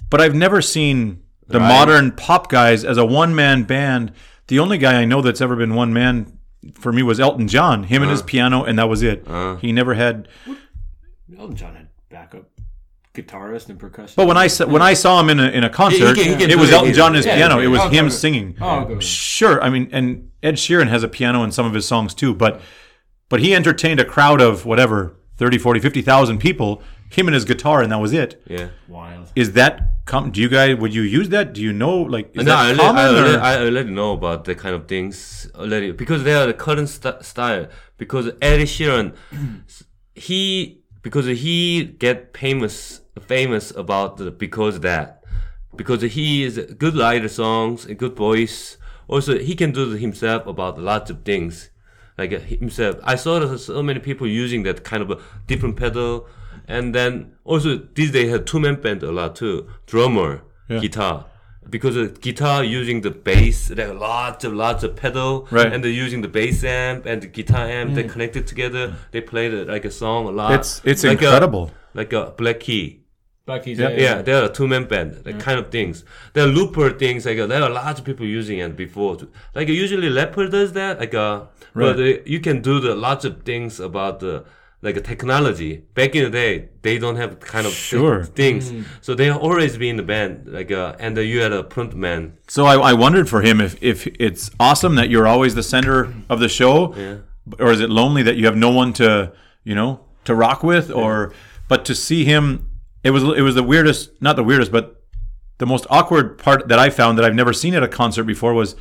But 0.10 0.20
I've 0.22 0.36
never 0.36 0.62
seen 0.62 1.22
the 1.48 1.60
Right. 1.60 1.68
modern 1.70 2.12
pop 2.12 2.50
guys 2.50 2.84
as 2.84 2.98
a 2.98 3.06
one 3.06 3.34
man 3.36 3.64
band. 3.64 4.12
The 4.48 4.60
only 4.60 4.78
guy 4.78 5.02
I 5.02 5.06
know 5.06 5.22
that's 5.22 5.42
ever 5.42 5.56
been 5.56 5.74
one 5.76 5.94
man 5.94 6.38
for 6.74 6.92
me 6.92 7.04
was 7.04 7.20
Elton 7.20 7.48
John, 7.48 7.84
him 7.84 8.02
and 8.02 8.12
his 8.12 8.22
Uh. 8.22 8.26
piano, 8.26 8.64
and 8.64 8.78
that 8.80 8.90
was 8.90 9.02
it. 9.04 9.26
he 9.62 9.72
never 9.72 9.94
had. 9.96 10.28
Elton 11.38 11.56
John 11.56 11.76
had 11.76 11.88
backup 12.10 12.50
guitarist 13.14 13.70
and 13.70 13.80
percussion. 13.80 14.14
But 14.18 14.28
when 14.28 14.38
I 14.38 14.48
saw, 14.48 14.66
when 14.68 14.82
I 14.82 14.94
saw 14.94 15.20
him 15.20 15.30
in 15.30 15.40
a 15.40 15.48
in 15.50 15.64
a 15.64 15.70
concert, 15.70 16.18
he 16.18 16.24
can 16.36 16.50
it 16.52 16.58
was 16.60 16.70
it. 16.70 16.74
Elton 16.76 16.94
John 16.94 17.08
and 17.08 17.16
his 17.18 17.26
Yeah, 17.26 17.36
piano. 17.38 17.60
It 17.60 17.68
was 17.68 17.80
Oh, 17.82 17.90
him 17.90 18.06
okay. 18.06 18.14
singing. 18.16 18.56
Oh, 18.62 18.80
okay. 18.82 19.00
Sure, 19.06 19.62
I 19.64 19.70
mean, 19.70 19.90
and 19.92 20.30
Ed 20.44 20.56
Sheeran 20.56 20.88
has 20.90 21.02
a 21.04 21.08
piano 21.08 21.44
in 21.44 21.52
some 21.52 21.66
of 21.66 21.74
his 21.74 21.88
songs 21.88 22.14
too, 22.14 22.34
but 22.36 22.62
but 23.30 23.40
he 23.40 23.56
entertained 23.56 24.00
a 24.00 24.06
crowd 24.06 24.42
of 24.42 24.66
whatever 24.66 25.16
30, 25.38 25.58
40, 25.58 25.80
50,000 25.80 26.38
people, 26.38 26.82
him 27.10 27.28
and 27.28 27.34
his 27.36 27.46
guitar 27.46 27.82
and 27.82 27.92
that 27.92 28.00
was 28.00 28.14
it. 28.14 28.42
Yeah. 28.48 28.70
wild. 28.88 29.32
Is 29.36 29.54
that 29.54 29.90
com- 30.06 30.32
do 30.32 30.42
you 30.42 30.50
guys 30.50 30.76
would 30.78 30.94
you 30.94 31.02
use 31.02 31.30
that? 31.30 31.54
Do 31.54 31.62
you 31.62 31.74
know 31.74 31.98
like 32.02 32.36
is 32.36 32.46
no, 32.46 32.56
I 32.56 32.74
that 32.74 32.80
already, 32.80 32.80
common 32.80 32.98
I, 33.02 33.08
or- 33.08 33.18
already, 33.18 33.38
I 33.38 33.66
already 33.66 33.90
know 33.92 34.14
about 34.14 34.46
the 34.46 34.56
kind 34.56 34.76
of 34.76 34.88
things 34.88 35.50
already 35.56 35.92
because 35.92 36.24
they 36.24 36.34
are 36.34 36.46
the 36.48 36.54
current 36.54 36.90
st- 36.90 37.24
style. 37.24 37.68
Because 37.98 38.32
Eddie 38.42 38.66
Sheeran, 38.66 39.16
he 40.16 40.82
because 41.02 41.26
he 41.26 41.84
get 41.84 42.36
famous 42.38 43.02
famous 43.22 43.72
about 43.72 44.18
the 44.18 44.32
because 44.32 44.80
that 44.82 45.24
because 45.76 46.02
he 46.02 46.44
is 46.44 46.58
a 46.58 46.64
good 46.74 46.96
writer 46.98 47.28
songs, 47.28 47.86
a 47.86 47.94
good 47.94 48.16
voice. 48.16 48.78
Also, 49.08 49.38
he 49.38 49.56
can 49.56 49.72
do 49.72 49.92
it 49.94 50.00
himself 50.00 50.48
about 50.48 50.80
lots 50.80 51.12
of 51.12 51.24
things, 51.24 51.70
like 52.18 52.34
uh, 52.34 52.40
himself. 52.40 52.96
I 53.04 53.16
saw 53.16 53.56
so 53.58 53.84
many 53.84 54.00
people 54.00 54.26
using 54.26 54.64
that 54.64 54.84
kind 54.84 55.04
of 55.04 55.12
a 55.12 55.20
different 55.46 55.76
pedal, 55.78 56.28
and 56.68 56.94
then 56.96 57.34
also 57.44 57.78
these 57.96 58.12
days 58.12 58.30
have 58.32 58.46
two 58.46 58.60
man 58.60 58.76
band 58.82 59.04
a 59.04 59.12
lot 59.12 59.36
too, 59.36 59.68
drummer, 59.86 60.42
guitar. 60.70 61.26
Because 61.68 61.96
the 61.96 62.08
guitar 62.10 62.64
using 62.64 63.02
the 63.02 63.10
bass, 63.10 63.70
there 63.70 63.90
are 63.90 63.94
lots 63.96 64.44
of 64.46 64.54
lots 64.54 64.84
of 64.84 64.96
pedal, 64.96 65.48
Right. 65.50 65.74
and 65.74 65.84
they're 65.84 65.90
using 66.06 66.22
the 66.22 66.28
bass 66.28 66.64
amp 66.64 67.08
and 67.08 67.24
the 67.24 67.28
guitar 67.28 67.68
amp. 67.68 67.96
They 67.96 68.04
connected 68.04 68.46
together. 68.46 68.94
They 69.12 69.22
played 69.22 69.52
it 69.54 69.68
like 69.68 69.84
a 69.84 69.90
song 69.92 70.28
a 70.28 70.32
lot. 70.32 70.52
It's 70.54 70.82
it's 70.86 71.04
Like 71.04 71.22
a- 71.22 71.26
incredible. 71.26 71.72
like 71.96 72.14
a 72.14 72.34
black 72.38 72.60
key. 72.60 73.00
Bucky's 73.48 73.78
Yeah. 73.80 73.90
Yeah, 73.98 74.22
there 74.24 74.44
are 74.44 74.50
two 74.50 74.68
man 74.68 74.86
band, 74.86 75.24
that 75.24 75.40
kind 75.40 75.60
of 75.60 75.70
things. 75.70 76.04
There 76.34 76.44
are 76.46 76.48
looper 76.60 76.90
things, 76.92 77.26
like 77.28 77.38
uh, 77.40 77.46
there 77.48 77.62
are 77.64 77.70
lots 77.70 78.00
of 78.00 78.06
people 78.06 78.26
using 78.26 78.58
it 78.60 78.76
before. 78.76 79.18
Like 79.56 79.68
usually 79.68 80.10
rapper 80.10 80.48
does 80.48 80.74
that, 80.74 81.00
like 81.00 81.14
uh, 81.16 81.42
but 81.76 82.00
uh, 82.00 82.04
you 82.26 82.40
can 82.40 82.62
do 82.62 82.80
the 82.80 82.96
lots 82.96 83.24
of 83.26 83.42
things 83.44 83.80
about 83.80 84.20
the 84.20 84.44
like 84.86 84.96
uh, 84.98 85.02
technology. 85.02 85.72
Back 85.96 86.16
in 86.16 86.24
the 86.24 86.30
day, 86.30 86.70
they 86.84 86.98
don't 86.98 87.18
have 87.18 87.40
kind 87.40 87.66
of 87.68 87.74
thi- 87.74 87.98
Sure. 87.98 88.24
things, 88.24 88.72
so 89.02 89.16
they 89.16 89.30
always 89.30 89.78
be 89.78 89.90
in 89.90 89.98
the 89.98 90.04
band, 90.04 90.46
like 90.48 90.72
uh, 90.72 90.96
and 91.00 91.18
uh, 91.18 91.22
you 91.22 91.42
had 91.42 91.52
a 91.52 91.64
print 91.64 91.94
man. 91.96 92.38
So 92.48 92.66
I, 92.66 92.76
I 92.92 92.94
wondered 92.94 93.28
for 93.28 93.42
him 93.42 93.60
if, 93.60 93.76
if 93.82 94.08
it's 94.20 94.52
awesome 94.60 94.96
that 94.96 95.10
you're 95.10 95.28
always 95.28 95.56
the 95.56 95.64
center 95.64 96.14
of 96.30 96.40
the 96.40 96.48
show, 96.50 96.94
or 97.60 97.72
is 97.72 97.82
it 97.82 97.90
lonely 97.90 98.24
that 98.24 98.36
you 98.38 98.46
have 98.46 98.56
no 98.56 98.70
one 98.72 98.94
to 98.94 99.34
you 99.64 99.76
know 99.76 100.00
to 100.26 100.34
rock 100.36 100.64
with, 100.64 100.90
or 100.92 101.34
but 101.68 101.84
to 101.86 101.94
see 101.96 102.24
him, 102.26 102.70
it 103.04 103.12
was 103.12 103.24
it 103.24 103.42
was 103.42 103.56
the 103.56 103.64
weirdest, 103.64 104.12
not 104.22 104.36
the 104.36 104.44
weirdest, 104.44 104.72
but 104.72 105.02
the 105.58 105.66
most 105.66 105.86
awkward 105.90 106.38
part 106.38 106.68
that 106.68 106.80
I 106.80 106.90
found 106.90 107.18
that 107.18 107.26
I've 107.26 107.36
never 107.36 107.54
seen 107.54 107.74
at 107.76 107.82
a 107.84 107.88
concert 107.88 108.26
before 108.26 108.54
was 108.54 108.76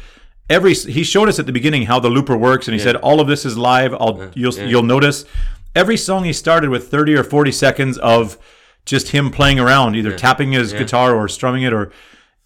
every 0.50 0.74
he 0.74 1.04
showed 1.04 1.28
us 1.28 1.38
at 1.38 1.46
the 1.46 1.52
beginning 1.52 1.82
how 1.86 2.00
the 2.00 2.10
looper 2.10 2.36
works, 2.36 2.66
and 2.68 2.74
he 2.74 2.80
said 2.80 2.96
all 2.96 3.20
of 3.20 3.26
this 3.28 3.44
is 3.44 3.56
live. 3.56 3.94
I'll 3.94 4.30
you'll 4.34 4.52
you'll 4.70 4.82
notice 4.82 5.24
every 5.74 5.96
song 5.96 6.24
he 6.24 6.32
started 6.32 6.70
with 6.70 6.88
thirty 6.88 7.14
or 7.14 7.24
forty 7.24 7.52
seconds 7.52 7.98
of 7.98 8.38
just 8.84 9.08
him 9.08 9.30
playing 9.30 9.58
around, 9.58 9.96
either 9.96 10.16
tapping 10.16 10.52
his 10.52 10.72
guitar 10.72 11.14
or 11.14 11.28
strumming 11.28 11.62
it, 11.62 11.72
or 11.72 11.90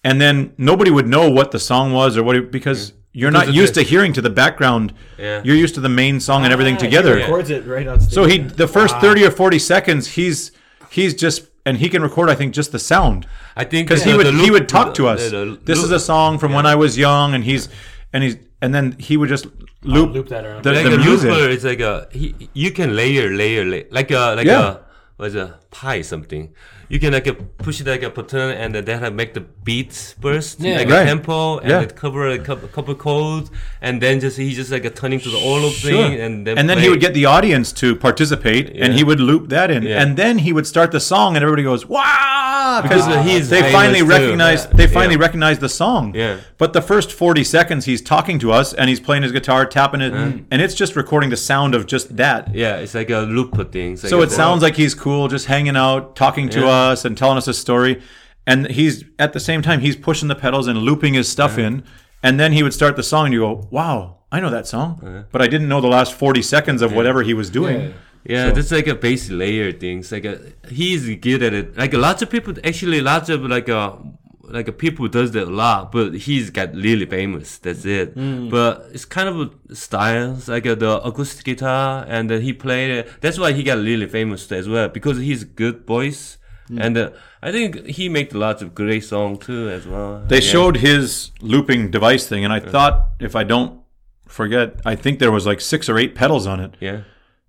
and 0.04 0.20
then 0.20 0.52
nobody 0.56 0.90
would 0.90 1.06
know 1.08 1.28
what 1.30 1.50
the 1.50 1.58
song 1.58 1.92
was 1.92 2.16
or 2.16 2.22
what 2.22 2.36
it, 2.36 2.50
because 2.52 2.92
you're 3.12 3.30
not 3.32 3.40
Because 3.46 3.48
of 3.50 3.54
used 3.56 3.74
the- 3.74 3.82
to 3.82 3.88
hearing 3.88 4.12
to 4.12 4.22
the 4.22 4.30
background. 4.30 4.92
Yeah. 5.18 5.40
You're 5.44 5.56
used 5.56 5.74
to 5.74 5.80
the 5.80 5.88
main 5.88 6.20
song 6.20 6.44
and 6.44 6.52
everything 6.52 6.76
Ah, 6.76 6.78
together. 6.78 7.16
He 7.16 7.22
records 7.22 7.50
it 7.50 7.66
right 7.66 7.86
on 7.88 7.98
stage. 8.00 8.12
So 8.14 8.24
he 8.26 8.38
the 8.38 8.68
first 8.68 8.96
30 8.98 9.24
or 9.24 9.30
40 9.32 9.58
seconds 9.58 10.06
he's 10.12 10.52
he's 10.90 11.14
just 11.14 11.46
and 11.66 11.78
he 11.78 11.88
can 11.88 12.02
record 12.02 12.30
I 12.30 12.34
think 12.36 12.54
just 12.54 12.70
the 12.72 12.78
sound 12.78 13.26
I 13.56 13.64
think 13.64 13.88
because 13.88 14.04
he 14.04 14.14
would 14.16 14.26
the 14.26 14.32
he 14.32 14.50
would 14.50 14.68
talk 14.68 14.94
to 14.94 15.08
us. 15.08 15.30
the- 15.30 15.36
the 15.36 15.58
this 15.64 15.82
is 15.82 15.90
a 15.90 15.98
song 15.98 16.38
from 16.38 16.52
when 16.52 16.64
I 16.66 16.76
was 16.76 16.96
young 16.96 17.34
and 17.34 17.42
he's 17.42 17.68
and 18.12 18.22
he's 18.22 18.36
and 18.62 18.72
then 18.72 18.92
he 18.98 19.16
would 19.16 19.28
just 19.28 19.46
loop, 19.82 20.12
loop 20.12 20.28
that 20.28 20.44
around. 20.44 20.62
the, 20.64 20.72
like 20.72 20.84
the 20.84 20.94
a 20.94 20.98
music. 20.98 21.30
looper 21.30 21.48
is 21.48 21.64
like 21.64 21.80
a 21.80 22.08
he, 22.12 22.34
you 22.52 22.70
can 22.72 22.94
layer 22.96 23.30
layer 23.30 23.64
layer 23.64 23.86
like 23.90 24.10
a 24.10 24.34
like 24.34 24.46
Yeah. 24.46 24.70
a 24.70 24.78
what's 25.16 25.34
a 25.34 25.58
pie 25.70 26.02
something 26.02 26.52
you 26.88 26.98
can 26.98 27.12
like 27.12 27.26
a 27.26 27.34
push 27.34 27.80
it 27.80 27.86
like 27.86 28.02
a 28.02 28.10
button 28.10 28.50
and 28.50 28.74
then 28.74 28.84
that 28.84 29.12
make 29.14 29.34
the 29.34 29.40
beats 29.40 30.14
burst 30.20 30.60
Yeah. 30.60 30.78
like 30.78 30.88
Right. 30.88 31.02
a 31.02 31.06
tempo 31.06 31.58
and 31.58 31.70
Yeah. 31.70 31.80
it 31.82 31.94
cover 31.96 32.28
a 32.28 32.38
couple, 32.38 32.68
couple 32.68 32.94
chords 32.94 33.50
and 33.82 34.00
then 34.00 34.20
just 34.20 34.38
he 34.38 34.54
just 34.54 34.70
like 34.70 34.84
a 34.84 34.90
turning 34.90 35.20
to 35.20 35.28
the 35.28 35.36
all 35.38 35.64
of 35.66 35.72
Sure. 35.74 35.90
thing 35.90 36.20
and 36.20 36.46
then 36.46 36.56
and 36.58 36.68
then 36.70 36.78
he 36.78 36.88
would 36.88 37.00
get 37.00 37.12
the 37.14 37.26
audience 37.26 37.72
to 37.72 37.94
participate, 37.94 38.70
and 38.82 38.94
he 38.94 39.04
would 39.04 39.20
loop 39.20 39.48
that 39.50 39.70
in, 39.70 39.82
Yeah. 39.82 40.00
and 40.02 40.16
then 40.16 40.38
he 40.38 40.52
would 40.52 40.66
start 40.66 40.90
the 40.92 41.00
song, 41.00 41.36
and 41.36 41.42
everybody 41.42 41.62
goes 41.62 41.86
"Wow!" 41.86 42.80
Because 42.82 43.06
he's 43.26 43.48
they 43.48 43.62
finally 43.72 44.00
too. 44.00 44.06
recognize 44.06 44.60
Yeah. 44.66 44.76
they 44.76 44.86
finally 44.86 45.14
Yeah. 45.14 45.20
recognize 45.26 45.58
the 45.58 45.68
song. 45.68 46.12
Yeah. 46.14 46.36
But 46.58 46.72
the 46.72 46.82
first 46.82 47.12
forty 47.12 47.44
seconds, 47.44 47.84
he's 47.84 48.00
talking 48.02 48.38
to 48.40 48.52
us, 48.52 48.72
and 48.72 48.88
he's 48.88 49.00
playing 49.00 49.22
his 49.22 49.32
guitar, 49.32 49.64
tapping 49.66 50.00
it, 50.00 50.12
uh-huh. 50.12 50.32
and 50.50 50.62
it's 50.62 50.74
just 50.74 50.96
recording 50.96 51.30
the 51.30 51.36
sound 51.36 51.74
of 51.74 51.86
just 51.86 52.16
that. 52.16 52.54
yeah 52.54 52.76
it's 52.76 52.94
like 52.94 53.10
a 53.10 53.20
looper 53.38 53.64
thing 53.64 53.90
like 54.02 54.10
So 54.14 54.20
a- 54.20 54.24
it 54.24 54.30
sounds 54.30 54.62
like 54.62 54.76
he's 54.76 54.94
cool, 54.94 55.28
just 55.28 55.46
hanging 55.46 55.76
out, 55.76 56.16
talking 56.16 56.48
to 56.50 56.60
Yeah. 56.60 56.66
Us, 56.78 57.04
and 57.04 57.16
telling 57.16 57.38
us 57.38 57.48
a 57.48 57.54
story. 57.54 58.00
And 58.46 58.70
he's 58.78 59.04
at 59.18 59.32
the 59.32 59.40
same 59.40 59.60
time 59.62 59.80
he's 59.80 59.96
pushing 59.96 60.28
the 60.28 60.34
pedals 60.34 60.66
and 60.68 60.78
looping 60.78 61.14
his 61.14 61.28
stuff 61.28 61.58
in. 61.66 61.84
And 62.22 62.40
then 62.40 62.50
he 62.52 62.62
would 62.64 62.74
start 62.74 62.96
the 62.96 63.02
song, 63.02 63.26
and 63.26 63.34
you 63.34 63.40
go, 63.40 63.68
"Wow, 63.70 63.96
I 64.32 64.40
know 64.40 64.50
that 64.50 64.66
song," 64.66 65.24
but 65.32 65.40
I 65.42 65.46
didn't 65.46 65.68
know 65.68 65.80
the 65.80 65.88
last 65.98 66.12
forty 66.14 66.42
seconds 66.42 66.80
of 66.82 66.90
whatever 66.92 67.22
he 67.22 67.34
was 67.34 67.48
doing. 67.50 67.80
Yeah. 67.80 67.92
Yeah, 68.24 68.50
that's 68.50 68.72
like 68.72 68.88
a 68.88 68.94
basic 68.94 69.32
layer 69.32 69.70
things. 69.72 70.10
Like 70.12 70.24
a, 70.24 70.38
he's 70.68 71.02
good 71.26 71.42
at 71.42 71.54
it. 71.54 71.76
Like 71.78 71.94
lots 71.94 72.20
of 72.22 72.28
people, 72.28 72.52
actually, 72.64 73.00
lots 73.00 73.28
of 73.28 73.42
like 73.42 73.68
a 73.68 73.96
like 74.42 74.66
a 74.66 74.72
people 74.72 75.06
does 75.08 75.30
that 75.32 75.46
a 75.46 75.50
lot, 75.50 75.92
but 75.92 76.14
he's 76.14 76.50
got 76.50 76.74
really 76.74 77.06
famous. 77.06 77.58
That's 77.58 77.84
it. 77.84 78.14
But 78.50 78.88
it's 78.92 79.04
kind 79.04 79.28
of 79.28 79.52
a 79.70 79.74
style, 79.74 80.34
it's 80.36 80.48
like 80.48 80.66
uh 80.66 80.74
the 80.74 81.00
acoustic 81.08 81.44
guitar, 81.44 82.04
and 82.08 82.28
then 82.30 82.40
he 82.42 82.52
played 82.52 82.90
it. 82.90 83.20
That's 83.20 83.38
why 83.38 83.52
he 83.52 83.62
got 83.62 83.78
really 83.78 84.08
famous 84.08 84.50
as 84.52 84.68
well 84.68 84.88
because 84.88 85.18
he's 85.18 85.44
good 85.44 85.86
voice, 85.86 86.37
and 86.76 86.96
uh, 86.98 87.10
I 87.42 87.50
think 87.52 87.86
he 87.86 88.08
made 88.08 88.34
lots 88.34 88.60
of 88.62 88.74
great 88.74 89.04
song 89.04 89.38
too 89.38 89.68
as 89.70 89.86
well. 89.86 90.22
They 90.26 90.36
Yeah. 90.40 90.52
showed 90.52 90.76
his 90.78 91.30
looping 91.40 91.90
device 91.90 92.26
thing, 92.28 92.44
and 92.44 92.52
I 92.52 92.60
thought, 92.60 93.06
if 93.20 93.34
I 93.34 93.44
don't 93.44 93.80
forget, 94.26 94.80
I 94.84 94.94
think 94.96 95.18
there 95.18 95.32
was 95.32 95.46
like 95.46 95.60
six 95.60 95.88
or 95.88 95.96
eight 95.98 96.14
pedals 96.14 96.46
on 96.46 96.60
it, 96.60 96.74
Yeah. 96.80 97.00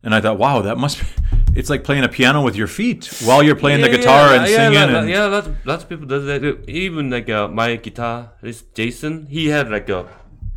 and 0.04 0.16
I 0.16 0.22
thought, 0.22 0.38
wow, 0.38 0.62
that 0.62 0.78
must 0.78 1.00
be. 1.02 1.06
It's 1.56 1.70
like 1.70 1.84
playing 1.84 2.04
a 2.04 2.08
piano 2.08 2.44
with 2.44 2.56
your 2.56 2.68
feet 2.68 3.10
while 3.26 3.42
you're 3.42 3.56
playing 3.56 3.82
the 3.82 3.90
guitar 3.90 4.34
and 4.36 4.48
yeah, 4.48 4.56
singing. 4.58 4.80
lot- 4.94 5.02
and, 5.04 5.10
yeah, 5.10 5.26
lots, 5.26 5.48
of- 5.48 5.58
lots 5.66 5.84
of 5.84 5.90
people 5.90 6.06
does 6.06 6.26
that. 6.26 6.42
Even 6.70 7.10
like 7.10 7.28
uh, 7.28 7.48
my 7.48 7.76
guitar, 7.76 8.34
this 8.42 8.62
Jason, 8.76 9.26
he 9.26 9.48
had 9.48 9.70
like 9.70 9.90
a 9.90 10.06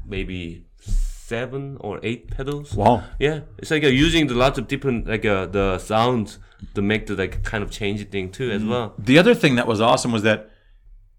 maybe 0.06 0.66
seven 0.78 1.76
or 1.80 1.98
eight 2.02 2.30
pedals. 2.30 2.74
Wow. 2.74 3.04
Yeah, 3.18 3.40
it's 3.58 3.70
like 3.70 3.84
uh, 3.84 3.88
using 3.88 4.26
the 4.26 4.34
lots 4.34 4.58
of 4.58 4.68
different 4.68 5.06
like 5.08 5.24
uh, 5.24 5.46
the 5.46 5.78
sounds 5.78 6.38
to 6.74 6.82
make 6.82 7.06
the 7.06 7.14
like 7.16 7.42
kind 7.42 7.62
of 7.64 7.70
change 7.70 8.08
thing 8.10 8.30
too 8.30 8.50
as 8.50 8.64
well. 8.64 8.94
The 8.98 9.18
other 9.18 9.34
thing 9.34 9.54
that 9.56 9.66
was 9.66 9.80
awesome 9.80 10.12
was 10.12 10.22
that 10.22 10.50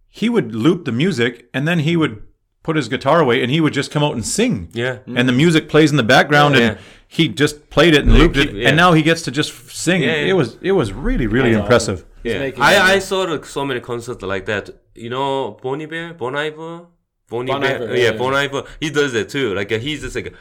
he 0.09 0.29
would 0.29 0.53
loop 0.55 0.85
the 0.85 0.91
music, 0.91 1.49
and 1.53 1.67
then 1.67 1.79
he 1.79 1.95
would 1.95 2.23
put 2.63 2.75
his 2.75 2.87
guitar 2.87 3.19
away, 3.19 3.41
and 3.41 3.51
he 3.51 3.59
would 3.59 3.73
just 3.73 3.91
come 3.91 4.03
out 4.03 4.13
and 4.13 4.25
sing. 4.25 4.69
Yeah. 4.71 4.99
And 5.05 5.27
the 5.27 5.33
music 5.33 5.67
plays 5.67 5.91
in 5.91 5.97
the 5.97 6.03
background, 6.03 6.55
and 6.55 6.75
Yeah. 6.77 6.81
he 7.07 7.27
just 7.27 7.69
played 7.69 7.93
it 7.93 8.03
and 8.05 8.13
looped 8.13 8.35
keep- 8.35 8.49
it, 8.49 8.55
yeah. 8.55 8.67
and 8.69 8.77
now 8.77 8.93
he 8.93 9.01
gets 9.01 9.21
to 9.23 9.31
just 9.31 9.69
sing. 9.69 10.01
Yeah, 10.01 10.15
yeah. 10.15 10.29
It 10.31 10.33
was 10.33 10.57
it 10.61 10.71
was 10.73 10.93
really 10.93 11.27
really 11.27 11.51
That's 11.53 11.63
impressive. 11.63 12.05
Yeah, 12.23 12.51
I, 12.57 12.93
I 12.93 12.99
saw 12.99 13.25
the, 13.25 13.45
so 13.45 13.65
many 13.65 13.81
concerts 13.81 14.21
like 14.23 14.45
that. 14.45 14.69
You 14.95 15.09
know, 15.09 15.57
Bon 15.61 15.81
Iver, 15.81 16.13
Bon 16.13 16.33
Iver, 16.35 16.85
Bon 17.29 17.45
Bon 17.45 17.63
Iver, 17.63 17.83
Iver, 17.83 17.95
yeah, 17.97 18.11
yeah, 18.11 18.17
Bon 18.17 18.33
Iver, 18.33 18.63
he 18.79 18.89
does 18.91 19.13
it 19.13 19.27
too. 19.29 19.53
Like 19.53 19.71
uh, 19.73 19.79
he's 19.79 20.01
just 20.01 20.15
like 20.15 20.33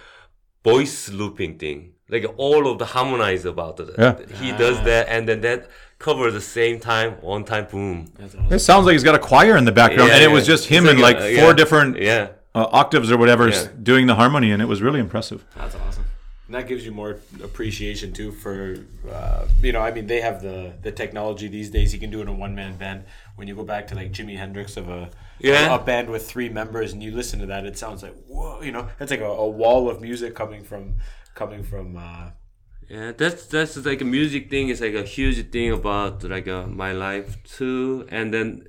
voice 0.63 1.09
looping 1.11 1.59
thing. 1.59 1.95
Like 2.09 2.27
all 2.37 2.67
of 2.71 2.79
the 2.79 2.85
harmonize 2.85 3.45
about 3.45 3.81
it. 3.81 3.91
Yeah. 3.99 4.19
He 4.41 4.51
does 4.53 4.83
that, 4.85 5.09
and 5.09 5.27
then 5.29 5.41
that 5.43 5.69
covers 5.99 6.35
the 6.35 6.41
same 6.41 6.79
time, 6.81 7.13
one 7.23 7.45
time, 7.45 7.67
boom. 7.71 8.13
Awesome. 8.23 8.53
It 8.53 8.59
sounds 8.59 8.85
like 8.87 8.93
he's 8.95 9.05
got 9.05 9.15
a 9.15 9.19
choir 9.21 9.57
in 9.57 9.65
the 9.65 9.73
background, 9.73 10.09
Yeah, 10.11 10.17
and 10.17 10.25
it 10.25 10.31
was 10.31 10.45
just 10.47 10.67
him 10.67 10.85
It's 10.85 10.93
and 10.93 11.01
like 11.01 11.17
like 11.17 11.25
a- 11.33 11.37
four 11.37 11.49
yeah. 11.51 11.53
different 11.55 11.99
Yeah, 12.03 12.29
uh, 12.55 12.67
octaves 12.71 13.11
or 13.11 13.17
whatever 13.17 13.49
Yeah. 13.49 13.69
doing 13.83 14.07
the 14.09 14.17
harmony, 14.17 14.51
and 14.51 14.61
it 14.61 14.67
was 14.67 14.83
really 14.83 15.01
impressive. 15.01 15.45
That's 15.57 15.75
awesome. 15.77 16.05
And 16.49 16.57
that 16.57 16.67
gives 16.69 16.85
you 16.85 16.93
more 16.93 17.17
appreciation 17.43 18.13
too 18.13 18.31
for, 18.33 18.77
uh, 19.11 19.47
you 19.63 19.73
know, 19.73 19.81
I 19.81 19.91
mean, 19.93 20.07
they 20.07 20.21
have 20.21 20.43
the 20.43 20.73
the 20.83 20.93
technology 20.93 21.49
these 21.49 21.71
days. 21.71 21.95
You 21.95 22.01
can 22.01 22.11
do 22.11 22.19
it 22.19 22.23
in 22.23 22.29
a 22.29 22.35
one 22.35 22.55
man 22.55 22.77
band. 22.77 23.05
When 23.37 23.49
you 23.49 23.55
go 23.55 23.63
back 23.65 23.87
to 23.89 23.95
like 23.95 24.13
Jimi 24.13 24.37
Hendrix 24.37 24.77
of 24.77 24.89
a 24.91 25.09
Yeah. 25.39 25.75
a 25.75 25.79
band 25.79 26.11
with 26.11 26.29
three 26.29 26.49
members, 26.51 26.93
and 26.93 27.03
you 27.03 27.11
listen 27.13 27.39
to 27.41 27.47
that, 27.47 27.65
it 27.65 27.79
sounds 27.79 28.03
like 28.03 28.15
whoa, 28.27 28.61
you 28.61 28.73
know, 28.73 28.89
it's 29.01 29.11
like 29.13 29.21
a, 29.21 29.25
a 29.47 29.49
wall 29.49 29.89
of 29.89 30.01
music 30.03 30.35
coming 30.35 30.63
from 30.65 30.95
coming 31.35 31.63
from. 31.63 31.97
Uh, 31.97 32.31
yeah. 32.89 33.13
That's 33.17 33.47
that's 33.47 33.77
like 33.85 34.01
a 34.01 34.05
music 34.05 34.51
thing. 34.51 34.69
is 34.69 34.81
like 34.81 34.95
a 34.95 35.03
huge 35.03 35.51
thing 35.51 35.73
about 35.73 36.23
like 36.25 36.49
uh, 36.49 36.67
my 36.67 36.93
life 36.93 37.43
too. 37.45 38.07
And 38.11 38.33
then 38.35 38.67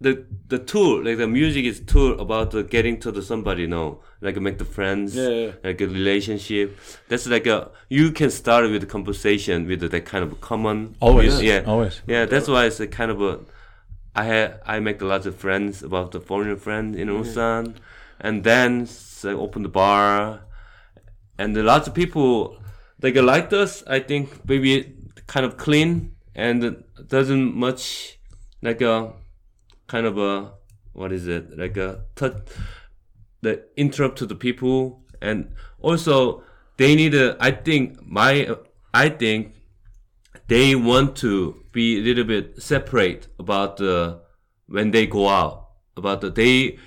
the 0.00 0.24
the 0.48 0.58
tool, 0.58 1.04
like 1.04 1.18
the 1.18 1.28
music 1.28 1.64
is 1.64 1.80
tool 1.80 2.18
about 2.20 2.54
uh, 2.54 2.62
getting 2.62 2.98
to 3.00 3.12
the 3.12 3.22
somebody 3.22 3.62
you 3.62 3.68
know, 3.68 4.00
like 4.22 4.36
make 4.40 4.58
the 4.58 4.64
friends, 4.64 5.14
Yeah, 5.14 5.28
yeah. 5.28 5.52
like 5.62 5.80
a 5.80 5.86
relationship. 5.86 6.78
That's 7.08 7.26
like 7.26 7.46
a 7.46 7.70
you 7.88 8.10
can 8.12 8.30
start 8.30 8.70
with 8.70 8.88
conversation 8.88 9.66
with 9.66 9.80
that 9.90 10.04
kind 10.06 10.24
of 10.24 10.40
common. 10.40 10.96
Always, 11.00 11.42
yeah, 11.42 11.64
always. 11.66 12.00
Yeah, 12.06 12.24
that's 12.26 12.48
why 12.48 12.66
it's 12.66 12.80
a 12.80 12.86
kind 12.86 13.10
of 13.10 13.20
a. 13.20 13.40
I 14.14 14.24
had 14.24 14.60
I 14.66 14.80
make 14.80 15.00
a 15.02 15.06
lot 15.06 15.26
of 15.26 15.36
friends 15.36 15.82
about 15.82 16.12
the 16.12 16.20
foreign 16.20 16.56
friends 16.56 16.96
in 16.96 17.08
Ulsan, 17.08 17.76
and 18.20 18.42
then 18.42 18.86
so 18.86 19.30
I 19.30 19.34
open 19.34 19.62
the 19.62 19.68
bar, 19.68 20.40
and 21.40 21.56
a 21.56 21.62
lot 21.62 21.88
of 21.88 21.94
people 21.94 22.58
like 23.02 23.16
liked 23.16 23.52
us. 23.54 23.82
I 23.86 24.00
think 24.00 24.46
maybe 24.46 24.94
kind 25.26 25.46
of 25.46 25.56
clean 25.56 26.14
and 26.34 26.84
doesn't 27.08 27.54
much 27.56 28.18
like 28.62 28.82
a 28.82 29.12
kind 29.86 30.06
of 30.06 30.18
a 30.18 30.52
what 30.92 31.12
is 31.12 31.26
it 31.26 31.56
like 31.56 31.76
a 31.76 32.04
touch 32.14 32.34
the 33.40 33.64
interrupt 33.76 34.18
to 34.18 34.26
the 34.26 34.34
people 34.34 35.02
and 35.22 35.54
also 35.80 36.42
they 36.76 36.94
need 36.94 37.14
a 37.14 37.36
i 37.40 37.50
think 37.50 37.98
my 38.04 38.54
i 38.92 39.08
think 39.08 39.54
they 40.48 40.74
want 40.74 41.16
to 41.16 41.56
be 41.72 41.98
a 41.98 42.02
little 42.02 42.24
bit 42.24 42.62
separate 42.62 43.28
about 43.38 43.76
the 43.78 44.20
when 44.66 44.90
they 44.90 45.06
go 45.06 45.28
out 45.28 45.68
about 45.96 46.20
the 46.20 46.30
they 46.30 46.78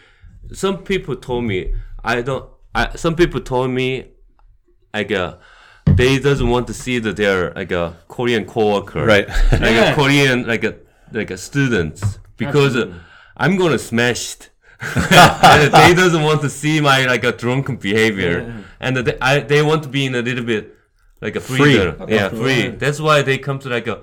some 0.54 0.78
people 0.84 1.16
told 1.16 1.43
me 1.43 1.74
i 2.04 2.22
don't 2.22 2.49
I, 2.76 2.95
some 2.95 3.16
people 3.16 3.41
told 3.41 3.72
me 3.72 4.12
like 4.94 5.12
uh, 5.12 5.36
they 5.86 6.20
doesn't 6.20 6.50
want 6.50 6.68
to 6.68 6.74
see 6.74 7.00
that 7.00 7.16
they're 7.18 7.52
like 7.54 7.72
a 7.72 7.96
korean 8.08 8.46
coworker 8.46 9.04
Right. 9.06 9.28
like 9.52 9.78
a 9.89 9.94
korean 10.00 10.46
like 10.48 10.64
a 10.64 10.76
like 11.12 11.32
a 11.32 11.38
students 11.38 12.20
because 12.38 12.76
uh, 12.76 12.94
i'm 13.38 13.58
gonna 13.58 13.80
smash 13.80 14.22
it 14.36 14.50
and 14.96 15.72
they 15.74 15.94
doesn't 15.94 16.24
want 16.30 16.41
to 16.41 16.50
see 16.50 16.82
my 16.82 17.06
like 17.06 17.24
a 17.24 17.32
drunken 17.32 17.78
behavior, 17.78 18.66
and 18.82 18.98
they, 18.98 19.18
I, 19.22 19.39
they 19.39 19.62
want 19.62 19.82
to 19.84 19.89
be 19.89 20.06
in 20.08 20.14
a 20.14 20.22
little 20.22 20.44
bit 20.44 20.76
like 21.22 21.38
a 21.38 21.39
Free. 21.39 21.58
freedom. 21.58 22.10
yeah, 22.10 22.28
free. 22.28 22.68
That's 22.84 23.00
why 23.00 23.22
they 23.22 23.38
come 23.38 23.60
to 23.60 23.70
like 23.70 23.88
a 23.88 24.02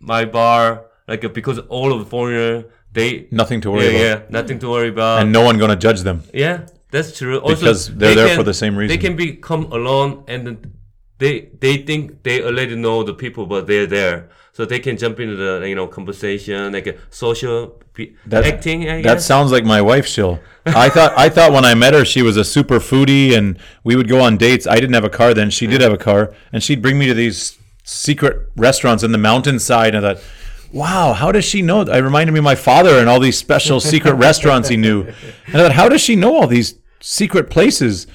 my 0.00 0.24
bar, 0.24 0.86
like 1.06 1.22
a, 1.22 1.28
because 1.28 1.60
all 1.68 1.92
of 1.92 2.00
the 2.00 2.06
foreigner 2.06 2.64
they 2.92 3.28
Nothing 3.30 3.60
to 3.60 3.70
worry 3.70 3.84
yeah, 3.84 3.90
about, 4.14 4.20
yeah, 4.22 4.26
nothing 4.40 4.58
to 4.58 4.68
worry 4.68 4.88
about. 4.88 5.22
and 5.22 5.30
no 5.30 5.42
one 5.42 5.56
going 5.56 5.70
to 5.70 5.76
judge 5.76 6.00
them. 6.00 6.24
yeah, 6.34 6.66
that's 6.90 7.16
true. 7.18 7.38
Also, 7.38 7.54
Because 7.56 7.88
they're 7.88 8.14
they 8.14 8.14
there 8.14 8.36
for 8.36 8.42
the 8.42 8.54
same 8.54 8.76
reason. 8.76 8.96
They 8.96 9.00
can 9.00 9.16
become 9.16 9.70
alone, 9.72 10.24
and 10.26 10.72
they 11.18 11.50
they 11.60 11.78
think 11.78 12.22
they 12.22 12.42
already 12.42 12.76
know 12.76 13.02
the 13.02 13.14
people, 13.14 13.46
but 13.46 13.66
they're 13.66 13.86
there. 13.86 14.30
So 14.52 14.64
they 14.64 14.80
can 14.80 14.96
jump 14.96 15.20
into 15.20 15.36
the 15.36 15.68
you 15.68 15.74
know 15.74 15.86
conversation, 15.86 16.72
like 16.72 16.86
a 16.86 16.94
social 17.10 17.80
That, 18.26 18.44
acting. 18.44 19.02
That 19.02 19.22
sounds 19.22 19.52
like 19.52 19.64
my 19.64 19.80
wife. 19.80 20.06
She'll. 20.06 20.40
I 20.66 20.88
thought. 20.88 21.12
I 21.16 21.28
thought 21.28 21.52
when 21.52 21.64
I 21.64 21.74
met 21.74 21.94
her, 21.94 22.04
she 22.04 22.22
was 22.22 22.36
a 22.36 22.44
super 22.44 22.78
foodie, 22.78 23.36
and 23.36 23.58
we 23.84 23.94
would 23.94 24.08
go 24.08 24.20
on 24.20 24.36
dates. 24.36 24.66
I 24.66 24.76
didn't 24.76 24.94
have 24.94 25.04
a 25.04 25.10
car 25.10 25.34
then. 25.34 25.50
She 25.50 25.66
did 25.66 25.80
have 25.80 25.92
a 25.92 25.98
car, 25.98 26.34
and 26.52 26.62
she'd 26.62 26.82
bring 26.82 26.98
me 26.98 27.06
to 27.06 27.14
these 27.14 27.58
secret 27.84 28.48
restaurants 28.56 29.02
in 29.02 29.12
the 29.12 29.18
mountainside. 29.18 29.94
And 29.94 30.06
I 30.06 30.14
thought, 30.14 30.24
wow, 30.72 31.12
how 31.12 31.32
does 31.32 31.44
she 31.44 31.62
know? 31.62 31.82
I 31.82 31.98
reminded 31.98 32.32
me 32.32 32.38
of 32.38 32.44
my 32.44 32.54
father 32.54 32.98
and 32.98 33.08
all 33.08 33.20
these 33.20 33.38
special 33.38 33.80
secret 33.80 34.14
restaurants 34.28 34.68
he 34.68 34.76
knew. 34.76 35.02
And 35.46 35.56
I 35.56 35.62
thought, 35.62 35.72
how 35.72 35.88
does 35.88 36.00
she 36.00 36.16
know 36.16 36.36
all 36.36 36.46
these 36.46 36.74
secret 37.00 37.50
places? 37.50 38.06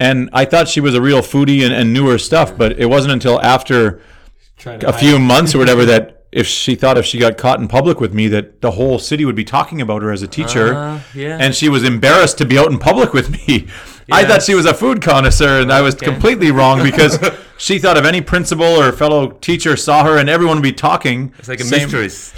And 0.00 0.28
I 0.32 0.44
thought 0.44 0.68
she 0.68 0.80
was 0.80 0.94
a 0.94 1.00
real 1.00 1.20
foodie 1.20 1.62
and, 1.64 1.72
and 1.72 1.92
knew 1.92 2.08
her 2.10 2.18
stuff, 2.18 2.56
but 2.56 2.78
it 2.78 2.86
wasn't 2.86 3.12
until 3.12 3.40
after 3.42 4.00
a 4.66 4.92
few 4.92 5.18
months 5.18 5.54
or 5.54 5.58
whatever 5.58 5.84
that 5.84 6.24
if 6.32 6.46
she 6.48 6.74
thought 6.74 6.98
if 6.98 7.04
she 7.04 7.18
got 7.18 7.36
caught 7.38 7.60
in 7.60 7.68
public 7.68 8.00
with 8.00 8.12
me 8.12 8.26
that 8.28 8.60
the 8.60 8.72
whole 8.72 8.98
city 8.98 9.24
would 9.24 9.36
be 9.36 9.44
talking 9.44 9.80
about 9.80 10.02
her 10.02 10.10
as 10.10 10.20
a 10.22 10.26
teacher 10.26 10.72
Ah, 10.74 11.04
yeah. 11.14 11.38
and 11.40 11.54
she 11.54 11.68
was 11.68 11.84
embarrassed 11.84 12.38
to 12.38 12.44
be 12.44 12.58
out 12.58 12.72
in 12.72 12.78
public 12.78 13.12
with 13.12 13.30
me 13.30 13.68
i 14.12 14.24
thought 14.24 14.42
she 14.42 14.54
was 14.54 14.66
a 14.66 14.74
food 14.74 15.00
connoisseur 15.02 15.60
and 15.60 15.72
i 15.72 15.80
was 15.80 15.94
Okay. 15.94 16.06
completely 16.06 16.50
wrong 16.50 16.82
because 16.90 17.18
she 17.56 17.78
thought 17.78 17.96
if 17.96 18.04
any 18.04 18.20
principal 18.20 18.64
or 18.66 18.92
fellow 18.92 19.30
teacher 19.30 19.76
saw 19.76 20.04
her 20.04 20.18
and 20.18 20.28
everyone 20.28 20.56
would 20.56 20.62
be 20.62 20.72
talking 20.72 21.32
It's 21.38 21.48
like 21.48 21.60
a 21.60 21.64
same, 21.64 21.82
mistress. 21.90 22.32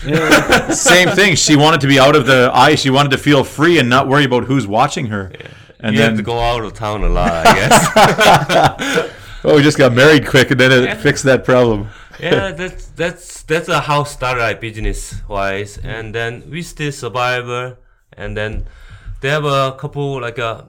same 0.78 1.08
thing. 1.10 1.34
She 1.36 1.56
wanted 1.56 1.80
to 1.80 1.86
be 1.88 1.98
out 1.98 2.14
of 2.14 2.26
the 2.26 2.50
eye. 2.52 2.74
She 2.74 2.90
wanted 2.90 3.10
to 3.12 3.18
feel 3.18 3.42
free 3.42 3.78
and 3.78 3.88
not 3.88 4.06
worry 4.08 4.24
about 4.24 4.44
who's 4.44 4.66
watching 4.66 5.06
her. 5.06 5.32
And 5.80 5.94
you 5.94 6.00
then 6.02 6.10
have 6.10 6.18
to 6.18 6.22
go 6.22 6.38
out 6.38 6.62
of 6.62 6.74
town 6.74 7.02
a 7.02 7.08
lot, 7.08 7.32
I 7.46 7.54
guess. 7.54 9.10
oh 9.44 9.56
we 9.56 9.62
just 9.62 9.78
got 9.78 9.92
married 9.94 10.26
quick 10.26 10.50
and 10.50 10.60
then 10.60 10.70
it 10.70 10.96
fixed 10.98 11.24
that 11.24 11.44
problem. 11.44 11.88
Yeah, 12.20 12.52
that's 12.52 12.86
that's 12.88 13.42
that's 13.44 13.68
a 13.68 13.80
how 13.80 14.04
started 14.04 14.42
I 14.42 14.54
business 14.54 15.22
wise, 15.28 15.78
and 15.78 16.14
then 16.14 16.48
we 16.50 16.62
still 16.62 16.92
survivor, 16.92 17.78
and 18.12 18.36
then 18.36 18.66
they 19.20 19.28
have 19.30 19.44
a 19.44 19.76
couple 19.78 20.20
like 20.20 20.38
a 20.38 20.68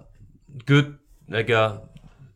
good 0.66 0.98
like 1.30 1.50
a 1.50 1.82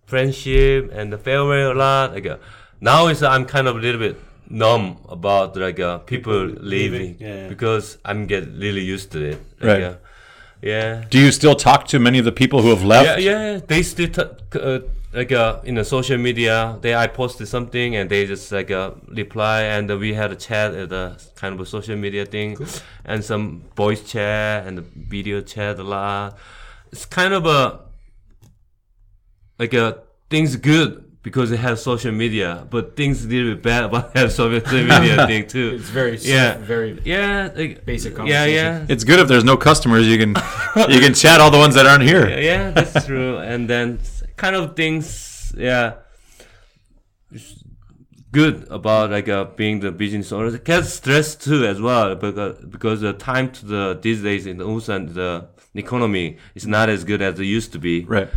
friendship 0.05 0.91
and 0.93 1.11
the 1.11 1.17
farewell 1.17 1.71
a 1.71 1.73
lot. 1.73 2.13
Like 2.13 2.25
a, 2.25 2.39
now 2.79 3.07
is 3.07 3.23
I'm 3.23 3.45
kind 3.45 3.67
of 3.67 3.75
a 3.77 3.79
little 3.79 3.99
bit 3.99 4.17
numb 4.49 4.97
about 5.09 5.55
like 5.55 5.79
uh, 5.79 5.99
people 5.99 6.45
leaving 6.45 7.17
yeah. 7.19 7.47
because 7.47 7.97
I'm 8.03 8.27
get 8.27 8.47
really 8.47 8.81
used 8.81 9.11
to 9.13 9.23
it. 9.31 9.39
Like, 9.59 9.69
Right. 9.69 9.83
uh, 9.83 9.95
yeah. 10.61 11.05
do 11.09 11.19
you 11.19 11.31
still 11.31 11.55
talk 11.55 11.87
to 11.87 11.99
many 11.99 12.19
of 12.19 12.25
the 12.25 12.31
people 12.31 12.61
who 12.61 12.69
have 12.69 12.83
left 12.83 13.19
Yeah, 13.19 13.31
yeah, 13.31 13.59
they 13.65 13.81
still 13.81 14.09
t- 14.09 14.59
uh, 14.59 14.79
like 15.13 15.31
uh, 15.31 15.59
in 15.63 15.75
the 15.75 15.83
social 15.83 16.17
media. 16.17 16.77
They 16.81 16.93
I 16.95 17.07
posted 17.07 17.47
something 17.47 17.95
and 17.95 18.09
they 18.09 18.25
just 18.25 18.51
like 18.51 18.71
uh, 18.71 18.91
reply, 19.07 19.61
and 19.63 19.89
uh, 19.89 19.97
we 19.97 20.13
had 20.13 20.31
a 20.31 20.35
chat 20.35 20.73
at 20.73 20.91
a 20.91 21.17
kind 21.35 21.53
of 21.55 21.59
a 21.61 21.65
social 21.65 21.95
media 21.95 22.25
thing, 22.25 22.57
and 23.05 23.23
some 23.23 23.63
voice 23.75 24.03
chat 24.03 24.67
and 24.67 24.79
video 24.95 25.41
chat 25.41 25.79
a 25.79 25.83
lot. 25.83 26.37
It's 26.91 27.05
kind 27.05 27.33
of 27.33 27.45
a 27.45 27.79
like 29.61 29.73
a 29.85 29.85
things 30.29 30.55
good 30.71 30.89
because 31.27 31.51
it 31.55 31.59
has 31.67 31.75
social 31.91 32.11
media, 32.23 32.49
but 32.73 32.83
things 32.99 33.23
a 33.25 33.27
little 33.33 33.53
bit 33.53 33.61
bad 33.71 33.83
about 33.89 34.05
have 34.17 34.31
social 34.31 34.59
media 34.93 35.15
thing 35.31 35.43
too. 35.55 35.67
It's 35.77 35.89
very 35.99 36.17
Yeah. 36.35 36.57
very 36.73 36.91
Yeah, 37.05 37.49
like, 37.59 37.85
Basic 37.85 38.11
Yeah, 38.13 38.17
conversation. 38.17 38.53
yeah. 38.87 38.93
It's 38.93 39.03
good 39.09 39.19
if 39.23 39.27
there's 39.31 39.47
no 39.53 39.57
customers. 39.69 40.03
You 40.11 40.17
can 40.23 40.31
you 40.93 40.99
can 41.05 41.13
chat 41.23 41.37
all 41.41 41.51
the 41.57 41.61
ones 41.65 41.75
that 41.77 41.85
aren't 41.91 42.05
here. 42.13 42.25
yeah, 42.29 42.39
yeah, 42.51 42.63
that's 42.77 43.05
true. 43.09 43.31
And 43.51 43.61
then 43.73 43.99
kind 44.43 44.55
of 44.59 44.63
things, 44.81 45.05
yeah, 45.67 45.85
s- 47.35 47.63
good 48.31 48.55
about 48.69 49.11
like 49.11 49.27
uh, 49.29 49.45
being 49.61 49.79
the 49.85 49.91
business 49.91 50.31
owner. 50.31 50.47
It 50.55 50.63
gets 50.65 50.89
stress 51.01 51.35
too 51.35 51.65
as 51.71 51.79
well 51.87 52.15
because 52.15 52.53
because 52.75 52.97
the 53.01 53.13
time 53.13 53.51
to 53.57 53.61
the 53.73 53.83
these 54.05 54.21
days 54.29 54.43
in 54.51 54.55
the 54.57 54.65
Ulsan 54.65 55.13
the 55.13 55.29
economy 55.75 56.37
is 56.55 56.65
not 56.65 56.89
as 56.89 57.03
good 57.03 57.21
as 57.21 57.39
it 57.39 57.45
used 57.45 57.71
to 57.73 57.79
be. 57.79 57.95
Right. 58.05 58.29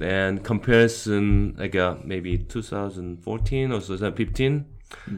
And 0.00 0.44
comparison 0.44 1.54
like 1.58 1.74
uh, 1.74 1.96
maybe 2.04 2.36
2014 2.38 3.72
or 3.72 3.80
2015, 3.80 4.64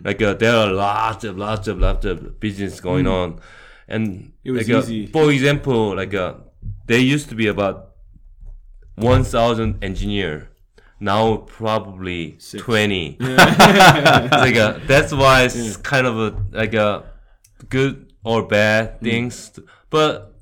like 0.05 0.22
uh, 0.22 0.35
there 0.35 0.55
are 0.55 0.70
lots 0.72 1.24
of 1.24 1.37
lots 1.37 1.66
of 1.68 1.79
lots 1.81 2.05
of 2.07 2.39
business 2.39 2.81
going 2.81 3.07
on, 3.07 3.41
and 3.89 4.33
It 4.45 4.53
was 4.53 4.68
like, 4.68 4.85
uh, 4.85 5.11
for 5.12 5.33
example, 5.33 5.97
like 5.97 6.14
uh, 6.14 6.35
there 6.87 7.01
used 7.01 7.29
to 7.31 7.35
be 7.35 7.49
about 7.49 7.87
1,000 8.97 9.83
engineer. 9.83 10.51
Now 11.01 11.37
probably 11.37 12.39
20. 12.57 13.16
like 13.20 14.57
uh, 14.57 14.79
that's 14.87 15.12
why 15.12 15.43
it's 15.45 15.76
kind 15.76 16.07
of 16.07 16.18
a 16.18 16.43
like 16.51 16.74
a 16.74 17.05
good 17.68 18.12
or 18.24 18.43
Mm. 18.43 18.49
bad 18.49 19.01
things. 19.01 19.59
But 19.91 20.35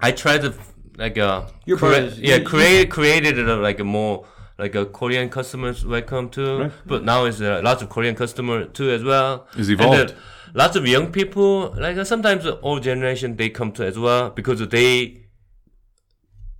I 0.00 0.10
try 0.12 0.38
to 0.38 0.52
like 0.96 1.16
uh 1.18 1.42
Your 1.66 1.78
part 1.78 1.94
is- 1.94 2.18
yeah 2.20 2.36
you- 2.36 2.44
create 2.44 2.90
created 2.90 3.38
a, 3.48 3.56
like 3.56 3.80
a 3.80 3.84
more 3.84 4.24
like 4.58 4.74
a 4.74 4.84
Korean 4.86 5.28
customers 5.28 5.84
welcome 5.84 6.28
to. 6.30 6.70
But 6.86 7.04
now 7.04 7.24
it's 7.24 7.40
uh, 7.40 7.60
lots 7.64 7.82
of 7.82 7.88
Korean 7.88 8.14
customer 8.14 8.64
too 8.66 8.90
as 8.90 9.02
well. 9.02 9.46
It's 9.56 9.68
And 9.68 9.80
evolved. 9.80 10.14
lots 10.54 10.76
of 10.76 10.86
young 10.86 11.10
people 11.10 11.74
like 11.78 11.96
uh, 11.96 12.04
sometimes 12.04 12.44
the 12.44 12.60
old 12.60 12.82
generation 12.82 13.36
they 13.36 13.48
come 13.48 13.72
to 13.72 13.84
as 13.84 13.98
well 13.98 14.30
because 14.30 14.66
they 14.68 15.18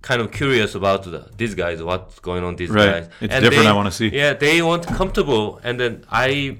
kind 0.01 0.19
of 0.21 0.31
curious 0.31 0.75
about 0.75 1.03
the, 1.03 1.29
these 1.37 1.55
guys, 1.55 1.81
what's 1.81 2.19
going 2.19 2.43
on 2.43 2.55
these 2.57 2.69
Right. 2.69 2.91
guys. 2.91 3.09
It's 3.21 3.33
different, 3.35 3.63
they- 3.63 3.67
I 3.69 3.73
wanna 3.73 3.91
see. 3.91 4.09
Yeah, 4.09 4.33
they 4.33 4.61
want 4.61 4.85
comfortable, 4.87 5.61
and 5.63 5.79
then 5.79 6.03
I, 6.11 6.57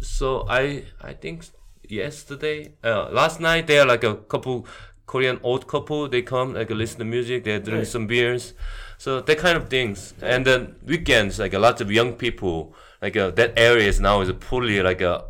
so 0.00 0.46
I 0.48 0.84
I 1.02 1.14
think 1.14 1.44
yesterday, 1.88 2.74
uh, 2.84 3.08
last 3.10 3.40
night 3.40 3.66
there 3.66 3.80
are 3.82 3.86
like 3.86 4.04
a 4.04 4.14
couple 4.14 4.66
Korean 5.06 5.40
old 5.42 5.66
couple. 5.66 6.08
They 6.08 6.22
come 6.22 6.54
like 6.54 6.70
listen 6.70 6.98
to 6.98 7.04
music. 7.04 7.44
They 7.44 7.58
drink 7.58 7.86
some 7.86 8.06
beers, 8.06 8.54
so 8.98 9.20
that 9.20 9.38
kind 9.38 9.56
of 9.56 9.68
things. 9.68 10.14
And 10.20 10.44
then 10.46 10.76
weekends 10.84 11.38
like 11.38 11.54
a 11.54 11.58
lot 11.58 11.80
of 11.80 11.90
young 11.90 12.14
people. 12.14 12.74
Like 13.00 13.16
uh, 13.16 13.30
that 13.32 13.52
area 13.56 13.88
is 13.88 14.00
now 14.00 14.20
is 14.20 14.30
fully 14.40 14.82
like 14.82 15.00
a 15.00 15.24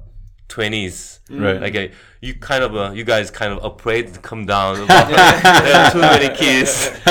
twenties. 0.49 1.21
Right. 1.29 1.61
Like 1.61 1.75
uh, 1.75 1.89
you 2.21 2.35
kind 2.35 2.63
of 2.65 2.77
uh, 2.77 2.93
you 2.93 3.05
guys 3.05 3.31
kind 3.31 3.53
of 3.53 3.65
afraid 3.65 4.15
to 4.15 4.21
come 4.21 4.47
down. 4.47 4.81
About, 4.81 5.09
there 5.65 5.77
are 5.77 5.91
too 5.91 6.01
many 6.01 6.35
kids. 6.35 6.91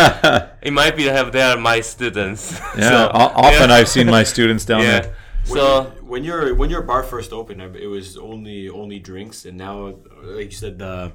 it 0.61 0.71
might 0.71 0.95
be 0.95 1.03
have 1.05 1.31
they 1.31 1.41
are 1.41 1.57
my 1.57 1.81
students. 1.81 2.59
Yeah, 2.77 2.89
So, 2.89 3.11
o- 3.13 3.33
often 3.35 3.69
yeah. 3.69 3.75
I've 3.75 3.89
seen 3.89 4.07
my 4.07 4.23
students 4.23 4.65
down 4.65 4.81
yeah. 4.81 5.01
there. 5.01 5.15
So 5.45 5.83
when 6.01 6.23
your 6.23 6.55
when 6.55 6.69
your 6.69 6.81
bar 6.81 7.03
first 7.03 7.31
opened, 7.31 7.61
it 7.61 7.87
was 7.87 8.17
only 8.17 8.69
only 8.69 8.99
drinks, 8.99 9.45
and 9.45 9.57
now, 9.57 9.99
like 10.23 10.51
you 10.51 10.57
said, 10.57 10.79
the 10.79 11.13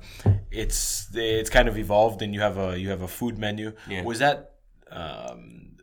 it's 0.50 1.08
it's 1.14 1.50
kind 1.50 1.68
of 1.68 1.76
evolved, 1.76 2.22
and 2.22 2.32
you 2.34 2.40
have 2.40 2.56
a 2.56 2.78
you 2.78 2.90
have 2.90 3.02
a 3.02 3.08
food 3.08 3.38
menu. 3.38 3.72
Yeah. 3.88 4.02
Was 4.02 4.20
that? 4.20 4.54
Um, 4.90 5.76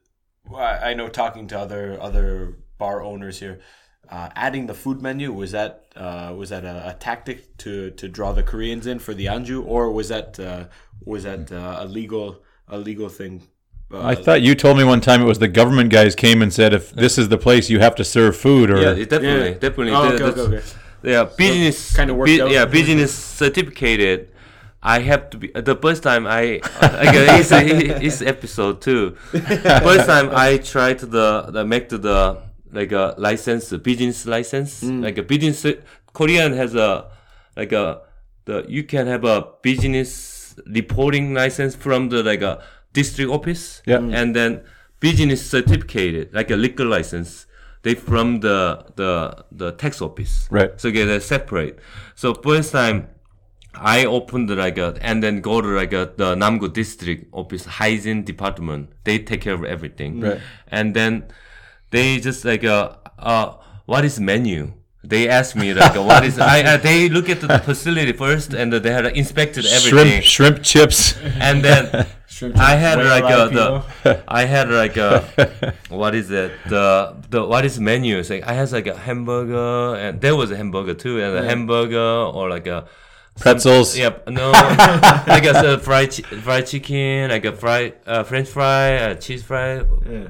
I 0.54 0.92
I 0.92 0.94
know 0.94 1.10
talking 1.10 1.48
to 1.48 1.60
other 1.60 2.02
other 2.02 2.58
bar 2.78 3.04
owners 3.04 3.40
here, 3.40 3.60
uh, 4.10 4.30
adding 4.36 4.68
the 4.68 4.74
food 4.74 5.02
menu 5.02 5.34
was 5.34 5.52
that 5.52 5.88
uh, 5.96 6.34
was 6.36 6.50
that 6.50 6.64
a, 6.64 6.90
a 6.90 6.94
tactic 6.94 7.58
to 7.58 7.92
to 7.92 8.08
draw 8.08 8.32
the 8.32 8.44
Koreans 8.44 8.88
in 8.88 9.00
for 9.00 9.14
the 9.14 9.26
anju, 9.26 9.66
or 9.66 9.92
was 9.92 10.10
that 10.10 10.40
uh, 10.40 10.66
was 11.04 11.24
that 11.24 11.52
uh, 11.52 11.78
a 11.80 11.86
legal 11.86 12.44
a 12.68 12.78
legal 12.78 13.10
thing? 13.10 13.44
Uh, 13.92 14.02
I 14.06 14.16
thought 14.16 14.42
you 14.42 14.54
told 14.56 14.78
me 14.78 14.84
one 14.84 15.00
time 15.00 15.22
it 15.22 15.26
was 15.26 15.40
the 15.40 15.48
government 15.48 15.92
guys 15.92 16.14
came 16.16 16.42
and 16.42 16.54
said 16.54 16.74
if 16.74 16.92
this 16.92 17.18
is 17.18 17.30
the 17.30 17.38
place 17.38 17.70
you 17.70 17.80
have 17.80 17.96
to 17.96 18.04
serve 18.04 18.36
food 18.36 18.70
or 18.70 18.82
yeah, 18.82 19.06
definitely, 19.06 19.50
Yeah. 19.52 19.58
definitely. 19.66 19.92
Oh, 19.94 20.14
okay, 20.14 20.24
okay, 20.24 20.42
okay. 20.42 20.62
Yeah, 21.04 21.24
business 21.38 21.96
kinda 21.96 22.14
worked 22.14 22.30
bu- 22.30 22.44
out. 22.44 22.52
Yeah, 22.52 22.66
business 22.66 23.14
certificated. 23.14 24.30
I 24.84 25.00
have 25.00 25.30
to 25.32 25.38
be 25.38 25.48
the 25.56 25.76
first 25.76 26.04
time 26.04 26.28
I 26.28 26.60
like 26.82 27.16
uh, 27.16 27.40
it's, 27.40 27.52
it's 27.52 28.22
episode 28.22 28.82
two 28.82 29.12
first 29.32 30.06
time 30.06 30.30
I 30.34 30.58
tried 30.58 31.00
the 31.00 31.44
the 31.50 31.64
make 31.66 31.90
to 31.90 31.98
the 31.98 32.38
like 32.72 32.92
a 32.92 33.16
license, 33.18 33.72
business 33.72 34.26
license, 34.26 34.84
Mm. 34.84 35.02
like 35.04 35.18
a 35.18 35.24
business. 35.24 35.66
Korean 36.14 36.54
has 36.54 36.76
a 36.76 37.06
like 37.56 37.72
a 37.72 38.02
the 38.46 38.66
you 38.68 38.84
can 38.84 39.08
have 39.08 39.24
a 39.24 39.48
business 39.62 40.56
reporting 40.68 41.34
license 41.34 41.76
from 41.76 42.10
the 42.10 42.22
like 42.24 42.42
a 42.42 42.62
district 43.00 43.30
office. 43.38 43.64
Yeah. 43.86 44.02
and 44.20 44.36
then 44.36 44.52
business 45.00 45.42
certificate 45.56 46.34
like 46.34 46.50
a 46.52 46.56
liquor 46.56 46.86
license. 46.86 47.46
They 47.84 47.94
from 47.94 48.40
the 48.42 48.60
the 48.96 49.12
the 49.52 49.72
tax 49.84 50.02
office. 50.02 50.48
Right. 50.50 50.72
So 50.82 50.92
get 50.92 51.06
they're 51.06 51.20
separate. 51.36 51.80
So 52.16 52.34
first 52.34 52.72
time 52.72 53.08
I 53.76 54.06
opened 54.06 54.50
like 54.50 54.78
a 54.78 54.98
and 55.02 55.22
then 55.24 55.42
go 55.42 55.62
to 55.62 55.68
like 55.82 55.94
a 55.94 56.12
the 56.18 56.36
Namgu 56.36 56.74
district 56.74 57.30
office 57.32 57.66
hygiene 57.80 58.24
department. 58.24 58.90
They 59.04 59.20
take 59.20 59.42
care 59.42 59.54
of 59.54 59.64
everything. 59.64 60.22
Right. 60.22 60.42
And 60.68 60.96
then 60.98 61.26
they 61.92 62.20
just 62.20 62.44
like 62.44 62.64
uh 62.64 62.96
uh 63.20 63.54
what 63.86 64.04
is 64.04 64.20
menu? 64.20 64.74
They 65.08 65.30
ask 65.30 65.56
me 65.56 65.74
like 65.74 65.96
what 65.96 66.26
is 66.26 66.38
I 66.38 66.64
uh, 66.64 66.76
they 66.76 67.08
look 67.08 67.30
at 67.30 67.40
the 67.40 67.60
facility 67.60 68.12
first 68.12 68.54
and 68.54 68.74
uh, 68.74 68.80
they 68.80 68.92
had 68.92 69.06
inspected 69.16 69.66
everything. 69.66 70.22
shrimp 70.22 70.24
shrimp 70.24 70.64
chips. 70.64 71.16
and 71.40 71.64
then 71.64 72.06
I 72.56 72.76
had 72.76 72.98
like 73.00 73.24
a, 73.24 73.48
the 74.04 74.24
I 74.28 74.44
had 74.44 74.70
like 74.70 74.98
a 74.98 75.74
what 75.90 76.14
is 76.14 76.30
it? 76.30 76.52
The 76.68 77.16
the 77.30 77.46
what 77.46 77.64
is 77.64 77.80
menu? 77.80 78.18
It's 78.18 78.30
like 78.30 78.44
I 78.44 78.52
had 78.52 78.70
like 78.74 78.88
a 78.88 78.98
hamburger 78.98 79.96
and 79.96 80.20
there 80.20 80.36
was 80.36 80.52
a 80.52 80.58
hamburger 80.58 80.94
too 80.94 81.22
and 81.24 81.38
a 81.38 81.44
hamburger 81.44 81.98
or 82.36 82.50
like 82.50 82.68
a 82.68 82.88
Pretzels. 83.40 83.96
Yep, 83.96 84.30
no, 84.30 84.50
like 85.28 85.46
a 85.46 85.54
uh, 85.56 85.78
fried 85.78 86.12
fried 86.44 86.66
chicken, 86.66 87.30
like 87.30 87.46
a 87.46 87.54
fried 87.54 87.94
uh, 88.08 88.24
French 88.24 88.50
fry, 88.50 88.96
uh, 88.96 89.14
cheese 89.14 89.44
fry, 89.44 89.84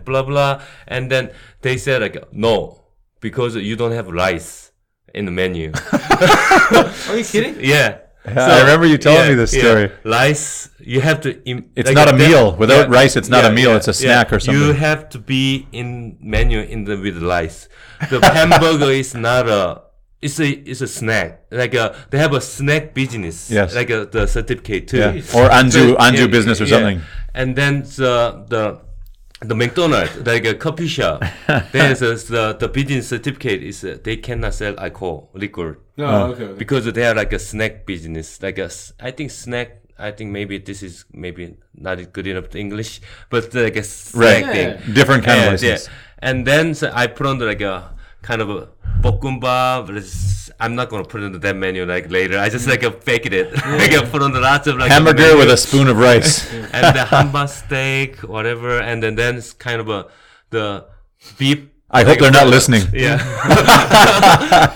blah 0.04 0.24
blah, 0.24 0.62
and 0.88 1.10
then 1.10 1.32
they 1.62 1.78
said 1.78 2.02
like 2.02 2.32
no 2.34 2.84
because 3.22 3.56
you 3.56 3.76
don't 3.76 3.94
have 3.94 4.08
rice 4.08 4.66
in 5.14 5.26
the 5.26 5.32
menu. 5.32 5.72
Are 7.10 7.18
you 7.18 7.24
kidding? 7.24 7.58
yeah. 7.62 7.99
I 8.26 8.60
remember 8.62 8.86
you 8.86 8.97
telling 8.97 9.30
me 9.30 9.36
this 9.36 9.51
story. 9.58 9.89
Rice, 10.03 10.70
you 10.80 10.99
have 10.99 11.22
to. 11.22 11.41
Im- 11.45 11.72
It's 11.78 11.88
like 11.88 11.95
not 11.95 12.10
a 12.14 12.18
that- 12.18 12.30
meal. 12.30 12.55
Without 12.58 12.89
rice, 12.89 13.16
it's 13.16 13.30
not 13.30 13.45
a 13.45 13.51
meal, 13.51 13.76
it's 13.76 13.88
a 13.88 13.93
snack 13.93 14.34
or 14.34 14.39
something. 14.41 14.62
You 14.62 14.74
have 14.74 15.08
to 15.10 15.20
be 15.20 15.68
in 15.72 16.18
menu 16.20 16.60
in 16.60 16.84
the 16.84 16.97
with 16.97 17.24
rice. 17.24 17.70
The 18.10 18.20
hamburger 18.20 18.91
is 18.91 19.16
not 19.16 19.47
a. 19.47 19.84
It's 20.22 20.39
a 20.41 20.49
it's 20.49 20.82
a 20.82 20.88
snack. 20.88 21.45
Like 21.51 21.74
a 21.76 21.95
they 22.10 22.18
have 22.18 22.34
a 22.34 22.41
snack 22.41 22.93
business. 22.93 23.49
Yes. 23.51 23.74
Like 23.76 23.89
a, 23.91 24.05
the 24.08 24.26
certificate 24.28 24.88
too. 24.89 24.97
Yeah. 24.97 25.12
Or 25.38 25.47
anju 25.47 25.72
So, 25.72 25.95
anju 25.95 26.30
business 26.30 26.60
or 26.60 26.66
yeah. 26.66 26.70
something. 26.76 27.01
And 27.34 27.55
then 27.55 27.84
the 27.84 28.43
the 28.49 28.82
the 29.42 29.56
McDonald's, 29.56 30.16
like 30.26 30.46
a 30.46 30.56
coffee 30.56 30.88
shop, 30.88 31.24
there's 31.72 32.02
a, 32.02 32.16
the 32.16 32.58
the 32.60 32.68
business 32.68 33.08
certificate 33.10 33.62
is 33.62 33.84
uh, 33.84 33.98
they 34.04 34.18
cannot 34.18 34.54
sell 34.54 34.80
alcohol 34.80 35.30
liquor 35.34 35.80
No, 35.96 36.32
okay. 36.34 36.54
because 36.58 36.86
they 36.92 37.06
are 37.06 37.14
like 37.16 37.34
a 37.34 37.40
snack 37.40 37.86
business 37.86 38.42
like 38.42 38.58
a, 38.58 38.70
I 39.00 39.12
think 39.12 39.30
snack 39.32 39.82
i 40.00 40.12
think 40.12 40.30
maybe 40.32 40.60
this 40.60 40.84
is 40.84 41.06
maybe 41.12 41.56
not 41.74 41.98
good 42.14 42.28
enough 42.28 42.54
english 42.56 43.02
but 43.32 43.52
like 43.56 43.76
a 43.78 43.84
snack 43.84 44.46
Right. 44.46 44.80
thing 44.80 44.94
Different 44.94 45.24
kind 45.24 45.42
Yeah, 45.42 45.54
of 45.54 45.64
yeah. 45.64 45.78
and 46.20 46.46
then 46.46 46.76
so 46.76 46.92
i 46.94 47.08
put 47.08 47.26
on 47.26 47.40
like 47.40 47.62
a 47.62 47.96
kind 48.22 48.42
of 48.44 48.50
a 48.52 48.70
bokumbap 49.02 49.88
but 49.88 49.98
it's- 49.98 50.47
i'm 50.60 50.74
not 50.76 50.89
gonna 50.89 51.03
put 51.03 51.22
into 51.24 51.39
that 51.39 51.55
menu 51.55 51.86
like 51.86 52.10
later. 52.10 52.38
I 52.39 52.49
just 52.49 52.68
like 52.68 52.84
a 52.84 52.91
fake 52.91 53.26
it 53.28 53.53
like 53.82 53.93
I 53.93 54.03
put 54.05 54.22
on 54.22 54.32
the 54.32 54.39
lots 54.39 54.68
of 54.68 54.78
like 54.78 54.91
Hamburger 54.91 55.38
with 55.38 55.49
a 55.49 55.58
spoon 55.58 55.88
of 55.88 55.97
rice. 55.97 56.51
and 56.74 56.95
the 56.95 57.05
hamba 57.05 57.47
steak 57.47 58.18
whatever 58.24 58.80
and 58.80 59.01
then 59.03 59.16
then 59.16 59.38
it's 59.38 59.53
kind 59.53 59.80
of 59.82 59.89
a 59.89 60.08
the 60.49 60.86
beef. 61.38 61.60
I 61.89 62.03
hope 62.03 62.20
they're 62.20 62.32
not 62.32 62.47
listening. 62.47 62.84
yeah. 62.91 63.16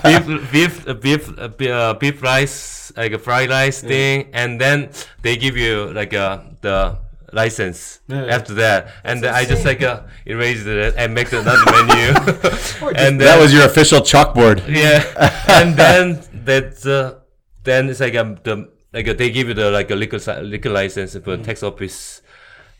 beef, 0.02 0.52
beef, 0.52 0.88
uh, 0.88 0.94
beef, 0.94 1.38
uh, 1.38 1.48
be- 1.48 1.70
uh, 1.70 1.92
beef 1.94 2.22
rice, 2.22 2.90
like 2.96 3.12
a 3.12 3.18
fried 3.18 3.50
rice 3.50 3.82
thing, 3.82 4.30
and 4.32 4.58
then 4.58 4.88
they 5.20 5.36
give 5.36 5.54
you 5.56 5.92
like 5.92 6.14
a 6.14 6.40
the 6.62 6.96
license 7.32 8.00
after 8.10 8.54
that, 8.54 8.88
and 9.04 9.24
I 9.24 9.44
just 9.44 9.64
like 9.64 9.82
uh, 9.82 10.02
erase 10.26 10.64
it 10.66 10.94
and 10.96 11.14
make 11.14 11.32
another 11.32 11.64
menu, 11.72 12.12
and 12.94 13.18
then 13.20 13.26
That 13.28 13.38
was 13.40 13.52
your 13.52 13.64
official 13.64 14.00
chalkboard. 14.00 14.58
yeah, 14.68 15.02
and 15.48 15.76
then 15.76 16.22
that 16.44 16.84
uh, 16.86 17.20
then 17.64 17.88
it's 17.90 18.00
like 18.00 18.14
um 18.14 18.38
the 18.44 18.68
like 18.92 19.08
uh, 19.08 19.14
they 19.14 19.30
give 19.30 19.48
you 19.48 19.54
the 19.54 19.70
like 19.70 19.90
a 19.90 19.94
liquor 19.96 20.18
liquor 20.42 20.70
license 20.70 21.16
for 21.16 21.36
tax 21.38 21.62
office, 21.62 22.20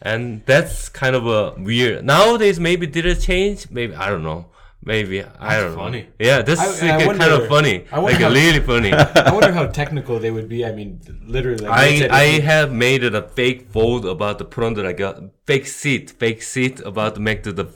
and 0.02 0.42
that's 0.46 0.88
kind 0.88 1.16
of 1.16 1.26
a 1.26 1.54
weird. 1.60 2.04
Nowadays, 2.04 2.60
maybe 2.60 2.86
did 2.86 3.06
it 3.06 3.20
change? 3.20 3.70
Maybe 3.70 3.94
I 3.94 4.08
don't 4.10 4.22
know. 4.22 4.46
Maybe 4.84 5.22
I 5.22 5.60
don't 5.60 5.76
funny. 5.76 6.02
know. 6.02 6.08
Yeah, 6.18 6.42
this 6.42 6.58
I- 6.58 6.66
like, 6.66 7.00
I 7.00 7.04
uh, 7.04 7.16
kind 7.18 7.32
of 7.32 7.48
funny. 7.48 7.84
Like 7.92 8.20
uh, 8.20 8.28
how- 8.28 8.30
really 8.34 8.60
funny. 8.60 8.92
I 9.28 9.32
wonder 9.32 9.52
how 9.52 9.66
technical 9.66 10.18
they 10.18 10.32
would 10.32 10.48
be. 10.48 10.64
I 10.64 10.72
mean, 10.72 11.00
literally. 11.24 11.64
Like 11.66 12.10
I 12.10 12.22
I 12.22 12.24
if 12.24 12.44
have 12.44 12.72
made 12.72 13.04
it 13.04 13.14
a 13.14 13.22
fake 13.22 13.70
fold 13.70 14.04
about 14.04 14.38
the 14.38 14.44
put 14.44 14.64
on 14.64 14.74
the 14.74 14.82
like 14.82 14.98
a 14.98 15.30
fake 15.46 15.66
seat, 15.66 16.10
fake 16.18 16.42
seat 16.42 16.80
about 16.80 17.14
to 17.14 17.20
make 17.20 17.44
the, 17.44 17.52
the 17.52 17.66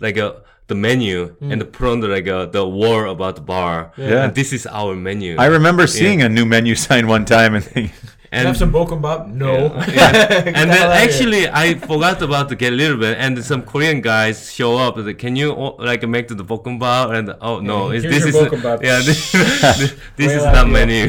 like 0.00 0.16
a 0.16 0.42
the 0.66 0.74
menu 0.74 1.34
and 1.40 1.60
the 1.60 1.64
put 1.64 1.88
on 1.88 2.00
the 2.00 2.08
like 2.08 2.26
a, 2.26 2.48
the 2.50 2.66
war 2.66 3.06
about 3.06 3.36
the 3.36 3.40
bar. 3.42 3.92
Yeah. 3.96 4.24
and 4.24 4.34
this 4.34 4.52
is 4.52 4.66
our 4.66 4.94
menu. 4.96 5.36
I 5.38 5.46
remember 5.46 5.86
seeing 5.86 6.22
a 6.22 6.28
new 6.28 6.44
menu 6.44 6.74
sign 6.74 7.06
one 7.06 7.24
time 7.24 7.54
and 7.54 7.64
thinking, 7.64 7.92
Can 8.30 8.46
I 8.46 8.48
have 8.48 8.56
some 8.58 8.72
bokumbap? 8.72 9.28
No. 9.28 9.72
and 10.58 10.70
then 10.70 10.70
hell 10.70 10.90
outta 10.92 10.98
here. 11.00 11.08
actually 11.08 11.48
I 11.48 11.74
forgot 11.74 12.20
about 12.22 12.48
to 12.50 12.56
get 12.56 12.72
a 12.72 12.76
little 12.76 12.98
bit, 12.98 13.16
and 13.18 13.42
some 13.44 13.62
Korean 13.62 14.00
guys 14.00 14.52
show 14.52 14.76
up. 14.76 14.96
Like, 14.96 15.18
Can 15.18 15.34
you 15.36 15.52
like 15.78 16.06
make 16.06 16.28
the 16.28 16.34
bokumbap? 16.44 17.14
And 17.16 17.34
oh 17.40 17.60
no, 17.60 17.90
it's, 17.90 18.04
here's 18.04 18.24
this 18.24 18.34
is 18.34 18.36
bokumbap. 18.36 18.82
yeah, 18.82 19.00
this, 19.08 19.32
this, 19.32 19.94
this 20.16 20.32
is 20.32 20.42
Whale 20.42 20.52
not 20.52 20.68
menu. 20.68 21.08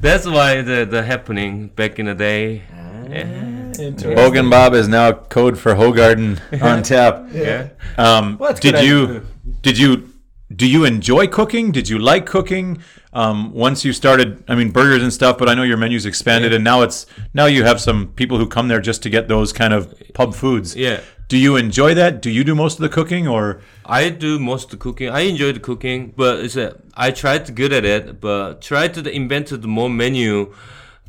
That's 0.00 0.26
why 0.26 0.62
the 0.62 0.84
the 0.84 1.02
happening 1.02 1.68
back 1.68 1.98
in 1.98 2.06
the 2.06 2.14
day. 2.14 2.62
Yeah. 3.08 3.72
bokumbap 4.18 4.74
is 4.74 4.88
now 4.88 5.12
code 5.12 5.56
for 5.58 5.74
Hoegaarden 5.74 6.62
on 6.62 6.82
tap. 6.82 7.26
yeah. 7.32 7.68
Um, 7.96 8.36
Well, 8.38 8.52
did 8.54 8.78
you 8.84 9.04
idea. 9.04 9.22
did 9.62 9.78
you 9.78 10.07
do 10.54 10.66
you 10.66 10.84
enjoy 10.84 11.26
cooking? 11.26 11.72
Did 11.72 11.88
you 11.88 11.98
like 11.98 12.24
cooking? 12.24 12.82
Um, 13.12 13.52
once 13.52 13.84
you 13.84 13.92
started, 13.92 14.44
I 14.48 14.54
mean, 14.54 14.70
burgers 14.70 15.02
and 15.02 15.12
stuff, 15.12 15.36
but 15.36 15.48
I 15.48 15.54
know 15.54 15.62
your 15.62 15.76
menu's 15.76 16.06
expanded, 16.06 16.52
and 16.54 16.64
now 16.64 16.82
it's 16.82 17.06
now 17.34 17.46
you 17.46 17.64
have 17.64 17.80
some 17.80 18.08
people 18.08 18.38
who 18.38 18.46
come 18.46 18.68
there 18.68 18.80
just 18.80 19.02
to 19.02 19.10
get 19.10 19.28
those 19.28 19.52
kind 19.52 19.74
of 19.74 19.94
pub 20.14 20.34
foods. 20.34 20.74
Yeah. 20.74 21.00
Do 21.28 21.36
you 21.36 21.56
enjoy 21.56 21.92
that? 21.94 22.22
Do 22.22 22.30
you 22.30 22.42
do 22.42 22.54
most 22.54 22.74
of 22.78 22.80
the 22.80 22.88
cooking, 22.88 23.28
or 23.28 23.60
I 23.84 24.08
do 24.08 24.38
most 24.38 24.64
of 24.64 24.70
the 24.70 24.76
cooking. 24.78 25.10
I 25.10 25.20
enjoy 25.20 25.52
the 25.52 25.60
cooking, 25.60 26.14
but 26.16 26.40
it's 26.40 26.56
a, 26.56 26.80
I 26.94 27.10
tried 27.10 27.44
to 27.46 27.52
good 27.52 27.72
at 27.74 27.84
it, 27.84 28.18
but 28.18 28.62
try 28.62 28.88
to 28.88 29.10
invent 29.10 29.48
the 29.48 29.68
more 29.68 29.90
menu 29.90 30.54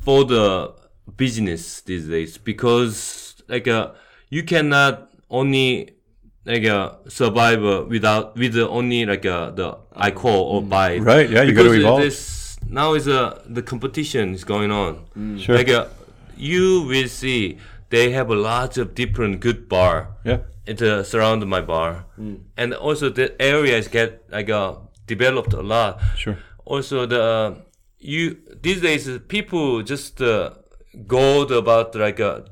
for 0.01 0.25
the 0.25 0.73
business 1.15 1.81
these 1.81 2.07
days 2.07 2.37
because 2.37 3.35
like 3.47 3.67
uh, 3.67 3.91
you 4.29 4.43
cannot 4.43 5.11
only 5.29 5.91
like 6.49 6.63
a 6.63 6.97
survive 7.07 7.63
uh, 7.63 7.85
without 7.87 8.35
with 8.35 8.53
the 8.53 8.67
only 8.67 9.05
like 9.05 9.25
uh, 9.25 9.51
the 9.51 9.77
alcohol 9.95 10.41
or 10.51 10.61
buy. 10.61 10.97
Right, 10.97 11.29
yeah, 11.29 11.43
you 11.43 11.53
gotta 11.53 11.73
evolve. 11.73 12.01
This, 12.01 12.57
now 12.67 12.93
is 12.95 13.07
uh, 13.07 13.41
the 13.47 13.61
competition 13.61 14.33
is 14.33 14.43
going 14.43 14.71
on. 14.71 15.05
Sure. 15.37 15.55
Like 15.55 15.69
uh, 15.69 15.87
you 16.35 16.83
will 16.87 17.07
see 17.07 17.59
they 17.89 18.11
have 18.11 18.29
a 18.29 18.35
lot 18.35 18.77
of 18.77 18.95
different 18.95 19.39
good 19.41 19.69
bar. 19.69 20.15
Yeah. 20.23 20.39
It 20.65 20.81
uh, 20.81 21.03
surround 21.03 21.45
my 21.47 21.61
bar, 21.61 22.05
and 22.57 22.73
also 22.73 23.09
the 23.09 23.39
areas 23.41 23.87
get 23.87 24.23
like 24.29 24.49
uh, 24.49 24.75
developed 25.07 25.53
a 25.53 25.61
lot. 25.61 25.99
Sure. 26.15 26.37
Also 26.65 27.05
the 27.05 27.23
uh, 27.23 27.55
you 27.97 28.37
these 28.61 28.81
days 28.81 29.09
uh, 29.09 29.19
people 29.27 29.81
just 29.81 30.21
uh, 30.21 30.51
go 31.07 31.41
about 31.41 31.95
like 31.95 32.19
a 32.19 32.45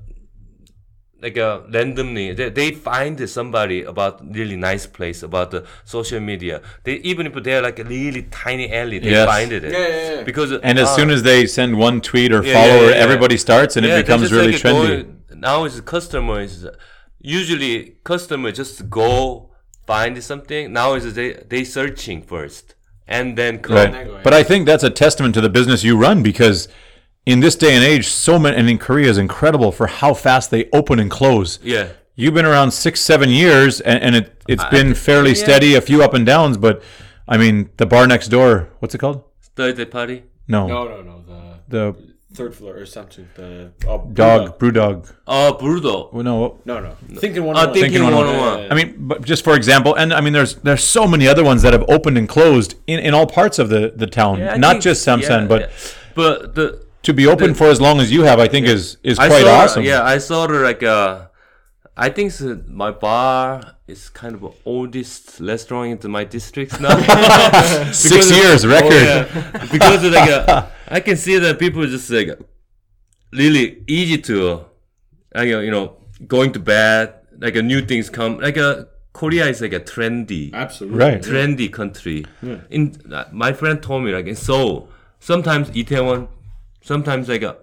like 1.22 1.38
uh, 1.38 1.62
randomly 1.74 2.34
they, 2.34 2.50
they 2.50 2.72
find 2.72 3.28
somebody 3.30 3.84
about 3.84 4.14
really 4.36 4.56
nice 4.56 4.86
place 4.98 5.24
about 5.24 5.50
the 5.52 5.66
social 5.86 6.20
media 6.20 6.62
they 6.84 6.96
even 7.12 7.26
if 7.28 7.34
they're 7.44 7.62
like 7.62 7.80
a 7.80 7.84
really 7.84 8.24
tiny 8.46 8.72
alley 8.82 9.00
they 9.00 9.12
Yes. 9.12 9.28
find 9.28 9.52
it 9.52 9.64
Yeah, 9.64 9.70
yeah, 9.72 10.12
yeah. 10.16 10.24
because 10.24 10.52
And 10.52 10.78
as 10.78 10.90
uh, 10.90 10.96
soon 10.98 11.10
as 11.10 11.24
they 11.24 11.40
send 11.48 11.78
one 11.88 12.02
tweet 12.02 12.32
or 12.32 12.44
yeah, 12.44 12.54
follow, 12.54 12.82
yeah, 12.84 12.90
yeah. 12.90 13.06
everybody 13.06 13.38
starts, 13.38 13.78
and 13.78 13.86
yeah, 13.86 13.98
it 13.98 14.04
becomes 14.04 14.32
really 14.32 14.52
like 14.54 14.62
trendy. 14.62 14.88
going- 14.88 15.14
now 15.48 15.66
is 15.66 15.82
customer 15.82 16.42
is 16.42 16.68
usually 17.20 17.96
customer 18.04 18.52
just 18.52 18.90
go 18.90 19.50
find 19.86 20.22
something 20.24 20.72
now 20.74 20.94
is 20.94 21.14
they 21.14 21.34
they 21.54 21.64
searching 21.64 22.22
first 22.22 22.76
and 23.08 23.38
then 23.38 23.60
come 23.60 23.76
Right. 23.76 24.24
But 24.24 24.34
I 24.34 24.44
think 24.44 24.66
that's 24.66 24.84
a 24.84 24.90
testament 24.90 25.34
to 25.36 25.42
the 25.42 25.50
business 25.50 25.84
you 25.84 25.98
run 25.98 26.24
because 26.24 26.68
in 27.28 27.42
this 27.42 27.56
day 27.56 27.76
and 27.76 27.84
age, 27.84 28.08
so 28.08 28.40
many, 28.40 28.56
and 28.58 28.70
in 28.70 28.78
Korea 28.78 29.10
is 29.10 29.18
incredible 29.18 29.72
for 29.72 29.88
how 29.88 30.14
fast 30.14 30.50
they 30.50 30.70
open 30.72 30.98
and 31.00 31.12
close. 31.12 31.60
yeah 31.62 31.90
You've 32.20 32.34
been 32.34 32.46
around 32.46 32.72
six, 32.72 33.00
seven 33.02 33.30
years, 33.30 33.80
and, 33.82 34.02
and 34.06 34.16
it, 34.16 34.42
it's 34.48 34.66
been 34.78 34.96
fairly 34.96 35.34
yeah. 35.34 35.44
steady, 35.46 35.76
a 35.76 35.82
few 35.82 36.02
up 36.02 36.14
and 36.16 36.26
downs, 36.26 36.58
but 36.58 36.82
I 37.28 37.38
mean, 37.38 37.70
the 37.78 37.86
bar 37.86 38.08
next 38.08 38.30
door, 38.30 38.70
what's 38.80 38.96
it 38.96 38.98
called? 38.98 39.24
Thursday 39.56 39.86
party 39.86 40.24
No. 40.48 40.66
No, 40.66 40.88
no, 40.88 41.02
no. 41.02 41.16
The 41.28 41.94
The 42.30 42.36
third 42.36 42.56
floor 42.56 42.76
or 42.78 42.86
something. 42.88 43.28
The 43.36 43.72
oh, 43.88 44.10
dog, 44.14 44.58
brew 44.58 44.72
dog. 44.72 45.08
oh 45.28 45.54
brutal 45.60 46.10
Well, 46.14 46.24
no, 46.24 46.60
No, 46.66 46.80
no. 46.80 46.92
Thinking 47.20 47.44
one. 47.44 47.56
uh, 47.58 47.66
thinking 47.74 47.82
Thinking 47.92 48.04
101 48.04 48.72
I 48.72 48.76
mean, 48.76 48.96
but 49.10 49.22
just 49.32 49.44
for 49.44 49.56
example, 49.56 49.94
and 49.96 50.12
I 50.14 50.22
mean, 50.22 50.34
there's 50.34 50.56
there's 50.68 50.84
so 50.84 51.06
many 51.08 51.28
other 51.28 51.44
ones 51.44 51.62
that 51.64 51.74
have 51.74 51.86
opened 51.90 52.18
and 52.18 52.28
closed 52.28 52.76
in, 52.88 53.00
in 53.00 53.14
all 53.14 53.28
parts 53.28 53.60
of 53.60 53.68
the, 53.70 53.92
the 53.96 54.08
town, 54.08 54.40
Yeah, 54.40 54.56
not 54.58 54.72
think- 54.74 54.84
just 54.84 55.06
Samsan, 55.08 55.42
yeah, 55.42 55.48
but 55.48 55.62
yeah. 55.62 55.70
but 56.16 56.56
the 56.56 56.87
to 57.08 57.14
be 57.14 57.26
open 57.34 57.54
for 57.60 57.68
as 57.76 57.80
long 57.80 58.00
as 58.04 58.12
you 58.16 58.22
have, 58.30 58.40
I 58.40 58.48
think 58.54 58.68
is 58.68 58.98
is 59.12 59.18
quite 59.18 59.42
saw, 59.48 59.60
awesome. 59.64 59.84
Yeah, 59.84 60.02
I 60.16 60.18
saw 60.20 60.40
the 60.48 60.60
like 60.70 60.84
uh, 60.84 61.28
I 62.06 62.10
think 62.16 62.32
so 62.38 62.62
my 62.84 62.92
bar 62.92 63.76
is 63.88 64.10
kind 64.22 64.34
of 64.36 64.42
the 64.42 64.52
oldest 64.66 65.40
restaurant 65.40 66.04
in 66.06 66.12
my 66.12 66.26
district 66.38 66.80
now. 66.82 66.96
Six 67.92 68.10
Because 68.10 68.32
of- 68.32 68.38
years 68.38 68.62
record. 68.68 68.92
Oh, 68.94 69.12
yeah. 69.12 69.68
because 69.76 70.04
of, 70.04 70.12
like 70.14 70.30
uh, 70.30 70.68
I 70.98 71.00
can 71.00 71.18
see 71.26 71.38
that 71.40 71.58
people 71.60 71.86
just 71.88 72.10
like 72.10 72.30
really 73.42 73.84
easy 73.88 74.18
to 74.30 74.66
like 75.34 75.50
uh, 75.58 75.60
you 75.68 75.72
know 75.72 75.86
going 76.36 76.52
to 76.54 76.60
bed 76.60 77.14
like 77.40 77.56
uh, 77.56 77.62
new 77.62 77.82
things 77.82 78.10
come 78.10 78.38
like 78.40 78.58
uh, 78.58 78.84
Korea 79.14 79.46
is 79.48 79.62
like 79.62 79.74
a 79.74 79.80
trendy 79.80 80.54
Absolutely. 80.54 81.00
Right. 81.00 81.22
trendy 81.22 81.68
country. 81.72 82.26
In 82.70 82.82
uh, 83.12 83.26
my 83.32 83.54
friend 83.54 83.82
told 83.82 84.04
me 84.04 84.12
like 84.12 84.28
in 84.28 84.36
Seoul, 84.36 84.90
sometimes 85.20 85.70
Itaewon, 85.72 86.28
sometimes 86.92 87.24
like 87.34 87.44
uh, 87.52 87.56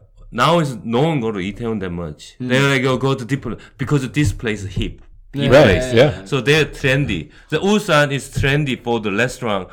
now 0.42 0.52
is 0.62 0.70
no 0.96 1.00
one 1.10 1.18
go 1.26 1.30
to 1.38 1.40
Itaewon 1.50 1.78
that 1.84 1.90
much. 2.04 2.20
They 2.50 2.60
like 2.70 2.82
go, 2.88 2.92
go 3.08 3.12
to 3.20 3.24
different 3.32 3.56
because 3.82 4.00
this 4.18 4.30
place 4.42 4.60
is 4.66 4.72
hip. 4.80 4.94
hip 5.32 5.50
Right, 5.56 5.64
place. 5.70 5.88
yeah. 6.00 6.24
So 6.30 6.40
they're 6.46 6.66
trendy. 6.80 7.20
The 7.52 7.58
Ulsan 7.70 8.08
is 8.18 8.24
trendy 8.40 8.76
for 8.86 8.96
the 9.06 9.12
restaurant, 9.24 9.64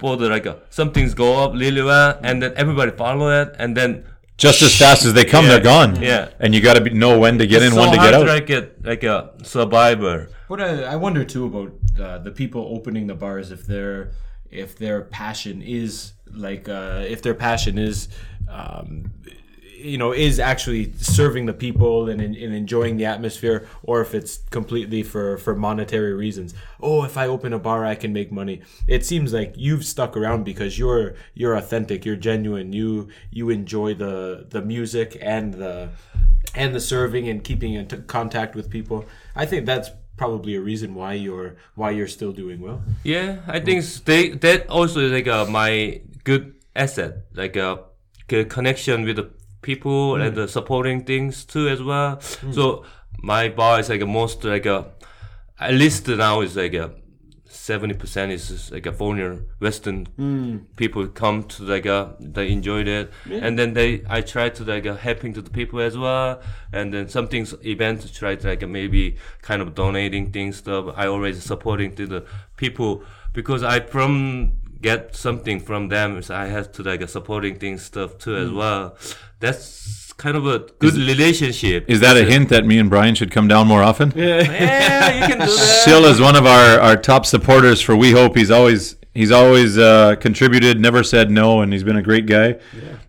for 0.00 0.12
the 0.20 0.26
like 0.34 0.46
uh, 0.52 0.56
some 0.78 0.90
things 0.96 1.10
go 1.24 1.28
up 1.42 1.50
really 1.64 1.82
well, 1.92 2.10
and 2.28 2.34
then 2.42 2.52
everybody 2.62 2.92
follow 3.04 3.28
it, 3.42 3.48
and 3.62 3.70
then 3.80 3.90
Just 4.46 4.60
as 4.68 4.72
fast 4.84 5.00
as 5.08 5.12
they 5.18 5.24
come, 5.34 5.44
Yeah, 5.44 5.52
they're 5.52 5.68
gone. 5.74 5.92
yeah. 6.12 6.24
And 6.42 6.48
you 6.54 6.60
got 6.68 6.74
to 6.78 6.82
know 7.02 7.12
when 7.22 7.34
to 7.42 7.46
get 7.52 7.62
in, 7.66 7.70
so 7.72 7.78
when 7.80 7.90
to 7.96 8.00
get 8.06 8.12
out. 8.18 8.26
like 8.36 8.48
a 8.58 8.60
like 8.90 9.02
a 9.14 9.16
survivor. 9.54 10.16
But 10.50 10.58
I, 10.68 10.70
I 10.94 10.96
wonder 11.04 11.22
too 11.34 11.44
about 11.50 11.70
uh, 12.04 12.18
the 12.26 12.32
people 12.42 12.62
opening 12.76 13.04
the 13.12 13.18
bars 13.24 13.46
if 13.56 13.62
their 13.72 13.92
if 14.64 14.70
their 14.82 14.98
passion 15.20 15.56
is 15.80 15.90
like 16.46 16.64
uh, 16.68 17.14
if 17.14 17.18
their 17.24 17.34
passion 17.48 17.74
is 17.90 17.96
um, 18.48 19.12
you 19.62 19.98
know 19.98 20.12
is 20.12 20.40
actually 20.40 20.92
serving 20.94 21.46
the 21.46 21.52
people 21.52 22.08
and, 22.08 22.20
and 22.20 22.36
enjoying 22.36 22.96
the 22.96 23.04
atmosphere 23.04 23.68
or 23.82 24.00
if 24.00 24.14
it's 24.14 24.38
completely 24.50 25.02
for 25.02 25.36
for 25.36 25.54
monetary 25.54 26.14
reasons 26.14 26.54
oh 26.80 27.04
if 27.04 27.18
i 27.18 27.26
open 27.26 27.52
a 27.52 27.58
bar 27.58 27.84
i 27.84 27.94
can 27.94 28.10
make 28.10 28.32
money 28.32 28.62
it 28.88 29.04
seems 29.04 29.34
like 29.34 29.52
you've 29.54 29.84
stuck 29.84 30.16
around 30.16 30.44
because 30.44 30.78
you're 30.78 31.14
you're 31.34 31.54
authentic 31.54 32.06
you're 32.06 32.16
genuine 32.16 32.72
you 32.72 33.06
you 33.30 33.50
enjoy 33.50 33.92
the 33.92 34.46
the 34.48 34.62
music 34.62 35.18
and 35.20 35.52
the 35.54 35.90
and 36.56 36.74
the 36.74 36.80
serving 36.80 37.28
and 37.28 37.44
keeping 37.44 37.74
in 37.74 37.86
t- 37.86 37.98
contact 38.06 38.54
with 38.56 38.70
people. 38.70 39.04
I 39.36 39.46
think 39.46 39.66
that's 39.66 39.90
probably 40.16 40.54
a 40.56 40.60
reason 40.60 40.94
why 40.94 41.12
you're 41.12 41.56
why 41.74 41.90
you're 41.90 42.08
still 42.08 42.32
doing 42.32 42.60
well. 42.60 42.82
Yeah, 43.04 43.38
I 43.46 43.60
think 43.60 43.84
they 44.04 44.30
that 44.30 44.68
also 44.68 45.00
is 45.00 45.12
like 45.12 45.28
uh, 45.28 45.44
my 45.46 46.00
good 46.24 46.54
asset, 46.74 47.26
like 47.34 47.56
good 47.56 47.78
connection 48.44 49.04
with 49.04 49.16
the 49.16 49.30
people 49.62 50.16
and 50.16 50.36
the 50.36 50.46
supporting 50.48 51.04
things 51.04 51.44
too 51.44 51.68
as 51.68 51.82
well. 51.82 52.20
So 52.52 52.84
my 53.22 53.48
bar 53.48 53.80
is 53.80 53.88
like 53.88 54.00
a 54.02 54.06
most 54.06 54.44
like 54.44 54.66
a 54.66 54.86
at 55.58 55.74
least 55.74 56.06
now 56.08 56.42
is 56.42 56.56
like 56.56 56.74
a 56.74 56.90
seventy 57.48 57.94
percent 57.94 58.30
is 58.32 58.70
like 58.70 58.86
a 58.86 58.92
foreigner 58.92 59.40
Western 59.60 60.06
people 60.76 61.06
come 61.08 61.42
to 61.44 61.62
like 61.64 61.86
a 61.86 62.14
they 62.20 62.50
enjoyed 62.52 62.86
it 62.86 63.10
and 63.44 63.58
then 63.58 63.72
they 63.74 64.02
I 64.08 64.20
try 64.20 64.50
to 64.50 64.64
like 64.64 64.86
uh, 64.86 64.94
helping 64.96 65.32
to 65.34 65.42
the 65.42 65.50
people 65.50 65.80
as 65.80 65.96
well. 65.96 66.40
And 66.72 66.92
then 66.92 67.08
some 67.08 67.26
things 67.28 67.54
events 67.64 68.10
try 68.10 68.36
to 68.36 68.46
like 68.48 68.62
uh, 68.62 68.66
maybe 68.66 69.16
kind 69.42 69.62
of 69.62 69.74
donating 69.74 70.32
things 70.32 70.56
stuff. 70.56 70.94
I 70.96 71.06
always 71.06 71.42
supporting 71.42 71.94
to 71.96 72.06
the 72.06 72.24
people 72.56 73.02
because 73.32 73.62
I 73.62 73.80
from 73.80 74.52
get 74.88 75.00
something 75.26 75.58
from 75.68 75.82
them 75.94 76.08
so 76.26 76.32
I 76.44 76.46
have 76.56 76.66
to 76.76 76.80
like 76.90 77.02
uh, 77.02 77.06
supporting 77.16 77.54
things 77.62 77.80
stuff 77.90 78.10
too 78.24 78.36
as 78.44 78.50
well 78.60 78.82
that's 79.44 80.12
kind 80.24 80.36
of 80.40 80.44
a 80.46 80.58
good 80.84 80.94
relationship 81.12 81.80
Is 81.94 82.00
that 82.00 82.16
a 82.16 82.24
hint 82.24 82.48
that 82.48 82.64
me 82.70 82.76
and 82.82 82.88
Brian 82.94 83.14
should 83.18 83.30
come 83.36 83.48
down 83.54 83.64
more 83.72 83.82
often? 83.90 84.06
yeah 84.16 84.40
yeah 84.66 85.20
you 85.20 85.24
can 85.30 85.38
do 85.46 85.52
that 85.56 85.82
Sil 85.84 86.04
is 86.12 86.18
one 86.28 86.36
of 86.40 86.46
our, 86.56 86.80
our 86.86 86.96
top 87.10 87.22
supporters 87.26 87.78
for 87.86 87.94
We 88.04 88.12
Hope. 88.12 88.32
He's 88.40 88.50
always 88.58 88.96
he's 89.20 89.32
always 89.40 89.76
uh, 89.78 90.16
contributed, 90.26 90.74
never 90.88 91.02
said 91.02 91.30
no, 91.30 91.60
and 91.62 91.68
he's 91.72 91.84
been 91.84 92.00
a 92.04 92.06
great 92.10 92.26
guy. 92.26 92.48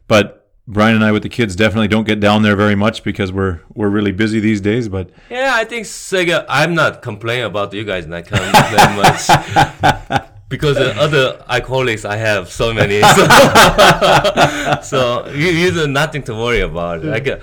But 0.08 0.26
Brian 0.68 0.96
and 0.96 1.04
I 1.08 1.12
with 1.16 1.24
the 1.24 1.34
kids 1.40 1.56
definitely 1.56 1.88
don't 1.96 2.08
get 2.12 2.20
down 2.28 2.40
there 2.46 2.58
very 2.66 2.76
much 2.76 2.98
because 3.10 3.30
we're 3.38 3.56
we're 3.78 3.94
really 3.98 4.12
busy 4.24 4.40
these 4.50 4.62
days. 4.72 4.90
But 4.90 5.06
Yeah, 5.30 5.52
I 5.62 5.64
think 5.72 5.86
Sega. 5.86 6.46
I'm 6.50 6.74
not 6.76 7.02
complaining 7.02 7.46
about 7.46 7.74
you 7.74 7.86
guys 7.92 8.06
not 8.06 8.26
coming 8.26 8.52
that 8.52 8.90
much 9.02 10.28
because 10.50 10.78
the 10.78 10.96
other 11.06 11.44
alcoholics 11.48 12.06
I 12.06 12.18
have 12.18 12.52
so 12.52 12.74
many. 12.74 13.02
So, 13.18 14.82
so 14.84 15.28
you, 15.30 15.48
you 15.48 15.88
nothing 15.88 16.24
to 16.24 16.34
worry 16.34 16.62
about. 16.62 17.04
Like 17.04 17.28
uh, 17.28 17.40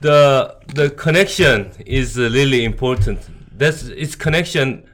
the 0.00 0.56
the 0.74 0.90
connection 0.90 1.72
is 1.86 2.18
uh, 2.18 2.22
really 2.22 2.64
important. 2.64 3.18
That's 3.52 3.84
it's 3.84 4.14
connection, 4.14 4.84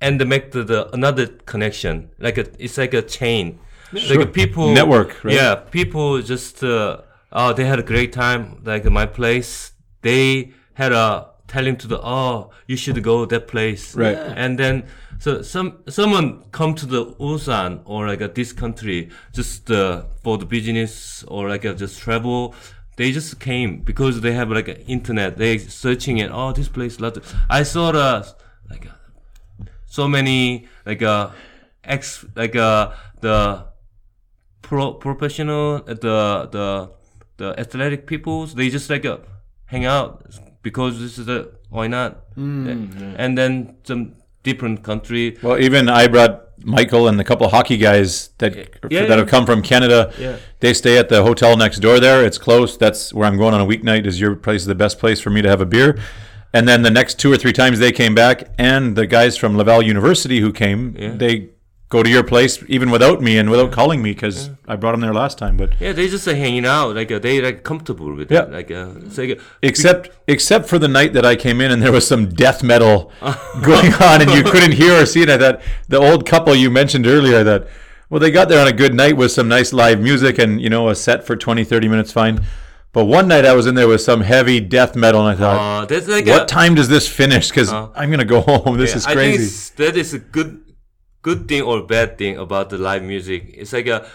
and 0.00 0.26
make 0.28 0.52
the, 0.52 0.62
the 0.64 0.94
another 0.94 1.26
connection. 1.26 2.10
Like 2.18 2.38
a, 2.38 2.46
it's 2.58 2.78
like 2.78 2.94
a 2.94 3.02
chain. 3.02 3.58
Like 3.92 4.20
uh, 4.20 4.26
people 4.26 4.72
Network, 4.72 5.22
right? 5.24 5.34
Yeah, 5.34 5.54
people 5.56 6.22
just 6.22 6.62
uh, 6.64 7.02
oh 7.32 7.52
they 7.52 7.64
had 7.64 7.78
a 7.78 7.82
great 7.82 8.12
time. 8.12 8.62
Like 8.64 8.84
my 8.84 9.06
place, 9.06 9.72
they 10.02 10.52
had 10.74 10.92
a 10.92 11.28
telling 11.48 11.76
to 11.76 11.86
the 11.86 12.00
oh 12.02 12.50
you 12.66 12.76
should 12.76 13.02
go 13.02 13.26
that 13.26 13.48
place. 13.48 13.94
Right. 13.94 14.16
And 14.16 14.58
then 14.58 14.84
so 15.22 15.40
some 15.40 15.84
someone 15.88 16.42
come 16.50 16.74
to 16.74 16.84
the 16.84 17.06
Ulsan 17.20 17.82
or 17.84 18.08
like 18.08 18.20
uh, 18.20 18.28
this 18.34 18.52
country 18.52 19.08
just 19.32 19.70
uh, 19.70 20.02
for 20.20 20.36
the 20.36 20.44
business 20.44 21.22
or 21.28 21.48
like 21.48 21.64
uh, 21.64 21.74
just 21.74 22.00
travel. 22.00 22.56
They 22.96 23.12
just 23.12 23.38
came 23.38 23.82
because 23.82 24.20
they 24.20 24.32
have 24.32 24.50
like 24.50 24.66
a 24.66 24.84
internet. 24.86 25.38
They 25.38 25.58
searching 25.58 26.18
it. 26.18 26.28
Oh, 26.32 26.50
this 26.50 26.68
place. 26.68 26.98
Lot. 26.98 27.18
I 27.48 27.62
saw 27.62 27.92
the 27.92 28.34
like 28.68 28.84
uh, 28.84 29.64
so 29.86 30.08
many 30.08 30.66
like 30.84 31.02
uh 31.02 31.30
ex 31.84 32.24
like 32.34 32.56
uh 32.56 32.90
the 33.20 33.66
pro 34.60 34.94
professional 34.94 35.84
uh, 35.86 35.94
the 35.94 36.48
the 36.50 36.90
the 37.36 37.60
athletic 37.60 38.08
peoples 38.08 38.56
they 38.56 38.68
just 38.70 38.90
like 38.90 39.04
uh, 39.04 39.18
hang 39.66 39.84
out 39.84 40.26
because 40.62 40.98
this 40.98 41.16
is 41.16 41.28
a 41.28 41.48
why 41.70 41.86
not 41.86 42.24
and 43.18 43.38
then 43.38 43.76
some 43.84 44.16
different 44.42 44.82
country. 44.82 45.38
Well, 45.42 45.58
even 45.60 45.88
I 45.88 46.06
brought 46.08 46.40
Michael 46.64 47.08
and 47.08 47.20
a 47.20 47.24
couple 47.24 47.46
of 47.46 47.52
hockey 47.52 47.76
guys 47.76 48.28
that 48.38 48.54
Yeah, 48.56 48.64
that 48.80 48.92
yeah. 48.92 49.16
have 49.16 49.28
come 49.28 49.46
from 49.46 49.62
Canada. 49.62 50.12
Yeah. 50.18 50.36
They 50.60 50.74
stay 50.74 50.98
at 50.98 51.08
the 51.08 51.22
hotel 51.22 51.56
next 51.56 51.78
door 51.80 51.98
there. 52.00 52.24
It's 52.24 52.38
close. 52.38 52.76
That's 52.76 53.12
where 53.12 53.26
I'm 53.26 53.36
going 53.36 53.54
on 53.54 53.60
a 53.60 53.66
weeknight. 53.66 54.06
Is 54.06 54.20
your 54.20 54.34
place 54.36 54.64
the 54.64 54.74
best 54.74 54.98
place 54.98 55.20
for 55.20 55.30
me 55.30 55.42
to 55.42 55.48
have 55.48 55.60
a 55.60 55.66
beer? 55.66 55.98
And 56.54 56.68
then 56.68 56.82
the 56.82 56.90
next 56.90 57.18
two 57.18 57.32
or 57.32 57.36
three 57.36 57.52
times 57.52 57.78
they 57.78 57.92
came 57.92 58.14
back, 58.14 58.50
and 58.58 58.94
the 58.94 59.06
guys 59.06 59.36
from 59.38 59.56
Laval 59.56 59.80
University 59.82 60.40
who 60.40 60.52
came, 60.52 60.92
they 61.18 61.48
go 61.92 62.02
to 62.02 62.10
your 62.16 62.24
place 62.32 62.54
even 62.76 62.90
without 62.90 63.20
me 63.26 63.32
and 63.40 63.50
without 63.54 63.70
calling 63.78 64.00
me 64.06 64.12
because 64.12 64.36
I 64.66 64.76
brought 64.76 64.92
them 64.92 65.02
there 65.06 65.12
last 65.22 65.36
time. 65.38 65.54
But 65.62 65.70
Yeah, 65.80 65.92
they 65.92 66.08
just 66.08 66.26
uh, 66.26 66.34
hanging 66.44 66.66
out 66.76 66.96
like 66.96 67.10
uh, 67.12 67.18
they 67.26 67.40
like 67.48 67.58
comfortable 67.70 68.14
with 68.20 68.30
Yeah. 68.32 68.44
it. 68.44 68.50
Like 68.58 68.70
uh, 68.70 68.86
like 69.18 69.30
uh, 69.38 69.42
except 69.70 70.10
except 70.26 70.64
for 70.70 70.78
the 70.78 70.88
night 70.88 71.12
that 71.16 71.26
I 71.32 71.36
came 71.36 71.60
in 71.64 71.70
and 71.72 71.82
there 71.82 71.92
was 71.92 72.06
some 72.14 72.22
death 72.44 72.62
metal 72.62 72.96
going 73.70 73.92
on 74.10 74.22
and 74.22 74.30
you 74.30 74.42
couldn't 74.42 74.72
hear 74.82 74.94
or 75.02 75.06
see 75.06 75.22
it. 75.22 75.30
I 75.30 75.38
thought 75.38 75.60
the 75.88 75.98
old 76.08 76.24
couple 76.32 76.54
you 76.54 76.70
mentioned 76.70 77.06
earlier, 77.06 77.40
I 77.40 77.44
thought, 77.44 77.66
well, 78.08 78.20
they 78.20 78.30
got 78.30 78.48
there 78.48 78.60
on 78.60 78.68
a 78.68 78.72
good 78.82 78.94
night 78.94 79.16
with 79.16 79.30
some 79.32 79.48
nice 79.48 79.72
live 79.72 80.00
music 80.00 80.38
and, 80.38 80.60
you 80.60 80.70
know, 80.70 80.88
a 80.90 80.94
set 80.94 81.24
for 81.26 81.34
20, 81.36 81.64
30 81.64 81.88
minutes, 81.88 82.12
fine. 82.12 82.40
But 82.92 83.06
one 83.06 83.26
night 83.26 83.46
I 83.46 83.54
was 83.54 83.66
in 83.66 83.74
there 83.74 83.88
with 83.88 84.02
some 84.02 84.20
heavy 84.20 84.60
death 84.60 84.94
metal 84.96 85.26
and 85.26 85.36
I 85.36 85.40
thought, 85.40 85.90
uh, 85.92 86.00
like 86.08 86.26
what 86.26 86.42
a, 86.42 86.46
time 86.46 86.74
does 86.74 86.88
this 86.88 87.08
finish? 87.08 87.48
Because 87.48 87.72
I'm 87.72 88.08
going 88.10 88.18
to 88.18 88.26
go 88.26 88.40
home. 88.50 88.76
This 88.76 88.90
Yeah, 88.90 88.96
is 88.96 89.06
I 89.06 89.14
think 89.14 89.36
crazy. 89.36 89.72
that 89.76 89.96
is 89.96 90.12
a 90.12 90.18
good, 90.18 90.60
good 91.22 91.48
thing 91.48 91.62
or 91.62 91.82
bad 91.82 92.18
thing 92.18 92.36
about 92.38 92.70
the 92.70 92.78
live 92.78 93.02
music. 93.02 93.54
It's 93.54 93.72
like 93.72 93.86
a, 93.86 94.06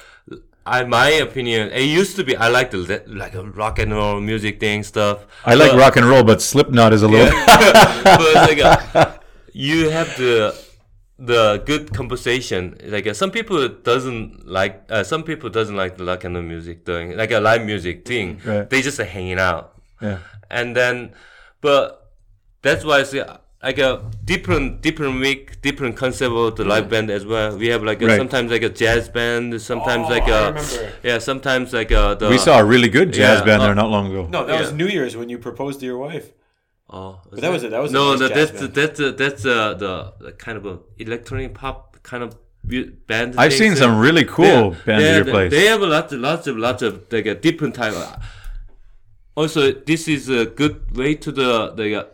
I 0.66 0.84
my 0.84 1.10
opinion. 1.10 1.72
It 1.72 1.84
used 1.84 2.16
to 2.18 2.24
be 2.24 2.36
I 2.36 2.49
like 2.49 2.72
the 2.72 3.03
like 3.08 3.34
a 3.34 3.43
rock 3.43 3.80
and 3.80 3.93
roll 3.93 4.20
music 4.20 4.60
thing 4.60 4.84
stuff. 4.84 5.26
I 5.45 5.55
like 5.55 5.72
but- 5.72 5.80
rock 5.80 5.95
and 5.95 6.05
roll, 6.05 6.24
but 6.24 6.41
Slipknot 6.41 6.93
is 6.93 7.03
a 7.03 7.08
little. 7.08 7.32
but 7.47 8.30
it's 8.36 8.47
like 8.51 8.60
a, 8.60 9.20
you 9.53 9.89
have 9.89 10.16
the 10.18 10.55
the 11.18 11.64
good 11.66 11.93
conversation. 11.93 12.78
Like 12.84 13.08
uh, 13.08 13.14
some 13.14 13.32
people 13.32 13.68
doesn't 13.70 14.47
like 14.47 14.84
uh, 14.89 15.03
some 15.03 15.24
people 15.24 15.49
doesn't 15.49 15.76
like 15.76 15.97
the 15.97 16.05
rock 16.05 16.24
and 16.24 16.36
roll 16.36 16.43
music 16.43 16.86
doing 16.86 17.18
like 17.18 17.32
a 17.32 17.39
live 17.39 17.66
music 17.66 18.05
thing. 18.05 18.39
Right. 18.45 18.70
They 18.70 18.82
just 18.82 18.99
uh, 18.99 19.05
hanging 19.05 19.39
out 19.39 19.78
yeah. 20.01 20.20
and 20.49 20.76
then 20.76 21.14
but 21.62 22.12
that's 22.62 22.84
why 22.84 22.99
I 22.99 23.03
say 23.03 23.26
like 23.64 23.80
a 23.80 24.03
different 24.24 24.82
different 24.82 25.20
week 25.20 25.62
different 25.62 25.97
concept 25.97 26.32
of 26.32 26.55
the 26.55 26.64
live 26.64 26.89
band 26.89 27.10
as 27.10 27.26
well 27.26 27.58
we 27.58 27.68
have 27.68 27.84
like 27.84 28.01
a, 28.01 28.05
Right. 28.08 28.18
sometimes 28.18 28.51
like 28.51 28.62
a 28.62 28.70
jazz 28.70 29.10
band 29.10 29.60
sometimes 29.62 30.05
Oh, 30.08 30.10
like 30.10 30.24
I 30.28 30.39
a 30.39 30.47
remember. 30.53 30.93
yeah 31.03 31.18
sometimes 31.18 31.74
like 31.74 31.91
a 31.91 32.16
the 32.20 32.30
We 32.30 32.38
saw 32.38 32.60
a 32.60 32.66
really 32.66 32.88
good 32.89 33.12
jazz 33.14 33.39
Yeah, 33.39 33.45
band 33.45 33.62
there 33.64 33.72
uh, 33.72 33.74
not 33.84 33.89
long 33.89 34.08
ago. 34.12 34.28
No, 34.30 34.45
that 34.45 34.60
was 34.60 34.72
New 34.74 34.88
Year's 34.88 35.16
when 35.18 35.28
you 35.30 35.38
proposed 35.39 35.80
to 35.80 35.86
your 35.88 35.97
wife. 35.97 36.28
oh 36.89 37.20
But 37.30 37.41
that 37.41 37.51
was 37.51 37.64
it. 37.64 37.72
That 37.72 37.82
was 37.82 37.91
no 37.91 38.12
nice 38.12 38.20
no, 38.20 38.28
jazz 38.30 38.51
that's 38.51 38.74
that's 38.80 38.99
uh, 38.99 39.12
that's 39.22 39.43
uh, 39.45 39.74
the, 39.84 40.14
the 40.26 40.32
kind 40.34 40.58
of 40.60 40.66
a 40.68 40.76
electronic 40.99 41.53
pop 41.55 41.97
kind 42.03 42.24
of 42.24 42.38
band 43.08 43.36
I've 43.38 43.53
seen 43.53 43.76
some 43.76 43.97
really 43.97 44.26
cool 44.26 44.45
yeah, 44.45 44.76
bands 44.86 45.03
yeah, 45.03 45.10
at 45.10 45.16
your 45.16 45.24
they- 45.24 45.32
place. 45.38 45.51
They 45.51 45.66
have 45.66 45.82
a 45.82 45.88
lot, 45.95 46.12
lots 46.12 46.45
of, 46.47 46.58
lots 46.58 46.82
of 46.84 46.91
like 47.12 47.26
a 47.26 47.34
different 47.34 47.74
type. 47.76 47.93
Of, 47.93 48.08
also, 49.36 49.72
this 49.72 50.08
is 50.08 50.30
a 50.30 50.45
good 50.45 50.95
way 50.95 51.16
to 51.16 51.32
the 51.32 51.72
the 51.80 52.08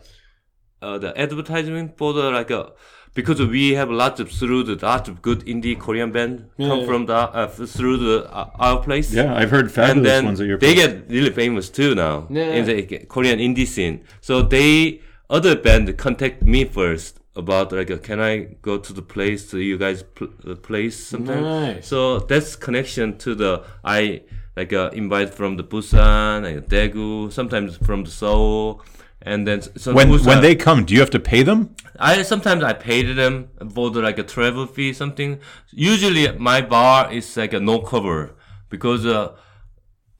uh, 0.84 0.94
uh, 0.94 0.98
the 0.98 1.10
advertisement 1.18 1.96
for 1.98 2.12
the 2.12 2.30
like 2.30 2.50
uh, 2.50 2.66
because 3.14 3.40
we 3.56 3.74
have 3.74 3.90
lots 3.90 4.18
of 4.20 4.28
through 4.38 4.62
the 4.64 4.76
lots 4.86 5.08
of 5.08 5.22
good 5.22 5.40
indie 5.46 5.78
Korean 5.78 6.10
band 6.16 6.34
come 6.58 6.80
Yeah. 6.80 6.86
from 6.86 7.06
the 7.06 7.14
uh, 7.14 7.46
through 7.76 7.96
the 7.98 8.14
uh, 8.40 8.50
our 8.66 8.78
place. 8.82 9.12
yeah, 9.12 9.34
I've 9.40 9.50
heard 9.50 9.66
And 9.66 9.74
fabulous 9.80 10.08
then 10.10 10.24
ones 10.26 10.40
at 10.40 10.46
your 10.52 10.58
they 10.58 10.74
place. 10.74 10.86
get 10.86 11.10
really 11.16 11.30
famous 11.30 11.70
too 11.70 11.94
now 11.94 12.26
Yeah. 12.30 12.56
in 12.58 12.64
the 12.70 12.76
Korean 13.14 13.38
indie 13.38 13.66
scene. 13.74 13.96
So 14.20 14.34
they 14.42 15.00
other 15.30 15.54
band 15.56 15.96
contact 15.96 16.42
me 16.42 16.64
first 16.64 17.12
about 17.36 17.72
like 17.72 17.90
uh, 17.90 17.98
can 18.08 18.20
I 18.20 18.32
go 18.68 18.74
to 18.78 18.92
the 18.92 19.02
place 19.14 19.40
to 19.50 19.56
you 19.68 19.76
guys 19.84 19.98
pl- 20.16 20.34
the 20.50 20.56
place 20.68 20.96
sometime. 21.12 21.42
Nice. 21.42 21.86
So 21.92 22.18
that's 22.30 22.50
connection 22.66 23.06
to 23.24 23.34
the 23.42 23.52
I 23.98 24.22
like 24.58 24.72
uh, 24.72 24.90
invite 25.02 25.30
from 25.38 25.56
the 25.56 25.64
Busan, 25.64 26.42
like 26.46 26.68
Daegu, 26.68 27.32
sometimes 27.32 27.70
from 27.88 28.04
the 28.06 28.10
Seoul, 28.20 28.82
and 29.24 29.48
then 29.48 29.62
so 29.62 29.94
when 29.94 30.10
when 30.10 30.42
they 30.42 30.54
come, 30.54 30.84
do 30.84 30.92
you 30.92 31.00
have 31.00 31.10
to 31.10 31.20
pay 31.20 31.42
them? 31.42 31.74
I 31.98 32.22
sometimes 32.22 32.62
I 32.62 32.74
paid 32.74 33.16
them 33.16 33.48
for 33.74 33.90
the, 33.90 34.02
like 34.02 34.18
a 34.18 34.22
travel 34.22 34.66
fee 34.66 34.92
something. 34.92 35.40
Usually 35.70 36.30
my 36.36 36.60
bar 36.60 37.10
is 37.10 37.36
like 37.36 37.54
a 37.54 37.60
no 37.60 37.80
cover 37.80 38.34
because 38.68 39.06
uh, 39.06 39.32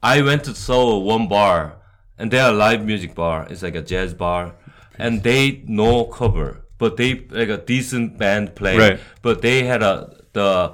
I 0.01 0.21
went 0.21 0.43
to 0.45 0.55
Seoul 0.55 1.03
one 1.03 1.27
bar 1.27 1.77
and 2.17 2.31
they 2.31 2.39
are 2.39 2.51
live 2.51 2.83
music 2.83 3.13
bar. 3.13 3.45
It's 3.49 3.61
like 3.61 3.75
a 3.75 3.81
jazz 3.81 4.13
bar, 4.13 4.55
and 4.97 5.21
they 5.21 5.63
no 5.67 6.05
cover, 6.05 6.65
but 6.79 6.97
they 6.97 7.27
like 7.29 7.49
a 7.49 7.57
decent 7.57 8.17
band 8.17 8.55
play. 8.55 8.77
Right. 8.77 8.99
But 9.21 9.41
they 9.43 9.63
had 9.63 9.83
a 9.83 10.15
the 10.33 10.73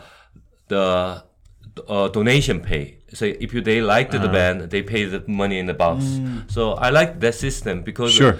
the 0.69 1.23
uh, 1.87 2.07
donation 2.09 2.61
pay. 2.61 2.99
So 3.13 3.25
if 3.25 3.53
you 3.53 3.61
they 3.61 3.79
liked 3.81 4.13
Uh-huh. 4.15 4.25
the 4.25 4.31
band, 4.37 4.57
they 4.73 4.81
pay 4.93 5.01
the 5.05 5.21
money 5.27 5.57
in 5.59 5.65
the 5.71 5.73
box. 5.85 5.97
So 6.55 6.61
I 6.85 6.89
like 6.99 7.19
that 7.19 7.35
system 7.35 7.75
because 7.89 8.11
Mm. 8.13 8.17
Sure. 8.21 8.35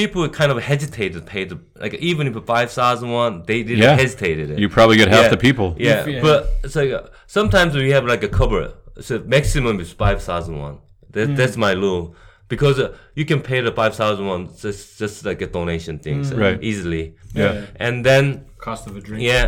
people 0.00 0.28
kind 0.40 0.50
of 0.52 0.58
hesitated 0.70 1.14
to 1.14 1.22
pay 1.34 1.44
the 1.50 1.56
like 1.82 1.94
even 2.10 2.26
if 2.26 2.34
five 2.54 2.68
thousand 2.80 3.08
one, 3.22 3.32
they 3.46 3.62
didn't 3.68 3.82
Yeah. 3.84 3.96
hesitated 4.02 4.46
it. 4.50 4.58
You 4.58 4.68
probably 4.68 4.96
get 5.02 5.08
half 5.08 5.24
Yeah. 5.26 5.34
the 5.36 5.42
people. 5.48 5.68
Yeah, 5.78 6.06
yeah. 6.06 6.22
but 6.28 6.38
it's 6.64 6.76
like 6.80 6.90
uh, 6.98 7.02
sometimes 7.38 7.70
we 7.74 7.90
have 7.96 8.04
like 8.12 8.22
a 8.30 8.32
cover. 8.40 8.62
So 9.00 9.12
maximum 9.36 9.74
is 9.84 9.90
five 10.04 10.18
thousand 10.28 10.56
one. 10.66 10.76
That, 11.12 11.28
Hmm. 11.28 11.36
That's 11.38 11.56
my 11.56 11.72
rule 11.84 12.04
because 12.48 12.76
uh, 12.84 12.88
you 13.18 13.24
can 13.30 13.40
pay 13.50 13.60
the 13.68 13.72
five 13.80 13.92
thousand 14.00 14.24
one 14.34 14.42
just 14.64 14.98
just 15.02 15.24
like 15.28 15.40
a 15.46 15.48
donation 15.58 15.94
thing 16.04 16.24
so 16.24 16.34
Hmm. 16.34 16.42
Right. 16.44 16.58
easily. 16.70 17.04
Yeah. 17.34 17.52
and 17.84 18.04
then 18.08 18.24
Cost 18.66 18.82
of 18.88 18.96
a 18.96 19.00
drink. 19.06 19.22
yeah, 19.32 19.46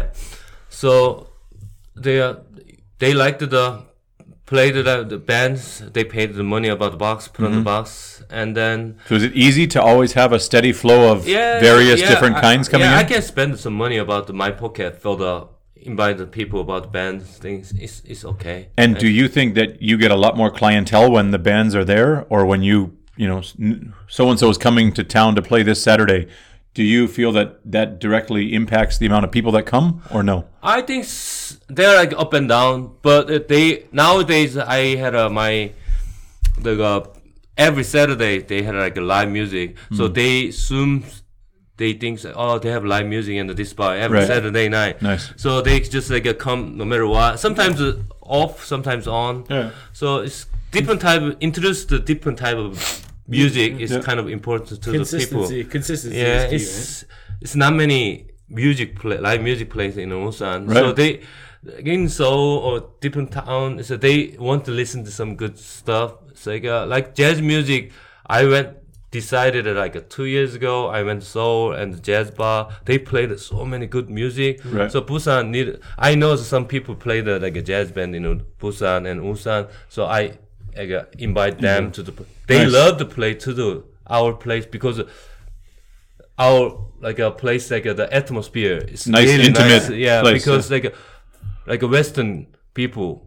so 0.68 0.90
they 2.04 2.20
are 2.20 2.36
they 3.02 3.12
liked 3.14 3.40
the 3.40 3.66
played 4.48 4.74
the, 4.74 5.04
the 5.14 5.18
bands. 5.32 5.60
They 5.94 6.04
paid 6.04 6.28
the 6.34 6.42
money 6.54 6.68
about 6.76 6.90
the 6.92 6.96
box, 7.08 7.28
put 7.28 7.44
on 7.44 7.50
Mm-hmm. 7.50 7.58
the 7.60 7.64
box, 7.64 8.22
and 8.30 8.56
then 8.60 8.78
So 9.08 9.14
is 9.16 9.22
it 9.28 9.34
easy 9.46 9.66
to 9.74 9.78
always 9.88 10.12
have 10.20 10.30
a 10.32 10.40
steady 10.48 10.72
flow 10.72 11.00
of 11.12 11.28
yeah, 11.28 11.60
various 11.60 12.00
yeah, 12.00 12.08
different 12.10 12.36
I- 12.36 12.40
kinds 12.40 12.68
coming 12.68 12.86
yeah, 12.88 12.98
in? 12.98 13.04
I 13.04 13.08
can 13.12 13.22
spend 13.22 13.58
some 13.64 13.74
money 13.84 13.98
about 14.06 14.26
the, 14.26 14.32
my 14.32 14.50
pocket 14.50 14.90
for 15.02 15.14
the 15.16 15.32
invite 15.92 16.16
the 16.18 16.26
people 16.26 16.58
about 16.60 16.82
the 16.86 16.92
bands 17.00 17.24
things. 17.46 17.72
It's 17.84 17.96
it's 18.12 18.24
okay. 18.32 18.58
and 18.82 18.90
do 19.04 19.08
you 19.18 19.26
think 19.36 19.54
that 19.54 19.70
you 19.88 19.94
get 20.04 20.10
a 20.10 20.20
lot 20.24 20.36
more 20.40 20.50
clientele 20.60 21.08
when 21.16 21.30
the 21.36 21.38
bands 21.50 21.72
are 21.78 21.84
there, 21.94 22.12
or 22.32 22.40
when 22.50 22.62
you, 22.70 22.78
you 23.22 23.28
know, 23.30 23.40
so 24.16 24.22
and 24.30 24.38
so 24.42 24.46
is 24.54 24.58
coming 24.58 24.92
to 24.98 25.02
town 25.18 25.34
to 25.36 25.42
play 25.50 25.62
this 25.62 25.80
Saturday? 25.90 26.26
Do 26.78 26.84
you 26.84 27.08
feel 27.08 27.32
that 27.32 27.58
that 27.72 27.98
directly 27.98 28.54
impacts 28.54 28.98
the 28.98 29.06
amount 29.06 29.24
of 29.24 29.32
people 29.32 29.50
that 29.52 29.64
come, 29.66 30.00
or 30.14 30.22
no? 30.22 30.44
I 30.62 30.80
think 30.82 31.06
they're 31.68 31.96
like 31.96 32.12
up 32.24 32.32
and 32.38 32.48
down, 32.48 32.92
but 33.02 33.48
they 33.48 33.86
nowadays 33.90 34.56
I 34.56 34.94
had 34.96 35.14
uh, 35.16 35.28
my 35.28 35.72
the 36.56 36.80
uh, 36.80 37.06
every 37.56 37.82
Saturday 37.82 38.38
they 38.42 38.62
had 38.62 38.76
like 38.76 38.96
live 38.96 39.28
music, 39.28 39.76
so 39.92 40.06
Hmm. 40.06 40.12
they 40.12 40.48
assume 40.54 41.02
they 41.78 41.92
think 41.94 42.20
oh 42.36 42.58
they 42.60 42.70
have 42.70 42.84
live 42.84 43.06
music 43.06 43.34
in 43.34 43.48
this 43.48 43.72
bar 43.72 43.96
every 43.96 44.18
Right. 44.18 44.26
Saturday 44.28 44.68
night. 44.68 45.02
Nice. 45.02 45.32
So 45.36 45.60
they 45.62 45.80
just 45.80 46.10
like 46.10 46.26
uh, 46.28 46.34
come 46.34 46.76
no 46.76 46.84
matter 46.84 47.08
what. 47.08 47.40
Sometimes 47.40 47.80
uh, 47.80 47.96
off, 48.22 48.64
sometimes 48.64 49.08
on. 49.08 49.44
Yeah. 49.50 49.70
So 49.92 50.18
it's 50.18 50.46
different 50.70 51.00
type. 51.00 51.22
Introduce 51.40 51.86
the 51.86 51.98
different 51.98 52.38
type 52.38 52.56
of 52.56 52.78
music 53.28 53.78
is 53.78 53.90
Yeah. 53.90 54.00
kind 54.00 54.18
of 54.18 54.28
important 54.28 54.68
to 54.70 54.74
the 54.76 54.82
people. 54.82 54.98
Consistency. 54.98 55.64
Consistency. 55.64 56.16
Yeah, 56.18 56.44
is 56.44 56.50
key, 56.50 56.56
it's 56.56 57.04
it's 57.42 57.54
not 57.54 57.74
many 57.74 58.26
music 58.48 58.98
play 58.98 59.18
live 59.18 59.42
music 59.42 59.68
plays 59.70 59.96
in 59.96 60.10
Ulsan. 60.10 60.66
Right. 60.68 60.76
So 60.76 60.92
they 60.92 61.20
in 61.84 62.08
Seoul 62.08 62.58
or 62.58 62.74
different 63.00 63.30
town, 63.32 63.82
so 63.82 63.96
they 63.96 64.36
want 64.38 64.64
to 64.64 64.70
listen 64.70 65.04
to 65.04 65.10
some 65.10 65.36
good 65.36 65.58
stuff. 65.58 66.14
So 66.34 66.50
like 66.52 66.64
uh, 66.64 66.86
like 66.86 67.14
jazz 67.14 67.42
music, 67.42 67.92
I 68.26 68.44
went 68.46 68.70
decided 69.10 69.64
like 69.74 69.96
uh, 69.96 70.02
two 70.08 70.24
years 70.26 70.54
ago 70.54 70.88
I 70.88 71.02
went 71.02 71.22
to 71.22 71.26
Seoul 71.26 71.72
and 71.72 71.94
the 71.94 72.00
jazz 72.00 72.30
bar. 72.30 72.70
They 72.84 72.98
played 72.98 73.38
so 73.40 73.64
many 73.64 73.86
good 73.86 74.08
music. 74.08 74.60
Right. 74.64 74.90
So 74.90 75.00
Busan 75.02 75.50
need. 75.50 75.78
I 75.98 76.14
know 76.14 76.36
some 76.36 76.66
people 76.66 76.94
play 76.94 77.20
the 77.20 77.38
like 77.40 77.56
a 77.56 77.62
jazz 77.62 77.90
band 77.92 78.14
in 78.14 78.24
Busan 78.60 79.10
and 79.10 79.20
Ulsan. 79.20 79.68
So 79.88 80.06
I 80.06 80.38
like, 80.78 80.90
uh, 80.90 81.04
invite 81.18 81.58
them 81.60 81.90
to 81.92 82.02
the. 82.02 82.12
They 82.46 82.58
Nice. 82.64 82.72
love 82.72 82.98
to 82.98 83.04
play 83.04 83.34
to 83.34 83.52
the 83.52 83.84
our 84.06 84.32
place 84.32 84.64
because 84.66 85.00
our 86.38 86.86
like 87.00 87.18
a 87.18 87.30
place 87.30 87.70
like 87.70 87.86
uh, 87.86 87.92
the 87.92 88.12
atmosphere 88.12 88.78
is 88.88 89.06
Nice, 89.06 89.28
really 89.28 89.46
intimate 89.48 89.68
nice. 89.68 89.90
yeah 89.90 90.20
place, 90.22 90.42
because 90.44 90.70
like 90.70 90.84
uh, 90.86 90.90
like 91.66 91.82
a 91.82 91.88
western 91.88 92.46
people 92.74 93.26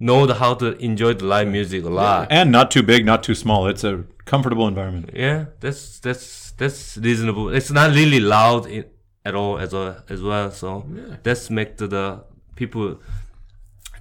know 0.00 0.26
the, 0.26 0.34
how 0.34 0.52
to 0.54 0.76
enjoy 0.78 1.14
the 1.14 1.24
live 1.24 1.48
music 1.48 1.84
a 1.84 1.88
lot 1.88 2.26
And 2.30 2.50
not 2.50 2.70
too 2.70 2.82
big, 2.82 3.06
not 3.06 3.22
too 3.22 3.34
small. 3.34 3.68
It's 3.68 3.84
a 3.84 4.04
comfortable 4.24 4.66
environment. 4.68 5.10
yeah 5.14 5.46
that's 5.60 5.98
that's 6.00 6.52
that's 6.52 6.96
reasonable 6.98 7.50
it's 7.50 7.70
not 7.70 7.94
really 7.94 8.20
loud 8.20 8.66
in, 8.66 8.84
at 9.24 9.34
all 9.34 9.58
as 9.58 9.72
well 9.72 10.02
as 10.08 10.20
well 10.22 10.50
so 10.50 10.84
that's 11.22 11.50
make 11.50 11.76
the, 11.76 11.86
the 11.86 12.24
people 12.56 13.00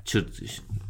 should 0.05 0.31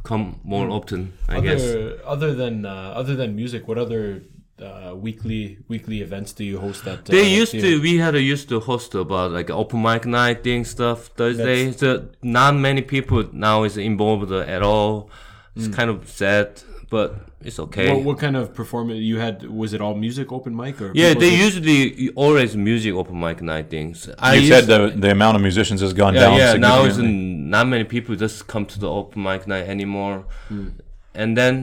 come 0.03 0.39
more 0.43 0.69
often 0.69 1.13
i 1.29 1.39
guess 1.39 1.63
Other, 1.63 1.99
other 2.05 2.33
than 2.33 2.65
uh, 2.65 2.93
other 3.01 3.15
than 3.15 3.35
music, 3.35 3.67
what 3.67 3.77
other 3.77 4.21
uh, 4.61 4.93
weekly 4.95 5.57
weekly 5.67 6.01
events 6.01 6.31
do 6.33 6.43
you 6.43 6.59
host 6.59 6.85
at? 6.87 7.05
They 7.05 7.21
uh, 7.33 7.41
used 7.41 7.51
theater? 7.51 7.67
to. 7.67 7.81
We 7.81 7.97
had 7.97 8.15
a 8.15 8.21
used 8.21 8.49
to 8.49 8.59
host 8.59 8.95
about 8.95 9.31
like 9.31 9.49
open 9.49 9.81
mic 9.81 10.05
night 10.05 10.43
thing 10.43 10.63
stuff 10.65 11.07
Thursday. 11.07 11.71
So 11.71 12.09
not 12.21 12.55
many 12.55 12.81
people 12.81 13.29
now 13.33 13.63
is 13.63 13.77
involved 13.77 14.31
at 14.31 14.61
all. 14.61 15.09
It's 15.55 15.67
kind 15.67 15.89
of 15.89 16.09
sad, 16.09 16.61
but 16.95 17.07
it's 17.47 17.59
okay. 17.65 17.87
What, 17.91 18.01
what 18.07 18.17
kind 18.25 18.35
of 18.41 18.45
performance 18.61 18.99
you 19.11 19.17
had? 19.25 19.35
Was 19.61 19.69
it 19.75 19.81
all 19.85 19.95
music 20.07 20.27
open 20.37 20.51
mic 20.61 20.75
or? 20.83 20.89
yeah, 21.01 21.11
they 21.23 21.31
just- 21.31 21.43
usually 21.45 21.79
always 22.23 22.51
music 22.69 22.93
open 23.01 23.15
mic 23.25 23.37
night 23.51 23.67
things. 23.75 23.95
I 24.19 24.35
You 24.35 24.47
said 24.53 24.65
the 24.73 24.79
the 25.05 25.11
amount 25.17 25.33
of 25.37 25.41
musicians 25.49 25.79
has 25.85 25.93
gone 26.01 26.13
yeah, 26.15 26.23
down. 26.25 26.33
yeah. 26.41 26.53
Now 26.69 26.77
it's 26.87 26.95
significantly. 26.95 27.51
not 27.55 27.65
many 27.73 27.85
people 27.95 28.13
just 28.25 28.37
come 28.53 28.65
to 28.73 28.77
the 28.83 28.89
open 28.99 29.19
mic 29.29 29.41
night 29.53 29.67
anymore. 29.75 30.17
Hmm. 30.49 30.67
And 31.21 31.29
then 31.39 31.55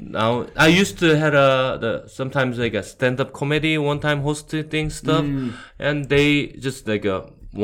now 0.00 0.30
I 0.66 0.68
used 0.82 0.94
to 1.02 1.06
had 1.24 1.34
a 1.46 1.48
the 1.84 1.92
sometimes 2.18 2.52
like 2.64 2.74
a 2.82 2.82
stand 2.92 3.16
up 3.22 3.30
comedy 3.40 3.74
one 3.92 4.00
time 4.06 4.18
hosted 4.28 4.64
thing 4.74 4.86
stuff, 5.00 5.24
Hmm. 5.24 5.48
and 5.86 5.96
they 6.14 6.28
just 6.66 6.80
like 6.92 7.04
a 7.14 7.18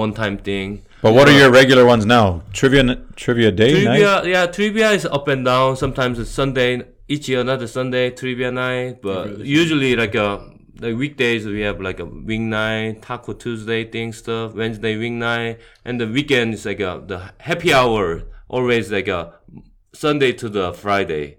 one 0.04 0.12
time 0.20 0.36
thing. 0.48 0.68
But 1.04 1.12
what 1.16 1.26
are 1.30 1.36
your 1.42 1.50
regular 1.60 1.84
ones 1.94 2.04
now? 2.16 2.26
Trivia 2.58 2.82
trivia 3.22 3.50
day 3.62 3.72
night. 3.72 3.98
Trivia, 3.98 4.14
yeah, 4.34 4.44
trivia 4.56 4.88
is 4.98 5.04
up 5.18 5.26
and 5.34 5.42
down. 5.50 5.76
Sometimes 5.84 6.14
it's 6.22 6.30
Sunday, 6.40 6.70
each 7.08 7.28
year 7.28 7.40
another 7.40 7.66
Sunday 7.66 8.10
trivia 8.10 8.50
night. 8.50 9.02
But 9.02 9.38
usually 9.40 9.94
like 9.96 10.14
uh 10.16 10.38
the 10.74 10.94
weekdays 10.94 11.46
we 11.46 11.60
have 11.60 11.80
like 11.80 12.00
a 12.00 12.04
wing 12.04 12.50
night, 12.50 13.02
Taco 13.02 13.32
Tuesday 13.34 13.84
thing 13.84 14.12
stuff, 14.12 14.54
Wednesday 14.54 14.96
wing 14.96 15.18
night, 15.18 15.58
and 15.84 16.00
the 16.00 16.06
weekend 16.06 16.54
is 16.54 16.64
like 16.66 16.80
a 16.80 17.02
the 17.06 17.32
happy 17.38 17.72
hour. 17.72 18.22
Always 18.48 18.90
like 18.92 19.08
a 19.08 19.34
Sunday 19.94 20.32
to 20.34 20.48
the 20.48 20.72
Friday, 20.72 21.38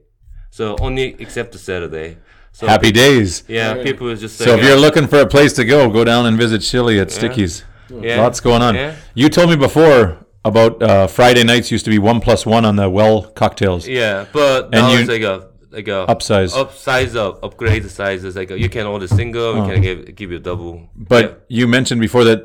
so 0.49 0.76
only 0.80 1.16
except 1.20 1.51
the 1.51 1.57
Saturday. 1.59 2.18
So 2.51 2.68
Happy 2.68 2.91
days. 2.91 3.43
yeah, 3.47 3.82
people 3.82 4.09
is 4.09 4.20
just 4.22 4.38
So 4.38 4.51
like, 4.51 4.59
if 4.59 4.66
you're 4.68 4.78
looking 4.78 5.07
for 5.07 5.20
a 5.22 5.28
place 5.28 5.53
to 5.53 5.66
go, 5.66 5.89
go 5.89 6.03
down 6.03 6.28
and 6.28 6.38
visit 6.38 6.59
Chili 6.59 6.99
at 6.99 7.09
Sticky's. 7.09 7.64
yeah, 7.89 8.22
Lots 8.22 8.39
going 8.41 8.61
on. 8.61 8.76
Yeah. 8.76 8.95
You 9.16 9.28
told 9.30 9.49
me 9.49 9.55
before 9.55 10.18
about 10.45 10.82
uh, 10.84 11.07
Friday 11.07 11.43
nights 11.43 11.72
used 11.72 11.84
to 11.86 11.89
be 11.91 11.97
one 11.97 12.20
plus 12.22 12.45
one 12.45 12.64
on 12.64 12.76
the 12.76 12.88
well 12.89 13.24
cocktails. 13.24 13.88
Yeah, 13.88 14.28
but 14.32 14.70
now 14.70 14.91
you- 14.91 14.99
it's 14.99 15.09
like 15.09 15.24
a 15.24 15.49
like 15.74 15.88
a 15.88 16.05
Upsize. 16.13 16.51
upsize 16.63 17.15
up, 17.15 17.43
upgrade 17.43 17.84
the 17.84 17.89
sizes. 17.89 18.36
Like 18.36 18.51
a, 18.51 18.57
you 18.63 18.69
can 18.69 18.86
order 18.86 19.07
single, 19.07 19.49
we 19.61 19.61
can 19.74 19.82
give 19.82 20.15
give 20.15 20.32
you 20.32 20.39
double. 20.39 20.74
But 20.95 21.45
you 21.57 21.67
mentioned 21.67 21.99
before 22.01 22.24
that 22.30 22.41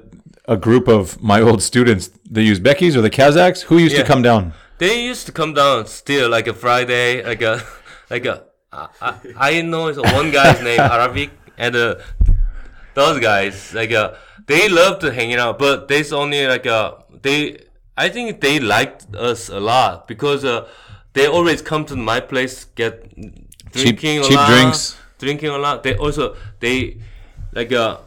a 0.46 0.56
group 0.56 0.88
of 0.88 1.20
my 1.22 1.40
old 1.40 1.62
students, 1.62 2.10
they 2.34 2.44
Uzbekis 2.46 2.96
or 2.96 3.02
the 3.02 3.10
Kazakhs. 3.10 3.60
Who 3.68 3.76
used 3.78 3.94
Yeah. 3.94 4.02
to 4.02 4.08
come 4.12 4.22
down? 4.22 4.52
They 4.78 4.94
used 5.04 5.26
to 5.26 5.32
come 5.32 5.52
down 5.54 5.86
still 5.86 6.28
like 6.30 6.46
a 6.46 6.54
Friday, 6.54 7.22
like 7.30 7.42
a 7.42 7.62
like 8.10 8.24
a. 8.26 8.44
I, 8.72 8.88
I, 9.00 9.12
I 9.36 9.62
know 9.62 9.88
it's 9.88 9.98
one 10.20 10.30
guy's 10.30 10.60
name 10.62 10.80
Arabic 10.96 11.30
and 11.56 11.74
uh, 11.74 11.94
those 12.94 13.18
guys 13.20 13.72
like 13.74 13.92
uh, 13.92 14.14
they 14.46 14.68
love 14.68 14.98
to 15.00 15.12
hang 15.12 15.32
out, 15.34 15.58
but 15.58 15.88
there's 15.88 16.12
only 16.12 16.46
like 16.46 16.66
uh, 16.66 16.94
they. 17.22 17.64
I 17.96 18.08
think 18.08 18.40
they 18.40 18.60
liked 18.60 19.14
us 19.16 19.48
a 19.48 19.58
lot 19.58 20.06
because 20.06 20.44
uh, 20.44 20.68
they 21.18 21.26
always 21.26 21.60
come 21.62 21.84
to 21.86 21.96
my 21.96 22.20
place 22.20 22.64
get 22.76 23.12
drinking 23.72 24.18
a 24.18 24.22
cheap 24.22 24.36
lot, 24.36 24.48
drinks. 24.48 24.96
drinking 25.18 25.50
a 25.50 25.58
lot. 25.58 25.82
They 25.82 25.96
also 25.96 26.36
they 26.60 26.98
like 27.52 27.72
uh 27.72 27.98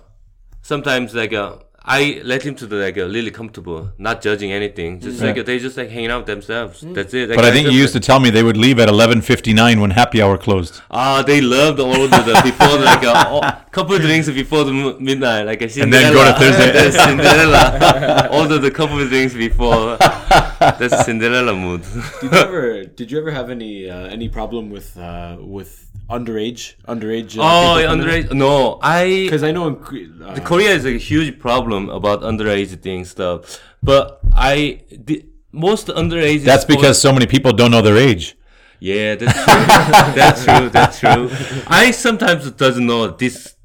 sometimes 0.61 1.13
like 1.13 1.33
uh 1.33 1.57
I 1.83 2.21
let 2.23 2.43
him 2.43 2.53
to 2.55 2.67
the 2.67 2.75
like 2.75 2.97
uh, 2.97 3.05
really 3.05 3.31
comfortable, 3.31 3.89
not 3.97 4.21
judging 4.21 4.51
anything. 4.51 4.99
Just 4.99 5.19
like 5.19 5.35
uh, 5.37 5.41
they 5.41 5.57
just 5.57 5.77
like 5.77 5.89
hanging 5.89 6.11
out 6.11 6.27
themselves. 6.27 6.81
That's 6.81 7.11
it. 7.15 7.29
Like, 7.29 7.37
But 7.37 7.45
I 7.45 7.51
think 7.51 7.71
you 7.71 7.77
used 7.79 7.93
to 7.93 7.99
tell 7.99 8.19
me 8.19 8.29
they 8.29 8.43
would 8.43 8.55
leave 8.57 8.77
at 8.77 8.87
11:59 8.87 9.81
when 9.81 9.89
happy 9.89 10.21
hour 10.21 10.37
closed. 10.37 10.81
Ah, 10.91 11.23
they 11.23 11.41
loved 11.41 11.79
all 11.79 12.03
of 12.03 12.11
the 12.11 12.41
before 12.43 12.77
the, 12.77 12.85
like 12.85 13.03
a 13.03 13.27
all, 13.29 13.41
couple 13.71 13.95
of 13.95 14.01
drinks 14.01 14.29
before 14.29 14.63
the 14.63 14.71
mo- 14.73 14.97
midnight, 14.99 15.47
like 15.47 15.61
a 15.61 15.81
And 15.81 15.91
then 15.91 16.13
go 16.13 16.23
to 16.23 16.37
Cinderella. 16.37 16.39
Thursday. 16.39 16.71
That's 16.77 17.03
Cinderella. 17.03 18.27
all 18.31 18.51
of 18.51 18.61
the 18.61 18.69
couple 18.69 19.01
of 19.01 19.09
drinks 19.09 19.33
before. 19.33 19.97
That's 19.97 21.03
Cinderella 21.05 21.55
mood. 21.55 21.81
Did 22.21 22.31
you 22.31 22.37
ever 22.37 22.83
did 22.97 23.11
you 23.11 23.17
ever 23.17 23.31
have 23.31 23.49
any 23.49 23.89
uh, 23.89 24.05
any 24.05 24.29
problem 24.29 24.69
with 24.69 24.95
uh, 24.99 25.37
with 25.39 25.87
underage 26.11 26.75
underage? 26.87 27.37
Uh, 27.37 27.41
oh, 27.41 27.95
underage? 27.95 28.31
No, 28.33 28.79
I. 28.81 29.23
Because 29.25 29.43
I 29.43 29.51
know 29.51 29.67
in 29.67 29.75
Cre- 29.77 30.11
uh, 30.23 30.39
Korea 30.39 30.71
is 30.71 30.85
a 30.85 30.97
huge 30.97 31.39
problem 31.39 31.89
about 31.89 32.21
underage 32.21 32.79
thing 32.81 33.05
stuff, 33.05 33.59
but 33.81 34.19
I 34.33 34.81
the, 34.91 35.25
most 35.51 35.87
underage. 35.87 36.43
That's 36.43 36.65
because 36.65 37.01
so 37.01 37.11
many 37.13 37.27
people 37.27 37.51
don't 37.53 37.71
know 37.71 37.81
their 37.81 37.97
age. 37.97 38.37
Yeah, 38.79 39.15
that's 39.15 39.33
true. 39.45 40.15
that's 40.15 40.43
true. 40.43 40.69
That's 40.69 40.99
true. 40.99 41.29
I 41.67 41.91
sometimes 41.91 42.49
doesn't 42.51 42.85
know 42.85 43.07
this 43.07 43.55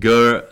girl 0.00 0.42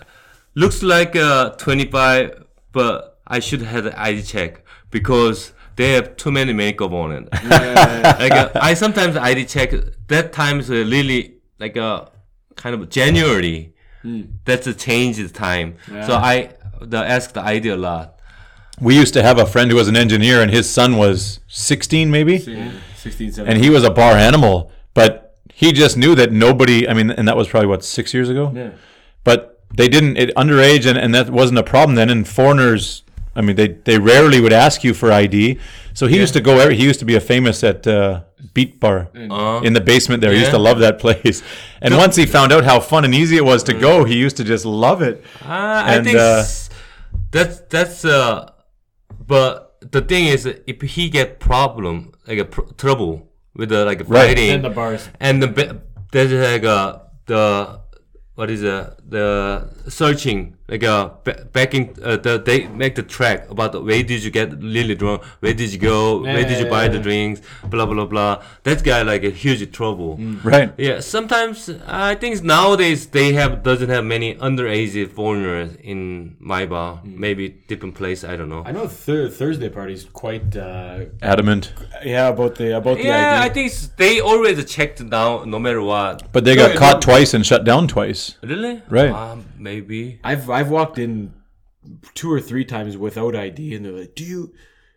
looks 0.55 0.83
like 0.83 1.17
uh 1.17 1.51
25, 1.51 2.45
but 2.73 3.21
I 3.27 3.41
should 3.41 3.63
have 3.63 3.87
an 3.87 3.95
ID 3.95 4.23
check 4.23 4.65
because 4.91 5.53
they 5.77 5.93
have 5.93 6.17
too 6.17 6.31
many 6.31 6.53
makeup 6.53 6.93
on 6.93 7.13
it. 7.13 7.29
like 7.45 8.33
uh, 8.33 8.51
I 8.55 8.75
sometimes 8.75 9.17
I 9.17 9.45
check. 9.45 9.73
That 10.09 10.33
time 10.33 10.61
is 10.61 10.71
uh, 10.71 10.75
really 10.75 11.35
like 11.59 11.77
a 11.77 12.11
kind 12.57 12.75
of 12.75 12.89
January. 12.89 13.75
That's 14.45 14.67
a 14.67 14.75
change 14.75 15.19
of 15.19 15.33
time. 15.33 15.77
So 15.89 16.15
I 16.15 16.55
the 16.81 16.99
ask 16.99 17.33
the 17.33 17.41
ID 17.41 17.69
a 17.71 17.77
lot. 17.77 18.19
We 18.81 18.97
used 18.97 19.15
to 19.15 19.23
have 19.23 19.39
a 19.39 19.47
friend 19.47 19.71
who 19.71 19.77
was 19.77 19.89
an 19.89 19.97
engineer, 19.97 20.43
and 20.43 20.51
his 20.51 20.69
son 20.69 20.97
was 20.97 21.39
16, 21.47 22.11
maybe, 22.11 22.39
16, 22.39 23.33
17. 23.33 23.47
and 23.47 23.63
he 23.63 23.71
was 23.71 23.85
a 23.85 23.91
bar 23.91 24.15
animal. 24.15 24.73
But 24.95 25.37
he 25.53 25.73
just 25.73 25.97
knew 25.97 26.15
that 26.17 26.33
nobody. 26.33 26.89
I 26.89 26.95
mean, 26.95 27.11
and 27.11 27.29
that 27.29 27.37
was 27.37 27.49
probably 27.49 27.69
what 27.69 27.85
six 27.85 28.13
years 28.13 28.29
ago. 28.29 28.53
Yeah. 28.55 28.73
But 29.23 29.63
they 29.73 29.89
didn't 29.89 30.17
it, 30.17 30.35
underage, 30.35 30.87
and, 30.87 30.99
and 30.99 31.15
that 31.15 31.31
wasn't 31.31 31.59
a 31.59 31.63
problem 31.63 31.95
then. 31.95 32.11
And 32.11 32.27
foreigners, 32.27 33.04
I 33.37 33.41
mean, 33.41 33.57
they 33.57 33.69
they 33.69 33.99
rarely 33.99 34.41
would 34.41 34.53
ask 34.53 34.85
you 34.85 34.95
for 34.95 35.11
ID. 35.13 35.59
So 35.93 36.07
he 36.07 36.17
used 36.19 36.35
to 36.35 36.41
go. 36.41 36.69
He 36.71 36.85
used 36.85 36.99
to 37.01 37.05
be 37.07 37.15
a 37.17 37.21
famous 37.21 37.63
at 37.65 37.87
uh, 37.87 38.23
Beat 38.55 38.81
Bar 38.81 39.09
in 39.15 39.73
the 39.73 39.81
basement 39.81 40.21
there. 40.23 40.33
He 40.33 40.39
used 40.41 40.51
to 40.53 40.59
love 40.59 40.79
that 40.81 40.99
place. 40.99 41.43
And 41.81 41.97
once 41.97 42.17
he 42.17 42.27
found 42.27 42.53
out 42.53 42.65
how 42.65 42.81
fun 42.81 43.05
and 43.05 43.15
easy 43.15 43.37
it 43.37 43.45
was 43.45 43.63
to 43.65 43.75
go, 43.75 44.05
he 44.05 44.17
used 44.17 44.37
to 44.39 44.45
just 44.45 44.65
love 44.65 45.03
it. 45.03 45.23
Uh, 45.43 45.83
I 45.87 46.03
think 46.03 46.17
uh, 46.17 46.45
that's 47.31 47.61
that's 47.69 48.05
uh, 48.05 48.51
but 49.27 49.77
the 49.93 50.01
thing 50.01 50.27
is, 50.27 50.47
if 50.47 50.81
he 50.81 51.09
get 51.09 51.41
problem 51.41 52.13
like 52.27 52.39
a 52.39 52.45
pr- 52.45 52.73
trouble 52.77 53.31
with 53.55 53.69
the 53.69 53.85
like 53.85 54.07
fighting 54.07 54.51
And 54.51 54.65
the 54.65 54.71
bars. 54.71 55.09
and 55.21 55.43
the 55.43 55.49
ba- 55.49 55.83
there's 56.13 56.33
like 56.33 56.65
uh, 56.65 56.99
the 57.27 57.81
what 58.35 58.51
is 58.51 58.65
uh, 58.65 58.95
the 59.07 59.69
searching 59.89 60.57
like 60.67 60.83
uh 60.83 61.11
backing 61.53 61.95
uh, 62.03 62.17
the 62.17 62.39
they 62.39 62.67
make 62.69 62.95
the 62.95 63.03
track 63.03 63.49
about 63.51 63.73
the, 63.73 63.81
where 63.81 64.03
did 64.03 64.25
you 64.25 64.31
get 64.31 64.51
really 64.63 64.95
drunk 64.95 65.23
where 65.41 65.53
did 65.53 65.71
you 65.71 65.79
go 65.79 66.23
where 66.23 66.43
did 66.43 66.59
you 66.59 66.65
yeah, 66.65 66.71
buy 66.71 66.89
the 66.89 66.97
yeah. 66.97 67.03
drinks 67.03 67.41
blah 67.69 67.85
blah 67.85 68.07
blah 68.07 68.43
that 68.63 68.83
guy 68.83 69.03
like 69.03 69.23
a 69.25 69.31
huge 69.31 69.71
trouble 69.73 70.19
Right. 70.43 70.73
yeah, 70.79 71.01
sometimes 71.01 71.69
I 71.87 72.15
think 72.15 72.43
nowadays 72.43 73.07
they 73.07 73.35
have 73.35 73.63
doesn't 73.63 73.89
have 73.91 74.05
many 74.05 74.35
underage 74.37 75.11
foreigners 75.11 75.77
in 75.83 76.37
my 76.39 76.67
bar. 76.67 77.01
Maybe 77.05 77.49
different 77.69 77.95
place. 77.95 78.25
I 78.25 78.37
don't 78.37 78.49
know. 78.49 78.63
I 78.65 78.73
know 78.73 78.87
thir- 78.87 79.29
Thursday 79.29 79.69
party's 79.69 80.05
quite 80.05 80.57
uh, 80.57 81.05
Adamant. 81.23 81.73
yeah 82.05 82.29
about 82.29 82.55
the 82.57 82.77
about 82.77 82.97
the 82.97 83.11
idea. 83.11 83.13
Yeah, 83.13 83.41
ID. 83.43 83.51
I 83.51 83.69
think 83.69 83.97
they 83.97 84.21
always 84.21 84.65
checked 84.65 85.09
down 85.09 85.51
no 85.51 85.59
matter 85.59 85.83
what. 85.83 86.31
But 86.33 86.45
they 86.45 86.55
got 86.57 86.75
No, 86.75 86.79
caught 86.79 86.97
no. 86.97 87.01
twice 87.13 87.35
and 87.35 87.45
shut 87.45 87.65
down 87.65 87.89
twice. 87.89 88.37
Really? 88.43 88.83
Right. 88.89 89.11
Um, 89.11 89.45
maybe. 89.65 90.21
I've 90.23 90.49
I've 90.49 90.71
walked 90.71 90.99
in 90.99 91.35
two 92.15 92.31
or 92.31 92.41
three 92.41 92.65
times 92.65 92.97
without 92.97 93.35
ID, 93.35 93.75
and 93.75 93.85
they're 93.85 93.93
like, 93.93 94.15
"Do 94.15 94.23
you? 94.23 94.55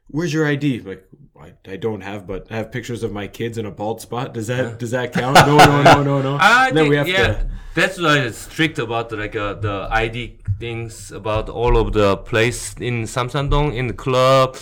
Where's 0.09 0.31
your 0.31 0.45
ID?" 0.45 0.81
Like, 0.81 1.03
I, 1.39 1.53
I 1.65 1.77
don't 1.77 2.01
have, 2.01 2.27
but 2.27 2.51
I 2.51 2.57
have 2.57 2.71
pictures 2.71 3.01
of 3.01 3.11
my 3.11 3.27
kids 3.27 3.57
in 3.57 3.65
a 3.65 3.71
bald 3.71 4.01
spot. 4.01 4.35
Does 4.35 4.47
that 4.47 4.77
does 4.77 4.91
that 4.91 5.13
count? 5.13 5.35
No, 5.47 5.57
no, 5.57 5.81
no, 5.81 6.03
no, 6.03 6.21
no. 6.21 6.37
I 6.41 6.65
then 6.65 6.75
think 6.75 6.89
we 6.89 6.97
have 6.97 7.07
yeah. 7.07 7.27
to. 7.27 7.49
That's 7.73 7.99
why 7.99 8.19
it's 8.19 8.37
strict 8.37 8.77
about 8.77 9.11
like 9.11 9.35
uh, 9.35 9.53
the 9.55 9.87
ID 9.89 10.39
things 10.59 11.11
about 11.11 11.49
all 11.49 11.77
of 11.77 11.93
the 11.93 12.17
place 12.17 12.73
in 12.75 13.03
Samsandong 13.03 13.73
in 13.73 13.87
the 13.87 13.93
club. 13.93 14.57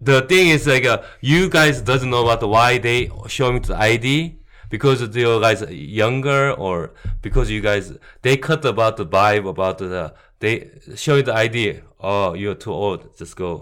The 0.00 0.22
thing 0.22 0.48
is 0.48 0.66
like 0.66 0.84
uh, 0.84 1.02
you 1.20 1.48
guys 1.48 1.80
doesn't 1.80 2.10
know 2.10 2.22
about 2.28 2.48
why 2.48 2.78
they 2.78 3.10
showing 3.26 3.60
the 3.62 3.76
ID 3.76 4.38
because 4.74 4.96
you 5.22 5.40
guys 5.46 5.60
are 5.66 5.72
younger 6.02 6.42
or 6.64 6.76
because 7.26 7.46
you 7.54 7.60
guys 7.70 7.84
they 8.24 8.34
cut 8.48 8.62
about 8.74 8.94
the 9.00 9.06
vibe 9.16 9.46
about 9.54 9.74
the 9.78 10.12
they 10.42 10.54
show 11.02 11.14
you 11.18 11.22
the 11.30 11.34
ID. 11.46 11.58
Oh, 12.10 12.28
you're 12.42 12.58
too 12.64 12.72
old. 12.84 13.00
Just 13.20 13.34
go. 13.44 13.52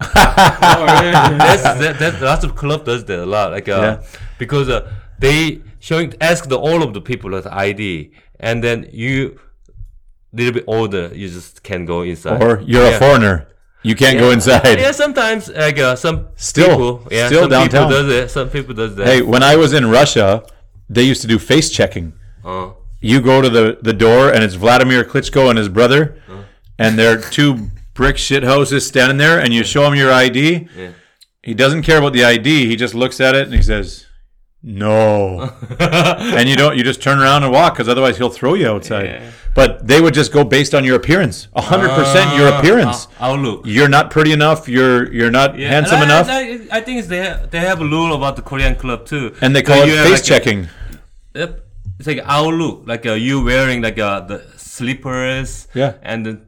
that's 0.00 1.62
that, 1.82 1.94
that 2.02 2.12
lots 2.30 2.44
of 2.44 2.50
club 2.62 2.80
does 2.90 3.02
that 3.08 3.18
a 3.18 3.26
lot 3.36 3.46
like 3.56 3.68
uh, 3.68 3.80
Yeah. 3.82 4.02
because 4.42 4.68
uh, 4.68 4.80
they 5.24 5.38
showing 5.88 6.08
ask 6.30 6.48
the 6.48 6.58
all 6.68 6.80
of 6.86 6.90
the 6.96 7.00
people 7.10 7.30
at 7.38 7.46
ID 7.68 8.12
and 8.48 8.56
then 8.66 8.78
you 9.04 9.38
little 10.32 10.54
bit 10.58 10.64
older 10.66 11.04
you 11.20 11.28
just 11.38 11.62
can't 11.68 11.86
go 11.86 11.98
inside 12.02 12.42
Or 12.42 12.52
you're 12.70 12.88
Yeah. 12.88 12.96
a 12.96 12.98
foreigner. 12.98 13.36
You 13.82 13.94
can't 13.96 14.18
go 14.18 14.30
inside. 14.30 14.78
yeah 14.78 14.92
sometimes 14.92 15.48
like 15.48 15.78
uh, 15.78 15.96
some 15.96 16.28
Still- 16.36 16.68
people 16.70 17.08
yeah 17.10 17.26
still 17.26 17.42
some 17.42 17.50
downtown. 17.50 17.88
people 17.88 18.02
does 18.02 18.08
it 18.12 18.30
some 18.30 18.48
people 18.48 18.74
does 18.74 18.94
that 18.96 19.06
Hey, 19.06 19.22
when 19.22 19.42
I 19.42 19.56
was 19.56 19.72
in 19.72 19.90
Russia, 19.90 20.44
they 20.88 21.02
used 21.02 21.20
to 21.22 21.28
do 21.28 21.38
face 21.38 21.68
checking. 21.70 22.12
uh, 22.44 22.70
you 23.00 23.20
go 23.20 23.42
to 23.42 23.50
the, 23.50 23.78
the 23.82 23.92
door 23.92 24.32
and 24.32 24.44
it's 24.44 24.54
Vladimir 24.54 25.02
Klitschko 25.04 25.48
and 25.50 25.58
his 25.58 25.68
brother, 25.68 26.22
and 26.78 26.96
they're 26.98 27.20
two 27.20 27.70
brick 27.94 28.16
shit 28.16 28.44
houses 28.44 28.86
standing 28.86 29.18
there, 29.18 29.40
and 29.40 29.52
you 29.52 29.64
show 29.64 29.84
him 29.88 29.94
your 29.96 30.12
ID. 30.12 30.68
Yeah. 30.76 30.90
He 31.42 31.52
doesn't 31.54 31.82
care 31.82 31.98
about 31.98 32.12
the 32.12 32.22
ID. 32.24 32.66
He 32.68 32.76
just 32.76 32.94
looks 32.94 33.20
at 33.20 33.34
it 33.34 33.46
and 33.48 33.54
he 33.54 33.62
says, 33.62 34.06
"No," 34.62 35.52
and 35.80 36.48
you 36.48 36.56
don't. 36.56 36.76
You 36.76 36.84
just 36.84 37.02
turn 37.02 37.18
around 37.20 37.42
and 37.44 37.52
walk 37.52 37.74
because 37.74 37.88
otherwise 37.88 38.16
he'll 38.18 38.30
throw 38.30 38.54
you 38.54 38.68
outside. 38.68 39.06
Yeah. 39.06 39.30
But 39.54 39.86
they 39.86 40.00
would 40.00 40.14
just 40.14 40.32
go 40.32 40.44
based 40.44 40.74
on 40.74 40.82
your 40.84 40.96
appearance, 40.96 41.48
hundred 41.54 41.90
percent 41.90 42.34
your 42.36 42.48
Ah, 42.52 42.58
appearance. 42.58 43.08
I'll 43.20 43.36
look. 43.36 43.62
You're 43.66 43.88
not 43.88 44.10
pretty 44.10 44.32
enough. 44.32 44.68
You're 44.68 45.12
you're 45.12 45.30
not 45.30 45.58
handsome 45.58 45.98
I, 46.00 46.04
enough, 46.04 46.26
I, 46.30 46.78
I 46.78 46.80
think 46.80 47.04
they 47.06 47.18
have, 47.18 47.50
they 47.50 47.58
have 47.60 47.80
a 47.82 47.84
rule 47.84 48.14
about 48.14 48.36
the 48.36 48.42
Korean 48.42 48.74
club 48.76 49.04
too. 49.04 49.34
and 49.42 49.54
they 49.54 49.62
call 49.62 49.84
you 49.84 49.92
it 49.94 50.02
face 50.04 50.12
like 50.12 50.20
a- 50.20 50.24
checking. 50.24 50.68
Yep. 51.34 51.60
It's 51.98 52.06
like 52.08 52.20
our 52.24 52.50
look, 52.52 52.84
like 52.86 53.04
uh, 53.06 53.12
you 53.12 53.44
wearing 53.44 53.82
like 53.82 53.98
uh, 53.98 54.20
the 54.20 54.42
slippers. 54.56 55.68
Yeah. 55.74 55.94
And 56.02 56.24
the 56.26 56.40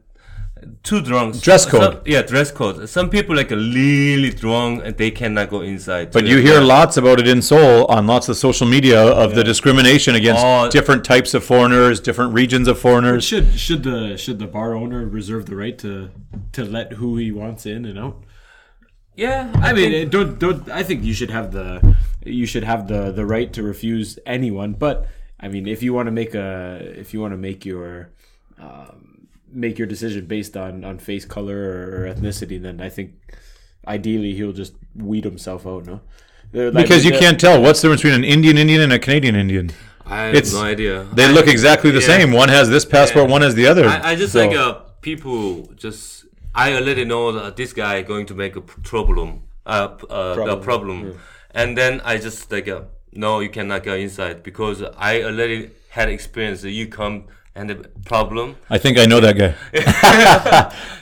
too 0.83 1.01
drunk. 1.01 1.41
Dress 1.41 1.63
Some- 1.63 1.71
code. 1.71 2.01
yeah, 2.07 2.21
dress 2.21 2.51
code. 2.51 2.87
Some 2.89 3.09
people 3.09 3.35
like 3.35 3.51
really 3.51 4.29
drunk 4.31 4.81
and 4.85 4.95
they 4.97 5.11
cannot 5.11 5.49
go 5.49 5.61
inside. 5.61 6.11
But 6.11 6.25
you 6.25 6.37
hear 6.37 6.55
club. 6.57 6.67
lots 6.67 6.97
about 6.97 7.19
it 7.19 7.27
in 7.27 7.41
Seoul 7.41 7.85
on 7.85 8.05
lots 8.07 8.29
of 8.29 8.37
social 8.37 8.67
media 8.67 9.01
of 9.01 9.35
the 9.35 9.43
discrimination 9.43 10.15
against 10.15 10.43
Oh. 10.45 10.69
different 10.69 11.03
types 11.03 11.33
of 11.33 11.43
foreigners, 11.43 11.99
different 11.99 12.33
regions 12.33 12.67
of 12.67 12.77
foreigners. 12.79 13.23
Should 13.23 13.57
should 13.59 13.83
the 13.83 14.17
should 14.17 14.39
the 14.39 14.47
bar 14.47 14.75
owner 14.75 15.05
reserve 15.05 15.45
the 15.47 15.55
right 15.55 15.77
to 15.79 16.09
to 16.53 16.63
let 16.63 16.93
who 16.93 17.17
he 17.17 17.31
wants 17.31 17.65
in 17.65 17.85
and 17.85 17.97
out? 17.99 18.23
Yeah. 19.15 19.51
I 19.61 19.71
mean, 19.73 19.91
think- 19.91 20.11
don't 20.11 20.39
don't. 20.39 20.69
I 20.69 20.83
think 20.83 21.03
you 21.03 21.13
should 21.13 21.31
have 21.31 21.51
the 21.51 21.95
you 22.23 22.45
should 22.45 22.63
have 22.63 22.87
the 22.87 23.11
the 23.11 23.25
right 23.25 23.51
to 23.53 23.63
refuse 23.63 24.19
anyone. 24.25 24.73
But 24.73 25.07
I 25.39 25.47
mean, 25.47 25.67
if 25.67 25.81
you 25.83 25.93
want 25.93 26.07
to 26.07 26.11
make 26.11 26.33
a 26.35 26.81
if 26.97 27.13
you 27.13 27.21
want 27.21 27.33
to 27.33 27.37
make 27.37 27.65
your 27.65 28.09
um, 28.59 29.04
make 29.55 29.77
your 29.79 29.87
decision 29.87 30.25
based 30.25 30.55
on 30.57 30.83
on 30.83 30.99
face 30.99 31.25
color 31.25 31.57
or, 31.57 32.13
ethnicity, 32.13 32.61
then 32.61 32.81
I 32.81 32.89
think 32.89 33.13
ideally 33.87 34.33
he'll 34.33 34.53
just 34.53 34.73
weed 34.95 35.23
himself 35.23 35.65
out. 35.65 35.85
No, 35.85 36.01
like, 36.53 36.73
Because 36.73 37.05
you 37.05 37.11
the- 37.11 37.19
can't 37.19 37.39
tell 37.39 37.61
what's 37.61 37.81
the 37.81 37.87
difference 37.87 38.01
between 38.03 38.19
an 38.23 38.23
Indian 38.35 38.57
Indian 38.57 38.81
and 38.81 38.93
a 38.93 38.99
Canadian 38.99 39.35
Indian. 39.35 39.71
I 40.05 40.23
have 40.25 40.35
it's- 40.35 40.53
no 40.53 40.61
idea. 40.61 41.05
They 41.13 41.25
I- 41.25 41.31
look 41.31 41.47
exactly 41.47 41.91
the 41.91 42.01
yeah. 42.01 42.07
same. 42.17 42.31
One 42.31 42.49
has 42.49 42.69
this 42.69 42.85
passport, 42.85 43.25
Yeah. 43.25 43.31
one 43.31 43.41
has 43.41 43.55
the 43.55 43.67
other. 43.67 43.85
I, 43.87 44.11
I 44.11 44.15
just 44.15 44.33
So- 44.33 44.45
like 44.45 44.55
uh, 44.55 44.73
people 45.01 45.69
just 45.75 46.25
I 46.53 46.73
already 46.73 47.05
know 47.05 47.31
that 47.33 47.55
this 47.57 47.73
guy 47.73 48.01
going 48.01 48.25
to 48.27 48.35
make 48.43 48.55
a 48.55 48.61
problem, 48.61 49.29
uh, 49.65 49.87
p- 49.99 50.07
uh 50.09 50.35
the 50.51 50.57
problem, 50.57 50.97
and 51.51 51.77
then 51.77 52.01
I 52.05 52.17
just 52.17 52.51
like 52.51 52.67
uh, 52.67 52.81
no, 53.11 53.39
you 53.39 53.49
cannot 53.49 53.83
go 53.83 53.95
inside 53.95 54.43
because 54.43 54.77
I 55.11 55.23
already 55.23 55.71
had 55.89 56.07
experience. 56.09 56.63
You 56.63 56.87
come 56.87 57.15
and 57.55 57.69
the 57.69 57.75
problem, 58.05 58.57
I 58.69 58.77
think 58.77 58.97
I 58.97 59.05
know 59.05 59.19
that 59.21 59.37
guy, 59.37 59.55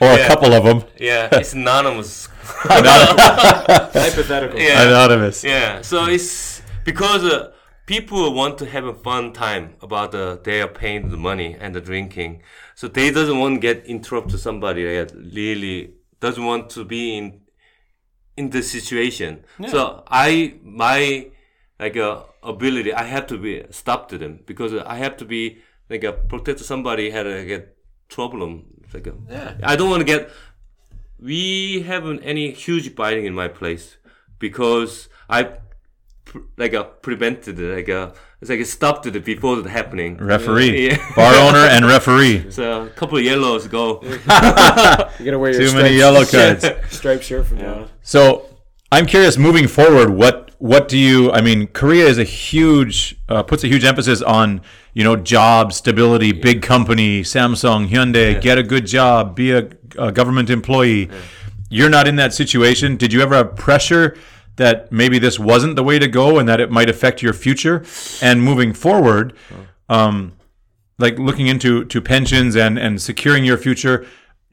or 0.00 0.12
a 0.12 0.26
couple 0.26 0.52
of 0.52 0.64
them. 0.64 0.84
yeah, 0.98 1.28
it's 1.32 1.52
anonymous. 1.52 2.26
hypothetical. 2.64 4.58
Yeah. 4.60 4.82
Anonymous. 4.82 5.42
Yeah, 5.42 5.82
so 5.82 6.04
it's 6.06 6.62
because 6.84 7.24
uh, 7.24 7.52
people 7.86 8.32
want 8.32 8.58
to 8.58 8.66
have 8.66 8.84
a 8.84 8.94
fun 8.94 9.32
time 9.32 9.74
about 9.82 10.12
the 10.12 10.40
they 10.44 10.62
are 10.62 10.68
paying 10.68 11.10
the 11.10 11.16
money 11.16 11.56
and 11.58 11.74
the 11.74 11.80
drinking, 11.80 12.42
so 12.74 12.86
they 12.88 13.10
doesn't 13.10 13.38
want 13.38 13.56
to 13.56 13.60
get 13.60 13.84
interrupted 13.86 14.38
somebody 14.38 14.84
that 14.84 15.12
really 15.14 15.94
doesn't 16.20 16.44
want 16.44 16.70
to 16.70 16.84
be 16.84 17.16
in 17.16 17.40
in 18.36 18.50
the 18.50 18.62
situation. 18.62 19.44
So 19.68 20.04
I 20.08 20.54
my 20.62 21.30
like 21.80 21.96
uh, 21.96 22.22
ability 22.42 22.92
I 22.92 23.04
have 23.04 23.26
to 23.28 23.38
be 23.38 23.64
stop 23.70 24.08
to 24.10 24.18
them 24.18 24.40
because 24.46 24.74
I 24.74 24.96
have 24.96 25.16
to 25.18 25.24
be 25.24 25.58
like 25.90 26.04
a 26.04 26.12
protect 26.12 26.60
somebody 26.60 27.10
had 27.10 27.26
a 27.26 27.44
get 27.44 27.76
problem. 28.08 28.64
It's 28.84 28.94
Like 28.94 29.06
a, 29.06 29.14
Yeah. 29.30 29.56
I 29.62 29.76
don't 29.76 29.90
want 29.90 30.00
to 30.00 30.04
get 30.04 30.30
we 31.20 31.82
haven't 31.82 32.20
any 32.22 32.50
huge 32.52 32.94
biting 32.94 33.24
in 33.24 33.34
my 33.34 33.48
place 33.48 33.96
because 34.38 35.08
I 35.28 35.48
like 36.56 36.74
uh, 36.74 36.84
prevented 36.84 37.58
it, 37.60 37.74
like 37.76 37.88
uh, 37.88 38.10
it's 38.40 38.50
like 38.50 38.60
it 38.60 38.66
stopped 38.66 39.06
it 39.06 39.24
before 39.24 39.58
it 39.58 39.66
happening. 39.66 40.16
Referee, 40.18 40.88
Yeah. 40.88 41.12
bar 41.16 41.34
owner, 41.34 41.58
and 41.74 41.86
referee. 41.86 42.50
So 42.50 42.82
a 42.82 42.88
couple 42.90 43.18
of 43.18 43.24
yellows 43.24 43.68
go. 43.68 44.00
You 45.18 45.24
gotta 45.26 45.38
wear 45.38 45.52
your 45.52 45.70
Too 45.70 45.76
many 45.76 45.96
yellow 45.96 46.24
cards. 46.24 46.66
striped 46.90 47.24
shirt 47.24 47.46
from 47.46 47.58
now. 47.58 47.74
on. 47.74 47.88
So 48.02 48.46
I'm 48.94 49.06
curious, 49.06 49.36
moving 49.36 49.66
forward, 49.66 50.10
what 50.10 50.52
what 50.58 50.86
do 50.86 50.96
you? 50.96 51.32
I 51.32 51.40
mean, 51.40 51.66
Korea 51.66 52.06
is 52.06 52.16
a 52.16 52.22
huge 52.22 53.16
uh, 53.28 53.42
puts 53.42 53.64
a 53.64 53.66
huge 53.66 53.84
emphasis 53.84 54.22
on 54.22 54.60
you 54.92 55.02
know 55.02 55.16
job 55.16 55.72
stability, 55.72 56.30
big 56.30 56.62
company, 56.62 57.22
Samsung, 57.22 57.88
Hyundai, 57.88 58.40
get 58.40 58.56
a 58.56 58.62
good 58.62 58.86
job, 58.86 59.34
be 59.34 59.50
a, 59.50 59.68
a 59.98 60.12
government 60.12 60.48
employee. 60.48 61.10
You're 61.70 61.90
not 61.90 62.06
in 62.06 62.14
that 62.16 62.32
situation. 62.32 62.96
Did 62.96 63.12
you 63.12 63.20
ever 63.20 63.34
have 63.34 63.56
pressure 63.56 64.16
that 64.56 64.92
maybe 64.92 65.18
this 65.18 65.40
wasn't 65.40 65.74
the 65.74 65.82
way 65.82 65.98
to 65.98 66.06
go 66.06 66.38
and 66.38 66.48
that 66.48 66.60
it 66.60 66.70
might 66.70 66.88
affect 66.88 67.20
your 67.20 67.32
future? 67.32 67.84
And 68.22 68.44
moving 68.44 68.72
forward, 68.72 69.32
um, 69.88 70.34
like 70.98 71.18
looking 71.18 71.48
into 71.48 71.84
to 71.86 72.00
pensions 72.00 72.54
and 72.54 72.78
and 72.78 73.02
securing 73.02 73.44
your 73.44 73.58
future 73.58 74.06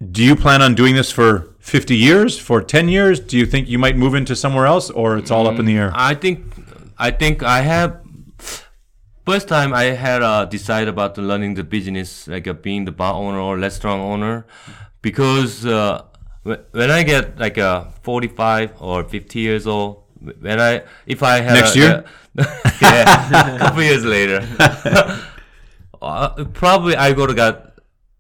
do 0.09 0.23
you 0.23 0.35
plan 0.35 0.63
on 0.63 0.73
doing 0.73 0.95
this 0.95 1.11
for 1.11 1.50
50 1.61 1.95
years 1.95 2.37
for 2.39 2.61
10 2.61 2.89
years? 2.89 3.19
Do 3.19 3.37
you 3.37 3.45
think 3.45 3.69
you 3.69 3.77
might 3.79 3.95
move 3.95 4.15
into 4.15 4.35
somewhere 4.35 4.65
else 4.65 4.89
or 4.89 5.17
it's 5.17 5.31
all 5.31 5.47
up 5.47 5.59
in 5.59 5.65
the 5.65 5.77
air? 5.77 5.91
I 5.93 6.15
think 6.15 6.43
I 6.97 7.11
think 7.11 7.43
I 7.43 7.61
have 7.61 8.01
first 9.25 9.47
time 9.47 9.73
I 9.73 9.83
had 9.95 10.21
uh, 10.23 10.45
decided 10.45 10.89
about 10.89 11.15
the 11.15 11.21
learning 11.21 11.53
the 11.53 11.63
business 11.63 12.27
like 12.27 12.47
uh, 12.47 12.53
being 12.53 12.85
the 12.85 12.91
bar 12.91 13.13
owner 13.13 13.39
or 13.39 13.57
restaurant 13.57 14.01
owner 14.01 14.45
because 15.01 15.65
uh, 15.65 16.03
when 16.43 16.89
I 16.91 17.03
get 17.03 17.37
like 17.37 17.57
uh, 17.57 17.85
45 18.03 18.81
or 18.81 19.03
50 19.03 19.39
years 19.39 19.67
old 19.67 20.03
when 20.39 20.59
I 20.59 20.83
if 21.05 21.21
I 21.23 21.39
have 21.41 21.53
Next 21.53 21.75
a- 21.75 21.79
year? 21.79 22.03
yeah 22.81 23.55
a 23.55 23.59
couple 23.63 23.83
years 23.83 24.03
later. 24.05 24.41
Uh, 26.01 26.45
probably 26.45 26.95
I 26.95 27.13
go 27.13 27.27
to 27.27 27.33
get 27.35 27.70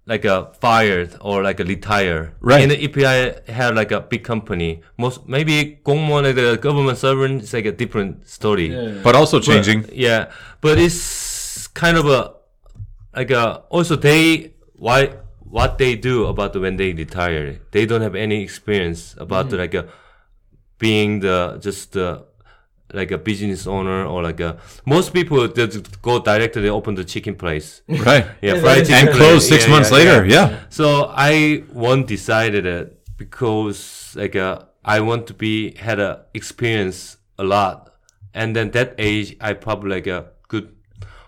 like 0.05 0.25
a 0.25 0.51
fired 0.59 1.15
or 1.21 1.43
like 1.43 1.59
a 1.59 1.63
retire. 1.63 2.33
Right. 2.41 2.63
And 2.63 2.71
if 2.71 2.97
I 2.97 3.51
have 3.51 3.75
like 3.75 3.91
a 3.91 4.01
big 4.01 4.23
company, 4.23 4.81
most 4.97 5.27
maybe 5.27 5.79
Gongmon 5.83 6.23
like 6.23 6.35
the 6.35 6.57
government 6.57 6.97
servant 6.97 7.43
is 7.43 7.53
like 7.53 7.65
a 7.65 7.71
different 7.71 8.27
story. 8.27 8.73
Yeah. 8.73 9.01
But 9.03 9.15
also 9.15 9.39
changing. 9.39 9.83
But, 9.83 9.95
yeah, 9.95 10.31
but 10.61 10.79
it's 10.79 11.67
kind 11.67 11.97
of 11.97 12.07
a 12.07 12.33
like 13.15 13.31
a 13.31 13.63
also 13.69 13.95
they 13.95 14.53
why 14.73 15.13
what 15.39 15.77
they 15.77 15.95
do 15.95 16.25
about 16.25 16.55
when 16.59 16.77
they 16.77 16.93
retire. 16.93 17.59
They 17.71 17.85
don't 17.85 18.01
have 18.01 18.15
any 18.15 18.41
experience 18.41 19.15
about 19.19 19.45
mm 19.45 19.47
-hmm. 19.47 19.51
the, 19.51 19.57
like 19.57 19.75
a, 19.75 19.83
being 20.79 21.21
the 21.21 21.59
just 21.61 21.91
the 21.93 22.25
like 22.93 23.11
a 23.11 23.17
business 23.17 23.67
owner 23.67 24.05
or 24.05 24.21
like 24.23 24.39
a 24.39 24.57
most 24.85 25.13
people 25.13 25.47
just 25.47 26.01
go 26.01 26.19
directly 26.19 26.69
open 26.69 26.95
the 26.95 27.03
chicken 27.05 27.35
place. 27.35 27.81
right 27.87 28.25
Yeah, 28.41 28.59
fried 28.61 28.85
chicken 28.85 29.07
and 29.09 29.17
close 29.17 29.47
six 29.47 29.65
Yeah, 29.65 29.71
months 29.73 29.91
yeah, 29.91 29.97
later 29.97 30.25
yeah. 30.25 30.49
yeah. 30.49 30.59
So 30.69 31.11
I 31.15 31.63
one 31.73 32.05
decided 32.05 32.65
it 32.65 32.97
because 33.17 34.13
like 34.15 34.35
uh, 34.35 34.59
I 34.83 34.99
want 35.01 35.27
to 35.27 35.33
be 35.33 35.75
had 35.75 35.99
a 35.99 36.25
experience 36.33 37.17
a 37.37 37.43
lot, 37.43 37.93
and 38.33 38.55
then 38.55 38.71
that 38.71 38.95
age 38.97 39.35
I 39.39 39.53
probably 39.53 39.91
like 39.91 40.07
a 40.07 40.25
good 40.47 40.75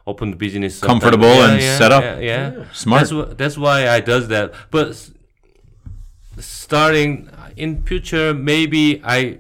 open 0.06 0.32
the 0.32 0.38
business 0.38 0.76
sometime. 0.80 1.00
Comfortable 1.00 1.44
and 1.48 1.62
set 1.62 1.92
up. 1.92 2.04
Yeah, 2.04 2.20
yeah. 2.20 2.66
Smart. 2.74 3.00
That's 3.02 3.12
wh- 3.12 3.38
that's 3.38 3.58
why 3.58 3.88
I 3.88 4.00
does 4.02 4.28
that. 4.30 4.54
But 4.72 4.90
s- 4.90 5.12
starting 6.40 7.30
in 7.56 7.84
future, 7.84 8.34
maybe 8.34 9.02
I 9.04 9.40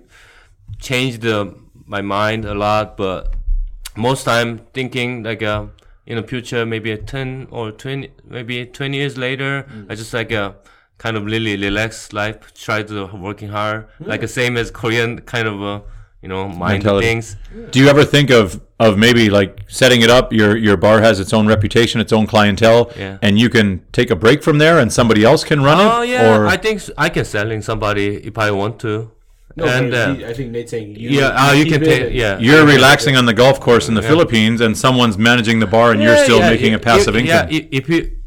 change 0.79 1.19
the 1.19 1.55
my 1.85 2.01
mind 2.01 2.45
a 2.45 2.53
lot, 2.53 2.97
but 2.97 3.33
most 3.95 4.23
time 4.23 4.61
thinking 4.73 5.23
like 5.23 5.43
uh, 5.43 5.65
in 6.05 6.17
the 6.17 6.23
future, 6.23 6.65
maybe 6.65 6.91
a 6.91 6.97
ten 6.97 7.47
or 7.51 7.71
twenty, 7.71 8.11
maybe 8.25 8.65
twenty 8.65 8.97
years 8.97 9.17
later, 9.17 9.65
I 9.89 9.95
just 9.95 10.13
like 10.13 10.31
a 10.31 10.55
kind 10.97 11.17
of 11.17 11.25
really 11.25 11.57
relaxed 11.57 12.13
life, 12.13 12.53
try 12.53 12.83
to 12.83 13.05
working 13.07 13.49
hard, 13.49 13.87
like 13.99 14.21
the 14.21 14.27
same 14.27 14.57
as 14.57 14.71
Korean 14.71 15.19
kind 15.21 15.47
of 15.47 15.61
uh, 15.61 15.81
you 16.21 16.29
know 16.29 16.47
mind 16.47 16.83
Mentality. 16.83 17.07
things. 17.07 17.35
do 17.71 17.79
you 17.79 17.87
ever 17.89 18.05
think 18.05 18.29
of 18.29 18.61
of 18.79 18.97
maybe 18.97 19.29
like 19.29 19.59
setting 19.67 20.01
it 20.01 20.09
up 20.09 20.31
your 20.31 20.55
your 20.55 20.77
bar 20.77 21.01
has 21.01 21.19
its 21.19 21.33
own 21.33 21.47
reputation 21.47 21.99
its 21.99 22.13
own 22.13 22.25
clientele 22.27 22.91
Yeah. 22.97 23.17
and 23.21 23.37
you 23.37 23.49
can 23.49 23.81
take 23.91 24.09
a 24.09 24.15
break 24.15 24.41
from 24.41 24.57
there 24.57 24.79
and 24.79 24.91
somebody 24.91 25.23
else 25.25 25.43
can 25.43 25.61
run 25.61 25.79
Oh 25.81 26.01
it 26.01 26.09
yeah, 26.09 26.33
or 26.37 26.47
I 26.47 26.55
think 26.55 26.81
I 26.97 27.09
can 27.09 27.25
selling 27.25 27.61
somebody 27.61 28.07
if 28.25 28.37
I 28.37 28.51
want 28.51 28.79
to. 28.79 29.11
No, 29.55 29.65
and 29.65 29.91
but 29.91 29.99
uh, 29.99 30.13
he- 30.15 30.25
I 30.25 30.33
think 30.33 30.51
Nate's 30.51 30.71
saying 30.71 30.95
you, 30.95 31.09
yeah, 31.09 31.27
uh, 31.27 31.51
you 31.51 31.65
can 31.65 31.81
take. 31.81 32.13
Yeah, 32.13 32.39
you're 32.39 32.65
relaxing 32.65 33.15
on 33.15 33.25
the 33.25 33.33
golf 33.33 33.59
course 33.59 33.87
in 33.87 33.93
the 33.93 34.01
Philippines 34.01 34.61
and 34.61 34.75
someone's 34.75 35.17
managing 35.17 35.59
the 35.59 35.67
bar 35.67 35.91
and 35.91 36.01
you're 36.01 36.17
still 36.17 36.39
yeah, 36.39 36.49
making 36.49 36.73
a 36.73 36.79
passive 36.79 37.15
if, 37.15 37.21
income 37.21 37.47
Yeah, 37.51 37.67
if 37.71 37.89
you 37.89 38.17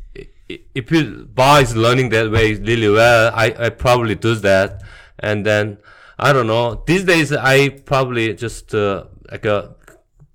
if 0.74 0.90
you 0.92 1.28
bar 1.34 1.60
is 1.60 1.74
learning 1.74 2.10
that 2.10 2.30
way 2.30 2.54
really 2.54 2.88
well, 2.88 3.32
I, 3.34 3.54
I 3.58 3.70
probably 3.70 4.14
do 4.14 4.36
that, 4.36 4.82
and 5.18 5.44
then 5.44 5.78
I 6.18 6.32
don't 6.32 6.46
know. 6.46 6.82
These 6.86 7.04
days, 7.04 7.32
I 7.32 7.70
probably 7.70 8.32
just 8.34 8.74
uh, 8.74 9.04
like 9.30 9.44
a 9.44 9.74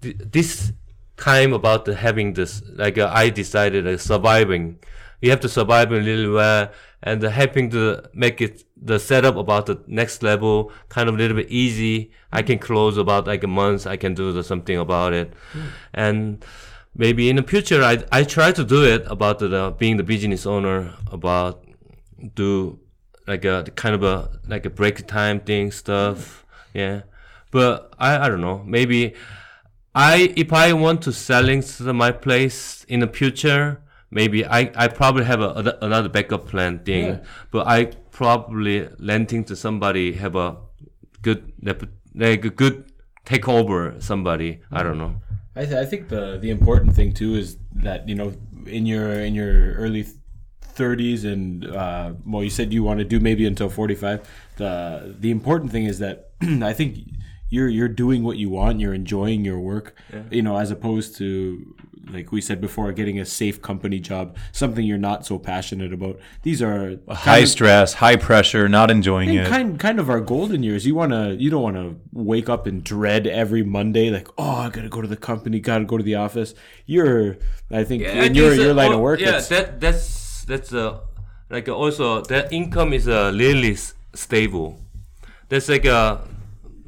this 0.01 0.73
time 1.15 1.53
about 1.53 1.87
having 1.87 2.33
this 2.33 2.61
like 2.73 2.97
uh, 2.97 3.09
I 3.13 3.29
decided 3.29 3.87
uh, 3.87 3.97
surviving. 3.97 4.79
You 5.21 5.29
have 5.29 5.39
to 5.41 5.49
survive 5.49 5.91
a 5.91 5.99
little 5.99 6.33
well 6.33 6.71
and 7.03 7.23
uh, 7.23 7.29
helping 7.29 7.69
to 7.71 8.03
make 8.13 8.41
it 8.41 8.63
the 8.81 8.99
setup 8.99 9.35
about 9.35 9.67
the 9.67 9.81
next 9.85 10.23
level 10.23 10.71
kind 10.89 11.07
of 11.07 11.15
a 11.15 11.17
little 11.17 11.37
bit 11.37 11.49
easy. 11.49 12.11
I 12.31 12.41
can 12.41 12.57
mm-hmm. 12.57 12.65
close 12.65 12.97
about 12.97 13.27
like 13.27 13.43
a 13.43 13.47
month. 13.47 13.85
I 13.85 13.95
can 13.95 14.13
do 14.13 14.31
the, 14.31 14.43
something 14.43 14.77
about 14.77 15.13
it, 15.13 15.33
mm. 15.53 15.67
and 15.93 16.43
maybe 16.95 17.29
in 17.29 17.35
the 17.35 17.43
future 17.43 17.83
I 17.83 18.03
I 18.11 18.23
try 18.23 18.51
to 18.51 18.63
do 18.63 18.83
it 18.83 19.03
about 19.07 19.39
the, 19.39 19.47
the 19.47 19.75
being 19.77 19.97
the 19.97 20.03
business 20.03 20.45
owner 20.45 20.95
about 21.11 21.63
do 22.35 22.79
like 23.27 23.45
a 23.45 23.65
kind 23.75 23.93
of 23.93 24.03
a 24.03 24.39
like 24.47 24.65
a 24.65 24.69
break 24.69 25.07
time 25.07 25.39
thing 25.39 25.71
stuff. 25.71 26.43
Mm. 26.43 26.45
Yeah, 26.73 27.01
but 27.51 27.93
I 27.99 28.25
I 28.25 28.29
don't 28.29 28.41
know 28.41 28.63
maybe. 28.65 29.13
I 29.93 30.33
if 30.37 30.53
I 30.53 30.71
want 30.71 31.01
to 31.01 31.11
selling 31.11 31.61
my 31.81 32.13
place 32.13 32.85
in 32.87 33.01
the 33.01 33.07
future, 33.07 33.81
maybe 34.09 34.45
I, 34.45 34.71
I 34.73 34.87
probably 34.87 35.25
have 35.25 35.41
a, 35.41 35.77
another 35.81 36.07
backup 36.07 36.47
plan 36.47 36.79
thing. 36.79 37.05
Yeah. 37.05 37.19
But 37.51 37.67
I 37.67 37.91
probably 38.21 38.87
renting 38.99 39.43
to 39.43 39.55
somebody 39.55 40.13
have 40.13 40.35
a 40.35 40.55
good 41.23 41.41
like 42.13 42.45
a 42.45 42.51
good 42.51 42.91
take 43.25 43.47
over 43.49 43.95
somebody. 43.99 44.61
I 44.71 44.83
don't 44.83 44.99
know. 44.99 45.15
I, 45.55 45.65
th- 45.65 45.77
I 45.83 45.85
think 45.85 46.09
the 46.09 46.37
the 46.37 46.51
important 46.51 46.95
thing 46.95 47.13
too 47.13 47.33
is 47.33 47.57
that 47.87 48.07
you 48.07 48.13
know 48.13 48.33
in 48.67 48.85
your 48.85 49.09
in 49.11 49.33
your 49.33 49.73
early 49.73 50.05
30s 50.75 51.25
and 51.25 51.65
uh, 51.65 52.13
well 52.23 52.43
you 52.43 52.51
said 52.51 52.71
you 52.71 52.83
want 52.83 52.99
to 52.99 53.05
do 53.05 53.19
maybe 53.19 53.47
until 53.47 53.69
45 53.69 54.29
the 54.57 55.15
the 55.19 55.31
important 55.31 55.71
thing 55.71 55.85
is 55.85 55.97
that 55.97 56.29
I 56.71 56.73
think 56.73 56.99
you're 57.49 57.69
you're 57.69 57.95
doing 58.03 58.23
what 58.23 58.37
you 58.37 58.49
want 58.51 58.79
you're 58.79 58.93
enjoying 58.93 59.43
your 59.43 59.59
work 59.59 59.95
you 60.29 60.43
know 60.43 60.57
as 60.57 60.69
opposed 60.71 61.17
to 61.17 61.75
like 62.09 62.31
we 62.31 62.41
said 62.41 62.59
before 62.59 62.91
getting 62.91 63.19
a 63.19 63.25
safe 63.25 63.61
company 63.61 63.99
job 63.99 64.35
something 64.51 64.83
you're 64.83 64.97
not 64.97 65.23
so 65.25 65.37
passionate 65.37 65.93
about 65.93 66.19
these 66.41 66.59
are 66.61 66.97
High 67.07 67.39
of- 67.39 67.49
stress, 67.49 67.93
high 67.93 68.15
pressure, 68.15 68.67
not 68.67 68.89
enjoying 68.89 69.29
think 69.29 69.41
it. 69.41 69.47
kind 69.47 69.79
kind 69.79 69.99
of 69.99 70.09
our 70.09 70.19
golden 70.19 70.63
years. 70.63 70.85
You 70.85 70.95
wanna 70.95 71.33
you 71.33 71.49
don't 71.51 71.61
wanna 71.61 71.95
wake 72.11 72.49
up 72.49 72.65
and 72.65 72.83
dread 72.83 73.27
every 73.27 73.63
Monday 73.63 74.09
like 74.09 74.27
oh 74.37 74.55
I 74.65 74.69
gotta 74.69 74.89
go 74.89 75.01
to 75.01 75.07
the 75.07 75.15
company, 75.17 75.59
gotta 75.59 75.85
go 75.85 75.97
to 75.97 76.03
the 76.03 76.15
office. 76.15 76.55
You're 76.87 77.37
I 77.69 77.83
think 77.83 78.01
in 78.03 78.33
your 78.35 78.53
your 78.55 78.73
line 78.73 78.91
of 78.93 78.99
work. 78.99 79.19
Yeah, 79.19 79.39
that 79.39 79.79
that's 79.79 80.43
that's 80.45 80.73
uh, 80.73 80.99
like 81.49 81.69
also 81.69 82.21
that 82.21 82.51
income 82.51 82.93
is 82.93 83.07
uh, 83.07 83.31
really 83.35 83.77
stable. 84.15 84.79
That's 85.49 85.69
like 85.69 85.85
a 85.85 86.27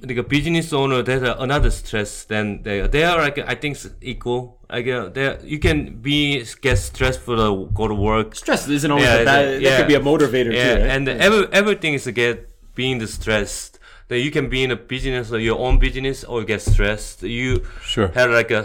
like 0.01 0.17
a 0.17 0.23
business 0.23 0.73
owner. 0.73 1.01
There's 1.01 1.23
uh, 1.23 1.35
another 1.39 1.69
stress. 1.71 2.25
Then 2.25 2.63
they 2.63 2.81
they 2.87 3.03
are 3.03 3.19
like 3.21 3.37
I 3.39 3.55
think 3.55 3.75
s- 3.77 3.89
equal. 4.01 4.59
Like 4.73 4.87
uh, 4.87 5.09
they 5.15 5.25
you 5.53 5.59
can 5.59 5.77
be 6.07 6.43
get 6.65 6.77
stressed 6.89 7.21
for 7.25 7.35
the 7.41 7.49
go 7.79 7.87
to 7.87 7.93
work. 8.09 8.27
stress 8.43 8.61
isn't 8.77 8.91
always 8.93 9.05
Yeah, 9.07 9.21
a 9.21 9.25
bad. 9.31 9.45
it's 9.45 9.59
a- 9.61 9.63
That 9.69 9.77
could 9.79 9.87
be 9.95 9.99
a 10.03 10.05
motivator 10.11 10.51
Yeah, 10.53 10.63
too. 10.75 10.81
Right? 10.81 10.89
and 10.93 11.03
every, 11.27 11.43
everything 11.59 11.93
is 11.97 12.03
to 12.09 12.11
get 12.23 12.35
being 12.79 12.97
the 13.03 13.07
stressed. 13.07 13.71
That 14.09 14.19
you 14.25 14.31
can 14.37 14.45
be 14.49 14.59
in 14.65 14.71
a 14.71 14.75
business 14.93 15.31
or 15.31 15.39
your 15.49 15.57
own 15.65 15.75
business 15.85 16.23
or 16.31 16.43
get 16.43 16.61
stressed. 16.61 17.17
You 17.39 17.49
Sure. 17.91 18.09
have 18.19 18.29
like 18.39 18.51
a 18.59 18.61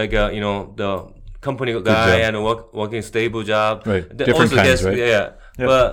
like 0.00 0.12
a 0.22 0.24
you 0.36 0.40
know 0.46 0.56
the 0.76 0.90
company 1.40 1.72
guy 1.72 2.18
job. 2.20 2.20
and 2.26 2.44
work 2.44 2.60
working 2.80 3.02
stable 3.12 3.42
job. 3.42 3.72
Right. 3.86 4.04
That 4.16 4.26
Different 4.28 4.52
also 4.52 4.56
kinds, 4.56 4.68
gets- 4.68 4.84
right? 4.84 4.98
Yeah, 4.98 5.26
but 5.70 5.88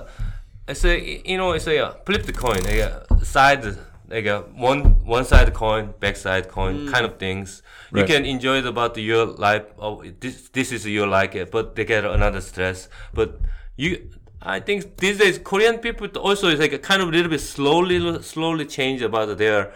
it's 0.68 0.84
a 0.84 0.94
you 1.30 1.38
know 1.40 1.52
it's 1.56 1.66
a 1.66 1.76
uh, 1.86 1.90
flip 2.06 2.22
the 2.30 2.32
coin 2.44 2.60
like 2.68 2.80
a 2.84 2.90
side 3.24 3.64
like 4.08 4.26
a 4.26 4.40
one 4.54 5.04
one 5.04 5.24
side 5.24 5.52
coin 5.54 5.94
back 6.00 6.16
side 6.16 6.48
coin 6.48 6.90
kind 6.92 7.04
of 7.06 7.18
things. 7.18 7.62
You 7.92 8.04
can 8.04 8.24
enjoy 8.24 8.58
it 8.58 8.66
about 8.66 8.96
your 8.96 9.24
life. 9.26 9.64
Oh, 9.78 10.02
this 10.20 10.48
this 10.50 10.72
is 10.72 10.86
your 10.86 11.06
like 11.06 11.34
it, 11.34 11.50
but 11.50 11.74
they 11.76 11.84
get 11.84 12.04
another 12.04 12.40
stress. 12.40 12.88
But 13.12 13.40
you, 13.76 14.10
I 14.42 14.60
think 14.60 14.96
these 14.98 15.18
days 15.18 15.38
Korean 15.38 15.78
people 15.78 16.06
also 16.18 16.48
is 16.48 16.58
like 16.58 16.72
a 16.72 16.78
kind 16.78 17.00
of 17.02 17.08
a 17.08 17.12
little 17.12 17.30
bit 17.30 17.40
slowly 17.40 18.22
slowly 18.22 18.66
change 18.66 19.00
about 19.02 19.38
their 19.38 19.72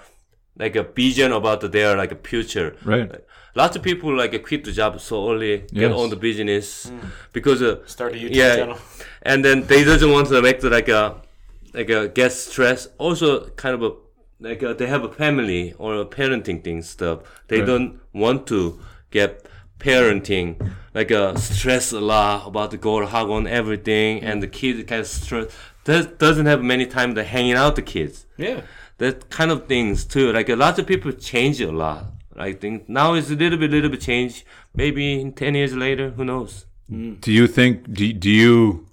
like 0.57 0.75
a 0.77 0.83
vision 0.83 1.33
about 1.33 1.61
their 1.73 1.97
like 1.97 2.13
a 2.13 2.17
future. 2.17 2.77
Right. 2.85 3.09
Like, 3.11 3.27
lots 3.55 3.77
of 3.77 3.83
people 3.83 4.15
like 4.17 4.43
quit 4.45 4.65
the 4.65 4.73
job 4.73 5.01
so 5.01 5.31
early, 5.33 5.59
get 5.59 5.91
Yes. 5.91 5.93
on 5.93 6.11
the 6.11 6.17
business 6.17 6.91
because 7.33 7.63
uh, 7.63 7.87
Start 7.87 8.15
a 8.15 8.17
YouTube 8.17 8.35
yeah, 8.35 8.57
channel. 8.57 8.79
and 9.23 9.45
then 9.45 9.63
they 9.67 9.85
doesn't 9.85 10.11
want 10.11 10.27
to 10.29 10.43
make 10.43 10.61
the, 10.61 10.71
like 10.71 10.89
a 10.89 11.23
like 11.73 11.89
a 11.91 12.09
get 12.09 12.33
stress. 12.33 12.89
Also, 12.99 13.49
kind 13.51 13.75
of 13.75 13.83
a 13.83 13.93
like 14.41 14.63
a, 14.63 14.75
they 14.75 14.87
have 14.87 15.05
a 15.05 15.13
family 15.13 15.75
or 15.79 15.97
a 15.97 16.05
parenting 16.05 16.63
thing 16.63 16.83
stuff. 16.83 17.21
They 17.49 17.59
Right. 17.59 17.67
don't 17.67 18.01
want 18.13 18.47
to 18.49 18.81
get 19.11 19.47
parenting 19.79 20.73
like 20.95 21.11
a 21.11 21.39
stress 21.39 21.93
a 21.93 22.01
lot 22.01 22.47
about 22.47 22.71
the 22.71 22.77
go 22.77 23.01
to 23.01 23.07
hagwon 23.07 23.49
everything, 23.49 24.21
mm. 24.21 24.25
and 24.25 24.43
the 24.43 24.49
kid 24.49 24.87
kind 24.87 25.01
of 25.01 25.07
stress 25.07 25.47
does, 25.85 26.07
doesn't 26.07 26.47
have 26.47 26.63
many 26.63 26.87
time 26.87 27.15
to 27.15 27.23
hanging 27.25 27.55
out 27.55 27.77
the 27.77 27.83
kids 27.83 28.27
yeah. 28.37 28.63
that 28.99 29.31
kind 29.31 29.51
of 29.51 29.67
things 29.67 30.05
too. 30.05 30.33
Like 30.33 30.49
a 30.49 30.57
lot 30.57 30.79
of 30.79 30.87
people 30.87 31.13
change 31.13 31.61
a 31.61 31.71
lot. 31.71 32.07
I 32.37 32.53
think 32.53 32.89
now 32.89 33.15
it's 33.15 33.31
a 33.31 33.35
little 33.35 33.59
bit, 33.59 33.71
little 33.71 33.91
bit 33.91 34.01
change. 34.01 34.45
Maybe 34.75 35.21
in 35.21 35.33
ten 35.33 35.55
years 35.55 35.75
later, 35.75 36.11
who 36.11 36.25
knows? 36.25 36.67
Mm. 36.91 37.21
Do 37.21 37.33
you 37.33 37.47
think? 37.49 37.93
Do, 37.93 38.13
do 38.13 38.31
you, 38.31 38.87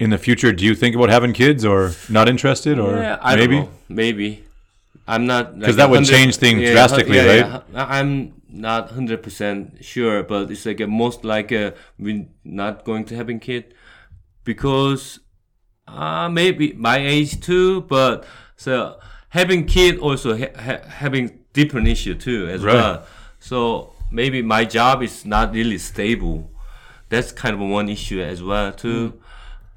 in 0.00 0.10
the 0.10 0.18
future, 0.18 0.52
do 0.52 0.64
you 0.64 0.74
think 0.74 0.96
about 0.96 1.10
having 1.10 1.32
kids 1.32 1.64
or 1.64 1.92
not 2.08 2.28
interested 2.28 2.78
or 2.78 2.96
yeah, 2.96 3.18
I 3.20 3.36
maybe? 3.36 3.56
don't 3.56 3.64
know. 3.66 3.70
Maybe 3.88 4.44
I'm 5.12 5.24
not 5.26 5.44
'Cause 5.60 5.76
that 5.76 5.88
would 5.90 6.04
change 6.04 6.36
things 6.36 6.60
drastically, 6.70 7.16
yeah, 7.16 7.32
right? 7.32 7.62
Yeah, 7.72 7.86
I'm 7.98 8.34
not 8.48 8.90
hundred 8.90 9.22
percent 9.22 9.82
sure, 9.84 10.22
but 10.22 10.50
it's 10.50 10.64
like 10.66 10.80
a 10.80 10.86
most 10.86 11.24
like 11.24 11.50
a, 11.52 11.74
we're 11.98 12.26
not 12.44 12.84
going 12.84 13.04
to 13.06 13.16
having 13.16 13.40
kid 13.40 13.64
because 14.44 15.20
uh 15.86 16.28
maybe 16.28 16.72
my 16.74 16.98
age 16.98 17.40
too. 17.40 17.82
But 17.82 18.24
so 18.56 18.98
having 19.30 19.64
kid 19.66 19.98
also 19.98 20.36
ha- 20.36 20.54
ha- 20.56 20.82
having 20.88 21.38
different 21.52 21.88
issue 21.88 22.14
too 22.14 22.48
as 22.48 22.62
Right. 22.62 22.74
well. 22.74 23.06
So 23.40 23.92
maybe 24.10 24.42
my 24.42 24.64
job 24.64 25.02
is 25.02 25.24
not 25.24 25.52
really 25.54 25.78
stable. 25.78 26.50
That's 27.08 27.32
kind 27.32 27.54
of 27.54 27.60
one 27.60 27.88
issue 27.88 28.20
as 28.20 28.42
well 28.42 28.72
too. 28.72 29.14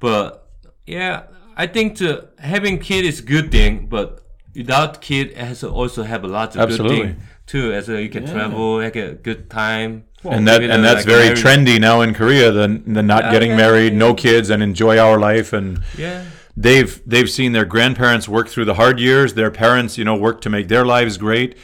But 0.00 0.46
yeah, 0.86 1.24
I 1.56 1.66
think 1.66 1.96
to 1.98 2.28
having 2.38 2.78
kid 2.78 3.04
is 3.04 3.20
good 3.20 3.50
thing, 3.50 3.86
but 3.86 4.21
without 4.54 5.00
kid 5.00 5.34
has 5.36 5.62
also 5.64 6.02
have 6.02 6.24
a 6.24 6.28
lot 6.28 6.54
of 6.54 6.60
Absolutely. 6.60 6.96
good 6.96 7.06
thing 7.16 7.22
too. 7.46 7.72
As 7.72 7.88
a, 7.88 8.02
you 8.02 8.08
can 8.08 8.26
travel, 8.26 8.76
like 8.78 8.96
a 8.96 9.12
good 9.14 9.50
time. 9.50 10.04
and 10.24 10.46
that 10.46 10.62
and 10.62 10.84
that's 10.84 11.04
like, 11.06 11.06
very 11.06 11.24
married- 11.28 11.38
trendy 11.38 11.80
now 11.80 12.00
in 12.00 12.14
Korea. 12.14 12.50
The 12.52 12.82
the 12.86 13.02
not 13.02 13.30
getting 13.32 13.50
yeah, 13.50 13.56
married, 13.56 13.94
no 13.94 14.14
kids, 14.14 14.50
and 14.50 14.62
enjoy 14.62 14.98
our 14.98 15.18
life. 15.18 15.52
And 15.52 15.80
Yeah. 15.98 16.24
they've 16.56 17.00
they've 17.06 17.28
seen 17.30 17.52
their 17.52 17.64
grandparents 17.64 18.28
work 18.28 18.48
through 18.48 18.66
the 18.66 18.74
hard 18.74 19.00
years. 19.00 19.34
Their 19.34 19.50
parents, 19.50 19.98
you 19.98 20.04
know, 20.04 20.14
work 20.16 20.40
to 20.42 20.50
make 20.50 20.68
their 20.68 20.84
lives 20.84 21.18
great. 21.18 21.56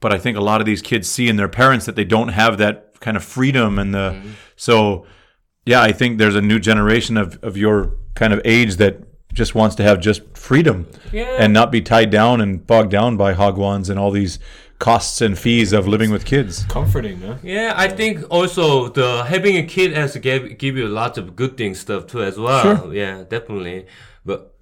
But 0.00 0.12
I 0.12 0.18
think 0.18 0.36
a 0.36 0.40
lot 0.40 0.60
of 0.60 0.66
these 0.66 0.80
kids 0.80 1.08
see 1.08 1.28
in 1.28 1.36
their 1.36 1.48
parents 1.48 1.84
that 1.86 1.96
they 1.96 2.04
don't 2.04 2.28
have 2.28 2.56
that 2.58 2.98
kind 3.00 3.16
of 3.16 3.24
freedom 3.24 3.78
and 3.78 3.92
the 3.94 3.98
Mm-hmm. 4.14 4.30
so 4.56 5.06
yeah, 5.66 5.82
I 5.82 5.92
think 5.92 6.18
there's 6.18 6.34
a 6.36 6.40
new 6.40 6.58
generation 6.58 7.16
of, 7.18 7.38
of 7.42 7.56
your 7.56 7.94
kind 8.14 8.32
of 8.32 8.40
age 8.44 8.76
that 8.76 8.94
just 9.38 9.54
wants 9.54 9.74
to 9.76 9.82
have 9.82 9.98
just 10.00 10.20
freedom 10.36 10.86
Yeah. 11.12 11.36
and 11.42 11.52
not 11.52 11.70
be 11.72 11.80
tied 11.80 12.10
down 12.10 12.40
and 12.42 12.50
bogged 12.66 12.90
down 12.90 13.16
by 13.16 13.30
hagwons 13.34 13.88
and 13.90 13.98
all 13.98 14.10
these 14.10 14.38
costs 14.78 15.20
and 15.20 15.36
fees 15.38 15.72
of 15.72 15.88
living 15.88 16.10
with 16.10 16.24
kids. 16.24 16.64
Comforting, 16.68 17.20
man. 17.20 17.38
Yeah, 17.42 17.72
I 17.84 17.88
think 17.88 18.24
also 18.30 18.88
the 19.00 19.24
having 19.24 19.56
a 19.56 19.62
kid 19.76 19.92
has 19.92 20.12
to 20.12 20.18
give, 20.18 20.42
give 20.58 20.76
you 20.76 20.86
lots 20.88 21.16
of 21.18 21.34
good 21.40 21.56
things 21.56 21.78
stuff 21.80 22.06
too 22.06 22.22
as 22.22 22.36
well. 22.38 22.62
Sure. 22.62 22.94
Yeah, 22.94 23.24
definitely. 23.36 23.86
But 24.24 24.54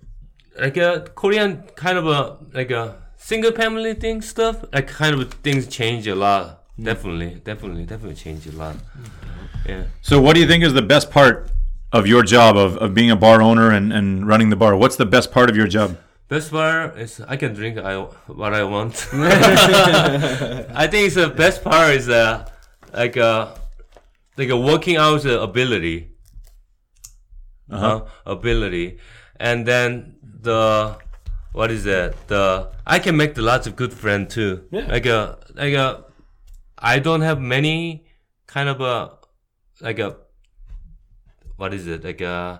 like 0.58 0.76
a 0.76 0.90
Korean 1.14 1.50
kind 1.74 1.98
of 1.98 2.06
a 2.06 2.20
like 2.58 2.70
a 2.70 2.84
single 3.16 3.52
family 3.52 3.94
thing 3.94 4.22
stuff, 4.22 4.56
like 4.72 4.88
kind 4.88 5.12
of 5.20 5.32
things 5.46 5.66
change 5.66 6.06
a 6.06 6.14
lot. 6.14 6.44
Mm. 6.78 6.84
Definitely, 6.84 7.30
definitely, 7.50 7.84
definitely 7.92 8.14
change 8.26 8.46
a 8.46 8.52
lot. 8.52 8.76
Mm. 8.76 9.10
Yeah. 9.68 9.84
So, 10.00 10.20
what 10.20 10.34
do 10.34 10.40
you 10.40 10.46
think 10.46 10.62
is 10.64 10.72
the 10.74 10.88
best 10.94 11.10
part 11.10 11.50
of 11.96 12.06
your 12.06 12.22
job 12.22 12.56
of, 12.56 12.76
of 12.78 12.94
being 12.94 13.10
a 13.10 13.16
bar 13.16 13.40
owner 13.40 13.70
and, 13.70 13.92
and 13.92 14.26
running 14.26 14.50
the 14.50 14.56
bar? 14.56 14.76
What's 14.76 14.96
the 14.96 15.06
best 15.06 15.32
part 15.32 15.48
of 15.50 15.56
your 15.56 15.66
job? 15.66 15.96
Best 16.28 16.50
part 16.50 16.98
is 16.98 17.20
I 17.20 17.36
can 17.36 17.54
drink 17.54 17.78
I, 17.78 17.98
what 18.26 18.52
I 18.52 18.64
want. 18.64 19.08
I 19.12 20.86
think 20.90 21.06
it's 21.06 21.14
the 21.14 21.28
best 21.28 21.62
part 21.62 21.94
is 21.94 22.08
uh, 22.08 22.48
like 22.92 23.16
uh, 23.16 23.54
like 24.36 24.48
a 24.48 24.56
working 24.56 24.96
out 24.96 25.22
the 25.22 25.40
ability. 25.40 26.12
Uh-huh. 27.70 28.04
Ability, 28.24 28.98
and 29.40 29.66
then 29.66 30.16
the 30.22 30.96
what 31.52 31.70
is 31.70 31.84
that? 31.84 32.28
The 32.28 32.70
I 32.86 32.98
can 32.98 33.16
make 33.16 33.34
the 33.34 33.42
lots 33.42 33.66
of 33.66 33.76
good 33.76 33.92
friends 33.92 34.34
too. 34.34 34.64
Yeah. 34.70 34.86
Like 34.86 35.06
a 35.06 35.38
like 35.54 35.74
a 35.74 36.04
I 36.78 36.98
don't 36.98 37.22
have 37.22 37.40
many 37.40 38.06
kind 38.46 38.68
of 38.68 38.80
a 38.80 39.18
like 39.80 39.98
a 39.98 40.16
what 41.56 41.72
is 41.74 41.86
it 41.86 42.04
like 42.04 42.20
uh 42.22 42.58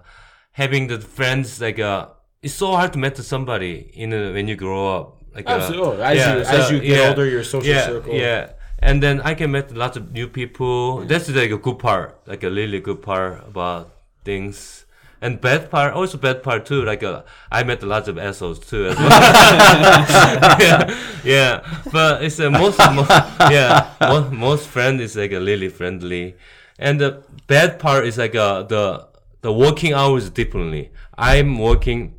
having 0.52 0.86
the 0.88 0.98
friends 1.00 1.60
like 1.60 1.78
uh 1.78 2.08
it's 2.42 2.54
so 2.54 2.72
hard 2.76 2.92
to 2.92 2.98
meet 2.98 3.16
somebody 3.16 3.90
in 3.94 4.12
a, 4.12 4.32
when 4.32 4.46
you 4.48 4.56
grow 4.56 4.96
up 4.96 5.22
like 5.34 5.48
uh, 5.48 5.52
Absolutely. 5.54 6.02
As 6.02 6.16
you- 6.26 6.56
as 6.58 6.70
you 6.70 6.80
get 6.80 7.08
older, 7.10 7.26
your 7.28 7.44
social 7.44 7.72
yeah, 7.74 7.86
circle- 7.86 8.14
yeah 8.14 8.52
and 8.78 9.02
then 9.02 9.20
I 9.22 9.34
can 9.34 9.50
meet 9.52 9.72
lots 9.72 9.96
of 9.96 10.12
new 10.12 10.28
people. 10.28 10.98
That's 11.06 11.30
like 11.30 11.50
a 11.50 11.56
good 11.56 11.78
part, 11.78 12.20
like 12.26 12.42
a 12.44 12.50
really 12.50 12.78
good 12.78 13.00
part 13.00 13.42
about 13.48 13.90
things. 14.22 14.84
And 15.22 15.40
bad 15.40 15.70
part, 15.70 15.94
also 15.94 16.18
bad 16.18 16.42
part 16.42 16.66
too. 16.66 16.84
Like 16.84 17.02
uh, 17.02 17.22
I 17.50 17.64
met 17.64 17.82
lots 17.82 18.06
of 18.06 18.18
assholes 18.18 18.58
too. 18.60 18.88
As 18.88 18.96
well. 18.98 19.08
yeah, 20.60 20.98
yeah, 21.24 21.80
but 21.90 22.22
it's 22.22 22.38
a 22.38 22.50
most, 22.50 22.78
most 22.92 23.08
yeah 23.50 23.90
most, 24.00 24.30
most 24.32 24.68
friend 24.68 25.00
is 25.00 25.16
like 25.16 25.32
a 25.32 25.40
really 25.40 25.70
friendly, 25.70 26.36
and 26.78 27.00
the 27.00 27.22
bad 27.46 27.78
part 27.78 28.06
is 28.06 28.18
like 28.18 28.34
uh, 28.34 28.62
the 28.62 29.08
the 29.42 29.52
working 29.52 29.92
hours 29.92 30.30
differently. 30.30 30.90
I'm 31.16 31.58
working, 31.58 32.16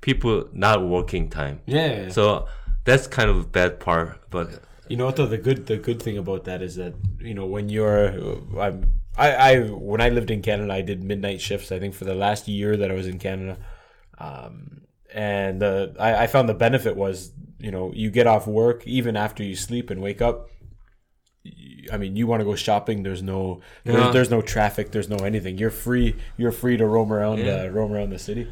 people 0.00 0.48
not 0.52 0.84
working 0.86 1.30
time. 1.30 1.60
Yeah. 1.66 2.08
So 2.10 2.46
that's 2.84 3.06
kind 3.06 3.30
of 3.30 3.36
a 3.38 3.44
bad 3.44 3.80
part, 3.80 4.20
but 4.30 4.60
You 4.88 4.96
know 4.98 5.06
what 5.06 5.16
though? 5.16 5.26
The 5.26 5.38
good 5.38 5.66
the 5.66 5.78
good 5.78 6.02
thing 6.02 6.18
about 6.18 6.44
that 6.44 6.60
is 6.60 6.76
that 6.76 6.94
you 7.20 7.34
know 7.34 7.46
when 7.46 7.68
you're 7.70 8.08
I'm 8.60 8.92
I, 9.16 9.30
I 9.32 9.60
when 9.60 10.00
I 10.00 10.10
lived 10.10 10.30
in 10.30 10.42
Canada 10.42 10.72
I 10.72 10.82
did 10.82 11.02
midnight 11.02 11.40
shifts 11.40 11.72
I 11.72 11.78
think 11.78 11.94
for 11.94 12.04
the 12.04 12.14
last 12.14 12.48
year 12.48 12.76
that 12.76 12.90
I 12.90 12.94
was 12.94 13.06
in 13.06 13.18
Canada, 13.18 13.56
um, 14.18 14.82
and 15.12 15.62
uh, 15.62 15.88
I, 15.98 16.24
I 16.24 16.26
found 16.26 16.48
the 16.48 16.54
benefit 16.54 16.96
was 16.96 17.32
you 17.58 17.70
know 17.70 17.92
you 17.94 18.10
get 18.10 18.26
off 18.26 18.46
work 18.46 18.86
even 18.86 19.16
after 19.16 19.42
you 19.42 19.56
sleep 19.56 19.88
and 19.90 20.02
wake 20.02 20.20
up. 20.20 20.50
Y- 21.88 21.94
I 21.94 21.98
mean, 21.98 22.16
you 22.16 22.26
want 22.26 22.40
to 22.40 22.44
go 22.44 22.54
shopping. 22.54 23.02
There's 23.02 23.22
no, 23.22 23.60
there's, 23.84 23.98
Yeah. 23.98 24.10
there's 24.10 24.30
no 24.30 24.40
traffic. 24.42 24.90
There's 24.92 25.08
no 25.08 25.16
anything. 25.16 25.58
You're 25.58 25.70
free. 25.70 26.16
You're 26.36 26.52
free 26.52 26.76
to 26.76 26.86
roam 26.86 27.12
around, 27.12 27.38
Yeah. 27.38 27.64
uh, 27.64 27.68
roam 27.68 27.92
around 27.92 28.10
the 28.10 28.18
city. 28.18 28.48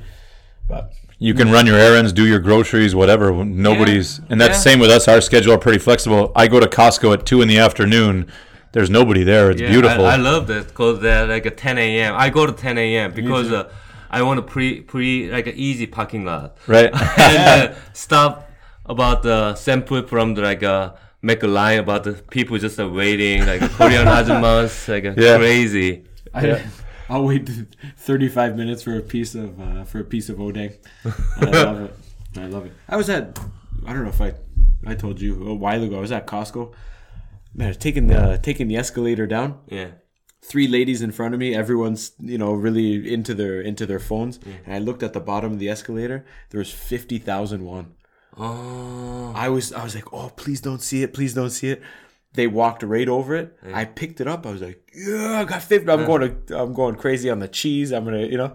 But 0.68 0.92
You 1.18 1.34
can 1.34 1.50
run 1.52 1.66
your 1.66 1.76
errands, 1.78 2.12
do 2.12 2.26
your 2.26 2.38
groceries, 2.40 2.94
whatever. 2.94 3.32
Nobody's, 3.44 4.20
and 4.30 4.40
that's 4.40 4.54
Yeah. 4.58 4.72
same 4.72 4.78
with 4.80 4.90
us. 4.90 5.06
Our 5.08 5.20
schedule 5.20 5.52
are 5.54 5.58
pretty 5.58 5.78
flexible. 5.78 6.32
I 6.34 6.48
go 6.48 6.58
to 6.60 6.66
Costco 6.66 7.12
at 7.14 7.26
two 7.26 7.42
in 7.42 7.48
the 7.48 7.58
afternoon. 7.58 8.26
There's 8.72 8.88
nobody 8.90 9.22
there. 9.22 9.50
It's 9.50 9.60
Yeah, 9.60 9.70
beautiful. 9.70 10.06
I, 10.06 10.14
I 10.14 10.16
love 10.16 10.46
that 10.46 10.68
because 10.68 11.00
they're 11.00 11.26
like 11.26 11.44
a 11.46 11.50
10 11.50 11.78
a.m. 11.78 12.14
I 12.16 12.30
go 12.30 12.46
to 12.46 12.52
10 12.52 12.78
a.m. 12.78 13.12
because 13.12 13.52
uh, 13.52 13.68
I 14.10 14.22
want 14.22 14.38
a 14.38 14.42
pre 14.42 14.80
pre 14.80 15.30
like 15.30 15.46
an 15.46 15.54
easy 15.56 15.86
parking 15.86 16.24
lot 16.24 16.56
right? 16.66 16.90
and 17.18 17.70
uh, 17.70 17.74
stop 17.92 18.48
about 18.86 19.22
the 19.22 19.54
sample 19.54 20.02
from 20.06 20.34
the 20.34 20.42
like 20.42 20.62
uh, 20.62 20.92
make 21.22 21.42
a 21.42 21.46
line 21.46 21.78
about 21.78 22.04
the 22.04 22.12
people 22.30 22.58
just 22.58 22.78
uh, 22.80 22.88
waiting 22.88 23.46
like 23.46 23.60
Korean 23.72 24.06
ajumas 24.06 24.88
like 24.88 25.04
Yeah. 25.16 25.38
crazy. 25.38 26.04
I, 26.34 26.62
I'll 27.08 27.24
wait 27.24 27.48
35 27.96 28.56
minutes 28.56 28.82
for 28.82 28.96
a 28.96 29.02
piece 29.02 29.34
of 29.34 29.60
uh, 29.60 29.84
for 29.84 30.00
a 30.00 30.04
piece 30.04 30.28
of 30.28 30.38
odang. 30.38 30.74
I 31.04 31.44
love 31.50 31.80
it. 31.82 31.94
I 32.38 32.46
love 32.46 32.66
it. 32.66 32.72
I 32.88 32.96
was 32.96 33.08
at 33.10 33.38
I 33.86 33.92
don't 33.92 34.04
know 34.04 34.08
if 34.10 34.20
I 34.20 34.32
I 34.86 34.94
told 34.94 35.20
you 35.20 35.48
a 35.48 35.54
while 35.54 35.82
ago. 35.82 35.96
I 35.98 36.00
was 36.00 36.12
at 36.12 36.26
Costco. 36.26 36.72
Man, 37.54 37.74
taking 37.74 38.06
the 38.06 38.38
taking 38.42 38.68
the 38.68 38.76
escalator 38.76 39.26
down. 39.26 39.58
Yeah. 39.68 39.90
Three 40.44 40.66
ladies 40.66 41.02
in 41.02 41.12
front 41.12 41.34
of 41.34 41.40
me. 41.40 41.54
Everyone's 41.54 42.12
you 42.18 42.38
know 42.38 42.52
really 42.54 43.12
into 43.12 43.34
their 43.34 43.60
into 43.60 43.84
their 43.86 44.00
phones. 44.00 44.40
And 44.64 44.74
I 44.74 44.78
looked 44.78 45.02
at 45.02 45.12
the 45.12 45.20
bottom 45.20 45.52
of 45.52 45.58
the 45.58 45.68
escalator. 45.68 46.24
There 46.50 46.58
was 46.58 46.72
fifty 46.72 47.18
thousand 47.18 47.64
won. 47.64 47.94
Oh. 48.36 49.32
I 49.34 49.48
was 49.48 49.72
I 49.72 49.84
was 49.84 49.94
like, 49.94 50.12
oh 50.12 50.30
please 50.36 50.60
don't 50.60 50.80
see 50.80 51.02
it, 51.02 51.12
please 51.14 51.34
don't 51.34 51.50
see 51.50 51.68
it. 51.70 51.82
They 52.34 52.46
walked 52.46 52.82
right 52.82 53.08
over 53.08 53.34
it. 53.34 53.56
I 53.74 53.84
picked 53.84 54.20
it 54.20 54.26
up. 54.26 54.46
I 54.46 54.50
was 54.52 54.62
like, 54.62 54.90
yeah, 54.94 55.40
I 55.40 55.44
got 55.44 55.62
fifty. 55.62 55.90
I'm 55.90 56.06
going 56.06 56.44
to 56.46 56.58
I'm 56.58 56.72
going 56.72 56.94
crazy 56.94 57.28
on 57.28 57.40
the 57.40 57.48
cheese. 57.48 57.92
I'm 57.92 58.04
gonna 58.04 58.24
you 58.24 58.38
know 58.38 58.54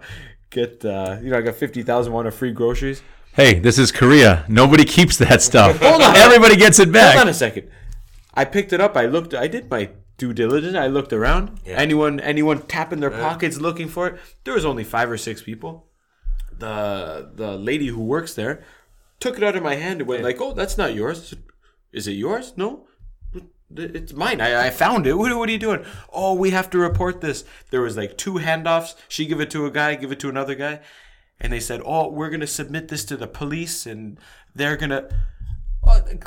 get 0.49 0.83
uh, 0.83 1.17
you 1.21 1.29
know 1.29 1.37
I 1.37 1.41
got 1.41 1.55
fifty 1.55 1.83
thousand 1.83 2.13
won 2.13 2.25
of 2.25 2.33
free 2.33 2.51
groceries. 2.51 3.03
hey, 3.33 3.59
this 3.59 3.77
is 3.77 3.91
Korea. 3.91 4.45
Nobody 4.47 4.83
keeps 4.83 5.17
that 5.17 5.43
stuff. 5.43 5.77
Hold 5.81 6.01
on. 6.01 6.15
Everybody 6.15 6.55
gets 6.55 6.79
it 6.79 6.91
back. 6.91 7.13
Hold 7.13 7.27
on 7.27 7.29
a 7.29 7.33
second. 7.35 7.69
I 8.33 8.45
picked 8.45 8.73
it 8.73 8.81
up. 8.81 8.97
I 8.97 9.05
looked. 9.05 9.35
I 9.35 9.47
did 9.47 9.69
my 9.69 9.91
due 10.17 10.33
diligence. 10.33 10.75
I 10.75 10.87
looked 10.87 11.13
around. 11.13 11.59
Anyone 11.67 12.19
anyone 12.19 12.63
tapping 12.63 12.99
their 12.99 13.11
pockets 13.11 13.59
looking 13.59 13.89
for 13.89 14.07
it? 14.07 14.19
There 14.43 14.55
was 14.55 14.65
only 14.65 14.83
five 14.83 15.11
or 15.11 15.17
six 15.17 15.43
people. 15.43 15.85
The 16.57 17.29
the 17.35 17.55
lady 17.57 17.87
who 17.87 18.01
works 18.03 18.33
there 18.33 18.63
took 19.19 19.37
it 19.37 19.43
out 19.43 19.55
of 19.55 19.63
my 19.63 19.75
hand 19.75 20.01
and 20.01 20.07
went 20.07 20.23
like, 20.23 20.39
"Oh, 20.41 20.53
that's 20.53 20.77
not 20.77 20.93
yours. 20.95 21.33
Is 21.91 22.07
it 22.07 22.13
yours? 22.13 22.53
No." 22.57 22.85
It's 23.75 24.13
mine. 24.13 24.39
I, 24.39 24.67
I 24.67 24.69
found 24.69 25.05
it. 25.05 25.15
What, 25.15 25.35
what 25.35 25.49
are 25.49 25.51
you 25.51 25.57
doing? 25.57 25.83
Oh, 26.13 26.33
we 26.33 26.51
have 26.51 26.69
to 26.69 26.77
report 26.77 27.19
this. 27.19 27.43
There 27.69 27.81
was 27.81 27.97
like 27.97 28.17
two 28.17 28.35
handoffs. 28.35 28.95
She 29.09 29.25
give 29.25 29.41
it 29.41 29.51
to 29.51 29.65
a 29.65 29.71
guy, 29.71 29.95
give 29.95 30.11
it 30.13 30.21
to 30.21 30.29
another 30.29 30.55
guy, 30.55 30.79
and 31.41 31.51
they 31.51 31.59
said, 31.59 31.81
"Oh, 31.85 32.07
we're 32.09 32.29
gonna 32.29 32.47
submit 32.47 32.87
this 32.87 33.03
to 33.05 33.17
the 33.17 33.27
police, 33.27 33.85
and 33.85 34.19
they're 34.55 34.77
gonna." 34.77 35.09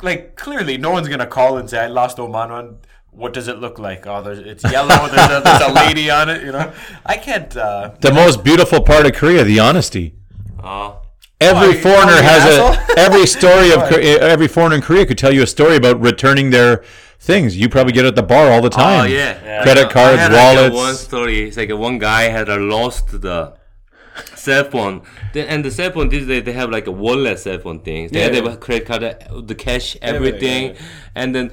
Like 0.01 0.35
clearly, 0.35 0.77
no 0.77 0.91
one's 0.91 1.07
gonna 1.07 1.25
call 1.27 1.57
and 1.57 1.69
say 1.69 1.79
I 1.79 1.87
lost 1.87 2.19
Oman. 2.19 2.77
What 3.11 3.33
does 3.33 3.47
it 3.47 3.57
look 3.59 3.77
like? 3.79 4.07
Oh, 4.07 4.21
there's 4.21 4.39
it's 4.39 4.63
yellow. 4.63 5.07
There's 5.07 5.31
a, 5.31 5.41
there's 5.43 5.61
a 5.61 5.73
lady 5.73 6.09
on 6.09 6.29
it. 6.29 6.43
You 6.43 6.51
know, 6.51 6.71
I 7.05 7.17
can't. 7.17 7.55
Uh, 7.57 7.91
The 7.99 8.13
most 8.13 8.43
beautiful 8.43 8.81
part 8.83 9.05
of 9.05 9.13
Korea, 9.13 9.43
the 9.43 9.59
honesty. 9.59 10.15
Oh. 10.63 11.00
Every 11.41 11.69
Why, 11.69 11.73
you 11.75 11.81
foreigner 11.81 12.21
has 12.21 12.43
an 12.55 12.59
a 12.97 12.99
every 13.05 13.25
story 13.25 13.71
of 13.71 13.81
every 13.91 14.47
foreigner 14.47 14.75
in 14.75 14.81
Korea 14.81 15.05
could 15.05 15.17
tell 15.17 15.33
you 15.33 15.43
a 15.43 15.47
story 15.47 15.75
about 15.75 15.99
returning 15.99 16.51
their 16.51 16.83
things. 17.19 17.57
You 17.57 17.67
probably 17.67 17.93
get 17.93 18.05
it 18.05 18.09
at 18.09 18.15
the 18.15 18.23
bar 18.23 18.51
all 18.51 18.61
the 18.61 18.69
time. 18.69 19.01
Oh 19.01 19.03
yeah. 19.05 19.63
Credit 19.63 19.81
Like, 19.83 19.89
uh, 19.89 19.93
cards, 19.93 20.19
I 20.19 20.21
had, 20.23 20.33
wallets. 20.33 20.75
a 20.75 20.77
one 20.77 20.95
story. 20.95 21.41
It's 21.47 21.57
like 21.57 21.71
one 21.71 21.97
guy 21.97 22.23
had 22.23 22.47
uh, 22.49 22.57
lost 22.59 23.21
the 23.21 23.53
cell 24.35 24.65
phone, 24.65 25.01
The- 25.33 25.49
and 25.49 25.63
the 25.65 25.71
cell 25.71 25.91
phone 25.91 26.09
these 26.09 26.27
days 26.27 26.43
they 26.43 26.51
have 26.53 26.69
like 26.69 26.85
a 26.87 26.91
wallet 26.91 27.39
cell 27.39 27.57
phone 27.59 27.79
things. 27.79 28.11
They 28.11 28.19
Yeah, 28.19 28.33
have 28.35 28.45
yeah. 28.45 28.55
credit 28.57 28.85
card, 28.87 29.03
uh, 29.03 29.41
the 29.41 29.55
cash, 29.55 29.97
Everything, 30.01 30.71
everything, 30.71 30.85
and 31.15 31.33
then. 31.35 31.51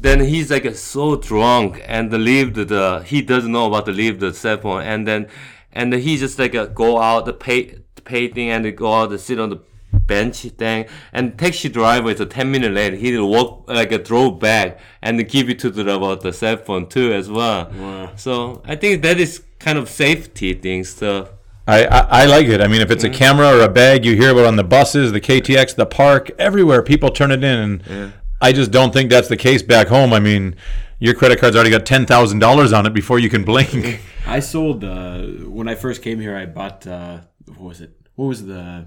Then 0.00 0.20
he's 0.20 0.48
like 0.48 0.64
so 0.76 1.16
drunk 1.16 1.82
and 1.84 2.12
leave 2.12 2.54
the, 2.54 2.64
the 2.64 3.02
he 3.04 3.20
doesn't 3.20 3.50
know 3.50 3.66
about 3.66 3.84
to 3.86 3.90
leave 3.92 4.20
the 4.20 4.32
cell 4.32 4.56
phone 4.56 4.82
and 4.82 5.08
then 5.08 5.26
and 5.72 5.92
he 5.92 6.16
just 6.16 6.38
like 6.38 6.54
uh, 6.54 6.66
go 6.66 7.00
out 7.00 7.24
the 7.26 7.32
pay 7.32 7.62
the 7.64 7.80
pay 8.08 8.28
thing 8.28 8.50
and 8.50 8.76
go 8.76 8.92
out 8.92 9.10
and 9.10 9.20
sit 9.20 9.38
on 9.38 9.50
the 9.50 9.60
bench 9.92 10.40
thing 10.40 10.86
and 11.12 11.38
taxi 11.38 11.68
driver 11.68 12.10
is 12.10 12.20
a 12.20 12.26
10 12.26 12.50
minute 12.50 12.72
late 12.72 12.94
he 12.94 13.16
will 13.16 13.28
walk 13.28 13.64
like 13.68 13.92
a 13.92 13.98
drove 13.98 14.38
back 14.38 14.78
and 15.02 15.28
give 15.28 15.48
it 15.48 15.58
to 15.58 15.70
the 15.70 15.82
about 15.94 16.22
the 16.22 16.32
cell 16.32 16.56
phone 16.56 16.88
too 16.88 17.12
as 17.12 17.30
well 17.30 17.70
so 18.16 18.62
i 18.64 18.74
think 18.74 19.02
that 19.02 19.18
is 19.20 19.42
kind 19.58 19.78
of 19.78 19.88
safety 19.88 20.54
things 20.54 20.88
so 20.88 21.28
I, 21.66 21.84
I, 21.84 21.98
I 22.22 22.24
like 22.24 22.46
it. 22.46 22.62
I 22.62 22.66
mean, 22.66 22.80
if 22.80 22.90
it's 22.90 23.04
a 23.04 23.10
camera 23.10 23.54
or 23.54 23.60
a 23.60 23.68
bag, 23.68 24.02
you 24.02 24.16
hear 24.16 24.30
about 24.30 24.46
on 24.46 24.56
the 24.56 24.64
buses, 24.64 25.12
the 25.12 25.20
KTX, 25.20 25.76
the 25.76 25.84
park, 25.84 26.30
everywhere. 26.38 26.82
People 26.82 27.10
turn 27.10 27.30
it 27.30 27.44
in, 27.44 27.58
and 27.86 28.14
I 28.40 28.52
just 28.52 28.70
don't 28.70 28.90
think 28.90 29.10
that's 29.10 29.28
the 29.28 29.36
case 29.36 29.62
back 29.62 29.88
home. 29.88 30.14
I 30.14 30.18
mean, 30.18 30.56
your 30.98 31.12
credit 31.12 31.38
card's 31.38 31.56
already 31.56 31.70
got 31.70 31.84
ten 31.84 32.06
thousand 32.06 32.38
dollars 32.38 32.72
on 32.72 32.86
it 32.86 32.94
before 32.94 33.18
you 33.18 33.28
can 33.28 33.44
blink. 33.44 34.00
I 34.26 34.40
sold 34.40 34.82
uh, 34.82 35.20
when 35.44 35.68
I 35.68 35.74
first 35.74 36.00
came 36.00 36.20
here. 36.20 36.34
I 36.34 36.46
bought 36.46 36.86
uh, 36.86 37.20
what 37.44 37.60
was 37.60 37.80
it? 37.82 37.97
What 38.18 38.26
was 38.26 38.46
the 38.46 38.86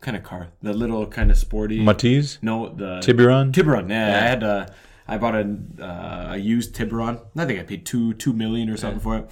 kind 0.00 0.16
of 0.16 0.22
car? 0.22 0.48
The 0.62 0.72
little 0.72 1.06
kind 1.06 1.30
of 1.30 1.36
sporty. 1.36 1.80
Matiz, 1.80 2.38
No, 2.40 2.70
the 2.74 3.00
Tiburon. 3.02 3.52
Tiburon. 3.52 3.90
Yeah, 3.90 4.06
I 4.06 4.20
had 4.26 4.42
a. 4.42 4.74
I 5.06 5.18
bought 5.18 5.34
a 5.34 5.58
uh, 5.78 6.32
a 6.32 6.36
used 6.38 6.74
Tiburon. 6.74 7.20
I 7.36 7.44
think 7.44 7.60
I 7.60 7.64
paid 7.64 7.84
two 7.84 8.14
two 8.14 8.32
million 8.32 8.70
or 8.70 8.78
something 8.78 9.00
for 9.00 9.18
it. 9.18 9.30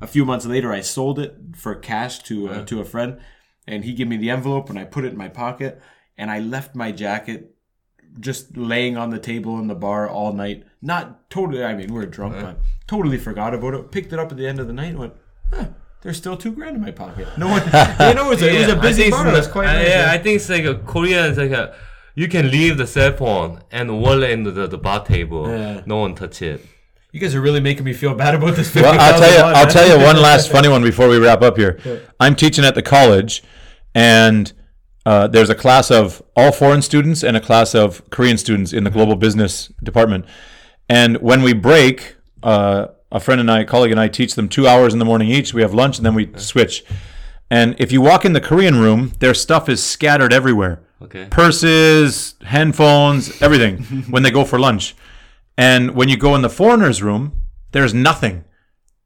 A 0.00 0.06
few 0.06 0.24
months 0.24 0.46
later, 0.46 0.72
I 0.72 0.80
sold 0.80 1.18
it 1.18 1.36
for 1.54 1.74
cash 1.74 2.20
to 2.20 2.48
uh, 2.48 2.64
to 2.64 2.80
a 2.80 2.86
friend, 2.86 3.20
and 3.66 3.84
he 3.84 3.92
gave 3.92 4.08
me 4.08 4.16
the 4.16 4.30
envelope, 4.30 4.70
and 4.70 4.78
I 4.78 4.84
put 4.84 5.04
it 5.04 5.12
in 5.12 5.18
my 5.18 5.28
pocket, 5.28 5.82
and 6.16 6.30
I 6.30 6.38
left 6.38 6.74
my 6.74 6.90
jacket 6.90 7.54
just 8.18 8.56
laying 8.56 8.96
on 8.96 9.10
the 9.10 9.18
table 9.18 9.58
in 9.58 9.66
the 9.66 9.74
bar 9.74 10.08
all 10.08 10.32
night. 10.32 10.64
Not 10.80 11.28
totally. 11.28 11.62
I 11.62 11.74
mean, 11.74 11.92
we 11.92 12.02
are 12.02 12.06
drunk, 12.06 12.36
but 12.40 12.60
totally 12.86 13.18
forgot 13.18 13.52
about 13.52 13.74
it. 13.74 13.90
Picked 13.92 14.14
it 14.14 14.18
up 14.18 14.32
at 14.32 14.38
the 14.38 14.46
end 14.46 14.58
of 14.58 14.68
the 14.68 14.72
night, 14.72 14.92
and 14.92 14.98
went. 15.00 15.14
Huh, 15.52 15.66
there's 16.04 16.16
still 16.18 16.36
two 16.36 16.52
grand 16.52 16.76
in 16.76 16.82
my 16.82 16.90
pocket. 16.92 17.26
No 17.36 17.48
one, 17.48 17.62
you 17.66 18.14
know, 18.14 18.26
it 18.26 18.28
was 18.28 18.42
a, 18.42 18.48
it 18.54 18.58
was 18.60 18.68
Yeah, 18.68 18.74
a 18.74 18.78
I 18.78 18.80
busy 18.80 19.02
think 19.02 19.14
bar. 19.14 19.26
it's 19.26 19.34
It 19.36 19.38
was 19.40 19.48
quite 19.48 19.66
uh, 19.68 19.72
nice. 19.72 19.88
yeah 19.88 20.06
i 20.12 20.18
think 20.18 20.36
it's 20.36 20.48
like 20.48 20.64
a 20.64 20.74
korea 20.76 21.26
is 21.26 21.38
like 21.38 21.50
a 21.50 21.74
you 22.14 22.28
can 22.28 22.50
leave 22.50 22.76
the 22.78 22.86
cell 22.86 23.12
phone 23.16 23.62
and 23.72 24.00
wallet 24.00 24.30
in 24.30 24.44
the, 24.44 24.66
the 24.68 24.78
bar 24.78 25.04
table 25.04 25.48
Yeah. 25.48 25.82
no 25.86 25.96
one 26.04 26.14
touch 26.14 26.40
it 26.42 26.60
You 27.12 27.20
guys 27.20 27.34
are 27.34 27.40
really 27.48 27.60
making 27.60 27.84
me 27.84 27.92
feel 27.94 28.14
bad 28.14 28.34
about 28.34 28.54
this. 28.56 28.74
Well, 28.74 28.86
I'll 29.06 29.18
tell 29.24 29.30
you. 29.38 29.42
50,000 29.42 29.56
I'll 29.58 29.72
tell 29.78 29.88
you 29.92 29.98
one 30.10 30.16
last 30.30 30.50
funny 30.50 30.68
one 30.76 30.82
before 30.82 31.08
we 31.12 31.16
wrap 31.24 31.42
up 31.48 31.56
here. 31.56 31.72
I'm 32.24 32.34
teaching 32.34 32.64
at 32.70 32.74
the 32.74 32.82
college, 32.96 33.32
and 33.94 34.52
uh, 35.06 35.28
there's 35.28 35.50
a 35.50 35.54
class 35.54 35.90
of 35.92 36.22
all 36.34 36.50
foreign 36.50 36.82
students 36.82 37.22
and 37.22 37.36
a 37.36 37.40
class 37.40 37.72
of 37.74 38.02
Korean 38.10 38.36
students 38.36 38.72
in 38.72 38.82
the 38.82 38.90
global 38.90 39.14
business 39.26 39.52
department. 39.82 40.24
And 40.88 41.10
when 41.28 41.40
we 41.42 41.52
break, 41.70 42.16
uh, 42.42 42.86
a 43.14 43.20
friend 43.20 43.40
and 43.40 43.50
I, 43.50 43.60
a 43.60 43.64
colleague 43.64 43.92
and 43.92 44.00
I, 44.00 44.08
teach 44.08 44.34
them 44.34 44.48
two 44.48 44.66
hours 44.66 44.92
in 44.92 44.98
the 44.98 45.04
morning 45.04 45.28
each. 45.30 45.54
We 45.54 45.62
have 45.62 45.72
lunch 45.72 45.96
and 45.96 46.04
then 46.04 46.14
we 46.14 46.30
switch. 46.36 46.84
And 47.48 47.76
if 47.78 47.92
you 47.92 48.00
walk 48.00 48.24
in 48.24 48.32
the 48.32 48.40
Korean 48.40 48.80
room, 48.80 49.12
their 49.20 49.34
stuff 49.34 49.68
is 49.68 49.82
scattered 49.82 50.32
everywhere. 50.32 50.82
okay 51.00 51.28
Purses, 51.30 52.34
handphones, 52.42 53.40
everything 53.40 53.82
when 54.10 54.24
they 54.24 54.30
go 54.32 54.44
for 54.44 54.58
lunch. 54.58 54.96
And 55.56 55.94
when 55.94 56.08
you 56.08 56.16
go 56.16 56.34
in 56.34 56.42
the 56.42 56.50
foreigners' 56.50 57.02
room, 57.02 57.40
there's 57.70 57.94
nothing. 57.94 58.44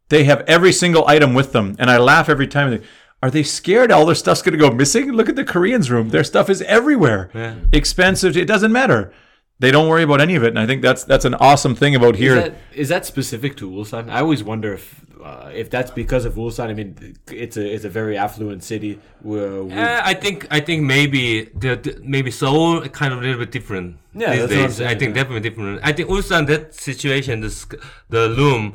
They 0.09 0.24
have 0.24 0.40
every 0.47 0.72
single 0.72 1.06
item 1.06 1.35
with 1.35 1.52
them. 1.52 1.76
And 1.78 1.90
I 1.90 1.98
laugh 1.98 2.30
every 2.30 2.47
time. 2.47 2.82
Are 3.22 3.30
they 3.30 3.43
scared 3.43 3.93
all 3.93 4.06
their 4.06 4.14
stuff's 4.14 4.40
going 4.40 4.52
to 4.52 4.59
go 4.59 4.70
missing? 4.70 5.12
Look 5.12 5.28
at 5.28 5.36
the 5.36 5.44
Koreans' 5.44 5.90
room. 5.90 6.09
Their 6.09 6.24
stuff 6.24 6.48
is 6.48 6.62
everywhere. 6.62 7.28
Expensive. 7.72 8.36
It 8.36 8.47
doesn't 8.47 8.72
matter. 8.72 9.12
They 9.60 9.70
don't 9.70 9.89
worry 9.89 10.02
about 10.05 10.20
any 10.20 10.36
of 10.36 10.43
it, 10.44 10.48
and 10.48 10.59
I 10.59 10.66
think 10.66 10.82
that's 10.82 11.05
that's 11.05 11.24
an 11.24 11.35
awesome 11.35 11.74
thing 11.74 11.94
about 11.94 12.14
here. 12.16 12.36
Is 12.36 12.43
that, 12.44 12.55
is 12.74 12.89
that 12.90 13.06
specific 13.06 13.56
to 13.59 13.70
Ulsan? 13.70 14.09
I 14.10 14.20
always 14.20 14.43
wonder 14.44 14.72
if 14.74 15.05
uh, 15.22 15.51
if 15.52 15.68
that's 15.68 15.90
because 15.90 16.24
of 16.24 16.35
Ulsan. 16.35 16.68
I 16.70 16.74
mean, 16.74 17.16
it's 17.30 17.56
a 17.56 17.66
it's 17.74 17.85
a 17.85 17.89
very 17.89 18.16
affluent 18.16 18.62
city. 18.62 18.98
Where 19.22 19.64
we, 19.64 19.72
Uh, 19.72 20.01
I 20.05 20.14
think 20.14 20.47
I 20.51 20.60
think 20.60 20.85
maybe 20.85 21.44
the, 21.62 21.74
the 21.76 22.01
maybe 22.05 22.30
Seoul 22.30 22.82
kind 22.89 23.12
of 23.12 23.18
a 23.18 23.22
little 23.22 23.40
bit 23.40 23.51
different 23.51 23.97
Yeah, 24.14 24.30
these 24.30 24.40
that's 24.40 24.51
what 24.52 24.59
I'm 24.60 24.66
days. 24.66 24.76
saying, 24.76 24.90
I 24.90 24.94
think 24.98 25.10
yeah. 25.16 25.22
definitely 25.22 25.48
different. 25.48 25.80
I 25.82 25.93
think 25.93 26.09
Ulsan 26.09 26.47
that 26.47 26.74
situation, 26.74 27.40
the 27.40 27.51
sc- 27.51 27.80
the 28.09 28.35
room 28.39 28.74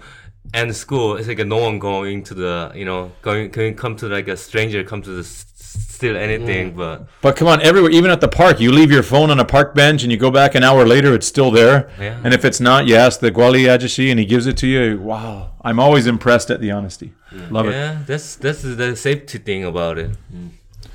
and 0.54 0.70
the 0.70 0.74
school 0.74 1.16
is 1.16 1.28
like 1.30 1.40
no 1.48 1.58
one 1.58 1.80
going 1.80 2.24
to 2.26 2.34
the 2.34 2.72
you 2.76 2.84
know 2.84 3.12
going 3.22 3.50
can 3.50 3.74
come 3.76 3.96
to 3.96 4.08
like 4.10 4.28
a 4.28 4.36
stranger 4.36 4.84
come 4.84 5.02
to 5.02 5.12
the 5.12 5.22
s- 5.22 5.46
steal 5.74 6.18
anything, 6.18 6.76
but 6.76 7.08
But 7.22 7.36
come 7.36 7.48
on, 7.48 7.62
everywhere, 7.62 7.92
even 7.92 8.12
at 8.12 8.22
the 8.22 8.28
park, 8.28 8.60
you 8.60 8.72
leave 8.72 8.92
your 8.92 9.04
phone 9.04 9.30
on 9.32 9.40
a 9.40 9.46
park 9.46 9.74
bench 9.74 10.04
and 10.04 10.12
you 10.12 10.18
go 10.18 10.32
back 10.32 10.56
an 10.56 10.64
hour 10.64 10.86
later, 10.86 11.14
it's 11.14 11.28
still 11.28 11.52
there. 11.52 11.90
Yeah. 12.00 12.20
And 12.24 12.34
if 12.34 12.46
it's 12.46 12.60
not, 12.60 12.88
you 12.88 12.96
ask 12.96 13.20
the 13.20 13.32
Gwali 13.32 13.66
Ajashi 13.66 14.10
and 14.12 14.20
he 14.20 14.26
gives 14.26 14.46
it 14.48 14.58
to 14.58 14.68
you. 14.68 15.00
Wow. 15.00 15.52
I'm 15.62 15.80
always 15.80 16.08
impressed 16.08 16.50
at 16.52 16.60
the 16.60 16.72
honesty. 16.72 17.14
Love 17.50 17.68
it. 17.68 17.72
yeah, 17.72 18.04
that's 18.06 18.36
that's 18.36 18.62
the 18.62 18.96
safety 18.96 19.40
thing 19.40 19.64
about 19.64 19.98
it. 19.98 20.12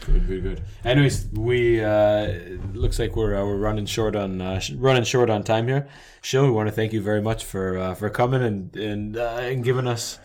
Good, 0.06 0.26
good, 0.26 0.42
good. 0.42 0.62
Anyways, 0.84 1.26
we 1.32 1.82
uh, 1.84 2.32
looks 2.72 2.98
like 2.98 3.16
we're 3.16 3.34
uh, 3.34 3.44
we're 3.44 3.56
running 3.58 3.86
short 3.86 4.14
on 4.14 4.40
uh, 4.40 4.58
sh- 4.58 4.72
running 4.72 5.04
short 5.04 5.28
on 5.30 5.42
time 5.42 5.68
here. 5.68 5.88
Shill, 6.22 6.44
we 6.44 6.50
want 6.50 6.68
to 6.68 6.72
thank 6.72 6.92
you 6.92 7.02
very 7.02 7.20
much 7.20 7.44
for 7.44 7.76
uh, 7.76 7.94
for 7.94 8.08
coming 8.08 8.42
and 8.42 8.74
and 8.76 9.16
uh, 9.16 9.38
and 9.40 9.64
giving 9.64 9.86
us 9.88 10.18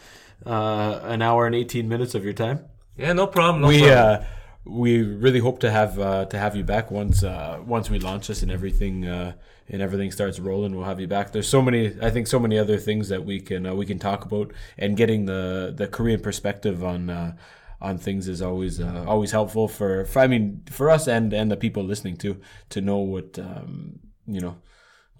uh, 0.46 1.00
an 1.04 1.22
hour 1.22 1.46
and 1.48 1.56
eighteen 1.56 1.90
minutes 1.90 2.16
of 2.16 2.24
your 2.24 2.34
time. 2.34 2.66
Yeah, 2.98 3.14
no 3.14 3.28
problem. 3.28 3.62
No 3.62 3.68
we 3.68 3.80
problem. 3.82 4.26
We 4.66 5.02
really 5.02 5.40
hope 5.40 5.60
to 5.60 5.70
have 5.72 6.00
uh, 6.00 6.26
to 6.26 6.38
have 6.38 6.56
you 6.56 6.64
back 6.64 6.90
once 6.92 7.24
uh, 7.24 7.60
once 7.66 7.90
we 7.90 8.00
launch 8.00 8.28
this 8.28 8.42
and 8.42 8.52
everything 8.52 9.06
uh, 9.06 9.34
and 9.70 9.82
everything 9.82 10.12
starts 10.12 10.40
rolling. 10.40 10.76
We'll 10.76 10.86
have 10.86 11.00
you 11.02 11.08
back. 11.08 11.32
There's 11.32 11.48
so 11.50 11.62
many, 11.62 11.94
I 12.02 12.10
think, 12.10 12.28
so 12.28 12.40
many 12.40 12.58
other 12.58 12.78
things 12.78 13.10
that 13.10 13.26
we 13.26 13.40
can 13.40 13.66
uh, 13.66 13.74
we 13.76 13.86
can 13.86 14.00
talk 14.00 14.24
about, 14.26 14.54
and 14.78 14.96
getting 14.96 15.26
the 15.26 15.74
the 15.76 15.88
Korean 15.88 16.22
perspective 16.22 16.84
on. 16.84 17.10
Uh, 17.10 17.36
on 17.82 17.98
things 17.98 18.30
is 18.30 18.42
always 18.42 18.80
uh, 18.80 19.04
always 19.06 19.32
helpful 19.32 19.68
for, 19.68 20.06
for 20.06 20.20
I 20.22 20.28
mean 20.28 20.62
for 20.72 20.90
us 20.90 21.06
and 21.06 21.34
and 21.34 21.52
the 21.52 21.58
people 21.58 21.84
listening 21.84 22.16
to 22.24 22.40
to 22.70 22.80
know 22.80 23.00
what 23.00 23.38
um, 23.38 24.00
you 24.26 24.40
know 24.40 24.56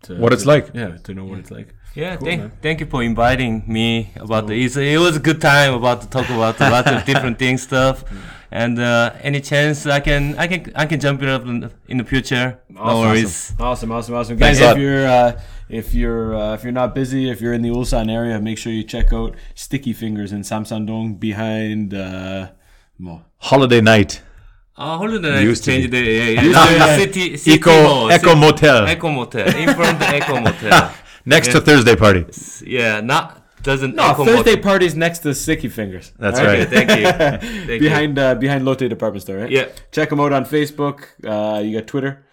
to, 0.04 0.16
What 0.18 0.32
it's 0.32 0.44
to- 0.44 0.48
like. 0.48 0.70
yeah 0.74 0.96
to 1.04 1.14
know 1.14 1.26
what 1.26 1.40
it's 1.40 1.52
like 1.52 1.76
Yeah, 1.94 2.16
Cool, 2.16 2.26
thank, 2.28 2.42
man. 2.42 2.52
thank 2.62 2.80
you 2.80 2.86
for 2.86 3.04
inviting 3.04 3.64
me 3.68 4.14
about 4.16 4.48
the 4.48 4.54
it 4.64 4.98
was 4.98 5.18
a 5.18 5.20
good 5.20 5.42
time 5.42 5.74
about 5.74 6.04
to 6.04 6.08
talk 6.10 6.30
about 6.30 6.58
a 6.62 6.70
lot 6.70 6.88
of 6.88 7.04
different 7.04 7.38
things 7.38 7.64
stuff 7.64 8.06
and 8.62 8.78
uh, 8.80 9.14
any 9.30 9.42
chance 9.42 9.78
I 9.98 10.00
can 10.08 10.24
I 10.38 10.46
can 10.52 10.60
I 10.76 10.86
can 10.86 11.00
jump 11.06 11.20
it 11.26 11.30
up 11.36 11.42
in, 11.52 11.70
in 11.92 11.98
the 12.02 12.04
future 12.14 12.46
no 12.70 13.00
worries 13.02 13.54
Awesome, 13.60 13.92
awesome, 13.92 14.14
awesome, 14.16 14.38
Thanks 14.38 14.60
guys. 14.60 14.76
If 14.76 14.82
you're 14.84 15.08
uh, 15.08 15.42
if 15.70 15.88
you're 16.00 16.36
uh, 16.42 16.54
if 16.56 16.62
you're 16.64 16.78
not 16.84 16.94
busy, 16.94 17.30
if 17.34 17.42
you're 17.42 17.54
in 17.60 17.64
the 17.68 17.70
Ulsan 17.78 18.08
area, 18.20 18.40
make 18.40 18.58
sure 18.62 18.72
you 18.72 18.84
check 18.96 19.12
out 19.12 19.32
Sticky 19.56 19.94
Fingers 20.02 20.32
in 20.32 20.42
Samsandong 20.42 21.20
behind. 21.20 21.94
Uh, 21.94 22.52
Mo. 23.00 23.14
Holiday 23.50 23.82
night. 23.82 24.22
uh, 24.78 24.98
holiday 24.98 25.32
night 25.36 25.42
Used 25.44 25.64
to 25.66 25.72
change 25.72 25.90
the 25.90 25.98
yeah, 26.00 26.30
yeah. 26.36 26.42
Used 26.44 26.60
to 26.62 26.74
be. 26.74 27.04
city, 27.04 27.38
city 27.38 27.56
Eco, 27.58 27.72
hall, 27.88 28.12
Eco 28.12 28.30
city- 28.30 28.40
Motel. 28.40 28.88
Eco 28.88 29.10
Motel 29.10 29.48
in 29.64 29.74
front 29.74 29.94
of 29.94 30.00
the 30.00 30.16
Eco 30.18 30.40
Motel 30.40 30.94
Next 31.26 31.48
to 31.54 31.60
Thursday 31.62 31.96
party. 31.96 32.24
yeah 32.66 33.02
not 33.02 33.43
doesn't 33.64 33.96
No, 33.96 34.12
Eco 34.12 34.26
Thursday 34.26 34.52
Motel. 34.56 34.64
party's 34.64 34.96
next 34.96 35.20
to 35.20 35.34
Sticky 35.34 35.70
Fingers. 35.70 36.12
That's 36.20 36.40
All 36.40 36.46
Okay, 36.46 36.60
right. 36.60 36.70
thank 36.70 36.90
you 36.90 37.12
thank 37.68 37.70
you. 37.70 37.80
behind 37.80 38.20
uh, 38.20 38.36
behind 38.36 38.66
Lotte 38.66 38.88
Department 38.90 39.22
Store, 39.24 39.38
right? 39.38 39.50
Yeah. 39.52 39.68
Check 39.92 40.10
them 40.10 40.20
out 40.20 40.34
on 40.34 40.46
Facebook. 40.46 41.06
Uh, 41.24 41.60
you 41.60 41.80
got 41.80 41.88
Twitter. 41.88 42.26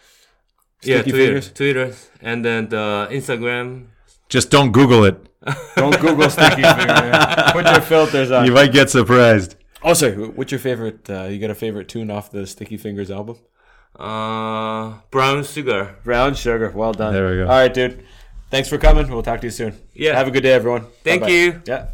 yeah 0.82 1.02
Twitter 1.02 1.16
Fingers. 1.18 1.52
Twitter 1.52 1.94
and 2.20 2.44
then 2.44 2.68
the 2.68 3.08
Instagram 3.10 3.86
Just 4.28 4.50
don't 4.50 4.72
Google 4.72 5.04
it. 5.04 5.16
Don't 5.76 5.98
Google 6.00 6.28
Sticky 6.28 6.62
Fingers. 6.62 7.52
Put 7.52 7.64
your 7.64 7.80
filters 7.80 8.30
on. 8.30 8.44
You 8.44 8.52
might 8.52 8.72
get 8.72 8.90
surprised. 8.90 9.56
Oh, 9.82 9.94
sorry. 9.94 10.12
What's 10.28 10.52
your 10.52 10.58
favorite? 10.58 11.08
Uh, 11.08 11.24
you 11.30 11.38
got 11.38 11.48
a 11.48 11.54
favorite 11.54 11.88
tune 11.88 12.10
off 12.10 12.30
the 12.30 12.46
Sticky 12.46 12.76
Fingers 12.76 13.10
album? 13.10 13.36
uh 13.98 14.98
brown 15.10 15.42
sugar 15.44 15.96
Brown 16.04 16.34
Sugar. 16.34 16.70
Well 16.74 16.92
done. 16.92 17.12
There 17.12 17.28
we 17.30 17.36
go. 17.38 17.42
All 17.44 17.58
right, 17.58 17.72
dude. 17.72 18.04
Thanks 18.50 18.68
for 18.68 18.78
coming. 18.78 19.08
We'll 19.08 19.22
talk 19.22 19.40
to 19.42 19.46
you 19.46 19.50
soon. 19.52 19.76
Yeah. 19.94 20.16
Have 20.16 20.28
a 20.28 20.30
good 20.30 20.42
day, 20.42 20.52
everyone. 20.52 20.86
Thank 21.04 21.22
Bye-bye. 21.22 21.32
you. 21.32 21.62
Yeah. 21.66 21.86